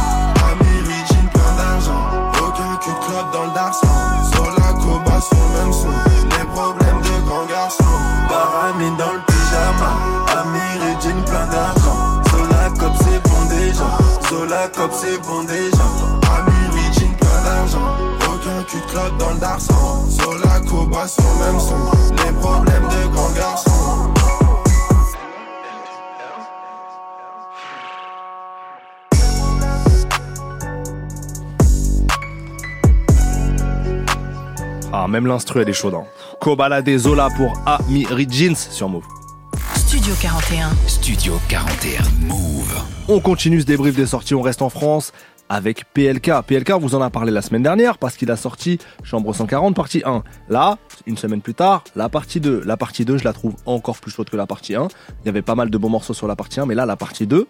Jean 1.08 1.28
plein 1.34 1.52
d'argent, 1.58 2.02
aucun 2.40 2.76
cul 2.82 2.90
de 2.90 3.32
dans 3.34 3.46
le 3.46 3.54
darsan. 3.54 3.88
Zola 4.36 4.74
coba 4.74 5.22
sur 5.22 5.38
le 5.38 5.60
même 5.60 5.74
son, 5.74 6.11
Baramine 8.72 8.96
dans 8.96 9.12
le 9.12 9.20
pyjama, 9.28 9.92
Amiri 10.40 10.94
jean 11.02 11.22
plein 11.26 11.46
d'argent. 11.48 12.22
Zola 12.32 12.70
cop 12.80 12.94
c'est 13.00 13.22
bon 13.30 13.46
déjà, 13.50 13.98
Zola 14.30 14.68
cop 14.70 14.92
c'est 14.94 15.18
bon 15.28 15.44
déjà. 15.44 15.84
Amiri 16.38 16.94
jean 16.94 17.14
plein 17.18 17.44
d'argent, 17.44 17.98
aucun 18.34 18.64
cul 18.64 18.82
club 18.90 19.18
dans 19.18 19.32
le 19.32 19.40
darsan. 19.40 20.06
Zola 20.10 20.62
sur 21.08 21.24
le 21.24 21.46
même 21.46 21.60
son, 21.60 22.24
les 22.24 22.32
problèmes 22.34 22.88
de 22.88 23.14
grands 23.14 23.32
garçons. 23.32 24.21
Ah, 34.94 35.08
même 35.08 35.26
l'instru, 35.26 35.62
elle 35.62 35.70
est 35.70 35.74
chaude. 35.74 35.94
Hein. 35.94 36.04
Kobala 36.42 36.82
des 36.82 36.98
Zola 36.98 37.30
pour 37.38 37.54
Amiri 37.66 38.28
Jeans 38.30 38.56
sur 38.56 38.90
Move. 38.90 39.06
Studio 39.76 40.14
41. 40.22 40.70
Studio 40.86 41.40
41 41.48 42.02
Move. 42.28 42.84
On 43.08 43.22
continue 43.22 43.62
ce 43.62 43.66
débrief 43.66 43.96
des 43.96 44.06
sorties, 44.06 44.36
on 44.36 44.42
reste 44.42 44.62
en 44.62 44.70
France 44.70 45.14
avec 45.48 45.86
PLK. 45.94 46.32
PLK, 46.46 46.72
vous 46.72 46.94
en 46.96 47.02
a 47.02 47.10
parlé 47.10 47.32
la 47.32 47.42
semaine 47.42 47.64
dernière 47.64 47.98
parce 47.98 48.18
qu'il 48.18 48.32
a 48.32 48.36
sorti 48.36 48.80
Chambre 49.04 49.34
140 49.34 49.74
partie 49.76 50.02
1. 50.06 50.24
Là, 50.50 50.78
une 51.06 51.16
semaine 51.16 51.42
plus 51.42 51.54
tard, 51.54 51.86
la 51.96 52.10
partie 52.10 52.42
2. 52.42 52.64
La 52.66 52.76
partie 52.76 53.06
2, 53.06 53.18
je 53.18 53.24
la 53.24 53.32
trouve 53.32 53.56
encore 53.66 53.98
plus 53.98 54.12
chaude 54.12 54.30
que 54.30 54.38
la 54.38 54.46
partie 54.46 54.76
1. 54.76 54.90
Il 55.24 55.26
y 55.26 55.30
avait 55.30 55.42
pas 55.42 55.56
mal 55.56 55.70
de 55.70 55.78
bons 55.78 55.90
morceaux 55.90 56.14
sur 56.14 56.28
la 56.28 56.36
partie 56.36 56.60
1, 56.60 56.66
mais 56.66 56.76
là, 56.76 56.86
la 56.86 56.98
partie 56.98 57.28
2, 57.28 57.48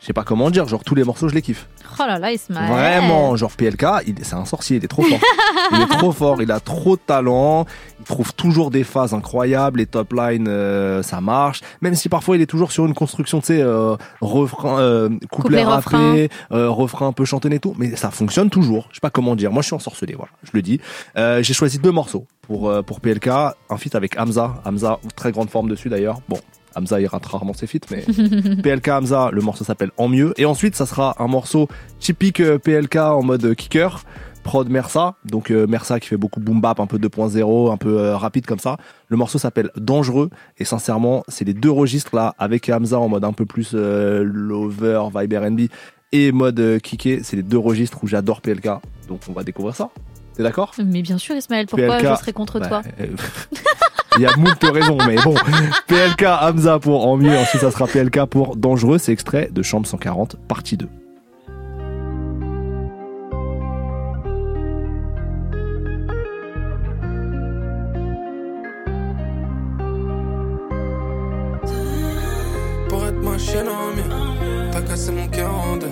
je 0.00 0.06
sais 0.06 0.12
pas 0.12 0.24
comment 0.24 0.50
dire, 0.50 0.68
genre 0.68 0.84
tous 0.84 0.94
les 0.94 1.04
morceaux, 1.04 1.28
je 1.28 1.34
les 1.34 1.42
kiffe. 1.42 1.66
Oh 1.98 2.02
là 2.06 2.18
là, 2.18 2.32
Ismaël. 2.32 2.70
Vraiment, 2.70 3.36
genre 3.36 3.52
PLK, 3.52 3.84
il- 4.06 4.16
c'est 4.22 4.34
un 4.34 4.44
sorcier, 4.44 4.78
il 4.78 4.84
est 4.84 4.88
trop 4.88 5.02
fort. 5.02 5.18
il 5.72 5.80
est 5.80 5.86
trop 5.86 6.10
fort, 6.12 6.42
il 6.42 6.50
a 6.50 6.58
trop 6.60 6.96
de 6.96 7.00
talent, 7.00 7.66
il 8.00 8.04
trouve 8.04 8.34
toujours 8.34 8.70
des 8.70 8.82
phases 8.84 9.14
incroyables, 9.14 9.78
les 9.78 9.86
top 9.86 10.12
lines, 10.12 10.48
euh, 10.48 11.02
ça 11.02 11.20
marche. 11.20 11.60
Même 11.82 11.94
si 11.94 12.08
parfois 12.08 12.36
il 12.36 12.42
est 12.42 12.46
toujours 12.46 12.72
sur 12.72 12.84
une 12.84 12.94
construction, 12.94 13.40
tu 13.40 13.46
sais, 13.46 13.60
euh, 13.62 13.96
refrain, 14.20 14.78
euh, 14.80 15.08
couplet 15.30 15.62
rappé, 15.62 16.28
euh, 16.52 16.68
refrain 16.68 17.06
un 17.06 17.12
peu 17.12 17.24
chantonné 17.24 17.56
et 17.56 17.60
tout, 17.60 17.74
mais 17.78 17.94
ça 17.96 18.10
fonctionne 18.10 18.50
toujours. 18.50 18.86
Je 18.90 18.96
sais 18.96 19.00
pas 19.00 19.10
comment 19.10 19.36
dire. 19.36 19.52
Moi, 19.52 19.62
je 19.62 19.66
suis 19.66 19.76
ensorcelé, 19.76 20.14
voilà, 20.14 20.32
je 20.42 20.50
le 20.52 20.62
dis. 20.62 20.80
Euh, 21.16 21.42
J'ai 21.42 21.54
choisi 21.54 21.78
deux 21.78 21.92
morceaux 21.92 22.26
pour 22.42 22.72
pour 22.84 23.00
PLK, 23.00 23.28
un 23.28 23.76
feat 23.78 23.94
avec 23.94 24.18
Hamza, 24.20 24.54
Hamza 24.64 24.98
très 25.16 25.30
grande 25.32 25.48
forme 25.48 25.68
dessus 25.68 25.88
d'ailleurs. 25.88 26.18
Bon. 26.28 26.38
Hamza 26.76 27.00
il 27.00 27.06
rate 27.06 27.26
rarement 27.26 27.54
ses 27.54 27.66
feats, 27.66 27.86
mais 27.90 28.02
PLK 28.62 28.88
Hamza, 28.88 29.30
le 29.32 29.40
morceau 29.42 29.64
s'appelle 29.64 29.90
En 29.96 30.08
mieux. 30.08 30.34
Et 30.36 30.44
ensuite, 30.44 30.76
ça 30.76 30.86
sera 30.86 31.16
un 31.18 31.26
morceau 31.26 31.68
typique 31.98 32.40
euh, 32.40 32.58
PLK 32.58 32.96
en 32.96 33.22
mode 33.22 33.44
euh, 33.44 33.54
kicker, 33.54 34.04
prod 34.44 34.68
Mersa. 34.68 35.16
Donc 35.24 35.50
euh, 35.50 35.66
Mersa 35.66 35.98
qui 35.98 36.06
fait 36.06 36.16
beaucoup 36.16 36.38
boom 36.38 36.60
bap, 36.60 36.78
un 36.78 36.86
peu 36.86 36.98
2.0, 36.98 37.72
un 37.72 37.76
peu 37.76 37.98
euh, 37.98 38.16
rapide 38.16 38.46
comme 38.46 38.60
ça. 38.60 38.76
Le 39.08 39.16
morceau 39.16 39.38
s'appelle 39.38 39.70
Dangereux. 39.76 40.30
Et 40.58 40.64
sincèrement, 40.64 41.24
c'est 41.26 41.44
les 41.44 41.54
deux 41.54 41.70
registres 41.70 42.14
là, 42.14 42.34
avec 42.38 42.68
Hamza 42.68 43.00
en 43.00 43.08
mode 43.08 43.24
un 43.24 43.32
peu 43.32 43.46
plus 43.46 43.72
euh, 43.74 44.22
lover, 44.22 45.02
vibe 45.16 45.32
R&B 45.32 45.60
et 46.12 46.30
mode 46.30 46.78
kické. 46.80 47.22
C'est 47.24 47.36
les 47.36 47.42
deux 47.42 47.58
registres 47.58 48.04
où 48.04 48.06
j'adore 48.06 48.40
PLK. 48.40 48.68
Donc 49.08 49.22
on 49.28 49.32
va 49.32 49.42
découvrir 49.42 49.74
ça. 49.74 49.90
T'es 50.36 50.42
d'accord? 50.42 50.72
Mais 50.84 51.02
bien 51.02 51.18
sûr, 51.18 51.34
Ismaël, 51.34 51.66
pourquoi 51.66 51.98
PLK, 51.98 52.10
je 52.10 52.20
serais 52.20 52.32
contre 52.32 52.60
bah, 52.60 52.68
toi? 52.68 52.82
Il 54.16 54.22
y 54.22 54.26
a 54.26 54.36
moult 54.36 54.62
raisons, 54.62 54.98
mais 55.06 55.16
bon. 55.16 55.34
PLK 55.86 56.24
Hamza 56.40 56.78
pour 56.78 57.06
En 57.06 57.16
mieux, 57.16 57.36
ensuite 57.36 57.62
ça 57.62 57.70
sera 57.70 57.86
PLK 57.86 58.26
pour 58.26 58.56
Dangereux, 58.56 58.98
c'est 58.98 59.12
extrait 59.12 59.48
de 59.52 59.62
Chambre 59.62 59.86
140, 59.86 60.36
partie 60.48 60.76
2. 60.76 60.88
Pour 72.88 73.04
être 73.06 73.22
ma 73.22 73.38
chienne 73.38 73.68
en 73.68 73.96
mieux, 73.96 74.70
t'as 74.70 74.82
cassé 74.82 75.10
mon 75.10 75.26
cœur 75.28 75.52
en 75.52 75.76
deux. 75.76 75.88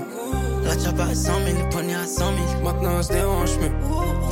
La 0.65 0.79
chapa 0.79 1.05
à 1.05 1.15
100 1.15 1.33
000, 1.45 1.59
le 1.59 1.69
poignet 1.71 1.95
à 1.95 2.07
100 2.07 2.25
000. 2.25 2.63
Maintenant 2.65 3.03
se 3.03 3.13
dérange 3.13 3.59
mieux. 3.59 3.73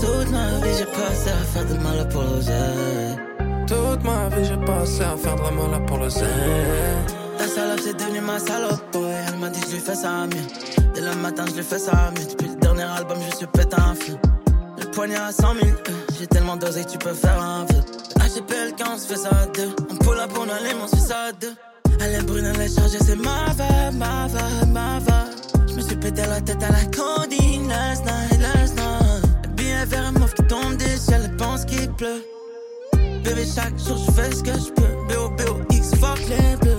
Toute 0.00 0.30
ma 0.30 0.46
vie, 0.64 0.74
j'ai 0.78 0.84
passé 0.84 1.30
à 1.30 1.44
faire 1.44 1.66
de 1.66 1.74
mal 1.82 2.08
pour 2.08 2.22
l'oseille. 2.22 3.29
Toute 3.70 4.02
ma 4.02 4.28
vie 4.30 4.44
j'ai 4.44 4.56
passé 4.66 5.00
à 5.02 5.16
faire 5.16 5.36
de 5.36 5.42
la 5.42 5.50
mala 5.52 5.78
pour 5.86 5.98
le 5.98 6.08
zen. 6.08 6.26
Ta 7.38 7.46
salope, 7.46 7.78
c'est 7.80 7.96
devenu 7.96 8.20
ma 8.20 8.40
salope, 8.40 8.82
boy. 8.92 9.14
Elle 9.28 9.38
m'a 9.38 9.48
dit 9.48 9.60
je 9.68 9.74
lui 9.74 9.78
fais 9.78 9.94
ça 9.94 10.26
mieux. 10.26 10.92
Dès 10.92 11.02
le 11.02 11.14
matin, 11.14 11.44
je 11.46 11.54
lui 11.54 11.62
fais 11.62 11.78
ça 11.78 12.10
mieux. 12.16 12.26
Depuis 12.26 12.48
le 12.48 12.56
dernier 12.56 12.82
album, 12.82 13.18
je 13.30 13.36
suis 13.36 13.46
pété 13.46 13.76
un 13.76 13.94
fil. 13.94 14.18
Le 14.76 14.86
poignet 14.90 15.14
à 15.14 15.30
100 15.30 15.54
000, 15.54 15.66
euh, 15.66 15.92
j'ai 16.18 16.26
tellement 16.26 16.56
dosé 16.56 16.82
que 16.82 16.90
tu 16.90 16.98
peux 16.98 17.14
faire 17.14 17.40
un 17.40 17.64
vœu. 17.66 17.80
HPL 18.16 18.74
quand 18.76 18.94
on 18.94 18.98
se 18.98 19.06
fait 19.06 19.20
ça 19.20 19.30
à 19.30 19.46
deux. 19.46 19.70
On 19.88 19.94
pull 19.94 20.18
up, 20.18 20.32
on 20.36 20.48
allume, 20.48 20.80
on 20.82 20.88
se 20.88 20.96
fait 20.96 21.02
ça 21.02 21.18
à 21.28 21.32
deux. 21.32 21.54
Elle 22.00 22.14
est 22.14 22.26
brune, 22.26 22.46
elle 22.52 22.60
est 22.60 22.74
chargée, 22.74 22.98
c'est 22.98 23.14
ma 23.14 23.50
vibe, 23.50 23.98
ma 23.98 24.26
vibe, 24.26 24.72
ma 24.72 24.98
vibe. 24.98 25.68
Je 25.68 25.74
me 25.74 25.80
suis 25.80 25.96
pété 25.96 26.22
la 26.28 26.40
tête 26.40 26.60
à 26.60 26.72
la 26.72 26.84
codine 26.86 27.68
last 27.68 28.04
night, 28.04 28.40
last 28.42 28.74
night. 28.74 29.54
Billet 29.54 29.84
vert 29.84 30.08
et 30.08 30.18
mauve 30.18 30.34
qui 30.34 30.42
tombe 30.42 30.74
des 30.76 30.96
ciels, 30.96 31.22
elle 31.24 31.36
pense 31.36 31.64
qu'il 31.66 31.88
pleut. 31.92 32.29
Bébé, 33.22 33.44
chaque 33.54 33.78
jour 33.78 33.98
je 34.06 34.12
fais 34.12 34.32
ce 34.32 34.42
que 34.42 34.52
je 34.52 34.70
peux. 34.72 35.14
B.O.B.O.X, 35.14 35.90
fuck 35.96 36.18
les 36.28 36.56
bleus. 36.56 36.78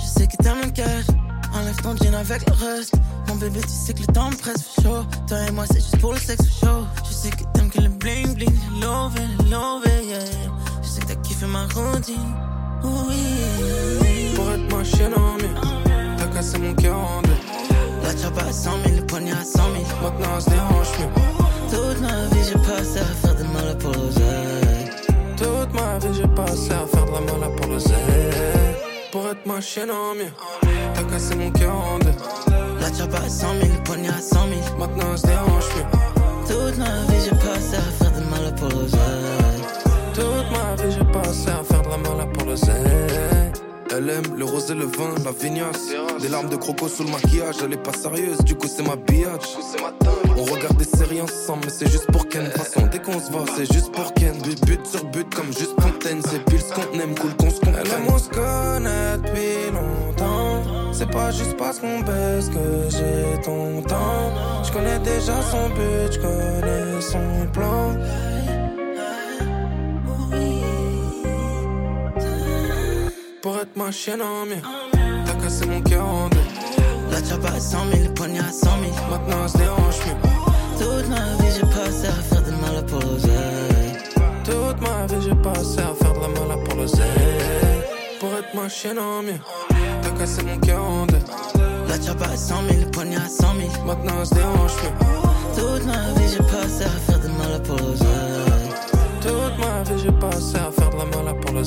Je 0.00 0.06
sais 0.06 0.26
que 0.26 0.36
t'aimes 0.36 0.60
le 0.64 0.70
cash. 0.70 1.06
Enlève 1.54 1.76
ton 1.82 1.96
jean 1.96 2.14
avec 2.14 2.42
le 2.48 2.54
reste. 2.54 2.94
Mon 3.28 3.34
bébé, 3.36 3.60
tu 3.62 3.68
sais 3.68 3.92
que 3.92 4.00
le 4.00 4.06
temps 4.06 4.30
me 4.30 4.36
presse, 4.36 4.62
for 4.62 4.84
chaud. 4.84 5.06
Toi 5.26 5.38
et 5.48 5.50
moi, 5.50 5.64
c'est 5.66 5.80
juste 5.80 5.98
pour 5.98 6.12
le 6.12 6.18
sexe, 6.18 6.44
for 6.46 6.68
chaud. 6.68 6.86
Je 7.08 7.12
sais 7.12 7.30
que 7.30 7.44
t'aimes 7.52 7.70
que 7.70 7.80
le 7.80 7.88
bling 7.88 8.34
bling, 8.34 8.54
love 8.80 9.14
love 9.50 9.82
yeah. 10.06 10.18
Je 10.82 10.88
sais 10.88 11.00
que 11.00 11.06
t'as 11.08 11.14
kiffé 11.16 11.46
ma 11.46 11.64
routine. 11.64 12.16
Oui. 12.84 14.32
Pour 14.34 14.50
être 14.50 14.76
ma 14.76 14.84
chienne 14.84 15.14
en 15.14 15.34
mieux, 15.34 15.54
t'as 16.16 16.26
cassé 16.26 16.58
mon 16.58 16.74
cœur 16.74 16.96
en 16.96 17.22
deux. 17.22 17.30
La 18.02 18.16
chapa 18.16 18.42
à 18.42 18.52
100 18.52 18.70
000, 18.84 18.96
le 18.96 19.06
poignet 19.06 19.32
à 19.32 19.44
100 19.44 19.52
000. 19.52 19.84
Maintenant 20.02 20.26
elle 20.36 20.42
se 20.42 20.50
dérange 20.50 20.88
mieux. 20.98 21.08
Toute 21.70 22.00
ma 22.00 22.26
vie, 22.26 22.44
j'ai 22.48 22.58
passé 22.58 22.98
à 22.98 23.04
faire 23.04 23.31
Toute 25.72 25.80
ma 25.80 25.98
vie 25.98 26.14
j'ai 26.14 26.28
passé 26.28 26.70
à 26.72 26.86
faire 26.86 27.06
de 27.06 27.12
la 27.12 27.20
mala 27.20 27.48
pour 27.56 27.72
le 27.72 27.78
zen. 27.78 27.96
Pour 29.10 29.26
être 29.28 29.46
ma 29.46 29.60
chienne 29.60 29.90
en 29.90 30.14
mieux, 30.14 30.30
t'as 30.94 31.02
cassé 31.04 31.34
mon 31.34 31.50
cœur 31.50 31.74
en 31.74 31.98
deux. 31.98 32.12
La 32.78 32.92
chapa 32.92 33.18
à 33.24 33.28
100 33.28 33.46
000, 33.60 33.72
le 33.72 33.82
poignet 33.82 34.08
à 34.08 34.20
100 34.20 34.48
000. 34.48 34.60
Maintenant 34.78 35.16
se 35.16 35.26
dérange 35.26 35.68
mieux. 35.76 35.84
Toute 36.46 36.78
ma 36.78 36.84
vie, 36.84 37.24
j'ai 37.24 37.30
passé 37.30 37.76
à 37.76 38.04
faire 38.04 38.12
de 38.12 38.20
mal 38.28 38.54
pour 38.54 38.68
l'oseille. 38.68 39.62
Toute 40.14 40.50
ma 40.52 40.82
vie 40.82 40.94
j'ai 40.94 41.12
passé 41.12 41.48
à 41.48 41.64
faire 41.64 41.82
de 41.82 41.88
la 41.88 41.96
mala 41.96 42.26
pour 42.26 42.44
le 42.46 42.56
zen. 42.56 43.31
Elle 43.94 44.08
aime 44.08 44.36
le 44.38 44.44
rose 44.46 44.70
et 44.70 44.74
le 44.74 44.86
vin, 44.86 45.14
la 45.22 45.32
vignasse. 45.32 45.92
Des 46.18 46.28
larmes 46.28 46.48
de 46.48 46.56
croco 46.56 46.88
sous 46.88 47.04
le 47.04 47.10
maquillage, 47.10 47.56
elle 47.62 47.74
est 47.74 47.82
pas 47.82 47.92
sérieuse, 47.92 48.38
du 48.38 48.54
coup 48.54 48.66
c'est 48.66 48.82
ma 48.82 48.96
biatch. 48.96 49.44
On 50.36 50.44
regarde 50.44 50.78
des 50.78 50.84
séries 50.84 51.20
ensemble, 51.20 51.66
mais 51.66 51.70
c'est 51.70 51.90
juste 51.90 52.10
pour 52.10 52.26
Ken. 52.28 52.44
De 52.44 52.48
toute 52.48 52.62
façon, 52.62 52.88
dès 52.90 52.98
qu'on 53.00 53.20
se 53.20 53.30
voit, 53.30 53.44
c'est 53.54 53.70
juste 53.70 53.92
pour 53.92 54.14
Ken. 54.14 54.32
But, 54.42 54.64
but 54.64 54.86
sur 54.86 55.04
but, 55.04 55.34
comme 55.34 55.52
juste 55.52 55.78
fontaine. 55.78 56.22
C'est 56.30 56.42
pile 56.46 56.60
ce 56.60 56.72
qu'on 56.72 56.98
aime, 56.98 57.14
cool 57.18 57.34
qu'on 57.36 57.50
se 57.50 57.60
comprenne. 57.60 57.84
Elle 57.84 57.92
aime, 57.92 58.08
on 58.08 58.18
se 58.18 58.30
connaît 58.30 59.18
depuis 59.18 59.70
longtemps. 59.74 60.62
C'est 60.92 61.10
pas 61.10 61.30
juste 61.30 61.56
parce 61.58 61.78
qu'on 61.78 62.00
baisse 62.00 62.48
que 62.48 62.88
j'ai 62.88 63.42
ton 63.42 63.82
temps. 63.82 64.32
Je 64.64 64.72
connais 64.72 64.98
déjà 65.00 65.34
son 65.50 65.68
but, 65.68 66.12
je 66.12 66.18
connais 66.18 67.00
son 67.00 67.46
plan. 67.52 67.94
Pour 73.42 73.56
être 73.56 73.76
ma 73.76 73.90
chienne 73.90 74.22
en 74.22 74.46
mieux, 74.46 74.62
t'as 75.26 75.34
cassé 75.34 75.66
mon 75.66 75.80
cœur 75.80 76.06
en 76.06 76.28
deux. 76.28 76.38
La 77.10 77.16
chapa 77.28 77.48
à 77.48 77.58
100 77.58 77.78
000, 77.92 78.04
le 78.04 78.14
poignet 78.14 78.38
à 78.38 78.52
100 78.52 78.70
000. 78.80 78.92
Maintenant 79.10 79.48
se 79.48 79.58
dérange 79.58 79.98
mieux. 80.06 80.28
Toute 80.78 81.08
ma 81.08 81.42
vie, 81.42 81.52
j'ai 81.52 81.66
passé 81.66 82.06
à 82.06 82.22
faire 82.22 82.42
de 82.42 82.50
mal 82.52 82.86
pour 82.86 83.00
l'oseille. 83.00 83.98
Toute 84.44 84.80
ma 84.80 85.06
vie 85.06 85.26
j'ai 85.26 85.34
passé 85.34 85.80
à 85.80 85.92
faire 85.92 86.12
de 86.12 86.20
la 86.20 86.28
mala 86.28 86.56
pour 86.64 86.76
le 86.76 86.86
zen. 86.86 87.02
Pour 88.20 88.32
être 88.32 88.54
ma 88.54 88.68
chienne 88.68 89.00
en 89.00 89.24
mieux, 89.24 89.40
t'as 90.02 90.10
cassé 90.10 90.44
mon 90.44 90.58
cœur 90.58 90.84
en 90.84 91.06
deux. 91.06 91.18
La 91.88 92.00
chapa 92.00 92.26
à 92.26 92.36
100 92.36 92.54
000, 92.70 92.80
le 92.84 92.90
poignet 92.92 93.16
à 93.16 93.28
100 93.28 93.54
000. 93.56 93.84
Maintenant 93.84 94.24
se 94.24 94.34
dérange 94.34 94.76
mieux. 94.84 95.60
Toute 95.60 95.84
ma 95.84 96.12
vie, 96.20 96.28
j'ai 96.30 96.44
passé 96.44 96.84
à 96.84 97.10
faire 97.10 97.18
de 97.18 97.28
mal 97.28 97.60
pour 97.64 97.76
l'oseille. 97.76 98.70
Toute 99.20 99.58
ma 99.58 99.82
vie 99.82 100.00
j'ai 100.00 100.12
passé 100.12 100.56
à 100.56 100.70
faire 100.70 100.90
de 100.90 100.96
la 100.96 101.04
mala 101.06 101.34
pour 101.34 101.52
le 101.54 101.64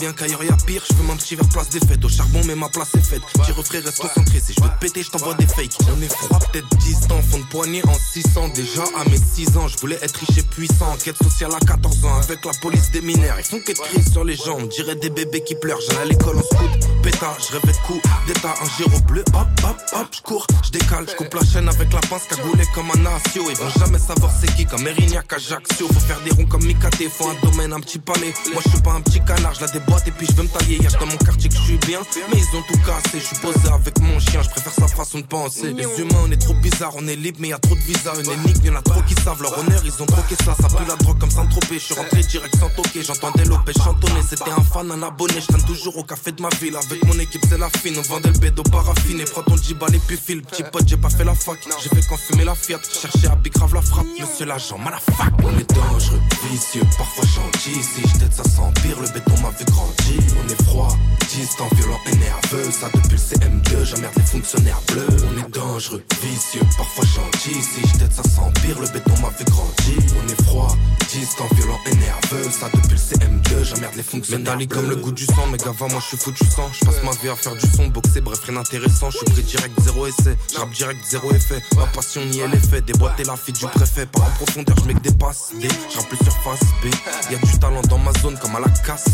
bien 0.00 0.12
qu'ailleurs 0.14 0.42
y'a 0.42 0.56
pire, 0.66 0.82
je 0.88 0.94
veux 0.96 1.02
mon 1.04 1.16
petit 1.16 1.36
vers 1.36 1.48
place 1.50 1.68
des 1.68 1.78
fêtes. 1.78 2.02
Au 2.04 2.08
charbon, 2.08 2.40
mais 2.46 2.54
ma 2.54 2.68
place 2.70 2.88
est 2.94 3.02
faite. 3.02 3.20
Petit 3.34 3.52
refrain, 3.52 3.80
reste 3.80 3.98
concentré. 3.98 4.40
Si 4.40 4.54
je 4.54 4.62
veux 4.62 4.70
te 4.70 4.80
péter, 4.80 5.02
je 5.02 5.10
t'envoie 5.10 5.34
des 5.34 5.46
fakes. 5.46 5.76
On 5.94 6.00
est 6.00 6.08
froid, 6.08 6.38
peut-être 6.50 6.68
distant, 6.78 7.20
fond 7.20 7.38
de 7.38 7.44
poignée 7.44 7.82
en 7.86 7.94
600. 7.94 8.48
Déjà 8.54 8.82
à 8.98 9.04
mes 9.10 9.18
6 9.18 9.58
ans, 9.58 9.68
je 9.68 9.76
voulais 9.76 9.98
être 10.00 10.16
riche 10.16 10.38
et 10.38 10.42
puissant. 10.42 10.92
Enquête 10.92 11.22
sociale 11.22 11.50
à 11.54 11.64
14 11.64 12.04
ans, 12.06 12.16
avec 12.16 12.44
la 12.44 12.52
police 12.62 12.90
des 12.92 13.02
mineurs. 13.02 13.36
Ils 13.38 13.44
font 13.44 13.60
que 13.60 13.72
de 13.72 14.10
sur 14.10 14.24
les 14.24 14.36
gens, 14.36 14.56
on 14.58 14.66
dirait 14.66 14.96
des 14.96 15.10
bébés 15.10 15.42
qui 15.42 15.54
pleurent. 15.54 15.80
J'allais 15.86 16.00
à 16.00 16.04
l'école 16.06 16.38
en 16.38 16.42
scout, 16.42 16.70
pétard, 17.02 17.36
je 17.38 17.52
rêvais 17.52 17.72
de 17.72 17.86
coups 17.86 18.02
d'état, 18.26 18.54
un 18.60 18.78
gyro 18.78 18.98
bleu. 19.00 19.22
Hop, 19.34 19.48
hop, 19.64 19.76
hop, 19.92 20.08
je 20.12 20.22
cours, 20.22 20.46
je 20.64 20.70
décale, 20.70 21.06
je 21.10 21.16
coupe 21.16 21.34
la 21.34 21.44
chaîne 21.44 21.68
avec 21.68 21.92
la 21.92 22.00
pince 22.00 22.24
cagoulée 22.28 22.64
comme 22.74 22.90
un 22.90 23.06
asio. 23.06 23.44
Ils 23.50 23.56
vont 23.56 23.68
jamais 23.78 23.98
savoir 23.98 24.32
c'est 24.40 24.54
qui, 24.56 24.64
comme 24.64 24.86
Erignac, 24.86 25.30
Ajaccio. 25.30 25.86
Faut 25.88 26.00
faire 26.00 26.20
des 26.22 26.30
ronds 26.30 26.46
comme 26.46 26.64
Mikate, 26.64 27.08
faut 27.10 27.28
un 27.28 27.36
domaine, 27.42 27.74
un 27.74 27.80
petit 27.80 27.98
palais. 27.98 28.32
Moi 28.52 28.62
je 28.64 28.70
suis 28.70 28.80
pas 28.80 28.92
un 28.92 29.02
petit 29.02 29.20
canard, 29.20 29.54
je 29.54 29.60
la 29.60 29.66
et 30.06 30.10
puis 30.10 30.26
je 30.26 30.32
veux 30.34 30.42
me 30.42 30.48
tailler. 30.48 30.78
Y'a 30.82 30.90
dans 30.90 31.06
mon 31.06 31.16
quartier 31.16 31.48
que 31.48 31.56
je 31.56 31.62
suis 31.62 31.78
bien, 31.78 32.00
mais 32.32 32.38
ils 32.38 32.56
ont 32.56 32.62
tout 32.62 32.78
cassé. 32.86 33.18
Je 33.18 33.26
suis 33.26 33.36
posé 33.36 33.68
avec 33.72 33.98
mon 34.00 34.18
chien, 34.18 34.42
je 34.42 34.50
préfère 34.50 34.72
sa 34.72 34.88
façon 34.88 35.18
de 35.18 35.26
penser. 35.26 35.72
Les 35.72 35.84
humains, 36.00 36.22
on 36.26 36.30
est 36.30 36.40
trop 36.40 36.54
bizarre, 36.54 36.92
on 36.96 37.06
est 37.06 37.16
libre, 37.16 37.38
mais 37.40 37.48
y 37.48 37.52
a 37.52 37.58
trop 37.58 37.74
de 37.74 37.80
visas. 37.80 38.14
Une 38.20 38.30
énigme, 38.30 38.66
y'en 38.66 38.76
a 38.76 38.82
trop 38.82 39.02
qui 39.02 39.14
savent 39.14 39.42
leur 39.42 39.58
honneur, 39.58 39.80
ils 39.84 40.02
ont 40.02 40.06
troqué 40.06 40.34
ça. 40.44 40.54
Ça 40.60 40.68
pue 40.68 40.86
la 40.86 40.96
drogue 40.96 41.18
comme 41.18 41.30
sans 41.30 41.46
tropé. 41.46 41.78
Je 41.78 41.84
suis 41.84 41.94
rentré 41.94 42.20
direct 42.22 42.56
sans 42.56 42.70
toquer, 42.70 43.02
j'entendais 43.02 43.44
Lopez 43.44 43.72
chantonner. 43.72 44.22
C'était 44.28 44.50
un 44.50 44.62
fan, 44.62 44.90
un 44.90 45.02
abonné, 45.02 45.40
je 45.40 45.66
toujours 45.66 45.98
au 45.98 46.04
café 46.04 46.32
de 46.32 46.42
ma 46.42 46.48
ville. 46.60 46.76
Avec 46.76 47.04
mon 47.04 47.18
équipe, 47.18 47.42
c'est 47.48 47.58
la 47.58 47.68
fine, 47.70 47.96
on 47.98 48.02
vendait 48.02 48.30
le 48.30 48.38
bédo 48.38 48.62
paraffiné. 48.62 49.24
Prends 49.24 49.42
ton 49.42 49.56
djibal 49.56 49.94
et 49.94 49.98
puis 49.98 50.16
file. 50.16 50.42
Petit 50.42 50.62
pote, 50.62 50.86
j'ai 50.86 50.96
pas 50.96 51.10
fait 51.10 51.24
la 51.24 51.34
fac, 51.34 51.58
j'ai 51.82 51.88
fait 51.88 52.44
la 52.44 52.54
fiat. 52.54 52.78
Chercher 52.92 53.28
à 53.28 53.36
grave 53.50 53.74
la 53.74 53.82
frappe, 53.82 54.06
monsieur 54.18 54.46
l'agent, 54.46 54.78
fac 54.78 55.32
On 55.42 55.58
est 55.58 55.70
dangereux, 55.72 56.20
vicieux, 56.50 56.82
parfois 56.96 57.24
gentil. 57.24 57.82
Si 57.82 58.02
je 58.02 58.30
ça 58.30 58.44
s'empire, 58.44 59.00
le 59.00 59.08
béton 59.08 59.34
m'a 59.42 59.50
vu 59.50 59.64
On 59.80 60.48
est 60.48 60.62
froid, 60.64 60.88
distant, 61.28 61.68
violent 61.76 62.00
et 62.06 62.16
nerveux. 62.16 62.70
Ça 62.70 62.88
depuis 62.94 63.12
le 63.12 63.16
CM2, 63.16 63.84
j'emmerde 63.84 64.14
les 64.16 64.22
fonctionnaires 64.22 64.80
bleus. 64.88 65.06
On 65.28 65.38
est 65.38 65.50
dangereux, 65.50 66.02
vicieux, 66.22 66.62
parfois 66.76 67.04
gentil. 67.04 67.54
Si 67.62 67.80
je 67.86 67.98
t'aide, 67.98 68.12
ça 68.12 68.22
s'empire, 68.22 68.80
le 68.80 68.88
béton 68.88 69.12
m'a 69.22 69.30
vu 69.30 69.44
grandir. 69.44 70.14
On 70.22 70.28
est 70.28 70.42
froid, 70.42 70.76
distant, 71.12 71.46
violent 71.54 71.78
et 71.86 71.94
nerveux. 71.94 72.50
Ça 72.50 72.68
depuis 72.74 72.90
le 72.90 72.96
CM2, 72.96 73.64
j'emmerde 73.64 73.94
les 73.96 74.02
fonctionnaires 74.02 74.40
Métallique 74.56 74.70
comme 74.70 74.88
le 74.88 74.96
goût 74.96 75.12
du 75.12 75.24
sang, 75.24 75.46
mais 75.50 75.58
gava, 75.58 75.86
moi 75.88 76.00
je 76.00 76.06
suis 76.06 76.16
foutu 76.16 76.44
sang. 76.44 76.68
Je 76.72 76.84
passe 76.84 77.02
ma 77.04 77.12
vie 77.12 77.28
à 77.28 77.36
faire 77.36 77.54
du 77.54 77.66
son, 77.76 77.86
boxer, 77.88 78.20
bref, 78.20 78.40
rien 78.44 78.54
d'intéressant. 78.54 79.10
Je 79.10 79.18
suis 79.18 79.26
pris 79.26 79.42
direct, 79.42 79.80
zéro 79.80 80.06
essai. 80.06 80.36
J'rappe 80.52 80.72
direct, 80.72 81.00
zéro 81.08 81.30
effet. 81.32 81.62
Ma 81.76 81.86
passion 81.86 82.24
ni 82.26 82.40
elle 82.40 82.54
est 82.54 82.70
fait. 82.70 82.80
Déboîter 82.82 83.24
la 83.24 83.36
fille 83.36 83.54
du 83.54 83.66
préfet. 83.66 84.06
Par 84.06 84.24
en 84.24 84.30
profondeur, 84.30 84.76
je 84.76 84.92
que 84.92 84.98
des 85.00 85.12
passes. 85.12 85.52
D. 85.60 85.68
plus 85.68 86.18
surface 86.24 86.60
B. 86.82 86.86
Y'a 87.30 87.38
du 87.38 87.58
talent 87.58 87.82
dans 87.88 87.98
ma 87.98 88.12
zone 88.20 88.36
comme 88.38 88.56
à 88.56 88.60
la 88.60 88.68
casse. 88.68 89.06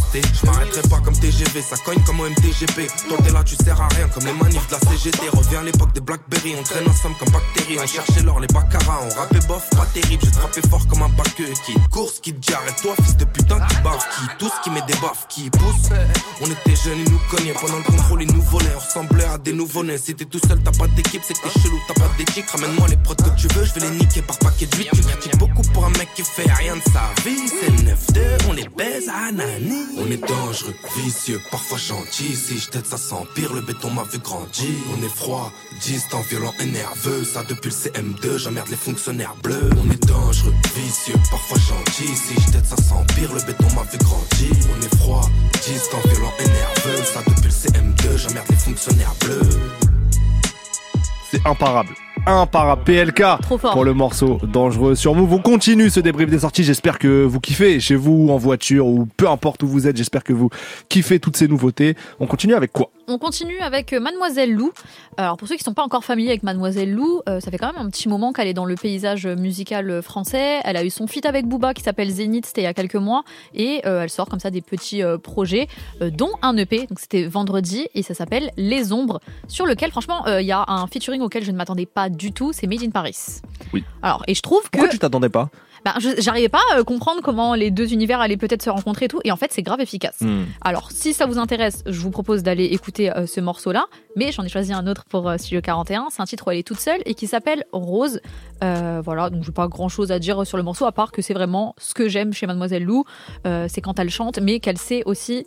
M'arrêterai 0.57 0.83
pas 0.89 1.01
comme 1.05 1.19
TGV, 1.19 1.63
ça 1.63 1.77
cogne 1.85 2.03
comme 2.05 2.21
au 2.21 2.29
MTGP. 2.29 2.87
Toi 3.09 3.19
t'es 3.23 3.33
là, 3.33 3.43
tu 3.45 3.57
sers 3.57 3.81
à 3.81 3.89
rien 3.89 4.09
comme 4.09 4.25
les 4.25 4.33
manifs 4.33 4.67
de 4.69 4.73
la 4.73 4.81
CGT. 4.81 5.29
Reviens 5.29 5.61
à 5.61 5.65
l'époque 5.65 5.93
des 5.93 6.01
Blackberry, 6.01 6.55
on 6.59 6.63
traîne 6.63 6.89
ensemble 6.89 7.17
comme 7.19 7.31
bactéries. 7.31 7.79
On 7.83 7.87
cherchait 7.87 8.23
l'or, 8.23 8.41
les 8.41 8.47
baccaras, 8.49 9.01
on 9.05 9.21
rappait 9.21 9.47
bof, 9.47 9.69
pas 9.71 9.87
terrible. 9.93 10.23
J'ai 10.25 10.33
frappé 10.33 10.61
fort 10.69 10.87
comme 10.89 11.03
un 11.03 11.09
baqueux 11.11 11.53
qui 11.65 11.75
course, 11.91 12.21
qui 12.21 12.33
te 12.33 12.53
Et 12.53 12.83
toi, 12.83 12.95
fils 13.03 13.17
de 13.17 13.25
putain, 13.25 13.61
qui 13.67 13.77
bave, 13.83 13.99
qui 13.99 14.37
tous 14.39 14.53
qui 14.63 14.71
met 14.71 14.83
des 14.87 14.95
baffes, 14.95 15.27
qui 15.29 15.51
pousse. 15.51 15.91
On 16.41 16.47
était 16.47 16.77
jeunes, 16.77 16.99
ils 17.05 17.13
nous 17.13 17.21
cognaient. 17.31 17.53
Pendant 17.53 17.79
le 17.79 17.85
contrôle, 17.85 18.23
ils 18.23 18.33
nous 18.33 18.43
volaient. 18.43 18.75
On 18.77 18.79
ressemblait 18.79 19.25
à 19.25 19.39
des 19.39 19.53
nouveau-nés. 19.53 19.99
Si 19.99 20.15
t'es 20.15 20.25
tout 20.25 20.41
seul, 20.47 20.61
t'as 20.63 20.73
pas 20.73 20.87
d'équipe, 20.89 21.23
c'est 21.27 21.35
que 21.35 21.49
t'es 21.49 21.61
chelou, 21.61 21.79
t'as 21.89 21.95
pas 21.95 22.11
d'éthique. 22.17 22.49
Ramène-moi 22.51 22.89
les 22.89 22.97
prods 22.97 23.15
que 23.15 23.41
tu 23.41 23.49
veux, 23.49 23.65
je 23.65 23.75
vais 23.75 23.81
les 23.81 23.91
niquer 23.91 24.23
par 24.23 24.39
paquet 24.39 24.67
de 24.67 24.77
8. 24.77 24.89
Tu 24.95 25.03
critiques 25.03 25.39
beaucoup 25.39 25.63
pour 25.75 25.85
un 25.85 25.91
mec 25.91 26.09
qui 26.15 26.23
fait 26.23 26.51
rien 26.51 26.77
de 26.77 26.83
sa 26.83 27.13
vie. 27.25 27.49
C'est 27.49 28.17
9-2, 28.17 28.49
on 28.49 28.53
les 28.53 28.69
baise 28.69 29.09
à 29.09 29.33
Nani. 29.33 29.87
On 29.99 30.11
est 30.11 30.17
dangereux, 30.47 30.75
vicieux, 30.97 31.41
parfois 31.51 31.79
gentil. 31.79 32.37
Si 32.37 32.59
je 32.59 32.69
t'aide, 32.69 32.87
ça 32.87 32.97
s'empire, 32.97 33.53
le 33.53 33.61
béton 33.61 33.91
m'a 33.91 34.05
vu 34.05 34.19
grandir. 34.19 34.71
On 34.97 35.03
est 35.03 35.09
froid, 35.09 35.53
distant, 35.81 36.21
violent 36.21 36.53
et 36.61 36.67
nerveux. 36.67 37.25
Ça 37.25 37.43
depuis 37.43 37.71
le 37.71 37.75
CM2, 37.75 38.39
j'emmerde 38.39 38.69
les 38.69 38.77
fonctionnaires 38.77 39.35
bleus. 39.43 39.71
On 39.83 39.91
est 39.91 40.07
dangereux, 40.07 40.55
vicieux, 40.77 41.19
parfois 41.31 41.59
gentil. 41.59 42.15
Si 42.15 42.35
je 42.35 42.53
t'aide, 42.53 42.65
ça 42.65 42.77
s'empire, 42.77 43.33
le 43.33 43.43
béton 43.43 43.67
m'a 43.75 43.83
vu 43.83 43.99
grandir. 43.99 44.53
On 44.73 44.83
est 44.83 44.97
froid, 44.97 45.29
distant, 45.67 45.99
violent 46.05 46.33
et 46.39 46.45
nerveux. 46.45 47.05
Ça 47.05 47.21
depuis 47.27 47.45
le 47.45 47.51
CM2, 47.51 48.17
j'emmerde 48.17 48.47
les 48.49 48.57
fonctionnaires 48.57 49.15
bleus. 49.21 49.51
C'est 51.31 51.45
imparable 51.45 51.95
imparable. 52.27 52.83
PLK 52.85 53.23
pour 53.73 53.85
le 53.85 53.95
morceau 53.95 54.39
dangereux 54.43 54.95
sur 54.95 55.15
vous. 55.15 55.27
Vous 55.27 55.41
continuez 55.41 55.91
ce 55.91 56.01
débrief 56.01 56.31
des 56.31 56.41
sorties. 56.41 56.65
J'espère 56.65 56.99
que 56.99 57.25
vous 57.25 57.41
kiffez 57.41 57.81
chez 57.81 57.97
vous, 57.97 58.29
en 58.31 58.37
voiture 58.37 58.87
ou 58.87 59.07
peu 59.17 59.29
importe 59.29 59.63
où 59.63 59.69
vous 59.69 59.87
êtes. 59.87 59.97
J'espère 59.97 60.25
que 60.25 60.33
vous 60.33 60.51
kiffez 60.89 61.19
toutes 61.21 61.37
ces 61.37 61.49
nouveautés. 61.49 61.97
On 62.21 62.27
continue 62.27 62.55
avec 62.55 62.73
quoi? 62.73 62.91
On 63.09 63.19
continue 63.19 63.59
avec 63.61 63.93
euh, 63.93 64.01
Mademoiselle 64.01 64.53
Lou. 64.53 64.73
Alors 65.17 65.37
pour 65.37 65.49
ceux 65.49 65.55
qui 65.55 65.63
ne 65.63 65.67
sont 65.67 65.75
pas 65.75 65.83
encore 65.83 66.05
familiers 66.05 66.31
avec 66.31 66.43
Mademoiselle 66.43 66.93
Lou, 66.93 67.23
euh, 67.29 67.41
ça 67.41 67.51
fait 67.51 67.59
quand 67.59 67.73
même 67.73 67.85
un 67.85 67.89
petit 67.89 68.09
moment 68.09 68.33
qu'elle 68.33 68.49
est 68.49 68.55
dans 68.55 68.65
le 68.65 68.75
paysage 68.75 69.27
musical 69.27 70.03
français. 70.03 70.61
Elle 70.65 70.77
a 70.77 70.85
eu 70.85 70.91
son 70.91 71.07
feat 71.07 71.27
avec 71.27 71.47
Booba 71.47 71.75
qui 71.75 71.83
s'appelle 71.83 72.11
Zénith, 72.11 72.47
c'était 72.47 72.63
il 72.63 72.65
y 72.65 72.69
a 72.69 72.75
quelques 72.75 72.97
mois, 72.97 73.25
et 73.55 73.83
euh, 73.87 74.03
elle 74.03 74.11
sort 74.11 74.29
comme 74.29 74.41
ça 74.41 74.51
des 74.51 74.61
petits 74.61 75.03
projets, 75.23 75.69
dont 76.01 76.31
un 76.43 76.57
EP. 76.57 76.87
Donc 76.87 76.99
c'était 76.99 77.25
vendredi 77.25 77.89
et 77.95 78.03
ça 78.03 78.15
s'appelle 78.15 78.51
Les 78.57 78.93
Ombres, 78.93 79.21
sur 79.49 79.67
lequel 79.67 79.91
franchement 79.91 80.27
il 80.27 80.47
y 80.47 80.53
a 80.53 80.65
un 80.69 80.87
featuring 80.87 81.21
auquel 81.21 81.45
je 81.45 81.51
ne 81.51 81.57
m'attendais 81.57 81.87
pas 81.87 82.09
du 82.09 82.33
tout. 82.33 82.53
C'est 82.53 82.67
Made 82.67 82.83
in 82.83 82.91
Paris. 82.91 83.41
Oui. 83.73 83.85
Alors 84.03 84.23
et 84.27 84.35
je 84.35 84.43
trouve 84.43 84.63
que. 84.65 84.79
Pourquoi 84.79 84.89
tu 84.89 84.99
t'attendais 84.99 85.29
pas? 85.29 85.51
Bah, 85.87 85.95
j'arrivais 86.19 86.49
pas 86.49 86.63
à 86.75 86.83
comprendre 86.83 87.21
comment 87.23 87.55
les 87.55 87.71
deux 87.71 87.93
univers 87.93 88.21
allaient 88.21 88.37
peut-être 88.37 88.65
se 88.65 88.71
rencontrer 88.71 89.05
et 89.05 89.09
tout. 89.09 89.21
Et 89.23 89.31
en 89.31 89.37
fait, 89.37 89.53
c'est 89.53 89.63
grave 89.63 89.81
efficace. 89.81 90.21
Hmm. 90.21 90.43
Alors, 90.61 90.91
si 90.91 91.13
ça 91.13 91.27
vous 91.27 91.39
intéresse, 91.39 91.85
je 91.87 92.01
vous 92.01 92.11
propose 92.11 92.43
d'aller 92.43 92.65
écouter 92.65 93.13
euh, 93.13 93.25
ce 93.25 93.41
morceau-là. 93.41 93.87
Mais 94.17 94.33
j'en 94.33 94.43
ai 94.43 94.49
choisi 94.49 94.73
un 94.73 94.89
autre 94.89 95.05
pour 95.05 95.29
euh, 95.29 95.37
Studio 95.39 95.61
41. 95.61 96.09
C'est 96.11 96.21
un 96.21 96.25
titre 96.25 96.49
où 96.49 96.51
elle 96.51 96.59
est 96.59 96.67
toute 96.67 96.81
seule 96.81 97.01
et 97.07 97.15
qui 97.15 97.29
s'appelle 97.29 97.67
Rose. 97.71 98.21
Euh, 98.65 99.01
voilà, 99.05 99.31
donc 99.31 99.45
je 99.45 99.51
n'ai 99.51 99.55
pas 99.55 99.69
grand-chose 99.69 100.11
à 100.11 100.19
dire 100.19 100.45
sur 100.45 100.57
le 100.57 100.65
morceau, 100.65 100.87
à 100.87 100.93
part 100.93 101.13
que 101.13 101.23
c'est 101.23 101.35
vraiment 101.35 101.77
ce 101.79 101.95
que 101.95 102.09
j'aime 102.09 102.33
chez 102.33 102.49
Mademoiselle 102.49 102.83
Lou. 102.83 103.05
c'est 103.45 103.81
quand 103.81 104.01
elle 104.01 104.11
chante, 104.11 104.41
mais 104.41 104.59
qu'elle 104.59 104.79
sait 104.79 105.05
aussi 105.07 105.47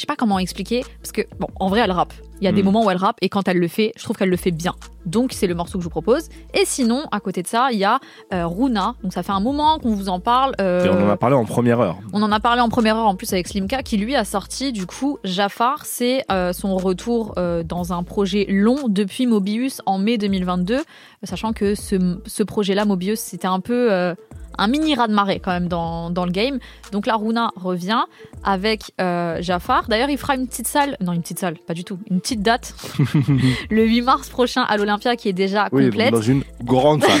je 0.00 0.04
sais 0.04 0.06
pas 0.06 0.16
comment 0.16 0.38
expliquer, 0.38 0.82
parce 1.02 1.12
que, 1.12 1.20
bon, 1.38 1.48
en 1.56 1.68
vrai, 1.68 1.80
elle 1.80 1.90
rappe. 1.90 2.14
Il 2.40 2.44
y 2.46 2.48
a 2.48 2.52
des 2.52 2.62
hmm. 2.62 2.64
moments 2.64 2.86
où 2.86 2.90
elle 2.90 2.96
rappe, 2.96 3.18
et 3.20 3.28
quand 3.28 3.48
elle 3.48 3.58
le 3.58 3.68
fait, 3.68 3.92
je 3.98 4.02
trouve 4.02 4.16
qu'elle 4.16 4.30
le 4.30 4.38
fait 4.38 4.50
bien. 4.50 4.74
Donc, 5.04 5.34
c'est 5.34 5.46
le 5.46 5.54
morceau 5.54 5.76
que 5.76 5.82
je 5.82 5.84
vous 5.84 5.90
propose. 5.90 6.30
Et 6.54 6.64
sinon, 6.64 7.04
à 7.12 7.20
côté 7.20 7.42
de 7.42 7.46
ça, 7.46 7.68
il 7.70 7.78
y 7.78 7.84
a 7.84 8.00
euh, 8.32 8.46
Runa. 8.46 8.94
Donc, 9.02 9.12
ça 9.12 9.22
fait 9.22 9.32
un 9.32 9.40
moment 9.40 9.78
qu'on 9.78 9.90
vous 9.90 10.08
en 10.08 10.18
parle. 10.18 10.54
Euh, 10.58 10.88
on 10.90 11.06
en 11.06 11.10
a 11.10 11.18
parlé 11.18 11.36
en 11.36 11.44
première 11.44 11.80
heure. 11.80 11.98
On 12.14 12.22
en 12.22 12.32
a 12.32 12.40
parlé 12.40 12.62
en 12.62 12.70
première 12.70 12.96
heure, 12.96 13.08
en 13.08 13.14
plus, 13.14 13.30
avec 13.34 13.46
Slimka, 13.46 13.82
qui 13.82 13.98
lui 13.98 14.16
a 14.16 14.24
sorti, 14.24 14.72
du 14.72 14.86
coup, 14.86 15.18
Jafar. 15.22 15.84
C'est 15.84 16.24
euh, 16.32 16.54
son 16.54 16.78
retour 16.78 17.34
dans 17.66 17.92
un 17.92 18.02
projet 18.02 18.46
long 18.48 18.88
depuis 18.88 19.26
Mobius 19.26 19.82
en 19.84 19.98
mai 19.98 20.16
2022. 20.16 20.78
Sachant 21.24 21.52
que 21.52 21.74
ce, 21.74 22.18
ce 22.24 22.42
projet-là, 22.42 22.86
Mobius, 22.86 23.20
c'était 23.20 23.48
un 23.48 23.60
peu 23.60 24.14
un 24.60 24.66
mini 24.68 24.94
raz-de-marée 24.94 25.40
quand 25.40 25.50
même 25.50 25.68
dans, 25.68 26.10
dans, 26.10 26.24
le 26.24 26.30
game. 26.30 26.58
Donc 26.92 27.06
la 27.06 27.16
Runa 27.16 27.50
revient 27.56 28.02
avec 28.44 28.92
euh, 29.00 29.38
Jafar. 29.40 29.88
D'ailleurs, 29.88 30.10
il 30.10 30.18
fera 30.18 30.36
une 30.36 30.46
petite 30.46 30.68
salle, 30.68 30.96
non 31.00 31.12
une 31.12 31.22
petite 31.22 31.38
salle, 31.38 31.56
pas 31.66 31.74
du 31.74 31.82
tout, 31.82 31.98
une 32.10 32.20
petite 32.20 32.42
date 32.42 32.74
le 33.70 33.84
8 33.84 34.02
mars 34.02 34.28
prochain 34.28 34.62
à 34.62 34.76
l'Olympia 34.76 35.16
qui 35.16 35.28
est 35.28 35.32
déjà 35.32 35.68
oui, 35.72 35.86
complète. 35.86 36.12
Dans 36.12 36.20
une 36.20 36.44
grande 36.62 37.02
salle. 37.02 37.20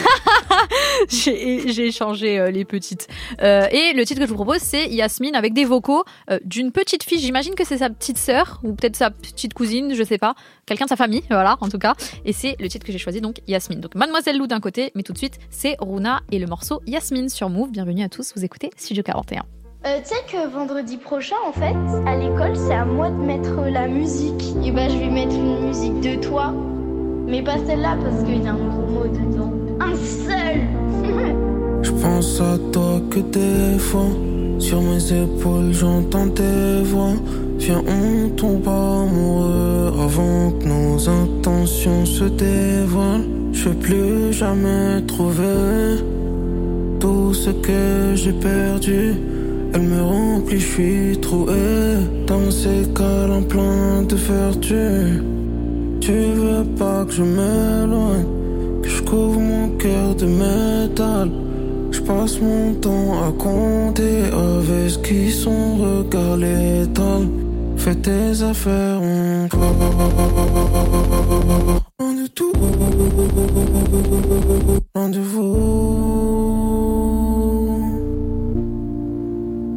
j'ai 1.08 1.86
échangé 1.86 2.38
euh, 2.38 2.50
les 2.50 2.64
petites. 2.64 3.08
Euh, 3.42 3.66
et 3.70 3.92
le 3.94 4.04
titre 4.04 4.20
que 4.20 4.26
je 4.26 4.30
vous 4.30 4.36
propose, 4.36 4.60
c'est 4.60 4.88
Yasmine 4.88 5.34
avec 5.34 5.52
des 5.52 5.64
vocaux 5.64 6.04
d'une 6.44 6.72
petite 6.72 7.02
fille. 7.04 7.18
J'imagine 7.18 7.54
que 7.54 7.64
c'est 7.64 7.78
sa 7.78 7.90
petite 7.90 8.18
sœur 8.18 8.60
ou 8.62 8.74
peut-être 8.74 8.96
sa 8.96 9.10
petite 9.10 9.54
cousine, 9.54 9.94
je 9.94 10.02
sais 10.02 10.18
pas. 10.18 10.34
Quelqu'un 10.66 10.84
de 10.84 10.90
sa 10.90 10.96
famille, 10.96 11.22
voilà, 11.30 11.56
en 11.60 11.68
tout 11.68 11.78
cas. 11.78 11.94
Et 12.24 12.32
c'est 12.32 12.56
le 12.60 12.68
titre 12.68 12.86
que 12.86 12.92
j'ai 12.92 12.98
choisi, 12.98 13.20
donc 13.20 13.36
Yasmine. 13.48 13.80
Donc 13.80 13.94
Mademoiselle 13.94 14.38
Lou 14.38 14.46
d'un 14.46 14.60
côté, 14.60 14.92
mais 14.94 15.02
tout 15.02 15.12
de 15.12 15.18
suite, 15.18 15.38
c'est 15.50 15.76
Runa 15.80 16.20
et 16.30 16.38
le 16.38 16.46
morceau 16.46 16.80
Yasmine 16.86 17.28
sur 17.28 17.48
Move. 17.48 17.70
Bienvenue 17.70 18.04
à 18.04 18.08
tous, 18.08 18.32
vous 18.36 18.44
écoutez 18.44 18.70
Studio 18.76 19.02
41. 19.02 19.42
Euh, 19.86 19.98
tu 20.00 20.10
sais 20.10 20.22
que 20.30 20.46
vendredi 20.46 20.98
prochain, 20.98 21.36
en 21.46 21.52
fait, 21.52 21.74
à 22.06 22.14
l'école, 22.14 22.54
c'est 22.54 22.74
à 22.74 22.84
moi 22.84 23.08
de 23.08 23.14
mettre 23.14 23.62
la 23.62 23.88
musique. 23.88 24.54
Et 24.62 24.72
bah, 24.72 24.88
je 24.90 24.98
vais 24.98 25.08
mettre 25.08 25.34
une 25.34 25.66
musique 25.66 26.00
de 26.00 26.16
toi. 26.16 26.52
Mais 27.30 27.42
pas 27.42 27.58
celle-là, 27.64 27.96
parce 28.02 28.24
qu'il 28.24 28.42
y 28.42 28.46
a 28.46 28.50
un 28.50 28.56
gros 28.56 28.92
mot 28.92 29.06
dedans. 29.06 29.52
Un 29.78 29.94
seul 29.94 30.60
Je 31.82 31.90
pense 31.92 32.40
à 32.40 32.58
toi 32.72 33.00
que 33.10 33.20
des 33.20 33.78
fois. 33.78 34.08
Sur 34.58 34.82
mes 34.82 35.12
épaules, 35.12 35.72
j'entends 35.72 36.28
tes 36.28 36.82
voix. 36.84 37.14
Viens, 37.58 37.82
on 37.86 38.28
tombe 38.30 38.68
amoureux 38.68 39.92
avant 40.04 40.50
que 40.50 40.66
nos 40.66 41.08
intentions 41.08 42.04
se 42.04 42.24
dévoilent. 42.24 43.26
Je 43.52 43.68
vais 43.68 43.74
plus 43.76 44.32
jamais 44.32 45.00
trouver 45.06 46.02
tout 46.98 47.32
ce 47.32 47.50
que 47.50 48.14
j'ai 48.14 48.32
perdu. 48.32 49.14
Elle 49.72 49.82
me 49.82 50.02
remplit, 50.02 50.60
je 50.60 50.66
suis 50.66 51.18
troué 51.20 51.54
dans 52.26 52.50
ces 52.50 52.82
câlins 52.92 53.42
pleins 53.42 54.02
de 54.02 54.16
vertu. 54.16 55.22
Tu 56.00 56.12
veux 56.12 56.64
pas 56.78 57.04
que 57.04 57.12
je 57.12 57.22
m'éloigne, 57.22 58.24
que 58.82 58.88
je 58.88 59.02
couvre 59.02 59.38
mon 59.38 59.68
cœur 59.76 60.14
de 60.14 60.26
métal. 60.26 61.30
Je 61.90 62.00
passe 62.00 62.40
mon 62.40 62.72
temps 62.74 63.22
à 63.22 63.32
compter 63.32 64.24
avec 64.32 65.02
qui 65.02 65.30
sont 65.30 65.76
regard 65.76 66.38
létal. 66.38 67.28
Fais 67.76 67.94
tes 67.94 68.42
affaires, 68.42 69.00
on 69.02 69.48
Loin 71.98 72.14
de 72.14 72.26
tout, 72.28 72.52
loin 74.94 75.08
de 75.08 75.20
vous. 75.20 75.80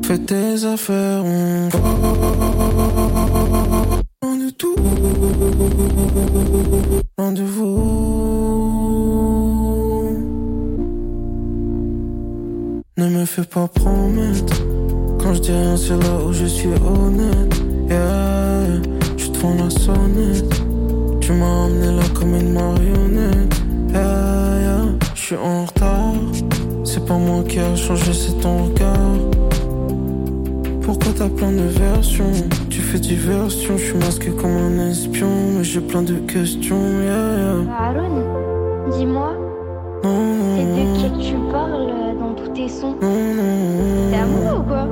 Fais 0.06 0.20
tes 0.20 0.66
affaires, 0.66 1.24
on 1.26 1.70
de 4.44 4.50
tout, 4.50 4.76
loin 7.18 7.32
de 7.32 7.44
vous. 7.44 7.80
Ne 12.98 13.08
me 13.10 13.26
fais 13.26 13.44
pas 13.44 13.68
promettre. 13.68 14.62
Quand 15.20 15.34
je 15.36 15.40
dis 15.40 15.52
rien, 15.52 15.78
c'est 15.78 15.98
là 15.98 16.16
où 16.26 16.34
je 16.34 16.46
suis 16.46 16.68
honnête. 16.68 17.56
Yeah, 17.90 18.82
je 19.18 19.28
te 19.28 19.40
prends 19.40 19.56
la 19.56 19.70
sonnette. 19.70 20.62
Tu 21.22 21.32
m'as 21.32 21.46
emmené 21.46 21.96
là 21.96 22.04
comme 22.14 22.36
une 22.36 22.52
marionnette. 22.52 23.56
Yeah, 23.94 24.60
yeah, 24.64 24.86
je 25.16 25.22
suis 25.22 25.38
en 25.38 25.66
retard. 25.66 26.16
C'est 26.84 27.06
pas 27.06 27.18
moi 27.18 27.44
qui 27.48 27.60
a 27.60 27.76
changé, 27.76 28.12
c'est 28.12 28.38
ton 28.42 28.66
regard. 28.66 29.16
Pourquoi 30.84 31.14
t'as 31.18 31.30
plein 31.30 31.52
de 31.52 31.64
versions 31.64 32.32
Tu 32.70 32.82
fais 32.82 33.00
diversion, 33.00 33.78
je 33.78 33.84
suis 33.86 33.98
masqué 33.98 34.30
comme 34.32 34.52
un 34.52 34.90
espion, 34.90 35.30
mais 35.58 35.64
j'ai 35.64 35.80
plein 35.80 36.02
de 36.02 36.16
questions. 36.16 36.76
Yeah, 37.02 37.38
yeah. 37.38 37.74
Aaron, 37.80 38.24
dis-moi, 38.98 39.34
c'est 40.04 40.66
de 40.66 40.84
qui 40.98 41.30
tu 41.30 41.36
parles 41.52 42.18
dans 42.20 42.34
tous 42.34 42.50
tes 42.54 42.68
sons? 42.68 42.96
C'est 43.00 44.18
à 44.18 44.26
moi 44.26 44.60
ou 44.60 44.64
quoi? 44.64 44.88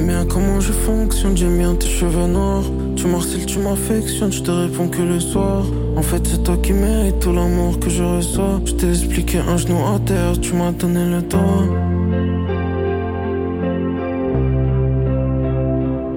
T'aimes 0.00 0.08
bien 0.08 0.24
comment 0.24 0.60
je 0.60 0.72
fonctionne, 0.72 1.36
j'aime 1.36 1.58
bien 1.58 1.74
tes 1.74 1.86
cheveux 1.86 2.26
noirs. 2.26 2.64
Tu 2.96 3.06
m'harcèles, 3.06 3.44
tu 3.44 3.58
m'affectionnes, 3.58 4.32
je 4.32 4.40
te 4.40 4.50
réponds 4.50 4.88
que 4.88 5.02
le 5.02 5.20
soir. 5.20 5.62
En 5.94 6.00
fait, 6.00 6.26
c'est 6.26 6.42
toi 6.42 6.56
qui 6.62 6.72
mérites 6.72 7.18
tout 7.20 7.34
l'amour 7.34 7.78
que 7.78 7.90
je 7.90 8.02
reçois. 8.02 8.62
Je 8.64 8.72
t'ai 8.72 8.88
expliqué 8.88 9.40
un 9.40 9.58
genou 9.58 9.76
à 9.76 9.98
terre, 9.98 10.40
tu 10.40 10.54
m'as 10.54 10.72
donné 10.72 11.04
le 11.04 11.20
doigt. 11.20 11.66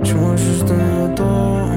Tu 0.06 0.16
m'as 0.16 0.38
juste 0.38 0.66
donné 0.66 0.84
le 1.02 1.16
doigt. 1.18 1.68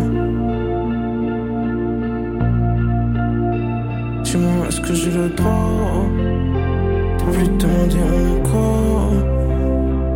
Dis-moi, 4.22 4.68
est-ce 4.68 4.80
que 4.80 4.94
j'ai 4.94 5.10
le 5.10 5.28
droit? 5.30 6.06
T'as 7.18 7.32
plus 7.32 7.48
de 7.48 7.56
demander 7.56 7.98
encore. 8.38 9.25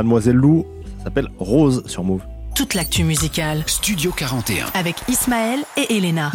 Mademoiselle 0.00 0.36
Lou 0.36 0.64
ça 0.96 1.04
s'appelle 1.04 1.28
Rose 1.38 1.82
sur 1.86 2.04
Move. 2.04 2.22
Toute 2.54 2.72
l'actu 2.72 3.04
musicale 3.04 3.62
Studio 3.66 4.12
41. 4.16 4.66
avec 4.72 4.96
Ismaël 5.08 5.60
et 5.76 5.94
Elena. 5.98 6.32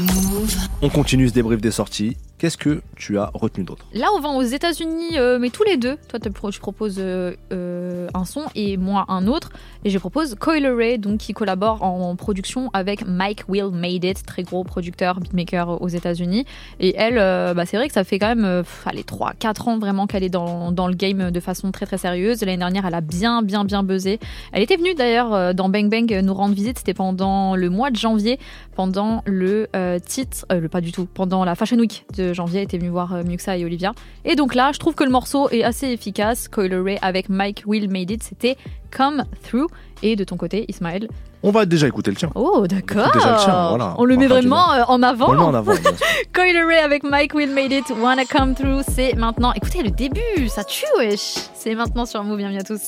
On 0.83 0.89
continue 0.89 1.27
ce 1.29 1.33
débrief 1.33 1.61
des 1.61 1.71
sorties. 1.71 2.15
Qu'est-ce 2.37 2.57
que 2.57 2.81
tu 2.95 3.17
as 3.17 3.31
retenu 3.33 3.63
d'autre? 3.63 3.85
Là, 3.93 4.07
on 4.15 4.19
va 4.19 4.29
aux 4.29 4.43
États-Unis, 4.43 5.17
euh, 5.17 5.39
mais 5.39 5.49
tous 5.49 5.63
les 5.63 5.77
deux. 5.77 5.97
Toi, 6.09 6.19
te 6.19 6.29
pro- 6.29 6.51
je 6.51 6.59
propose 6.59 6.97
euh, 6.99 7.33
euh, 7.51 7.74
un 8.15 8.25
son 8.25 8.43
et 8.55 8.77
moi 8.77 9.05
un 9.07 9.27
autre. 9.27 9.49
Et 9.83 9.89
je 9.89 9.97
propose 9.99 10.35
Coil 10.35 10.65
Ray, 10.65 10.97
donc 10.97 11.19
qui 11.19 11.33
collabore 11.33 11.83
en 11.83 12.15
production 12.15 12.69
avec 12.73 13.05
Mike 13.05 13.43
Will 13.47 13.69
Made 13.71 14.03
It, 14.03 14.25
très 14.25 14.43
gros 14.43 14.63
producteur, 14.63 15.19
beatmaker 15.19 15.81
aux 15.81 15.87
États-Unis. 15.87 16.45
Et 16.79 16.95
elle, 16.97 17.17
euh, 17.17 17.53
bah, 17.53 17.65
c'est 17.65 17.77
vrai 17.77 17.87
que 17.87 17.93
ça 17.93 18.03
fait 18.03 18.19
quand 18.19 18.27
même, 18.27 18.45
euh, 18.45 18.63
pff, 18.63 18.87
allez, 18.87 19.03
3-4 19.03 19.69
ans 19.69 19.77
vraiment 19.77 20.07
qu'elle 20.07 20.23
est 20.23 20.29
dans, 20.29 20.71
dans 20.71 20.87
le 20.87 20.95
game 20.95 21.31
de 21.31 21.39
façon 21.39 21.71
très 21.71 21.85
très 21.85 21.97
sérieuse. 21.97 22.41
L'année 22.41 22.57
dernière, 22.57 22.85
elle 22.85 22.93
a 22.93 23.01
bien 23.01 23.41
bien 23.41 23.63
bien 23.63 23.83
buzzé. 23.83 24.19
Elle 24.51 24.63
était 24.63 24.77
venue 24.77 24.93
d'ailleurs 24.95 25.33
euh, 25.33 25.53
dans 25.53 25.69
Bang 25.69 25.89
Bang 25.89 26.11
euh, 26.11 26.21
nous 26.21 26.33
rendre 26.33 26.55
visite. 26.55 26.79
C'était 26.79 26.93
pendant 26.93 27.55
le 27.55 27.69
mois 27.69 27.91
de 27.91 27.95
janvier, 27.95 28.39
pendant 28.75 29.23
le 29.25 29.67
euh, 29.75 29.99
titre, 29.99 30.45
euh, 30.51 30.67
pas 30.67 30.81
du 30.81 30.91
tout, 30.91 31.07
pendant 31.11 31.45
la 31.45 31.55
Fashion 31.55 31.77
Week 31.77 32.05
de 32.15 32.33
janvier, 32.33 32.61
était 32.61 32.77
venu 32.77 32.89
voir 32.89 33.13
euh, 33.13 33.23
Muxa 33.23 33.57
et 33.57 33.65
Olivia. 33.65 33.93
Et 34.25 34.35
donc 34.35 34.53
là, 34.53 34.71
je 34.73 34.79
trouve 34.79 34.95
que 34.95 35.03
le 35.03 35.09
morceau 35.09 35.49
est 35.49 35.63
assez 35.63 35.87
efficace. 35.87 36.47
Coil 36.47 36.73
Ray 36.73 36.97
avec 37.01 37.29
Mike 37.29 37.63
Will 37.65 37.89
Made 37.89 38.04
It, 38.11 38.23
c'était 38.23 38.57
Come 38.95 39.23
Through. 39.43 39.67
Et 40.03 40.15
de 40.15 40.23
ton 40.23 40.37
côté, 40.37 40.65
Ismaël 40.67 41.07
On 41.43 41.51
va 41.51 41.65
déjà 41.65 41.87
écouter 41.87 42.11
le 42.11 42.17
tien. 42.17 42.29
Oh, 42.35 42.65
d'accord. 42.67 43.07
Écoute 43.07 43.13
déjà 43.21 43.35
le 43.35 43.43
tien, 43.43 43.69
voilà. 43.69 43.95
On 43.97 44.05
le 44.05 44.15
On 44.15 44.19
met 44.19 44.27
vraiment 44.27 44.73
euh, 44.73 44.83
en 44.87 45.01
avant. 45.03 45.29
On 45.29 45.31
le 45.31 45.37
met 45.39 45.43
en 45.43 45.53
avant. 45.53 45.73
Coil 46.33 46.57
Ray 46.65 46.79
avec 46.79 47.03
Mike 47.03 47.33
Will 47.33 47.51
Made 47.51 47.71
It, 47.71 47.93
Wanna 47.97 48.25
Come 48.25 48.55
Through, 48.55 48.83
c'est 48.87 49.13
maintenant. 49.15 49.53
Écoutez, 49.53 49.83
le 49.83 49.91
début, 49.91 50.47
ça 50.47 50.63
tue, 50.63 50.85
wesh. 50.97 51.35
C'est 51.53 51.75
maintenant 51.75 52.05
sur 52.05 52.23
Move, 52.23 52.37
bienvenue 52.37 52.59
à 52.59 52.63
tous. 52.63 52.81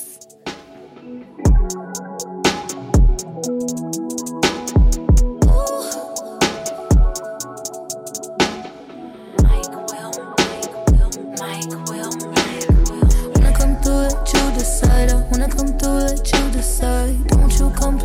I 15.00 15.14
wanna 15.30 15.48
come 15.48 15.78
through, 15.78 16.10
let 16.10 16.34
you 16.34 16.52
decide. 16.52 17.28
Don't 17.28 17.54
you 17.60 17.70
come 17.70 17.97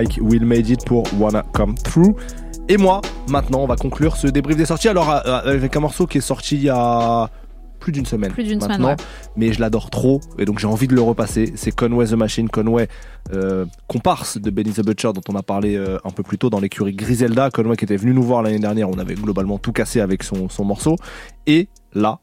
Mike 0.00 0.18
Will 0.22 0.46
Made 0.46 0.66
It 0.70 0.86
pour 0.86 1.04
Wanna 1.18 1.44
Come 1.52 1.74
Through. 1.74 2.16
Et 2.70 2.78
moi, 2.78 3.02
maintenant, 3.28 3.60
on 3.60 3.66
va 3.66 3.76
conclure 3.76 4.16
ce 4.16 4.28
débrief 4.28 4.56
des 4.56 4.64
sorties. 4.64 4.88
Alors, 4.88 5.10
euh, 5.10 5.40
avec 5.44 5.76
un 5.76 5.80
morceau 5.80 6.06
qui 6.06 6.18
est 6.18 6.22
sorti 6.22 6.56
il 6.56 6.62
y 6.62 6.70
a 6.70 7.28
plus 7.80 7.92
d'une 7.92 8.06
semaine. 8.06 8.32
Plus 8.32 8.44
d'une 8.44 8.60
maintenant, 8.60 8.76
semaine, 8.76 8.86
ouais. 8.86 8.96
Mais 9.36 9.52
je 9.52 9.60
l'adore 9.60 9.90
trop 9.90 10.20
et 10.38 10.46
donc 10.46 10.58
j'ai 10.58 10.66
envie 10.66 10.86
de 10.86 10.94
le 10.94 11.02
repasser. 11.02 11.52
C'est 11.54 11.70
Conway 11.70 12.06
the 12.06 12.12
Machine, 12.12 12.48
Conway, 12.48 12.88
euh, 13.34 13.66
comparse 13.88 14.38
de 14.38 14.48
Benny 14.48 14.72
the 14.72 14.82
Butcher 14.82 15.12
dont 15.12 15.20
on 15.28 15.34
a 15.34 15.42
parlé 15.42 15.76
euh, 15.76 15.98
un 16.04 16.10
peu 16.10 16.22
plus 16.22 16.38
tôt 16.38 16.48
dans 16.48 16.60
l'écurie 16.60 16.94
Griselda. 16.94 17.50
Conway 17.50 17.76
qui 17.76 17.84
était 17.84 17.98
venu 17.98 18.14
nous 18.14 18.22
voir 18.22 18.42
l'année 18.42 18.58
dernière, 18.58 18.88
on 18.88 18.98
avait 18.98 19.16
globalement 19.16 19.58
tout 19.58 19.72
cassé 19.72 20.00
avec 20.00 20.22
son, 20.22 20.48
son 20.48 20.64
morceau. 20.64 20.96
Et 21.46 21.68
là, 21.92 22.20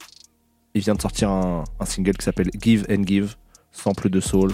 il 0.73 0.81
vient 0.81 0.95
de 0.95 1.01
sortir 1.01 1.29
un, 1.29 1.63
un 1.79 1.85
single 1.85 2.13
qui 2.13 2.25
s'appelle 2.25 2.49
Give 2.59 2.87
and 2.89 3.03
Give, 3.05 3.35
sample 3.71 4.09
de 4.09 4.19
soul. 4.19 4.51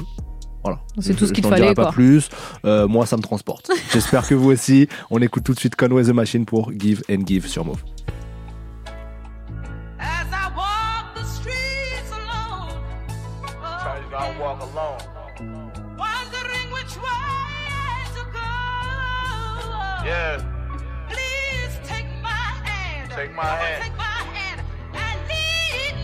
Voilà. 0.64 0.80
C'est 1.00 1.14
Je- 1.14 1.18
tout 1.18 1.26
ce 1.28 1.34
qu'il 1.34 1.44
je 1.44 1.50
fallait, 1.50 1.74
pas 1.74 1.84
quoi. 1.84 1.92
plus. 1.92 2.30
Euh, 2.66 2.88
moi, 2.88 3.06
ça 3.06 3.18
me 3.18 3.22
transporte. 3.22 3.70
J'espère 3.92 4.28
que 4.28 4.34
vous 4.36 4.50
aussi. 4.52 4.88
On 5.12 5.20
écoute 5.22 5.44
tout 5.44 5.54
de 5.54 5.60
suite 5.60 5.76
Conway 5.76 6.04
the 6.04 6.10
Machine 6.14 6.46
pour 6.46 6.72
Give 6.78 7.02
and 7.12 7.26
Give 7.28 7.46
sur 7.48 7.66
Move. 7.66 7.84
As 10.00 10.26
I 10.32 10.52
walk 10.56 11.16
the 11.16 11.26
streets 11.26 12.12
alone. 12.12 12.80
you 14.02 14.10
gotta 14.12 14.40
walk 14.40 14.62
alone. 14.62 14.98
Wondering 15.98 16.72
which 16.72 16.96
way 16.98 18.06
to 18.16 18.24
go. 18.32 20.06
Yeah, 20.06 20.38
Please 21.10 21.74
take 21.88 22.08
my 22.22 22.30
hand. 22.64 23.12
take 23.16 23.34
my 23.36 23.44
hand. 23.46 23.84
Take 23.84 23.98
my 23.98 24.04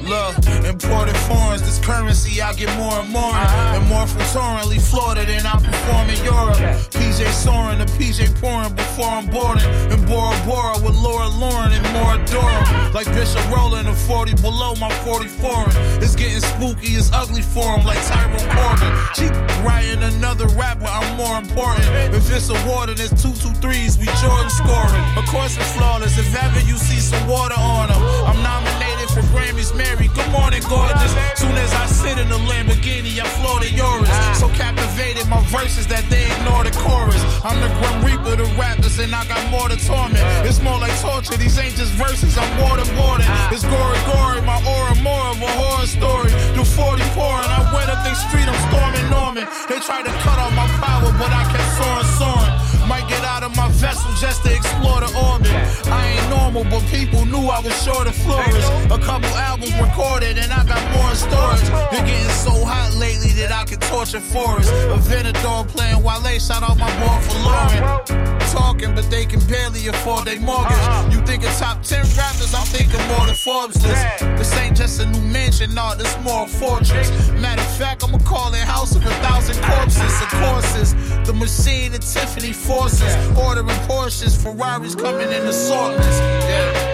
Look, 0.09 0.37
imported 0.65 1.15
foreigns, 1.29 1.61
this 1.61 1.77
currency 1.85 2.41
I 2.41 2.53
get 2.53 2.75
more 2.79 2.93
and 2.93 3.09
more. 3.09 3.29
Uh-huh. 3.29 3.77
And 3.77 3.87
more 3.87 4.07
from 4.07 4.25
leave 4.67 4.81
Florida 4.81 5.23
than 5.23 5.45
I 5.45 5.53
perform 5.53 6.09
in 6.09 6.17
Europe. 6.25 6.57
PJ 6.89 7.29
soaring, 7.29 7.77
the 7.77 7.85
PJ 7.85 8.33
pouring 8.41 8.73
before 8.73 9.05
I'm 9.05 9.27
boarding. 9.27 9.69
And 9.93 10.01
Bora 10.07 10.33
Bora 10.45 10.81
with 10.81 10.95
Laura 10.95 11.27
Lauren 11.27 11.71
and 11.71 11.85
more 11.93 12.17
Dora. 12.25 12.65
Like 12.89 13.05
Bishop 13.13 13.45
Rolling 13.53 13.85
a 13.85 13.93
40 13.93 14.33
below 14.41 14.73
my 14.81 14.89
44. 15.05 15.65
It's 16.01 16.15
getting 16.15 16.41
spooky, 16.41 16.97
it's 16.97 17.11
ugly 17.13 17.43
for 17.43 17.77
him 17.77 17.85
like 17.85 18.01
Tyrone 18.07 18.49
Corbin. 18.49 18.91
Cheap 19.13 19.33
writing 19.63 20.01
another 20.01 20.47
rapper, 20.57 20.89
I'm 20.89 21.15
more 21.15 21.37
important. 21.37 21.85
If 22.15 22.33
it's 22.33 22.49
awarded, 22.49 22.99
it's 22.99 23.13
two, 23.21 23.33
two 23.33 23.53
threes, 23.61 23.99
we 23.99 24.05
Jordan 24.21 24.49
scoring. 24.49 25.05
Of 25.15 25.25
course 25.29 25.55
it's 25.55 25.71
flawless, 25.77 26.17
if 26.17 26.33
ever 26.33 26.59
you 26.61 26.77
see 26.77 26.99
some 26.99 27.27
water 27.27 27.55
on 27.57 27.89
him. 27.89 28.01
I'm 28.25 28.41
nominated 28.41 29.09
for 29.13 29.21
Grammys, 29.33 29.75
Mary, 29.75 29.98
good 30.07 30.31
morning, 30.31 30.63
gorgeous. 30.69 31.11
Soon 31.35 31.55
as 31.57 31.73
I 31.73 31.85
sit 31.85 32.17
in 32.17 32.29
the 32.29 32.39
Lamborghini, 32.47 33.19
I 33.19 33.27
floor 33.39 33.59
the 33.59 33.71
Yoris. 33.71 34.09
So 34.39 34.47
captivated, 34.49 35.27
my 35.27 35.41
verses 35.51 35.87
that 35.87 36.05
they 36.09 36.25
ignore 36.31 36.63
the 36.63 36.71
chorus. 36.71 37.19
I'm 37.43 37.59
the 37.59 37.69
Grim 37.79 37.97
Reaper, 38.05 38.35
the 38.35 38.47
rappers, 38.55 38.99
and 38.99 39.13
I 39.13 39.25
got 39.27 39.41
more 39.51 39.67
to 39.69 39.77
torment. 39.85 40.23
It's 40.47 40.61
more 40.61 40.79
like 40.79 40.95
torture, 41.01 41.37
these 41.37 41.57
ain't 41.59 41.75
just 41.75 41.93
verses, 41.93 42.37
I'm 42.37 42.49
water 42.61 42.85
boarding. 42.95 43.27
It's 43.51 43.63
gory, 43.63 43.99
gory, 44.07 44.41
my 44.41 44.59
aura 44.63 44.95
more 45.01 45.25
of 45.31 45.41
a 45.41 45.51
horror 45.59 45.87
story. 45.87 46.29
Do 46.55 46.63
44 46.63 47.43
and 47.43 47.51
I 47.51 47.61
went 47.73 47.89
up 47.89 48.03
the 48.03 48.13
street, 48.15 48.47
I'm 48.47 48.59
storming 48.69 49.07
Norman. 49.09 49.45
They 49.67 49.79
tried 49.79 50.05
to 50.05 50.13
cut 50.23 50.37
off 50.39 50.53
my 50.55 50.67
power, 50.83 51.09
but 51.17 51.31
I 51.31 51.43
kept 51.51 51.69
soaring, 51.77 52.09
soaring. 52.19 52.53
Might 52.87 53.07
get 53.07 53.23
out 53.23 53.43
of 53.43 53.55
my 53.55 53.68
vessel 53.79 54.11
just 54.19 54.43
to 54.43 54.53
explore 54.53 54.99
the 54.99 55.11
orbit. 55.15 55.51
I 55.87 56.07
ain't 56.11 56.29
normal, 56.29 56.63
but 56.65 56.83
people 56.91 57.25
knew 57.25 57.47
I 57.47 57.59
was 57.61 57.75
sure 57.83 58.03
to 58.03 58.11
flourish. 58.11 58.67
A 58.91 58.99
couple 58.99 59.29
albums 59.39 59.73
recorded, 59.79 60.37
and 60.37 60.51
I 60.51 60.63
got 60.65 60.83
more 60.91 61.09
in 61.09 61.15
storage. 61.15 61.63
You're 61.91 62.05
getting 62.05 62.35
so 62.43 62.51
hot 62.65 62.93
lately 62.99 63.31
that 63.39 63.51
I 63.51 63.63
can 63.63 63.79
torture 63.79 64.19
forests. 64.19 64.71
A 64.71 64.99
Venador 64.99 65.67
playing 65.67 66.03
Wale, 66.03 66.39
shout 66.39 66.61
out 66.61 66.77
my 66.77 66.91
boy 66.99 67.17
for 67.23 67.39
Lauren. 67.47 68.29
Talking, 68.49 68.95
but 68.95 69.09
they 69.11 69.25
can 69.25 69.39
barely 69.47 69.87
afford 69.87 70.25
their 70.25 70.39
mortgage. 70.41 70.71
Uh-huh. 70.73 71.09
You 71.11 71.21
think 71.21 71.43
of 71.45 71.53
top 71.57 71.83
10 71.83 71.99
rappers, 72.17 72.53
I'm 72.53 72.65
thinking 72.65 73.01
more 73.07 73.27
than 73.27 73.35
Forbes 73.35 73.81
list. 73.85 74.19
This 74.19 74.57
ain't 74.57 74.75
just 74.75 74.99
a 74.99 75.05
new 75.05 75.21
mansion, 75.21 75.73
no, 75.75 75.93
this 75.95 76.17
more 76.23 76.45
a 76.45 76.47
fortress. 76.47 77.09
Matter 77.31 77.61
of 77.61 77.77
fact, 77.77 78.03
I'ma 78.03 78.17
call 78.19 78.53
it 78.53 78.65
House 78.65 78.95
of 78.95 79.05
a 79.05 79.09
Thousand 79.21 79.61
Corpses. 79.63 80.21
Of 80.21 80.29
courses, 80.41 80.93
the 81.27 81.33
machine 81.33 81.93
and 81.93 82.01
Tiffany 82.01 82.51
forces. 82.51 83.13
Ordering 83.37 83.68
Porsches, 83.87 84.35
Ferraris 84.41 84.95
coming 84.95 85.31
in 85.31 85.47
assortments. 85.47 86.19
Yeah. 86.19 86.88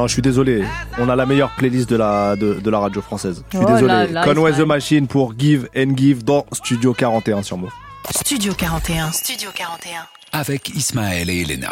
Non, 0.00 0.06
je 0.06 0.14
suis 0.14 0.22
désolé. 0.22 0.64
On 0.98 1.10
a 1.10 1.14
la 1.14 1.26
meilleure 1.26 1.54
playlist 1.56 1.90
de 1.90 1.96
la, 1.96 2.34
de, 2.34 2.54
de 2.54 2.70
la 2.70 2.78
radio 2.78 3.02
française. 3.02 3.44
Je 3.52 3.58
suis 3.58 3.66
Oh 3.68 3.70
désolé. 3.70 3.86
là 3.92 4.06
là, 4.06 4.24
Conway 4.24 4.50
the 4.52 4.54
Ismaël. 4.54 4.66
Machine 4.68 5.06
pour 5.06 5.34
Give 5.38 5.68
and 5.76 5.94
Give 5.94 6.24
dans 6.24 6.46
Studio 6.52 6.94
41 6.94 7.42
sur 7.42 7.58
Move. 7.58 7.68
Studio 8.16 8.54
41. 8.54 9.12
Studio 9.12 9.50
41. 9.54 10.06
Avec 10.32 10.70
Ismaël 10.70 11.28
et 11.28 11.42
Elena. 11.42 11.68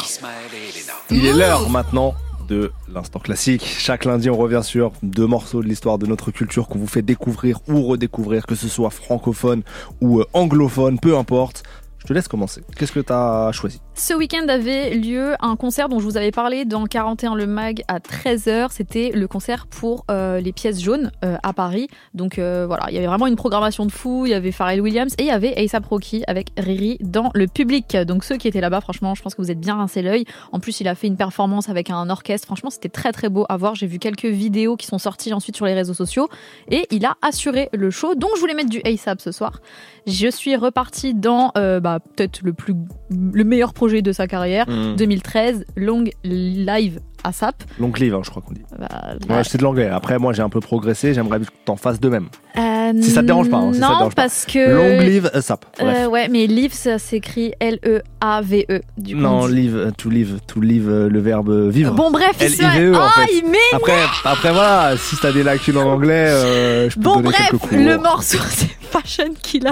Il 1.09 1.25
est 1.25 1.33
l'heure 1.33 1.71
maintenant 1.71 2.13
de 2.47 2.71
l'instant 2.93 3.17
classique. 3.17 3.65
Chaque 3.65 4.05
lundi, 4.05 4.29
on 4.29 4.37
revient 4.37 4.61
sur 4.63 4.91
deux 5.01 5.25
morceaux 5.25 5.63
de 5.63 5.67
l'histoire 5.67 5.97
de 5.97 6.05
notre 6.05 6.29
culture 6.29 6.67
qu'on 6.67 6.77
vous 6.77 6.85
fait 6.87 7.01
découvrir 7.01 7.57
ou 7.67 7.81
redécouvrir, 7.87 8.45
que 8.45 8.53
ce 8.53 8.67
soit 8.67 8.91
francophone 8.91 9.63
ou 10.01 10.19
euh, 10.19 10.25
anglophone, 10.33 10.99
peu 10.99 11.17
importe. 11.17 11.63
Je 11.99 12.05
te 12.05 12.13
laisse 12.13 12.29
commencer. 12.29 12.61
Qu'est-ce 12.77 12.93
que 12.93 13.01
tu 13.01 13.11
as 13.11 13.51
choisi 13.51 13.81
Ce 13.93 14.13
week-end 14.13 14.47
avait 14.47 14.95
lieu 14.95 15.35
un 15.41 15.57
concert 15.57 15.89
dont 15.89 15.99
je 15.99 16.05
vous 16.05 16.15
avais 16.15 16.31
parlé 16.31 16.63
dans 16.63 16.85
41 16.85 17.35
Le 17.35 17.45
Mag 17.45 17.83
à 17.89 17.99
13h. 17.99 18.67
C'était 18.71 19.11
le 19.13 19.27
concert 19.27 19.67
pour 19.67 20.05
euh, 20.09 20.39
les 20.39 20.53
pièces 20.53 20.81
jaunes 20.81 21.11
euh, 21.25 21.35
à 21.43 21.51
Paris. 21.51 21.89
Donc 22.13 22.39
euh, 22.39 22.65
voilà, 22.65 22.85
il 22.87 22.95
y 22.95 22.97
avait 22.97 23.07
vraiment 23.07 23.27
une 23.27 23.35
programmation 23.35 23.85
de 23.85 23.91
fou. 23.91 24.25
Il 24.25 24.29
y 24.29 24.33
avait 24.33 24.53
Pharrell 24.53 24.79
Williams 24.79 25.13
et 25.17 25.23
il 25.23 25.27
y 25.27 25.31
avait 25.31 25.53
A$AP 25.57 25.85
Rocky 25.85 26.23
avec 26.27 26.51
Riri 26.57 26.97
dans 27.01 27.31
le 27.33 27.47
public. 27.47 27.97
Donc 28.07 28.23
ceux 28.23 28.37
qui 28.37 28.47
étaient 28.47 28.61
là-bas, 28.61 28.79
franchement, 28.79 29.13
je 29.13 29.21
pense 29.21 29.35
que 29.35 29.41
vous 29.41 29.51
êtes 29.51 29.59
bien 29.59 29.75
rincé 29.75 30.01
l'œil. 30.01 30.23
En 30.53 30.61
plus, 30.61 30.79
il 30.79 30.87
a 30.87 30.95
fait 30.95 31.07
une 31.07 31.17
performance 31.17 31.67
avec 31.67 31.89
un 31.89 32.09
orchestre. 32.09 32.45
Franchement, 32.45 32.69
c'était 32.69 32.89
très 32.89 33.11
très 33.11 33.27
beau 33.27 33.45
à 33.49 33.57
voir. 33.57 33.75
J'ai 33.75 33.87
vu 33.87 33.99
quelques 33.99 34.25
vidéos 34.25 34.77
qui 34.77 34.87
sont 34.87 34.99
sorties 34.99 35.33
ensuite 35.33 35.57
sur 35.57 35.65
les 35.65 35.73
réseaux 35.73 35.93
sociaux 35.93 36.29
et 36.71 36.87
il 36.91 37.05
a 37.05 37.17
assuré 37.21 37.67
le 37.73 37.91
show. 37.91 38.15
Donc 38.15 38.31
je 38.35 38.39
voulais 38.39 38.53
mettre 38.53 38.69
du 38.69 38.79
A$AP 38.85 39.19
ce 39.19 39.33
soir. 39.33 39.59
Je 40.07 40.27
suis 40.27 40.55
repartie 40.55 41.13
dans 41.13 41.51
euh, 41.57 41.79
bah, 41.79 41.99
peut-être 41.99 42.41
le 42.43 42.53
plus 42.53 42.73
le 43.11 43.43
meilleur 43.43 43.73
projet 43.73 44.01
de 44.01 44.11
sa 44.11 44.27
carrière, 44.27 44.65
Mm. 44.69 44.95
2013, 44.95 45.65
Long 45.75 46.03
Live 46.23 46.99
ASAP. 47.23 47.63
Long 47.79 47.91
live, 47.97 48.15
hein, 48.15 48.21
je 48.23 48.29
crois 48.29 48.41
qu'on 48.41 48.53
dit. 48.53 48.61
Bah, 48.77 48.87
Ouais, 49.29 49.43
c'est 49.43 49.57
de 49.57 49.63
l'anglais. 49.63 49.87
Après, 49.89 50.17
moi, 50.19 50.33
j'ai 50.33 50.41
un 50.41 50.49
peu 50.49 50.59
progressé. 50.59 51.13
J'aimerais 51.13 51.39
que 51.39 51.45
t'en 51.65 51.75
fasses 51.75 51.99
de 51.99 52.09
même. 52.09 52.27
Euh, 52.57 52.91
Si 53.01 53.11
ça 53.11 53.21
te 53.21 53.27
dérange 53.27 53.49
pas. 53.49 53.57
hein, 53.57 53.73
si 53.73 53.79
ça 53.79 53.87
te 53.87 53.91
non, 53.93 53.99
pas. 54.09 54.15
parce 54.15 54.45
que. 54.45 54.73
Long 54.73 54.99
live 55.01 55.29
ASAP. 55.33 55.65
Bref. 55.79 55.97
Euh, 55.99 56.07
ouais, 56.07 56.27
mais 56.29 56.47
live, 56.47 56.73
ça 56.73 56.97
s'écrit 56.99 57.53
L-E-A-V-E. 57.59 58.65
E. 58.77 58.81
Du 58.97 59.15
coup, 59.15 59.21
non, 59.21 59.45
live, 59.47 59.75
euh, 59.75 59.91
to 59.91 60.09
live, 60.09 60.39
to 60.47 60.59
live, 60.61 60.89
euh, 60.89 61.09
le 61.09 61.19
verbe 61.19 61.49
euh, 61.49 61.69
vivre. 61.69 61.93
Bon, 61.93 62.09
bref, 62.11 62.35
il 62.41 62.49
se- 62.49 62.63
en 62.95 62.99
Ah, 63.01 63.11
fait. 63.25 63.33
il 63.33 63.43
m'énerve 63.43 63.57
Après, 63.73 63.97
après, 64.25 64.51
voilà, 64.51 64.93
si 64.97 65.15
t'as 65.17 65.31
des 65.31 65.43
lacunes 65.43 65.77
en 65.77 65.87
anglais, 65.89 66.27
euh, 66.29 66.89
je 66.89 66.95
peux 66.95 67.01
Bon, 67.01 67.11
te 67.17 67.17
donner 67.23 67.29
bref, 67.29 67.49
quelques 67.51 67.61
cours. 67.61 67.77
le 67.77 67.97
morceau, 67.97 68.37
c'est 68.49 68.69
Fashion 68.81 69.33
Killer. 69.41 69.71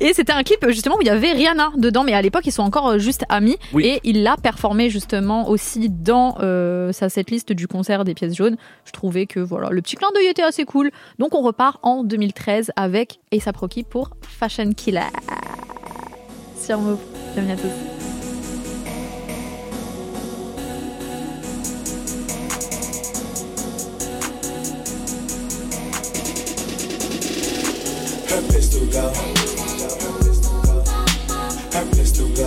Et 0.00 0.12
c'était 0.14 0.32
un 0.32 0.42
clip 0.42 0.64
justement 0.68 0.96
où 0.96 1.02
il 1.02 1.06
y 1.06 1.10
avait 1.10 1.32
Rihanna 1.32 1.72
dedans, 1.76 2.04
mais 2.04 2.14
à 2.14 2.22
l'époque 2.22 2.46
ils 2.46 2.52
sont 2.52 2.62
encore 2.62 2.88
euh, 2.88 2.98
juste 2.98 3.24
amis. 3.28 3.56
Oui. 3.72 3.86
Et 3.86 4.00
il 4.04 4.22
l'a 4.22 4.36
performé 4.36 4.90
justement 4.90 5.48
aussi 5.48 5.88
dans 5.88 6.36
euh, 6.40 6.92
sa 6.92 7.08
setlist 7.08 7.52
du 7.52 7.68
concert 7.68 8.04
des 8.04 8.14
pièces 8.14 8.34
jaunes. 8.34 8.56
Je 8.84 8.92
trouvais 8.92 9.26
que 9.26 9.40
voilà, 9.40 9.70
le 9.70 9.82
petit 9.82 9.96
clin 9.96 10.08
d'œil 10.14 10.26
était 10.26 10.42
assez 10.42 10.64
cool. 10.64 10.90
Donc 11.18 11.34
on 11.34 11.42
repart 11.42 11.78
en 11.82 12.04
2013 12.04 12.72
avec 12.76 13.20
A$AP 13.32 13.56
Rocky 13.56 13.84
pour 13.84 14.10
Fashion 14.22 14.72
Killer. 14.72 15.00
Sur 16.60 16.78
Move. 16.78 16.98
Bienvenue 17.34 17.52
à 17.52 17.56
tous. 17.56 18.02
Her 28.32 28.40
pistol 28.48 28.86
go. 28.86 29.41
I 32.34 32.44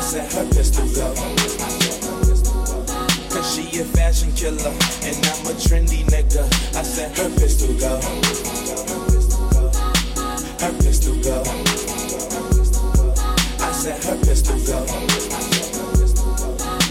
said 0.00 0.30
her 0.34 0.44
pistol 0.50 0.86
go. 0.88 1.14
Cause 3.30 3.54
she 3.54 3.80
a 3.80 3.84
fashion 3.84 4.32
killer 4.32 4.68
and 5.02 5.16
I'm 5.16 5.46
a 5.46 5.54
trendy 5.56 6.04
nigga. 6.04 6.44
I 6.76 6.82
said 6.82 7.16
her 7.16 7.30
pistol 7.38 7.72
go. 7.78 8.00
Her 10.60 10.72
pistol 10.82 11.14
go. 11.22 11.42
I 13.64 13.72
said 13.72 14.04
her 14.04 14.18
pistol 14.18 14.58
go. 14.66 14.84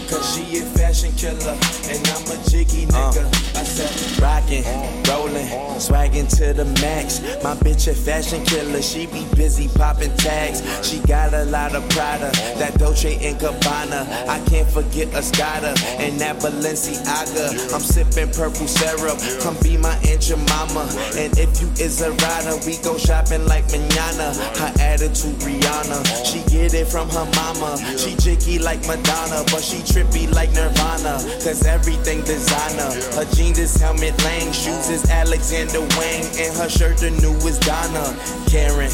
Cause 0.08 0.34
she 0.34 0.58
a 0.58 0.62
fashion 0.74 1.12
killer 1.12 1.56
and 1.88 2.06
I'm 2.08 2.24
a 2.30 2.50
jiggy 2.50 2.86
nigga. 2.86 3.24
Uh. 3.24 3.38
I 3.58 3.64
said 3.64 4.22
rockin', 4.22 4.62
rollin', 5.08 5.48
swaggin' 5.80 6.28
to 6.38 6.52
the 6.52 6.64
max. 6.80 7.20
My 7.42 7.54
bitch 7.56 7.88
a 7.88 7.94
fashion 7.94 8.44
killer, 8.44 8.82
she 8.82 9.06
be 9.06 9.26
busy 9.34 9.68
poppin' 9.68 10.16
tags. 10.16 10.62
She 10.88 11.00
got 11.00 11.34
a 11.34 11.44
lot 11.46 11.74
of 11.74 11.88
Prada, 11.90 12.30
that 12.58 12.78
Dolce 12.78 13.16
and 13.16 13.38
Gabbana. 13.40 14.06
I 14.28 14.38
can't 14.46 14.68
forget 14.68 15.08
Escada 15.08 15.74
and 15.98 16.20
that 16.20 16.36
Balenciaga. 16.36 17.74
I'm 17.74 17.82
sippin' 17.82 18.36
purple 18.36 18.68
syrup, 18.68 19.18
come 19.42 19.56
be 19.62 19.76
my 19.76 19.96
Aunt 20.06 20.18
mama. 20.48 20.86
And 21.16 21.36
if 21.38 21.60
you 21.60 21.68
is 21.82 22.00
a 22.02 22.12
rider, 22.12 22.56
we 22.66 22.76
go 22.78 22.96
shopping 22.98 23.46
like 23.46 23.66
manana. 23.72 24.34
Her 24.58 24.72
attitude 24.80 25.36
Rihanna, 25.40 26.24
she 26.24 26.42
get 26.50 26.74
it 26.74 26.86
from 26.86 27.08
her 27.10 27.26
mama. 27.34 27.78
She 27.96 28.14
jiggy 28.16 28.58
like 28.58 28.86
Madonna, 28.86 29.44
but 29.50 29.62
she 29.62 29.78
trippy 29.78 30.32
like 30.32 30.52
Nirvana. 30.52 31.18
Cause 31.42 31.64
everything 31.78 32.22
designer. 32.24 32.90
Her 33.14 33.24
jeans 33.34 33.58
is 33.58 33.76
Helmet 33.76 34.16
Lang, 34.24 34.52
shoes 34.52 34.88
is 34.90 35.08
Alexander 35.10 35.80
Wang, 35.96 36.24
and 36.38 36.56
her 36.56 36.68
shirt 36.68 36.98
the 36.98 37.10
newest 37.22 37.62
Donna. 37.62 38.06
Karen, 38.50 38.90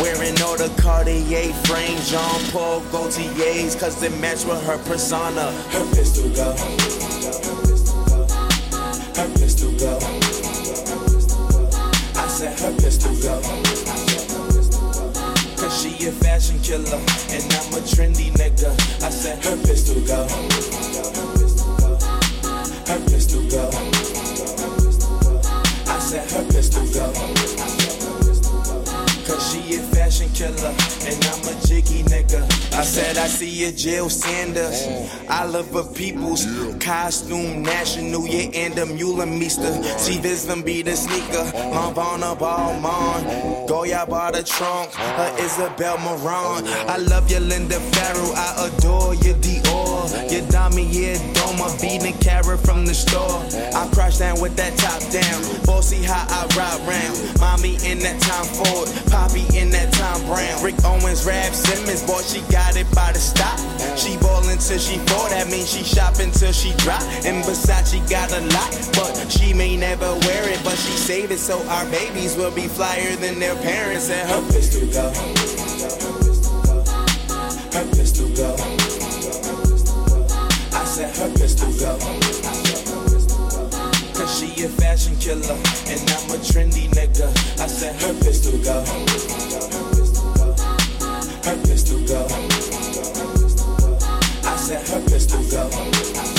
wearing 0.00 0.40
all 0.42 0.56
the 0.56 0.70
Cartier 0.80 1.52
frames, 1.66 2.10
Jean 2.10 2.40
Paul 2.52 2.80
Gaultier's, 2.92 3.74
cause 3.74 4.00
they 4.00 4.10
match 4.20 4.44
with 4.44 4.62
her 4.66 4.78
persona. 4.78 5.50
Her 5.74 5.86
pistol 5.94 6.28
go. 6.30 6.54
Her 9.18 9.28
pistol 9.38 9.72
go. 9.82 9.98
I 12.14 12.26
said 12.28 12.58
her 12.60 12.72
pistol 12.78 13.14
go. 13.22 13.40
Cause 15.58 15.82
she 15.82 16.06
a 16.06 16.12
fashion 16.12 16.58
killer 16.60 17.02
and 17.34 17.44
I'm 17.58 17.74
a 17.74 17.82
trendy 17.82 18.30
nigga. 18.38 18.70
I 19.02 19.10
said 19.10 19.44
her 19.44 19.56
pistol 19.66 20.00
go. 20.06 21.37
Her 22.88 22.98
pistol 23.00 23.42
go. 23.50 23.68
I 25.86 25.98
said 25.98 26.30
her 26.30 26.44
pistol 26.50 26.86
go. 26.86 27.77
Cause 29.28 29.52
she 29.52 29.74
a 29.74 29.78
fashion 29.94 30.30
killer 30.30 30.72
and 31.04 31.24
I'm 31.26 31.44
a 31.44 31.66
jiggy 31.66 32.02
nigga. 32.04 32.40
I 32.72 32.82
said 32.82 33.18
I 33.18 33.26
see 33.26 33.66
a 33.66 33.72
Jill 33.72 34.08
Sanders. 34.08 34.86
Oliver 35.28 35.84
Peoples. 35.92 36.46
Costume 36.80 37.62
national, 37.62 38.26
yeah, 38.26 38.48
and 38.54 38.78
a 38.78 38.86
Mule 38.86 39.26
Meester. 39.26 39.82
See 39.98 40.16
this 40.16 40.46
them 40.46 40.62
be 40.62 40.80
the 40.80 40.96
sneaker. 40.96 41.44
Monvana 41.74 42.38
Balmain. 42.38 43.68
Goya 43.68 44.06
bought 44.08 44.38
a 44.38 44.42
trunk. 44.42 44.92
Her 44.94 45.36
Isabel 45.40 45.98
Moran. 45.98 46.64
I 46.88 46.96
love 46.96 47.30
you, 47.30 47.40
Linda 47.40 47.78
Farrow. 47.80 48.32
I 48.34 48.70
adore 48.70 49.14
you, 49.14 49.34
Dior. 49.34 50.32
You 50.32 50.40
Dami, 50.48 50.86
yeah, 50.90 51.18
Doma. 51.34 51.68
Beating 51.82 52.16
carrot 52.20 52.60
from 52.60 52.86
the 52.86 52.94
store. 52.94 53.42
I 53.74 53.88
crash 53.92 54.18
down 54.18 54.40
with 54.40 54.56
that 54.56 54.76
top 54.78 55.02
down. 55.12 55.66
Bossy 55.66 56.02
how 56.02 56.24
I 56.30 56.46
ride 56.56 56.80
round. 56.88 57.40
Mommy 57.40 57.74
in 57.84 57.98
that 57.98 58.20
Tom 58.22 58.46
Ford. 58.46 58.88
Poppy 59.18 59.42
in 59.58 59.70
that 59.70 59.92
Tom 59.94 60.22
Brown. 60.26 60.62
Rick 60.62 60.76
Owens, 60.84 61.26
Rap 61.26 61.52
Simmons. 61.52 62.06
Boy, 62.06 62.22
she 62.22 62.40
got 62.52 62.76
it 62.76 62.86
by 62.94 63.10
the 63.10 63.18
stop. 63.18 63.58
She 63.98 64.16
ballin' 64.18 64.58
till 64.58 64.78
she 64.78 64.98
fall. 65.10 65.28
That 65.30 65.50
means 65.50 65.68
she 65.74 65.82
shopping 65.82 66.30
till 66.30 66.52
she 66.52 66.70
drop. 66.76 67.02
And 67.26 67.42
Versace 67.42 67.98
got 68.08 68.30
a 68.30 68.40
lot. 68.54 68.70
But 68.94 69.26
she 69.28 69.52
may 69.52 69.76
never 69.76 70.06
wear 70.22 70.48
it. 70.48 70.60
But 70.62 70.78
she 70.78 70.94
save 70.94 71.32
it 71.32 71.38
so 71.38 71.58
our 71.66 71.84
babies 71.90 72.36
will 72.36 72.54
be 72.54 72.68
flyer 72.68 73.16
than 73.16 73.40
their 73.40 73.56
parents. 73.56 74.08
And 74.08 74.22
her 74.30 74.42
pistol 74.52 74.86
go. 74.86 75.10
Her 77.74 77.86
pistol 77.90 78.28
go. 78.38 78.54
I 80.78 80.84
said 80.84 81.10
her 81.16 81.30
pistol 81.34 81.72
go. 81.74 82.57
A 84.58 84.68
fashion 84.70 85.14
killer 85.20 85.54
and 85.86 86.00
I'm 86.10 86.30
a 86.30 86.38
trendy 86.42 86.88
nigga. 86.88 87.28
I 87.60 87.68
said 87.68 87.94
her 88.02 88.12
pistol 88.14 88.58
go. 88.58 88.84
Her 91.44 91.56
pistol 91.62 92.00
go. 92.04 92.26
I 94.42 94.56
said 94.56 94.88
her 94.88 95.00
pistol 95.08 95.42
go. 95.48 96.37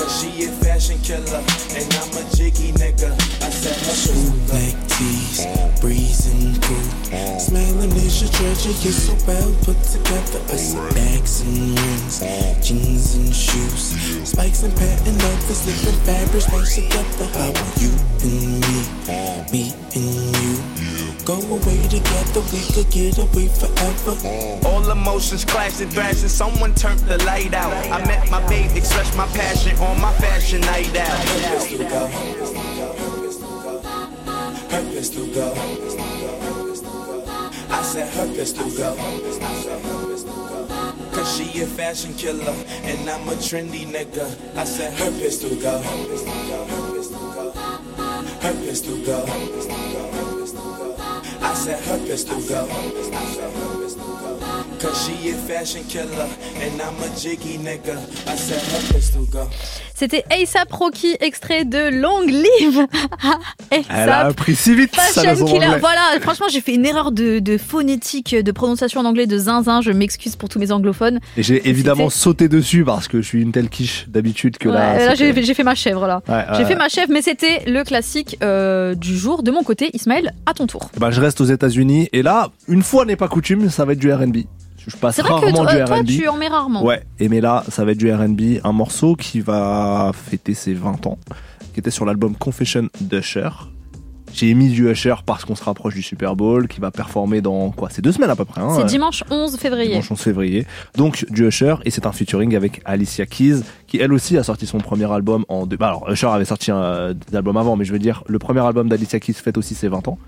Cause 0.00 0.22
she 0.22 0.44
a 0.44 0.48
fashion 0.64 0.98
killer 1.04 1.44
and 1.76 1.92
I'm 2.00 2.08
a 2.16 2.24
jiggy 2.34 2.72
nigga. 2.72 3.12
I 3.44 3.50
said 3.50 3.76
hush 3.84 4.08
black 4.48 4.72
tees, 4.88 5.44
breezing 5.78 6.54
through. 6.54 7.38
Smiling 7.38 7.92
is 7.92 8.22
your 8.22 8.32
treasure, 8.32 8.72
you're 8.80 8.96
so 8.96 9.12
well 9.28 9.52
put 9.60 9.76
together. 9.84 10.40
I 10.48 10.56
see 10.56 10.78
bags 10.94 11.42
and 11.42 11.78
rings, 11.78 12.20
jeans 12.66 13.14
and 13.16 13.34
shoes, 13.34 13.92
spikes 14.26 14.62
and 14.62 14.74
patent 14.74 15.18
leathers, 15.18 15.66
different 15.66 15.98
fabrics 16.08 16.48
match 16.50 16.74
together. 16.76 17.26
How 17.36 17.52
are 17.52 17.72
you 17.76 17.92
and 18.24 18.60
me, 18.64 18.80
me 19.52 19.74
and 19.94 20.36
you? 20.36 20.59
Go 21.24 21.34
away 21.34 21.82
together, 21.88 22.40
we 22.52 22.60
could 22.72 22.90
get 22.90 23.18
away 23.18 23.48
forever. 23.48 24.16
All 24.66 24.90
emotions 24.90 25.44
clash 25.44 25.80
and 25.80 25.92
crash 25.92 26.22
and 26.22 26.30
someone 26.30 26.74
turned 26.74 27.00
the 27.00 27.18
light 27.24 27.54
out. 27.54 27.72
I 27.92 28.04
met 28.06 28.30
my 28.30 28.44
babe, 28.48 28.74
expressed 28.74 29.16
my 29.16 29.26
passion 29.28 29.76
on 29.78 30.00
my 30.00 30.12
fashion 30.14 30.60
night 30.62 30.96
out. 30.96 31.18
Her 31.18 31.60
pistol 31.60 31.78
go. 31.88 32.06
Helpless 34.70 35.10
to 35.10 35.26
go. 35.34 35.54
I 37.70 37.82
said 37.82 38.08
her 38.14 38.26
pistol 38.34 38.70
go. 38.70 38.94
Cause 41.12 41.36
she 41.36 41.60
a 41.60 41.66
fashion 41.66 42.14
killer 42.14 42.54
and 42.82 43.10
I'm 43.10 43.28
a 43.28 43.32
trendy 43.32 43.86
nigga. 43.86 44.26
I 44.56 44.64
said 44.64 44.94
her 44.94 45.10
pistol 45.20 45.54
go. 45.56 45.80
Her 48.40 48.54
pistol 48.64 48.98
go. 49.04 49.24
I 49.26 50.19
said 51.60 51.84
her 51.84 51.98
pistol 52.06 52.40
go. 52.48 52.66
Cause 54.78 55.06
she 55.06 55.28
a 55.28 55.34
fashion 55.34 55.84
killer 55.84 56.28
and 56.54 56.80
I'm 56.80 56.96
a 57.02 57.14
jiggy 57.14 57.58
nigga. 57.58 57.98
I 58.26 58.34
set 58.34 58.62
her 58.62 58.94
pistol 58.94 59.26
go. 59.26 59.50
C'était 60.00 60.24
ASAP 60.30 60.72
Rocky, 60.72 61.14
extrait 61.20 61.66
de 61.66 61.90
Long 61.90 62.22
Live. 62.22 62.86
Elle 63.70 64.08
a 64.08 64.28
appris 64.28 64.56
si 64.56 64.74
vite 64.74 64.96
Fashion 64.96 65.44
killer. 65.44 65.76
Voilà, 65.78 66.18
franchement, 66.22 66.46
j'ai 66.50 66.62
fait 66.62 66.74
une 66.74 66.86
erreur 66.86 67.12
de, 67.12 67.38
de 67.38 67.58
phonétique, 67.58 68.34
de 68.34 68.50
prononciation 68.50 69.02
en 69.02 69.04
anglais 69.04 69.26
de 69.26 69.36
zinzin. 69.36 69.82
Je 69.82 69.90
m'excuse 69.90 70.36
pour 70.36 70.48
tous 70.48 70.58
mes 70.58 70.72
anglophones. 70.72 71.20
Et 71.36 71.42
j'ai 71.42 71.68
évidemment 71.68 72.08
sauté 72.08 72.48
dessus 72.48 72.82
parce 72.82 73.08
que 73.08 73.20
je 73.20 73.26
suis 73.26 73.42
une 73.42 73.52
telle 73.52 73.68
quiche 73.68 74.06
d'habitude 74.08 74.56
que 74.56 74.70
Ouais, 74.70 74.74
là. 74.74 75.04
là, 75.04 75.14
j'ai 75.14 75.34
fait 75.34 75.64
ma 75.64 75.74
chèvre 75.74 76.06
là. 76.06 76.22
Ouais, 76.26 76.46
j'ai 76.56 76.64
fait 76.64 76.76
ma 76.76 76.88
chèvre, 76.88 77.12
mais 77.12 77.20
c'était 77.20 77.64
le 77.66 77.84
classique 77.84 78.38
euh, 78.42 78.94
du 78.94 79.18
jour 79.18 79.42
de 79.42 79.50
mon 79.50 79.62
côté. 79.62 79.90
Ismaël, 79.92 80.32
à 80.46 80.54
ton 80.54 80.66
tour. 80.66 80.90
Bah, 80.96 81.10
je 81.10 81.20
reste 81.20 81.42
aux 81.42 81.44
États-Unis 81.44 82.08
et 82.14 82.22
là, 82.22 82.48
une 82.68 82.82
fois 82.82 83.04
n'est 83.04 83.16
pas 83.16 83.28
coutume, 83.28 83.68
ça 83.68 83.84
va 83.84 83.92
être 83.92 83.98
du 83.98 84.10
RB. 84.10 84.38
Je 84.90 84.96
passe 84.96 85.16
que 85.16 85.22
rarement 85.22 85.50
toi, 85.64 85.74
du 85.74 85.84
toi, 85.84 86.04
tu 86.04 86.28
en 86.28 86.36
mets 86.36 86.48
rarement. 86.48 86.84
Ouais, 86.84 87.02
et 87.18 87.28
mais 87.28 87.40
là, 87.40 87.64
ça 87.68 87.84
va 87.84 87.92
être 87.92 87.98
du 87.98 88.12
RB, 88.12 88.60
un 88.64 88.72
morceau 88.72 89.14
qui 89.16 89.40
va 89.40 90.10
fêter 90.14 90.54
ses 90.54 90.74
20 90.74 91.06
ans, 91.06 91.18
qui 91.72 91.80
était 91.80 91.90
sur 91.90 92.04
l'album 92.04 92.34
Confession 92.36 92.88
d'Usher. 93.00 93.48
J'ai 94.32 94.54
mis 94.54 94.68
du 94.68 94.88
Usher 94.88 95.16
parce 95.26 95.44
qu'on 95.44 95.56
se 95.56 95.64
rapproche 95.64 95.94
du 95.94 96.02
Super 96.02 96.36
Bowl, 96.36 96.68
qui 96.68 96.78
va 96.80 96.92
performer 96.92 97.40
dans 97.40 97.70
quoi 97.72 97.88
C'est 97.90 98.00
deux 98.00 98.12
semaines 98.12 98.30
à 98.30 98.36
peu 98.36 98.44
près. 98.44 98.60
hein, 98.60 98.72
C'est 98.76 98.82
euh, 98.82 98.84
dimanche 98.84 99.24
11 99.28 99.56
février. 99.56 99.88
dimanche 99.88 100.12
11 100.12 100.20
février. 100.20 100.66
Donc 100.96 101.26
du 101.30 101.48
Usher 101.48 101.74
et 101.84 101.90
c'est 101.90 102.06
un 102.06 102.12
featuring 102.12 102.54
avec 102.54 102.80
Alicia 102.84 103.26
Keys 103.26 103.62
qui 103.88 103.96
elle 103.98 104.12
aussi 104.12 104.38
a 104.38 104.44
sorti 104.44 104.66
son 104.68 104.78
premier 104.78 105.10
album 105.10 105.44
en 105.48 105.66
deux. 105.66 105.76
bah, 105.76 105.88
alors 105.88 106.08
Usher 106.12 106.28
avait 106.28 106.44
sorti 106.44 106.70
un 106.70 107.12
des 107.12 107.36
albums 107.36 107.56
avant 107.56 107.74
mais 107.74 107.84
je 107.84 107.92
veux 107.92 107.98
dire 107.98 108.22
le 108.28 108.38
premier 108.38 108.60
album 108.64 108.88
d'Alicia 108.88 109.18
Keys 109.18 109.32
fête 109.32 109.58
aussi 109.58 109.74
ses 109.74 109.88
20 109.88 110.06
ans. 110.06 110.18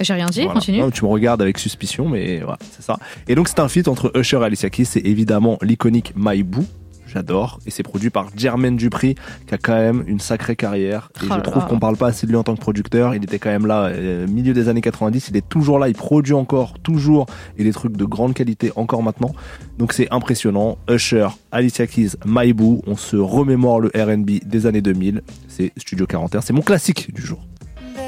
J'ai 0.00 0.14
rien 0.14 0.26
dit, 0.26 0.40
Voilà. 0.42 0.54
continue. 0.54 0.78
Non, 0.78 0.90
tu 0.90 1.04
me 1.04 1.10
regardes 1.10 1.42
avec 1.42 1.58
suspicion 1.58 2.08
mais 2.08 2.38
voilà, 2.40 2.58
c'est 2.70 2.82
ça. 2.82 2.98
Et 3.28 3.34
donc 3.34 3.48
c'est 3.48 3.60
un 3.60 3.68
feat 3.68 3.88
entre 3.88 4.10
Usher 4.16 4.38
et 4.40 4.44
Alicia 4.44 4.70
Keys, 4.70 4.84
c'est 4.86 5.00
évidemment 5.06 5.58
l'iconique 5.62 6.12
My 6.16 6.42
Boo. 6.42 6.64
J'adore 7.06 7.58
et 7.66 7.70
c'est 7.70 7.82
produit 7.82 8.08
par 8.08 8.28
Jermaine 8.34 8.76
Dupri 8.76 9.16
qui 9.46 9.54
a 9.54 9.58
quand 9.58 9.74
même 9.74 10.02
une 10.06 10.18
sacrée 10.18 10.56
carrière 10.56 11.10
et 11.22 11.26
Oh 11.30 11.34
je 11.36 11.40
trouve 11.40 11.66
qu'on 11.66 11.78
parle 11.78 11.98
pas 11.98 12.06
assez 12.06 12.26
de 12.26 12.32
lui 12.32 12.38
en 12.38 12.42
tant 12.42 12.54
que 12.54 12.60
producteur. 12.60 13.14
Il 13.14 13.22
était 13.22 13.38
quand 13.38 13.50
même 13.50 13.66
là 13.66 13.88
euh, 13.88 14.26
milieu 14.26 14.54
des 14.54 14.70
années 14.70 14.80
90, 14.80 15.28
il 15.28 15.36
est 15.36 15.46
toujours 15.46 15.78
là, 15.78 15.88
il 15.90 15.94
produit 15.94 16.32
encore 16.32 16.78
toujours 16.78 17.26
et 17.58 17.64
des 17.64 17.72
trucs 17.72 17.98
de 17.98 18.04
grande 18.06 18.32
qualité 18.32 18.72
encore 18.76 19.02
maintenant. 19.02 19.34
Donc 19.76 19.92
c'est 19.92 20.10
impressionnant. 20.10 20.78
Usher, 20.88 21.28
Alicia 21.50 21.86
Keys, 21.86 22.12
My 22.24 22.54
Boo, 22.54 22.80
on 22.86 22.96
se 22.96 23.16
remémore 23.16 23.80
le 23.80 23.88
R&B 23.94 24.42
des 24.46 24.64
années 24.64 24.80
2000. 24.80 25.20
C'est 25.48 25.70
Studio 25.76 26.06
41, 26.06 26.40
c'est 26.40 26.54
mon 26.54 26.62
classique 26.62 27.12
du 27.14 27.20
jour. 27.20 27.44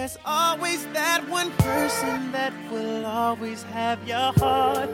There's 0.05 0.19
always 0.27 0.85
that 0.89 1.27
one 1.31 1.51
person 1.53 2.31
that 2.33 2.53
will 2.71 3.07
always 3.07 3.63
have 3.63 4.07
your 4.07 4.35
heart. 4.35 4.91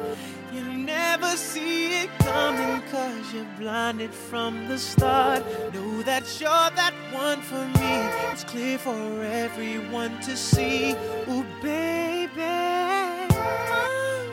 You 0.53 0.63
never 0.63 1.31
see 1.31 2.03
it 2.03 2.11
coming 2.21 2.81
cause 2.93 3.35
you're 3.35 3.45
blinded 3.59 4.15
from 4.15 4.69
the 4.69 4.79
start. 4.79 5.43
Know 5.75 6.03
that 6.03 6.23
you're 6.41 6.71
that 6.77 6.95
one 7.11 7.43
for 7.43 7.67
me. 7.81 7.93
It's 8.31 8.45
clear 8.45 8.79
for 8.79 9.25
everyone 9.25 10.21
to 10.21 10.37
see. 10.37 10.93
Ooh, 11.29 11.45
baby. 11.61 12.31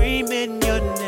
screaming 0.00 0.62
your 0.62 0.80
name. 0.80 0.99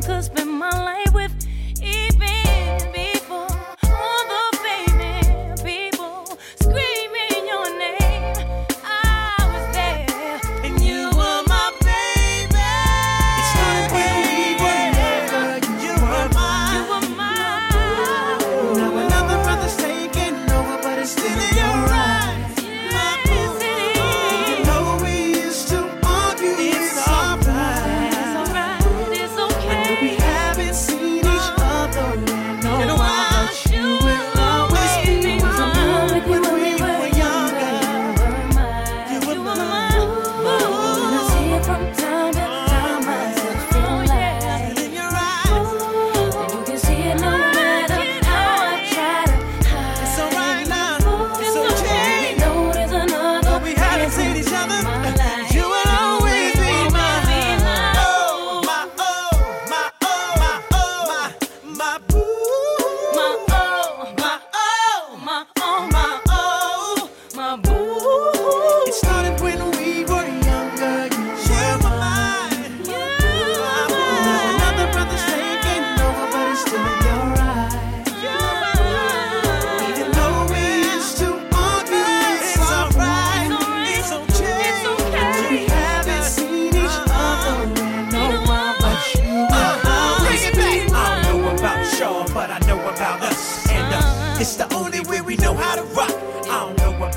cause 0.00 0.39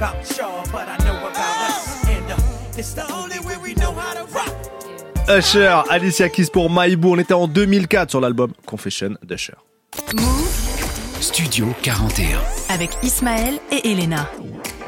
about 0.04 0.38
y'all, 0.38 0.64
but 0.72 0.88
I 0.88 0.98
know 1.06 1.18
about 1.18 1.70
us. 1.70 2.04
And 2.10 2.32
uh, 2.32 2.78
it's 2.78 2.94
the 2.94 3.06
only 3.14 3.40
way 3.40 3.56
we 3.62 3.74
know 3.76 3.94
how 3.94 4.14
to 4.14 4.26
rock. 4.34 4.52
Usher, 5.30 5.84
Alicia 5.90 6.30
Keys 6.30 6.50
pour 6.52 6.70
Maïbou. 6.70 7.14
On 7.14 7.20
était 7.20 7.34
en 7.34 7.48
2004 7.48 8.10
sur 8.10 8.20
l'album 8.20 8.52
Confession 8.66 9.16
d'Usher. 9.24 9.54
Studio 11.22 11.68
41. 11.84 12.40
Avec 12.70 12.90
Ismaël 13.02 13.60
et 13.72 13.92
Elena. 13.92 14.30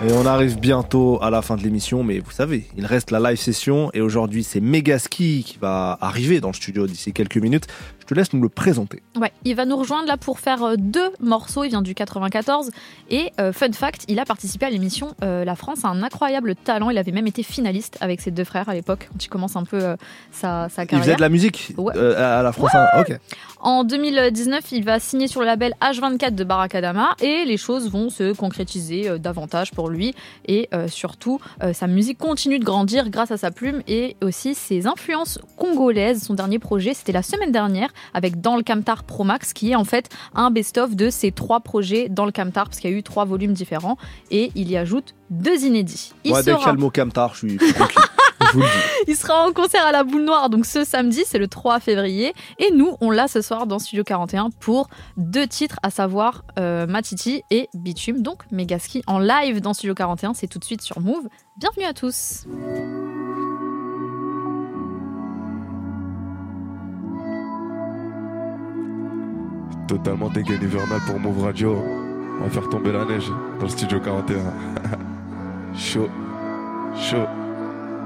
Et 0.05 0.11
on 0.11 0.25
arrive 0.25 0.59
bientôt 0.59 1.17
à 1.21 1.29
la 1.29 1.41
fin 1.41 1.55
de 1.55 1.61
l'émission, 1.61 2.03
mais 2.03 2.19
vous 2.19 2.31
savez, 2.31 2.67
il 2.75 2.85
reste 2.85 3.11
la 3.11 3.21
live 3.21 3.39
session 3.39 3.89
et 3.93 4.01
aujourd'hui 4.01 4.43
c'est 4.43 4.59
Megaski 4.59 5.45
qui 5.45 5.57
va 5.61 5.97
arriver 6.01 6.41
dans 6.41 6.49
le 6.49 6.53
studio 6.53 6.85
d'ici 6.85 7.13
quelques 7.13 7.37
minutes. 7.37 7.67
Je 8.05 8.09
te 8.09 8.13
laisse 8.13 8.33
nous 8.33 8.41
le 8.41 8.49
présenter. 8.49 9.01
Ouais, 9.19 9.31
il 9.45 9.55
va 9.55 9.65
nous 9.65 9.75
rejoindre 9.77 10.07
là 10.07 10.15
pour 10.15 10.39
faire 10.39 10.61
euh, 10.63 10.75
deux 10.77 11.09
morceaux. 11.19 11.63
Il 11.63 11.69
vient 11.69 11.81
du 11.81 11.95
94 11.95 12.69
et 13.09 13.31
euh, 13.39 13.51
fun 13.51 13.71
fact, 13.71 14.05
il 14.07 14.19
a 14.19 14.25
participé 14.25 14.67
à 14.67 14.69
l'émission 14.69 15.15
euh, 15.23 15.43
La 15.43 15.55
France 15.55 15.83
a 15.85 15.87
un 15.87 16.03
incroyable 16.03 16.55
talent. 16.55 16.91
Il 16.91 16.97
avait 16.99 17.11
même 17.11 17.25
été 17.25 17.41
finaliste 17.41 17.97
avec 18.01 18.21
ses 18.21 18.29
deux 18.29 18.43
frères 18.43 18.69
à 18.69 18.75
l'époque 18.75 19.09
quand 19.11 19.25
il 19.25 19.27
commence 19.27 19.55
un 19.55 19.63
peu 19.63 19.83
euh, 19.83 19.95
sa, 20.31 20.69
sa 20.69 20.83
Il 20.83 20.87
carrière. 20.87 21.03
faisait 21.05 21.15
de 21.15 21.21
la 21.21 21.29
musique 21.29 21.73
Ouais. 21.77 21.97
à 21.97 22.43
la 22.43 22.51
France. 22.51 22.71
Ok. 22.99 23.17
En 23.59 23.83
2019, 23.83 24.71
il 24.73 24.83
va 24.83 24.99
signer 24.99 25.27
sur 25.27 25.39
le 25.41 25.47
label 25.47 25.73
H24 25.81 26.35
de 26.35 26.43
Barakadama 26.43 27.15
et 27.21 27.45
les 27.45 27.57
choses 27.57 27.89
vont 27.89 28.11
se 28.11 28.33
concrétiser 28.33 29.17
davantage 29.17 29.71
pour 29.71 29.89
lui 29.89 30.13
et 30.47 30.69
surtout 30.87 31.39
sa 31.73 31.87
musique 31.87 32.19
continue 32.19 32.59
de 32.59 32.63
grandir 32.63 33.09
grâce 33.09 33.31
à 33.31 33.37
sa 33.37 33.49
plume 33.49 33.81
et 33.87 34.17
aussi 34.21 34.53
ses 34.53 34.85
influences 34.85 35.39
congolaises. 35.57 36.21
Son 36.23 36.35
dernier 36.35 36.59
projet, 36.59 36.93
c'était 36.93 37.11
la 37.11 37.23
semaine 37.23 37.51
dernière 37.51 37.89
avec 38.13 38.41
Dans 38.41 38.55
le 38.57 38.63
Camtar 38.63 39.03
Pro 39.03 39.23
Max 39.23 39.53
qui 39.53 39.71
est 39.71 39.75
en 39.75 39.85
fait 39.85 40.09
un 40.33 40.51
best-of 40.51 40.95
de 40.95 41.09
ses 41.09 41.31
trois 41.31 41.59
projets 41.59 42.07
dans 42.09 42.25
le 42.25 42.31
Camtar 42.31 42.65
parce 42.65 42.79
qu'il 42.79 42.89
y 42.91 42.93
a 42.93 42.97
eu 42.97 43.03
trois 43.03 43.25
volumes 43.25 43.53
différents 43.53 43.97
et 44.31 44.51
il 44.55 44.69
y 44.69 44.77
ajoute 44.77 45.15
deux 45.29 45.63
inédits. 45.65 46.13
Il 46.23 46.33
dès 46.33 46.43
sera- 46.43 46.57
qu'il 46.57 46.65
y 46.65 46.69
a 46.69 46.73
le 46.73 46.79
mot 46.79 46.89
Camtar, 46.91 47.33
je 47.35 47.47
suis 47.47 47.57
il 49.07 49.15
sera 49.15 49.47
en 49.47 49.51
concert 49.53 49.85
à 49.85 49.91
la 49.91 50.03
Boule 50.03 50.23
Noire, 50.23 50.49
donc 50.49 50.65
ce 50.65 50.83
samedi, 50.83 51.23
c'est 51.25 51.37
le 51.39 51.47
3 51.47 51.79
février. 51.79 52.33
Et 52.59 52.71
nous, 52.71 52.95
on 53.01 53.09
l'a 53.09 53.27
ce 53.27 53.41
soir 53.41 53.67
dans 53.67 53.79
Studio 53.79 54.03
41 54.03 54.49
pour 54.59 54.87
deux 55.17 55.47
titres, 55.47 55.77
à 55.83 55.89
savoir 55.89 56.43
euh, 56.59 56.85
Matiti 56.87 57.41
et 57.49 57.69
Bitume. 57.73 58.21
Donc 58.21 58.43
Megaski 58.51 59.03
en 59.07 59.19
live 59.19 59.61
dans 59.61 59.73
Studio 59.73 59.93
41, 59.95 60.33
c'est 60.33 60.47
tout 60.47 60.59
de 60.59 60.65
suite 60.65 60.81
sur 60.81 60.99
Move. 60.99 61.27
Bienvenue 61.57 61.85
à 61.85 61.93
tous. 61.93 62.45
Totalement 69.87 70.29
dégaine 70.29 70.63
hivernal 70.63 70.99
pour 71.05 71.19
Move 71.19 71.43
Radio. 71.43 71.77
On 72.39 72.43
va 72.43 72.49
faire 72.49 72.67
tomber 72.69 72.91
la 72.91 73.05
neige 73.05 73.29
dans 73.59 73.65
le 73.65 73.69
studio 73.69 73.99
41. 73.99 74.37
chaud, 75.75 76.09
chaud, 76.95 77.27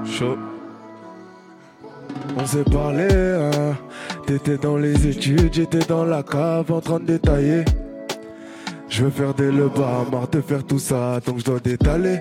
chaud. 0.04 0.36
On 2.36 2.46
s'est 2.46 2.64
parlé, 2.64 3.08
hein. 3.10 3.76
T'étais 4.26 4.58
dans 4.58 4.76
les 4.76 5.06
études, 5.06 5.54
j'étais 5.54 5.78
dans 5.80 6.04
la 6.04 6.22
cave 6.22 6.70
en 6.70 6.80
train 6.80 7.00
de 7.00 7.06
détailler. 7.06 7.64
Je 8.88 9.04
veux 9.04 9.10
faire 9.10 9.32
des 9.32 9.50
le 9.50 9.70
marre 9.70 10.28
de 10.30 10.40
faire 10.40 10.64
tout 10.64 10.78
ça, 10.78 11.18
donc 11.24 11.38
je 11.38 11.44
dois 11.44 11.60
détaler. 11.60 12.20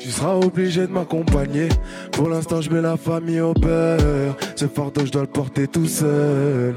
Tu 0.00 0.10
seras 0.10 0.34
obligé 0.34 0.86
de 0.86 0.92
m'accompagner. 0.92 1.68
Pour 2.12 2.28
l'instant, 2.28 2.60
je 2.60 2.70
mets 2.70 2.82
la 2.82 2.96
famille 2.96 3.40
au 3.40 3.54
beurre. 3.54 4.36
Ce 4.56 4.66
fardeau, 4.66 5.06
je 5.06 5.12
dois 5.12 5.22
le 5.22 5.28
porter 5.28 5.68
tout 5.68 5.86
seul. 5.86 6.74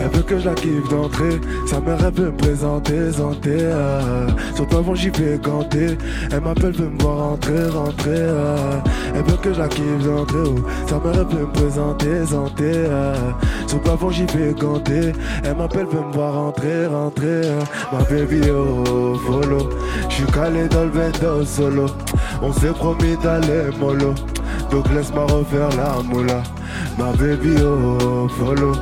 Elle 0.00 0.08
veut 0.10 0.22
que 0.22 0.38
je 0.38 0.44
la 0.48 0.54
kiffe 0.54 0.88
d'entrée. 0.90 1.40
Sa 1.66 1.80
mère, 1.80 1.98
elle 2.04 2.12
veut 2.12 2.26
me 2.30 2.36
présenter, 2.36 3.12
santé. 3.12 3.50
Euh. 3.60 4.26
Surtout 4.54 4.76
avant, 4.76 4.94
j'y 4.94 5.10
vais 5.10 5.38
ganter. 5.38 5.96
Elle 6.32 6.40
m'appelle, 6.40 6.72
veut 6.72 6.88
me 6.88 7.00
voir 7.00 7.18
rentrer, 7.30 7.66
rentrer. 7.68 8.10
euh. 8.10 8.78
Elle 9.14 9.22
veut 9.22 9.36
que 9.42 9.52
je 9.54 9.58
la 9.58 9.68
kiffe 9.68 10.04
d'entrée. 10.04 10.38
Oh. 10.46 10.54
Sa 10.86 10.98
mère, 10.98 11.14
elle 11.14 11.36
veut 11.36 11.46
me 11.46 11.52
présenter, 11.52 12.26
santé. 12.26 12.64
Euh. 12.74 13.14
Surtout 13.66 13.90
avant, 13.90 14.10
j'y 14.10 14.26
vais 14.26 14.52
ganter. 14.54 15.12
Elle 15.44 15.56
m'appelle, 15.56 15.86
veut 15.86 16.06
me 16.06 16.12
voir 16.12 16.34
rentrer, 16.34 16.86
rentrer. 16.86 17.26
euh. 17.26 17.60
Ma 17.92 18.02
baby, 18.04 18.40
oh, 18.50 19.14
follow. 19.26 19.70
J'suis 20.08 20.26
calé 20.26 20.68
dans 20.68 20.84
le 20.84 20.90
bendo 20.90 21.44
solo. 21.44 21.86
On 22.42 22.52
s'est 22.52 22.68
promis 22.68 23.16
d'aller 23.22 23.70
mollo. 23.80 24.14
Donc 24.70 24.90
laisse-moi 24.92 25.26
refaire 25.26 25.68
la 25.76 26.02
moula. 26.02 26.42
Ma 26.98 27.12
baby, 27.12 27.56
oh, 27.62 28.28
follow. 28.28 28.72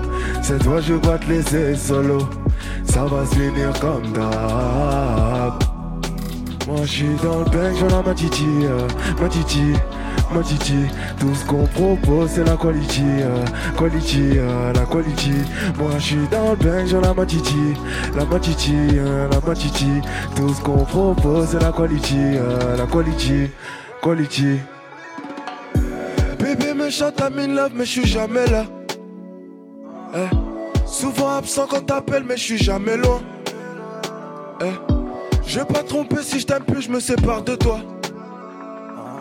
Cette 0.42 0.62
fois, 0.62 0.80
je 0.80 0.94
vais 0.94 1.18
te 1.18 1.28
laisser 1.28 1.76
solo. 1.76 2.18
Ça 2.84 3.04
va 3.04 3.24
se 3.26 3.34
finir 3.34 3.72
comme 3.80 4.12
d'hab. 4.12 5.62
Moi, 6.66 6.78
je 6.84 6.90
suis 6.90 7.16
dans 7.22 7.40
le 7.40 7.44
bec, 7.44 7.76
j'en 7.78 8.00
ai 8.00 8.02
ma 8.02 8.14
titi, 8.14 8.46
euh, 8.62 8.88
ma 9.20 9.28
titi, 9.28 9.74
ma 10.34 10.40
titi. 10.40 10.86
Tout 11.20 11.34
ce 11.34 11.44
qu'on 11.44 11.66
propose, 11.66 12.30
c'est 12.30 12.44
la 12.44 12.56
quality, 12.56 13.02
euh, 13.04 13.44
quality, 13.76 14.38
euh, 14.38 14.72
la 14.72 14.86
quality. 14.86 15.32
Moi, 15.78 15.90
je 15.98 16.02
suis 16.02 16.28
dans 16.30 16.52
le 16.52 16.56
bec, 16.56 16.86
j'en 16.86 17.02
ai 17.02 17.14
ma 17.14 17.26
titi, 17.26 17.74
la 18.16 18.24
ma 18.24 18.38
titi, 18.38 18.74
euh, 18.94 19.28
la 19.30 19.40
ma 19.46 19.54
titi. 19.54 19.90
Tout 20.36 20.54
ce 20.54 20.62
qu'on 20.62 20.84
propose, 20.84 21.48
c'est 21.50 21.62
la 21.62 21.70
quality, 21.70 22.38
la 22.78 22.86
quality, 22.86 23.50
quality. 24.02 24.60
Bébé 26.84 26.86
me 26.86 26.90
chante 26.90 27.20
I'm 27.20 27.38
in 27.38 27.54
love, 27.54 27.72
mais 27.74 27.84
je 27.86 27.90
suis 27.90 28.06
jamais 28.06 28.46
là. 28.46 28.64
Eh, 30.14 30.28
Souvent 30.86 31.36
absent 31.38 31.66
quand 31.68 31.86
t'appelles, 31.86 32.24
mais 32.28 32.36
je 32.36 32.42
suis 32.42 32.58
jamais 32.58 32.96
loin. 32.96 33.20
Eh, 34.60 34.66
Je 35.46 35.60
vais 35.60 35.64
pas 35.64 35.82
tromper 35.82 36.22
si 36.22 36.40
je 36.40 36.46
t'aime 36.46 36.64
plus, 36.64 36.82
je 36.82 36.90
me 36.90 37.00
sépare 37.00 37.42
de 37.42 37.54
toi. 37.56 37.78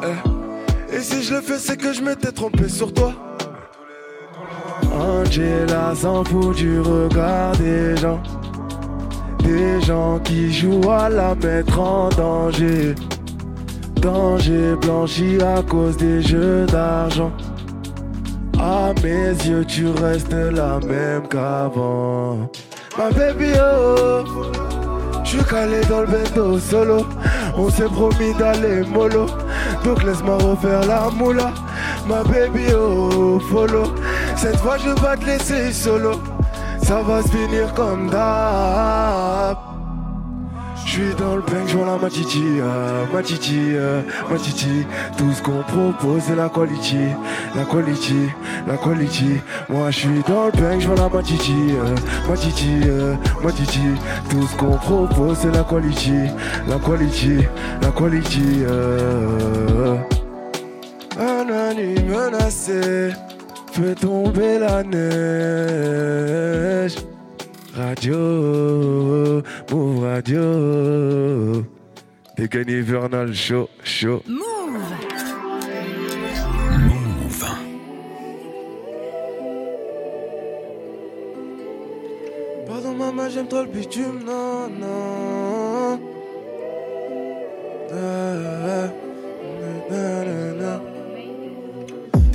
Eh, 0.04 0.96
Et 0.96 1.00
si 1.00 1.24
je 1.24 1.36
le 1.36 1.42
fais, 1.42 1.58
c'est 1.58 1.78
que 1.78 1.94
je 1.94 2.02
m'étais 2.02 2.32
trompé 2.32 2.68
sur 2.68 2.94
toi. 2.94 3.14
Angela 4.94 5.96
s'en 5.96 6.24
fout 6.24 6.56
du 6.58 6.80
regard 6.82 7.56
des 7.58 7.96
gens. 7.98 8.22
Des 9.40 9.82
gens 9.82 10.20
qui 10.20 10.52
jouent 10.54 10.92
à 10.92 11.10
la 11.10 11.34
mettre 11.36 11.80
en 11.80 12.10
danger. 12.10 12.94
Danger 13.96 14.76
blanchi 14.82 15.38
à 15.42 15.62
cause 15.64 15.96
des 15.98 16.22
jeux 16.22 16.66
d'argent. 16.66 17.32
À 18.66 18.94
mes 19.04 19.34
yeux, 19.46 19.66
tu 19.66 19.88
restes 19.90 20.32
la 20.32 20.80
même 20.80 21.28
qu'avant. 21.28 22.50
Ma 22.98 23.10
baby, 23.12 23.52
oh, 23.60 24.24
je 25.22 25.30
suis 25.32 25.44
calé 25.44 25.82
dans 25.90 26.00
le 26.00 26.08
bendo 26.08 26.58
solo. 26.60 27.06
On 27.58 27.70
s'est 27.70 27.90
promis 27.90 28.34
d'aller 28.40 28.84
mollo. 28.88 29.26
Donc 29.84 30.02
laisse-moi 30.04 30.38
refaire 30.38 30.86
la 30.86 31.10
moula. 31.10 31.52
Ma 32.08 32.24
baby, 32.24 32.68
oh, 32.74 33.38
follow. 33.52 33.94
Cette 34.38 34.56
fois, 34.56 34.78
je 34.78 34.92
vais 34.92 35.18
te 35.18 35.26
laisser 35.26 35.74
solo. 35.74 36.22
Ça 36.82 37.02
va 37.02 37.22
se 37.22 37.28
finir 37.28 37.74
comme 37.74 38.10
d'hab. 38.10 39.58
Suis 40.94 41.16
dans 41.18 41.38
le 41.38 41.42
bank, 41.42 41.66
je 41.66 41.76
vois 41.76 41.88
la 41.88 41.98
matiti, 41.98 42.44
euh, 42.62 43.06
matiti, 43.12 43.58
euh, 43.74 44.04
matiti. 44.30 44.86
Tout 45.18 45.32
ce 45.34 45.42
qu'on 45.42 45.64
propose, 45.64 46.22
c'est 46.28 46.36
la 46.36 46.50
quality, 46.50 46.98
la 47.56 47.64
quality, 47.66 48.30
la 48.68 48.78
quality. 48.78 49.42
Moi, 49.70 49.90
je 49.90 50.00
suis 50.02 50.22
dans 50.28 50.46
le 50.46 50.52
bank, 50.52 50.82
je 50.82 50.86
vois 50.88 50.96
la 50.96 51.10
matiti, 51.10 51.56
euh, 51.72 51.96
matiti, 52.30 52.82
euh, 52.86 53.16
matiti. 53.44 53.80
Tout 54.30 54.46
ce 54.46 54.56
qu'on 54.56 54.78
propose, 54.78 55.40
c'est 55.42 55.50
la 55.52 55.64
quality, 55.64 56.30
la 56.68 56.78
quality, 56.78 57.38
la 57.82 57.90
quality. 57.90 58.64
Euh. 58.70 59.96
Un 61.20 61.50
ami 61.72 62.04
menacé 62.04 63.14
fait 63.72 63.96
tomber 63.96 64.60
la 64.60 64.84
neige. 64.84 65.14
Radio, 67.94 69.44
Move 69.70 70.04
Radio. 70.04 71.64
Dégaine 72.36 72.70
hivernal, 72.70 73.36
chaud, 73.36 73.70
chaud. 73.84 74.24
Move 74.28 74.42
Pardon 82.66 82.96
maman, 82.96 83.30
j'aime 83.30 83.48
trop 83.48 83.62
le 83.62 83.68
bitume, 83.68 84.24
non, 84.26 84.70
non. 84.70 86.00
Na, 87.92 88.34
na, 89.92 90.26
na, 90.26 90.54
na. 90.54 90.93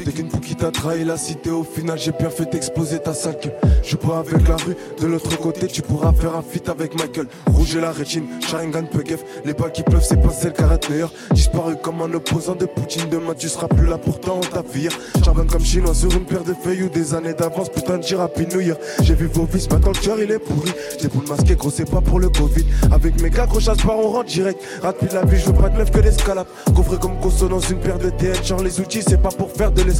T'es 0.09 0.14
qu'une 0.14 0.30
fou 0.30 0.40
qui 0.40 0.56
t'a 0.56 0.70
trahi. 0.70 1.05
La 1.05 1.18
cité 1.18 1.51
Au 1.51 1.62
final 1.62 1.98
j'ai 1.98 2.12
bien 2.12 2.30
fait 2.30 2.55
exploser 2.55 2.98
ta 2.98 3.12
sale 3.12 3.36
gueule 3.43 3.52
Je 3.82 3.94
prends 3.94 4.18
avec 4.18 4.48
la 4.48 4.56
rue 4.56 4.74
De 4.98 5.06
l'autre 5.06 5.39
côté 5.39 5.66
tu 5.66 5.82
pourras 5.82 6.14
faire 6.14 6.35
un 6.35 6.40
feat 6.40 6.66
avec 6.70 6.94
Michael 6.98 7.26
Rouge 7.47 7.76
et 7.76 7.80
la 7.80 7.93
rétine, 7.93 8.24
Sharingan 8.40 8.85
Pegef 8.85 9.22
Les 9.44 9.52
balles 9.52 9.70
qui 9.72 9.82
pleuvent 9.82 10.02
c'est 10.02 10.20
pas 10.20 10.30
celle 10.30 10.55
meilleur 10.89 11.12
Disparu 11.32 11.76
comme 11.82 12.01
un 12.01 12.12
opposant 12.14 12.55
de 12.55 12.64
Poutine 12.64 13.09
Demain 13.10 13.35
tu 13.36 13.51
seras 13.51 13.68
plus 13.68 13.86
là 13.86 13.98
pourtant 13.98 14.39
on 14.39 14.40
t'affire 14.40 14.93
Charbonne 15.22 15.47
comme 15.47 15.64
chinois 15.64 15.94
sur 15.94 16.10
une 16.12 16.24
paire 16.24 16.43
de 16.44 16.55
feuilles 16.55 16.85
Ou 16.85 16.89
des 16.89 17.14
années 17.14 17.35
d'avance 17.35 17.68
putain 17.68 17.98
de 17.98 18.16
à 18.16 18.30
New 18.55 18.60
Year 18.60 18.76
J'ai 19.02 19.14
vu 19.14 19.26
vos 19.26 19.44
vices 19.44 19.68
maintenant 19.70 19.93
le 19.93 20.01
cœur 20.01 20.18
il 20.18 20.30
est 20.30 20.39
pourri. 20.39 20.72
J'ai 21.01 21.09
pour 21.09 21.20
le 21.20 21.28
masquer 21.28 21.55
gros 21.55 21.70
c'est 21.70 21.90
pas 21.90 22.01
pour 22.01 22.18
le 22.18 22.30
Covid. 22.30 22.64
Avec 22.93 23.20
mes 23.20 23.28
gars 23.28 23.47
gros 23.47 23.60
chasse 23.60 23.82
par 23.82 23.98
on 23.98 24.09
rentre 24.09 24.30
direct. 24.30 24.59
Rapide 24.80 25.12
la 25.12 25.26
vie 25.26 25.39
je 25.39 25.47
veux 25.47 25.52
pas 25.52 25.68
de 25.68 25.76
meuf 25.76 25.90
que 25.90 26.01
l'escalade 26.01 26.47
Coffré 26.74 26.97
comme 26.98 27.18
consonance 27.20 27.68
une 27.68 27.78
paire 27.78 27.98
de 27.98 28.09
TN 28.09 28.43
Genre 28.43 28.62
les 28.62 28.80
outils 28.80 29.02
c'est 29.06 29.20
pas 29.20 29.28
pour 29.28 29.51
faire 29.52 29.70
de 29.70 29.82
l'escalade 29.82 29.98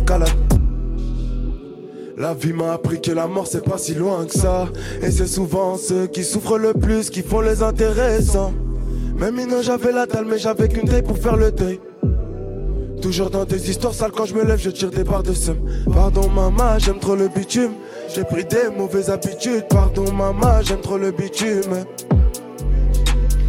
la 2.19 2.35
vie 2.35 2.53
m'a 2.53 2.73
appris 2.73 3.01
que 3.01 3.13
la 3.13 3.29
mort 3.29 3.47
c'est 3.47 3.65
pas 3.65 3.79
si 3.79 3.95
loin 3.95 4.27
que 4.27 4.37
ça. 4.37 4.67
Et 5.03 5.11
c'est 5.11 5.27
souvent 5.27 5.77
ceux 5.77 6.09
qui 6.09 6.25
souffrent 6.25 6.59
le 6.59 6.73
plus 6.73 7.11
qui 7.11 7.23
font 7.23 7.41
les 7.41 7.63
intéressants. 7.63 8.53
Même 9.17 9.37
non 9.49 9.63
j'avais 9.63 9.93
la 9.93 10.07
dalle 10.07 10.27
mais 10.29 10.39
j'avais 10.39 10.69
qu'une 10.69 10.89
taille 10.89 11.03
pour 11.03 11.17
faire 11.17 11.37
le 11.37 11.53
deuil. 11.53 11.81
Toujours 13.01 13.31
dans 13.31 13.45
des 13.45 13.71
histoires 13.71 13.95
sales 13.95 14.11
quand 14.11 14.25
je 14.25 14.35
me 14.35 14.45
lève 14.45 14.59
je 14.59 14.71
tire 14.71 14.91
des 14.91 15.05
barres 15.05 15.23
de 15.23 15.33
seum. 15.33 15.59
Pardon 15.93 16.29
maman 16.29 16.79
j'aime 16.79 16.99
trop 16.99 17.15
le 17.15 17.29
bitume. 17.29 17.73
J'ai 18.13 18.25
pris 18.25 18.45
des 18.45 18.77
mauvaises 18.77 19.11
habitudes. 19.11 19.67
Pardon 19.71 20.11
maman 20.13 20.61
j'aime 20.63 20.81
trop 20.81 20.99
le 20.99 21.13
bitume. 21.13 21.85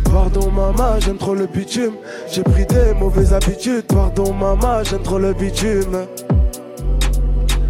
Pardon 0.04 0.52
maman 0.52 1.00
j'aime 1.00 1.18
trop 1.18 1.34
le 1.34 1.48
bitume. 1.48 1.94
J'ai 2.32 2.44
pris 2.44 2.68
des 2.68 2.94
mauvaises 2.94 3.34
habitudes. 3.34 3.86
Pardon 3.88 4.32
maman 4.32 4.84
j'aime 4.84 5.02
trop 5.02 5.18
le 5.18 5.34
bitume 5.34 6.06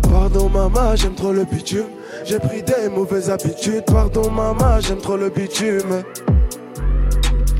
Pardon 0.09 0.49
maman, 0.49 0.95
j'aime 0.95 1.15
trop 1.15 1.31
le 1.31 1.45
bitume. 1.45 1.85
J'ai 2.25 2.39
pris 2.39 2.63
des 2.63 2.89
mauvaises 2.89 3.29
habitudes. 3.29 3.83
Pardon 3.85 4.29
maman, 4.29 4.79
j'aime 4.79 4.97
trop 4.97 5.17
le 5.17 5.29
bitume. 5.29 6.03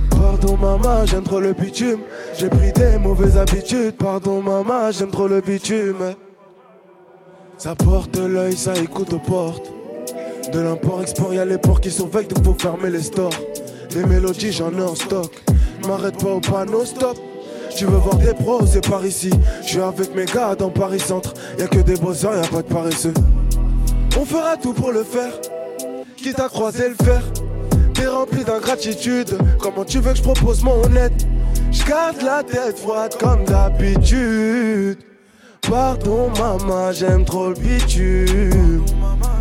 Pardon 0.10 0.58
maman, 0.58 1.06
j'aime 1.06 1.24
trop 1.24 1.40
le 1.40 1.54
bitume. 1.54 2.00
J'ai 2.38 2.50
pris 2.50 2.72
des 2.74 2.98
mauvaises 2.98 3.38
habitudes. 3.38 3.96
Pardon 3.98 4.42
maman, 4.42 4.92
j'aime 4.92 5.12
trop 5.12 5.28
le 5.28 5.42
bitume. 5.42 6.16
Ça 7.58 7.76
porte 7.76 8.18
l'œil, 8.18 8.56
ça 8.56 8.74
écoute 8.76 9.14
aux 9.14 9.20
portes. 9.20 9.72
De 10.52 10.60
l'import-export, 10.60 11.34
y'a 11.34 11.46
les 11.46 11.58
ports 11.58 11.82
qui 11.82 11.92
surveillent, 11.92 12.28
donc 12.28 12.44
faut 12.44 12.56
fermer 12.58 12.90
les 12.90 13.04
stores. 13.04 13.34
Des 13.92 14.04
mélodies, 14.06 14.52
j'en 14.52 14.72
ai 14.72 14.82
en 14.82 14.96
stock. 14.96 15.32
M'arrête 15.88 16.18
pas 16.18 16.32
au 16.32 16.40
panneau, 16.40 16.86
stop. 16.86 17.18
Tu 17.76 17.86
veux 17.86 17.98
voir 17.98 18.16
des 18.18 18.34
pros, 18.34 18.66
c'est 18.66 18.88
par 18.88 19.06
ici. 19.06 19.30
Je 19.62 19.68
suis 19.68 19.82
avec 19.82 20.16
mes 20.16 20.26
gars 20.26 20.56
dans 20.56 20.70
Paris 20.70 21.00
Centre. 21.00 21.34
Y'a 21.58 21.68
que 21.68 21.80
des 21.80 21.96
bosseurs, 21.96 22.36
y'a 22.36 22.48
pas 22.48 22.62
de 22.62 22.68
paresseux. 22.68 23.14
On 24.20 24.26
fera 24.26 24.58
tout 24.58 24.74
pour 24.74 24.92
le 24.92 25.04
faire. 25.04 25.32
Quitte 26.18 26.40
à 26.40 26.50
croiser 26.50 26.90
le 26.90 26.96
fer. 26.96 27.22
T'es 27.94 28.08
rempli 28.08 28.44
d'ingratitude. 28.44 29.38
Comment 29.60 29.86
tu 29.86 30.00
veux 30.00 30.12
que 30.12 30.18
je 30.18 30.24
propose 30.24 30.64
mon 30.64 30.84
aide 30.96 31.14
Je 31.72 31.86
garde 31.86 32.22
la 32.22 32.44
tête 32.44 32.78
froide 32.78 33.16
comme 33.20 33.46
d'habitude. 33.46 35.00
Pardon 35.62 36.30
maman, 36.32 36.92
j'aime 36.92 37.26
trop 37.26 37.50
le 37.50 37.56
bitume. 37.56 38.84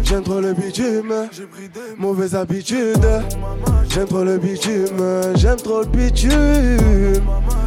J'aime 0.08 0.22
trop 0.22 0.40
le 0.40 0.54
bitume. 0.54 1.12
Mauvaise 1.98 2.34
habitude. 2.34 3.06
J'aime 3.90 4.06
trop 4.06 4.24
le 4.24 4.38
bitume. 4.38 5.04
J'aime 5.34 5.56
trop 5.56 5.82
le 5.82 5.86
bitume. 5.86 7.20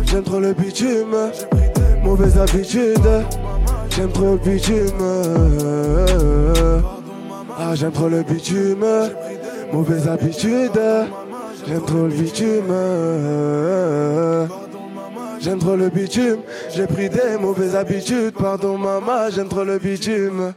J'aime 0.06 0.24
trop 0.24 0.40
le 0.40 0.54
bitume. 0.54 1.16
Mauvaise 2.04 2.40
habitude. 2.40 2.98
J'aime 3.96 4.12
trop 4.12 4.32
le 4.32 4.38
bitume. 4.38 5.04
Ah, 7.60 7.76
j'aime 7.76 7.92
trop 7.92 8.10
le 8.10 8.24
bitume. 8.24 8.86
Mauvaise 9.72 10.08
habitude. 10.08 10.82
J'aime 11.68 11.86
trop 11.86 12.08
le 12.08 12.14
bitume. 12.14 12.74
J'aime 15.40 15.60
trop 15.60 15.76
le 15.76 15.90
bitume. 15.90 16.40
J'ai 16.74 16.88
pris 16.88 17.08
des 17.08 17.38
mauvaises 17.40 17.76
habitudes. 17.76 18.34
Pardon, 18.34 18.80
maman, 18.80 19.30
j'aime 19.30 19.48
trop 19.48 19.64
le 19.64 19.78
bitume. 19.78 20.54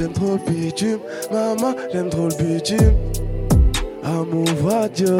J'aime 0.00 0.12
trop 0.14 0.38
le 0.38 0.50
bitume. 0.50 0.98
Maman, 1.30 1.74
j'aime 1.92 2.08
trop 2.08 2.28
le 2.28 2.34
bitume. 2.42 2.94
Amour 4.02 4.48
radio. 4.64 5.12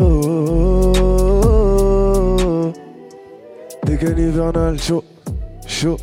Dégaine 3.84 4.18
hivernal, 4.18 4.80
chaud, 4.80 5.04
chaud. 5.66 5.98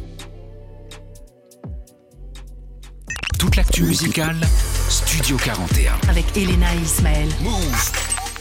Toute 3.39 3.55
l'actu 3.55 3.81
musicale, 3.81 4.35
Studio 4.89 5.37
41. 5.37 5.93
Avec 6.07 6.37
Elena 6.37 6.75
et 6.75 6.81
Ismaël. 6.83 7.29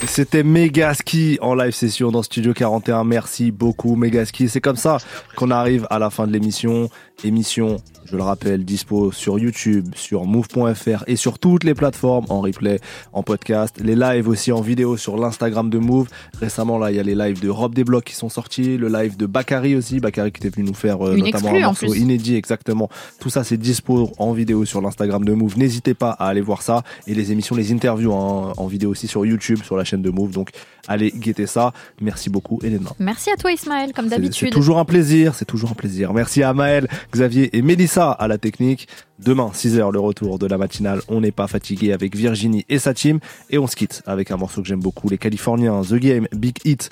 C'était 0.05 0.43
Megaski 0.43 1.39
en 1.41 1.55
live 1.55 1.73
session 1.73 2.11
dans 2.11 2.23
Studio 2.23 2.53
41. 2.53 3.05
Merci 3.05 3.51
beaucoup 3.51 3.97
Megaski. 3.97 4.49
C'est 4.49 4.61
comme 4.61 4.77
ça 4.77 4.99
qu'on 5.37 5.51
arrive 5.51 5.87
à 5.91 5.99
la 5.99 6.11
fin 6.11 6.27
de 6.27 6.33
l'émission. 6.33 6.91
Émission, 7.25 7.79
je 8.05 8.15
le 8.15 8.23
rappelle, 8.23 8.65
dispo 8.65 9.11
sur 9.11 9.39
YouTube, 9.39 9.95
sur 9.97 10.27
move.fr 10.27 11.05
et 11.07 11.17
sur 11.17 11.39
toutes 11.39 11.65
les 11.65 11.75
plateformes 11.75 12.27
en 12.29 12.43
replay, 12.43 12.79
en 13.15 13.23
podcast. 13.23 13.81
Les 13.83 13.97
lives 13.97 14.29
aussi 14.29 14.53
en 14.53 14.61
vidéo 14.61 14.99
sur 14.99 15.17
l'Instagram 15.17 15.71
de 15.71 15.79
Move. 15.79 16.09
Récemment, 16.39 16.79
là, 16.79 16.91
il 16.91 16.97
y 16.97 17.01
a 17.01 17.03
les 17.03 17.15
lives 17.15 17.41
de 17.41 17.49
Rob 17.49 17.75
Desblocs 17.75 18.05
qui 18.05 18.15
sont 18.15 18.29
sortis, 18.29 18.77
le 18.77 18.89
live 18.89 19.17
de 19.17 19.25
Bakary 19.25 19.77
aussi. 19.77 19.99
Bakary 19.99 20.31
qui 20.31 20.47
était 20.47 20.55
venu 20.55 20.69
nous 20.69 20.75
faire 20.75 21.05
euh, 21.05 21.17
notamment 21.17 21.49
exclue, 21.49 21.63
un 21.63 21.67
morceau 21.67 21.95
inédit, 21.95 22.37
exactement. 22.37 22.91
Tout 23.19 23.31
ça, 23.31 23.45
c'est 23.45 23.57
dispo 23.57 24.13
en 24.19 24.33
vidéo 24.33 24.67
sur 24.67 24.83
l'Instagram 24.83 25.25
de 25.25 25.33
Move. 25.33 25.57
N'hésitez 25.57 25.95
pas 25.95 26.11
à 26.11 26.29
aller 26.29 26.43
voir 26.43 26.61
ça. 26.61 26.83
Et 27.07 27.15
les 27.15 27.33
émissions, 27.33 27.57
les 27.57 27.73
interviews 27.73 28.13
hein, 28.13 28.53
en 28.59 28.67
vidéo 28.67 28.91
aussi 28.91 29.09
sur 29.09 29.25
YouTube, 29.25 29.63
sur 29.65 29.77
la 29.77 29.86
chaîne 29.87 30.03
de 30.03 30.11
Move. 30.11 30.33
Donc, 30.33 30.51
allez 30.89 31.11
guetter 31.11 31.47
ça. 31.47 31.73
Merci 32.01 32.29
beaucoup, 32.31 32.59
Elena. 32.63 32.91
Merci 32.99 33.31
à 33.31 33.37
toi, 33.37 33.53
Ismaël, 33.53 33.93
comme 33.93 34.07
C'est- 34.07 34.17
C'est 34.17 34.21
d'habitude. 34.21 34.51
toujours 34.51 34.79
un 34.79 34.85
plaisir, 34.85 35.35
c'est 35.35 35.45
toujours 35.45 35.71
un 35.71 35.75
plaisir. 35.75 36.13
Merci 36.13 36.43
à 36.43 36.53
Maël, 36.53 36.89
Xavier 37.13 37.57
et 37.57 37.63
Mélissa 37.63 38.11
à 38.11 38.29
la 38.29 38.39
technique. 38.39 38.89
Demain, 39.19 39.51
6h, 39.55 39.91
le 39.93 39.99
retour 40.01 40.39
de 40.39 40.47
la 40.47 40.59
matinale. 40.59 41.01
On 41.09 41.21
n'est 41.23 41.33
pas 41.33 41.47
fatigué 41.47 41.93
avec 41.93 42.15
Virginie 42.15 42.65
et 42.69 42.79
sa 42.79 42.93
team. 42.93 43.19
Et 43.51 43.59
on 43.59 43.67
se 43.67 43.75
quitte 43.77 44.03
avec 44.07 44.31
un 44.31 44.37
morceau 44.37 44.61
que 44.63 44.69
j'aime 44.69 44.81
beaucoup. 44.81 45.09
Les 45.09 45.17
Californiens, 45.19 45.81
The 45.83 45.95
Game, 45.95 46.29
Big 46.33 46.59
Hit, 46.65 46.91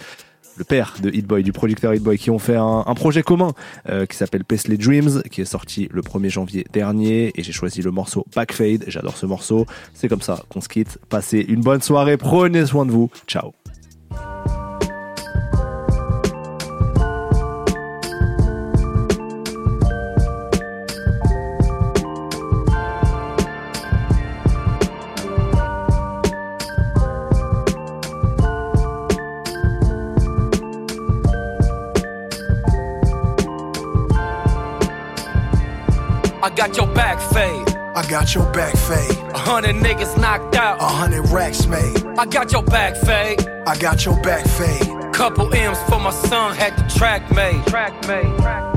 le 0.57 0.65
père 0.65 0.95
de 1.03 1.11
Hit 1.11 1.27
Boy, 1.27 1.43
du 1.43 1.53
producteur 1.53 1.95
Hit 1.95 2.03
Boy, 2.03 2.19
qui 2.19 2.31
ont 2.31 2.39
fait 2.39 2.57
un, 2.57 2.83
projet 2.95 3.23
commun 3.23 3.53
euh, 3.89 4.07
qui 4.07 4.17
s'appelle 4.17 4.45
Paisley 4.45 4.77
Dreams, 4.77 5.23
qui 5.31 5.41
est 5.41 5.47
sorti 5.47 5.89
le 5.91 6.03
1er 6.03 6.31
janvier 6.31 6.67
dernier. 6.73 7.33
Et 7.35 7.43
j'ai 7.43 7.53
choisi 7.53 7.83
le 7.83 7.91
morceau 7.91 8.25
Backfade. 8.35 8.85
J'adore 8.87 9.17
ce 9.17 9.27
morceau. 9.27 9.67
C'est 9.95 10.09
comme 10.09 10.23
ça 10.23 10.45
qu'on 10.49 10.61
se 10.61 10.69
quitte. 10.69 10.99
Passez 11.09 11.41
une 11.41 11.61
bonne 11.61 11.83
soirée. 11.83 12.17
Prenez 12.17 12.67
soin 12.67 12.87
de 12.87 12.93
vous. 12.93 13.11
Ciao. 13.27 13.53
Got 36.67 36.77
your 36.79 36.95
back 36.95 37.21
fade. 37.21 37.69
I 37.95 38.09
got 38.09 38.35
your 38.35 38.51
back 38.53 38.75
fade. 38.75 39.19
A 39.35 39.39
hundred 39.39 39.77
niggas 39.77 40.19
knocked 40.19 40.57
out. 40.57 40.81
A 40.81 40.85
hundred 40.85 41.29
racks 41.29 41.67
made. 41.67 42.07
I 42.19 42.25
got 42.25 42.53
your 42.53 42.63
back 42.63 42.97
fade. 42.97 43.47
I 43.67 43.77
got 43.77 44.07
your 44.07 44.19
back 44.23 44.47
fade. 44.47 45.04
Couple 45.15 45.55
M's 45.55 45.79
for 45.85 46.01
my 46.01 46.11
son, 46.11 46.57
had 46.57 46.77
the 46.77 46.83
track 46.99 47.31
made. 47.31 47.65
Track 47.69 47.95
made. 48.09 48.27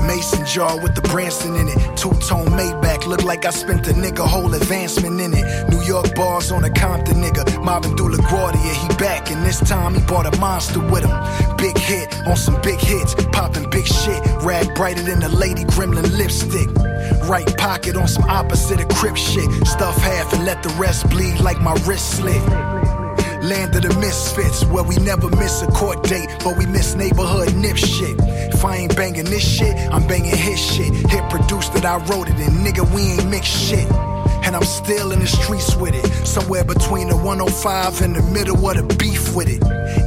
Mason 0.05 0.45
jar 0.45 0.79
with 0.79 0.93
the 0.93 1.01
Branson 1.01 1.55
in 1.55 1.67
it. 1.67 1.77
Two 1.97 2.11
tone 2.29 2.45
Maybach, 2.53 3.07
look 3.07 3.23
like 3.23 3.43
I 3.43 3.49
spent 3.49 3.87
a 3.87 3.93
nigga 3.93 4.19
whole 4.19 4.53
advancement 4.53 5.19
in 5.19 5.33
it. 5.33 5.69
New 5.69 5.81
York 5.81 6.13
bars 6.13 6.51
on 6.51 6.63
a 6.63 6.69
Compton 6.69 7.15
nigga. 7.23 7.43
Marvin 7.63 7.97
through 7.97 8.15
LaGuardia, 8.15 8.71
he 8.71 8.87
back, 8.97 9.31
and 9.31 9.43
this 9.43 9.59
time 9.67 9.95
he 9.95 10.01
bought 10.05 10.31
a 10.31 10.39
monster 10.39 10.79
with 10.79 11.03
him. 11.03 11.57
Big 11.57 11.75
hit 11.75 12.15
on 12.27 12.37
some 12.37 12.61
big 12.61 12.79
hits, 12.79 13.15
popping 13.31 13.67
big 13.71 13.87
shit. 13.87 14.21
Rag 14.43 14.75
brighter 14.75 15.01
than 15.01 15.23
a 15.23 15.29
Lady 15.29 15.63
Gremlin 15.63 16.15
lipstick. 16.19 16.69
Right 17.27 17.47
pocket 17.57 17.97
on 17.97 18.07
some 18.07 18.29
opposite 18.29 18.79
of 18.79 18.87
crip 18.89 19.17
shit. 19.17 19.49
Stuff 19.65 19.97
half 19.97 20.31
and 20.33 20.45
let 20.45 20.61
the 20.61 20.69
rest 20.77 21.09
bleed 21.09 21.39
like 21.39 21.59
my 21.61 21.73
wrist 21.87 22.17
slit. 22.17 22.43
Land 23.41 23.75
of 23.75 23.83
the 23.83 23.93
misfits, 23.99 24.65
where 24.65 24.83
we 24.83 24.95
never 24.97 25.29
miss 25.29 25.61
a 25.61 25.67
court 25.67 26.03
date, 26.03 26.29
but 26.43 26.57
we 26.57 26.65
miss 26.65 26.95
neighborhood 26.95 27.55
nip 27.55 27.77
shit. 27.77 28.15
If 28.53 28.65
I 28.65 28.77
ain't 28.77 28.95
banging 28.95 29.25
this 29.25 29.47
shit, 29.47 29.75
I'm 29.91 30.07
banging 30.07 30.35
his 30.35 30.59
shit. 30.59 30.93
Hit 31.09 31.29
produced 31.29 31.73
that 31.73 31.85
I 31.85 31.97
wrote 32.07 32.27
it, 32.27 32.35
and 32.35 32.65
nigga, 32.65 32.83
we 32.93 33.01
ain't 33.01 33.29
mixed 33.29 33.55
shit. 33.69 33.89
And 34.45 34.55
I'm 34.55 34.63
still 34.63 35.11
in 35.11 35.19
the 35.19 35.27
streets 35.27 35.75
with 35.75 35.93
it. 35.93 36.05
Somewhere 36.25 36.63
between 36.63 37.09
the 37.09 37.17
105 37.17 38.01
and 38.01 38.15
the 38.15 38.23
middle 38.23 38.57
of 38.69 38.75
the 38.77 38.95
beef 38.95 39.35
with 39.35 39.49
it. 39.49 39.61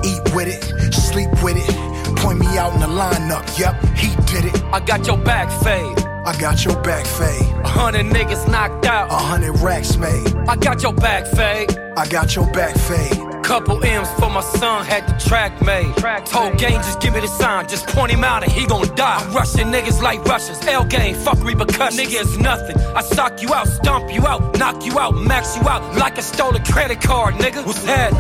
Eat 0.05 0.35
with 0.35 0.48
it, 0.48 0.93
sleep 0.93 1.31
with 1.43 1.57
it. 1.57 2.16
Point 2.16 2.39
me 2.39 2.59
out 2.59 2.74
in 2.74 2.81
the 2.81 2.86
lineup. 2.86 3.47
Yep, 3.59 3.97
he 3.97 4.09
did 4.27 4.44
it. 4.47 4.65
I 4.73 4.81
got 4.81 5.07
your 5.07 5.19
back 5.19 5.51
fade. 5.62 6.09
I 6.31 6.39
got 6.39 6.65
your 6.65 6.81
back 6.82 7.07
fade. 7.07 7.43
A 7.65 7.69
hundred 7.69 8.07
niggas 8.07 8.48
knocked 8.48 8.86
out. 8.86 9.11
A 9.11 9.16
hundred 9.16 9.59
racks 9.59 9.97
made. 9.97 10.32
I 10.48 10.55
got 10.55 10.81
your 10.81 10.93
back 10.93 11.27
fade. 11.27 11.77
I 11.97 12.07
got 12.07 12.36
your 12.36 12.47
back 12.52 12.77
fade. 12.77 13.19
Couple 13.43 13.85
M's 13.85 14.09
for 14.12 14.31
my 14.31 14.40
son, 14.40 14.85
had 14.86 15.09
the 15.09 15.28
track 15.28 15.61
made. 15.61 15.93
Told 16.27 16.57
game, 16.57 16.81
just 16.82 17.01
give 17.01 17.15
me 17.15 17.20
the 17.20 17.27
sign, 17.27 17.66
just 17.66 17.89
point 17.89 18.12
him 18.12 18.23
out 18.23 18.44
and 18.44 18.52
he 18.52 18.65
gon' 18.65 18.86
die. 18.94 19.16
I'm 19.19 19.35
rushing 19.35 19.73
niggas 19.73 20.01
like 20.02 20.24
Russians, 20.24 20.65
L 20.69 20.85
game, 20.85 21.16
fuck 21.16 21.43
repercussions. 21.43 21.98
Nigga, 21.98 22.20
is 22.20 22.39
nothing. 22.39 22.77
I 22.94 23.02
sock 23.02 23.43
you 23.43 23.52
out, 23.52 23.66
stomp 23.66 24.15
you 24.15 24.24
out, 24.24 24.57
knock 24.57 24.86
you 24.86 25.01
out, 25.01 25.16
max 25.16 25.57
you 25.57 25.69
out 25.69 25.82
like 25.97 26.16
I 26.16 26.20
stole 26.20 26.55
a 26.55 26.62
credit 26.62 27.01
card, 27.01 27.35
nigga. 27.35 27.66
What's 27.66 27.82
that? 27.86 28.12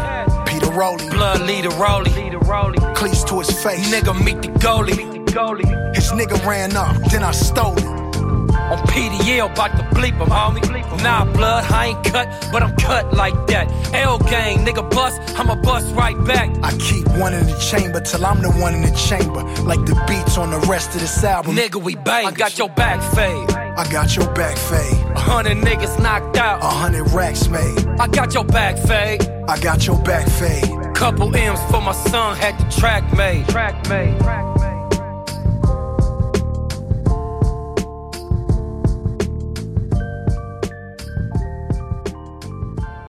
Peter 0.48 0.72
Rowley. 0.72 1.08
Blood 1.10 1.42
leader 1.42 1.70
Rolly. 1.70 2.10
Cleats 2.96 3.22
to 3.22 3.38
his 3.38 3.62
face. 3.62 3.88
Nigga, 3.94 4.12
meet 4.24 4.42
the 4.42 4.48
goalie. 4.58 5.94
His 5.94 6.10
nigga 6.10 6.44
ran 6.44 6.74
up, 6.74 6.96
then 7.12 7.22
I 7.22 7.30
stole 7.30 7.78
it. 7.78 7.99
On 8.20 8.78
PDL, 8.86 9.52
about 9.52 9.76
to 9.76 9.82
bleep 9.96 10.16
him, 10.18 10.28
homie. 10.28 10.80
Nah, 11.02 11.24
blood, 11.24 11.64
I 11.70 11.86
ain't 11.86 12.04
cut, 12.04 12.28
but 12.52 12.62
I'm 12.62 12.76
cut 12.76 13.14
like 13.14 13.34
that. 13.46 13.70
L 13.94 14.18
gang, 14.18 14.58
nigga 14.66 14.88
bust, 14.90 15.18
I'ma 15.38 15.54
bust 15.56 15.94
right 15.94 16.16
back. 16.24 16.50
I 16.62 16.76
keep 16.76 17.06
one 17.18 17.32
in 17.32 17.46
the 17.46 17.58
chamber 17.58 18.00
till 18.00 18.24
I'm 18.24 18.42
the 18.42 18.50
one 18.50 18.74
in 18.74 18.82
the 18.82 18.90
chamber. 18.90 19.42
Like 19.62 19.80
the 19.86 19.94
beats 20.06 20.36
on 20.36 20.50
the 20.50 20.58
rest 20.68 20.94
of 20.94 21.00
this 21.00 21.24
album. 21.24 21.56
Nigga, 21.56 21.82
we 21.82 21.96
bang. 21.96 22.26
I 22.26 22.32
got 22.32 22.58
your 22.58 22.68
back 22.68 23.00
fade. 23.14 23.50
I 23.50 23.90
got 23.90 24.14
your 24.14 24.30
back 24.34 24.56
fade. 24.56 24.92
A 25.16 25.20
hundred 25.20 25.56
niggas 25.58 26.00
knocked 26.02 26.36
out. 26.36 26.62
A 26.62 26.66
hundred 26.66 27.10
racks 27.12 27.48
made. 27.48 27.86
I 27.98 28.06
got 28.08 28.34
your 28.34 28.44
back 28.44 28.76
fade. 28.76 29.22
I 29.48 29.58
got 29.58 29.86
your 29.86 29.98
back 30.02 30.28
fade. 30.28 30.94
Couple 30.94 31.34
M's 31.34 31.60
for 31.70 31.80
my 31.80 31.92
son, 31.92 32.36
had 32.36 32.58
the 32.58 32.70
track 32.78 33.10
made. 33.16 33.48
Track 33.48 33.88
made. 33.88 34.49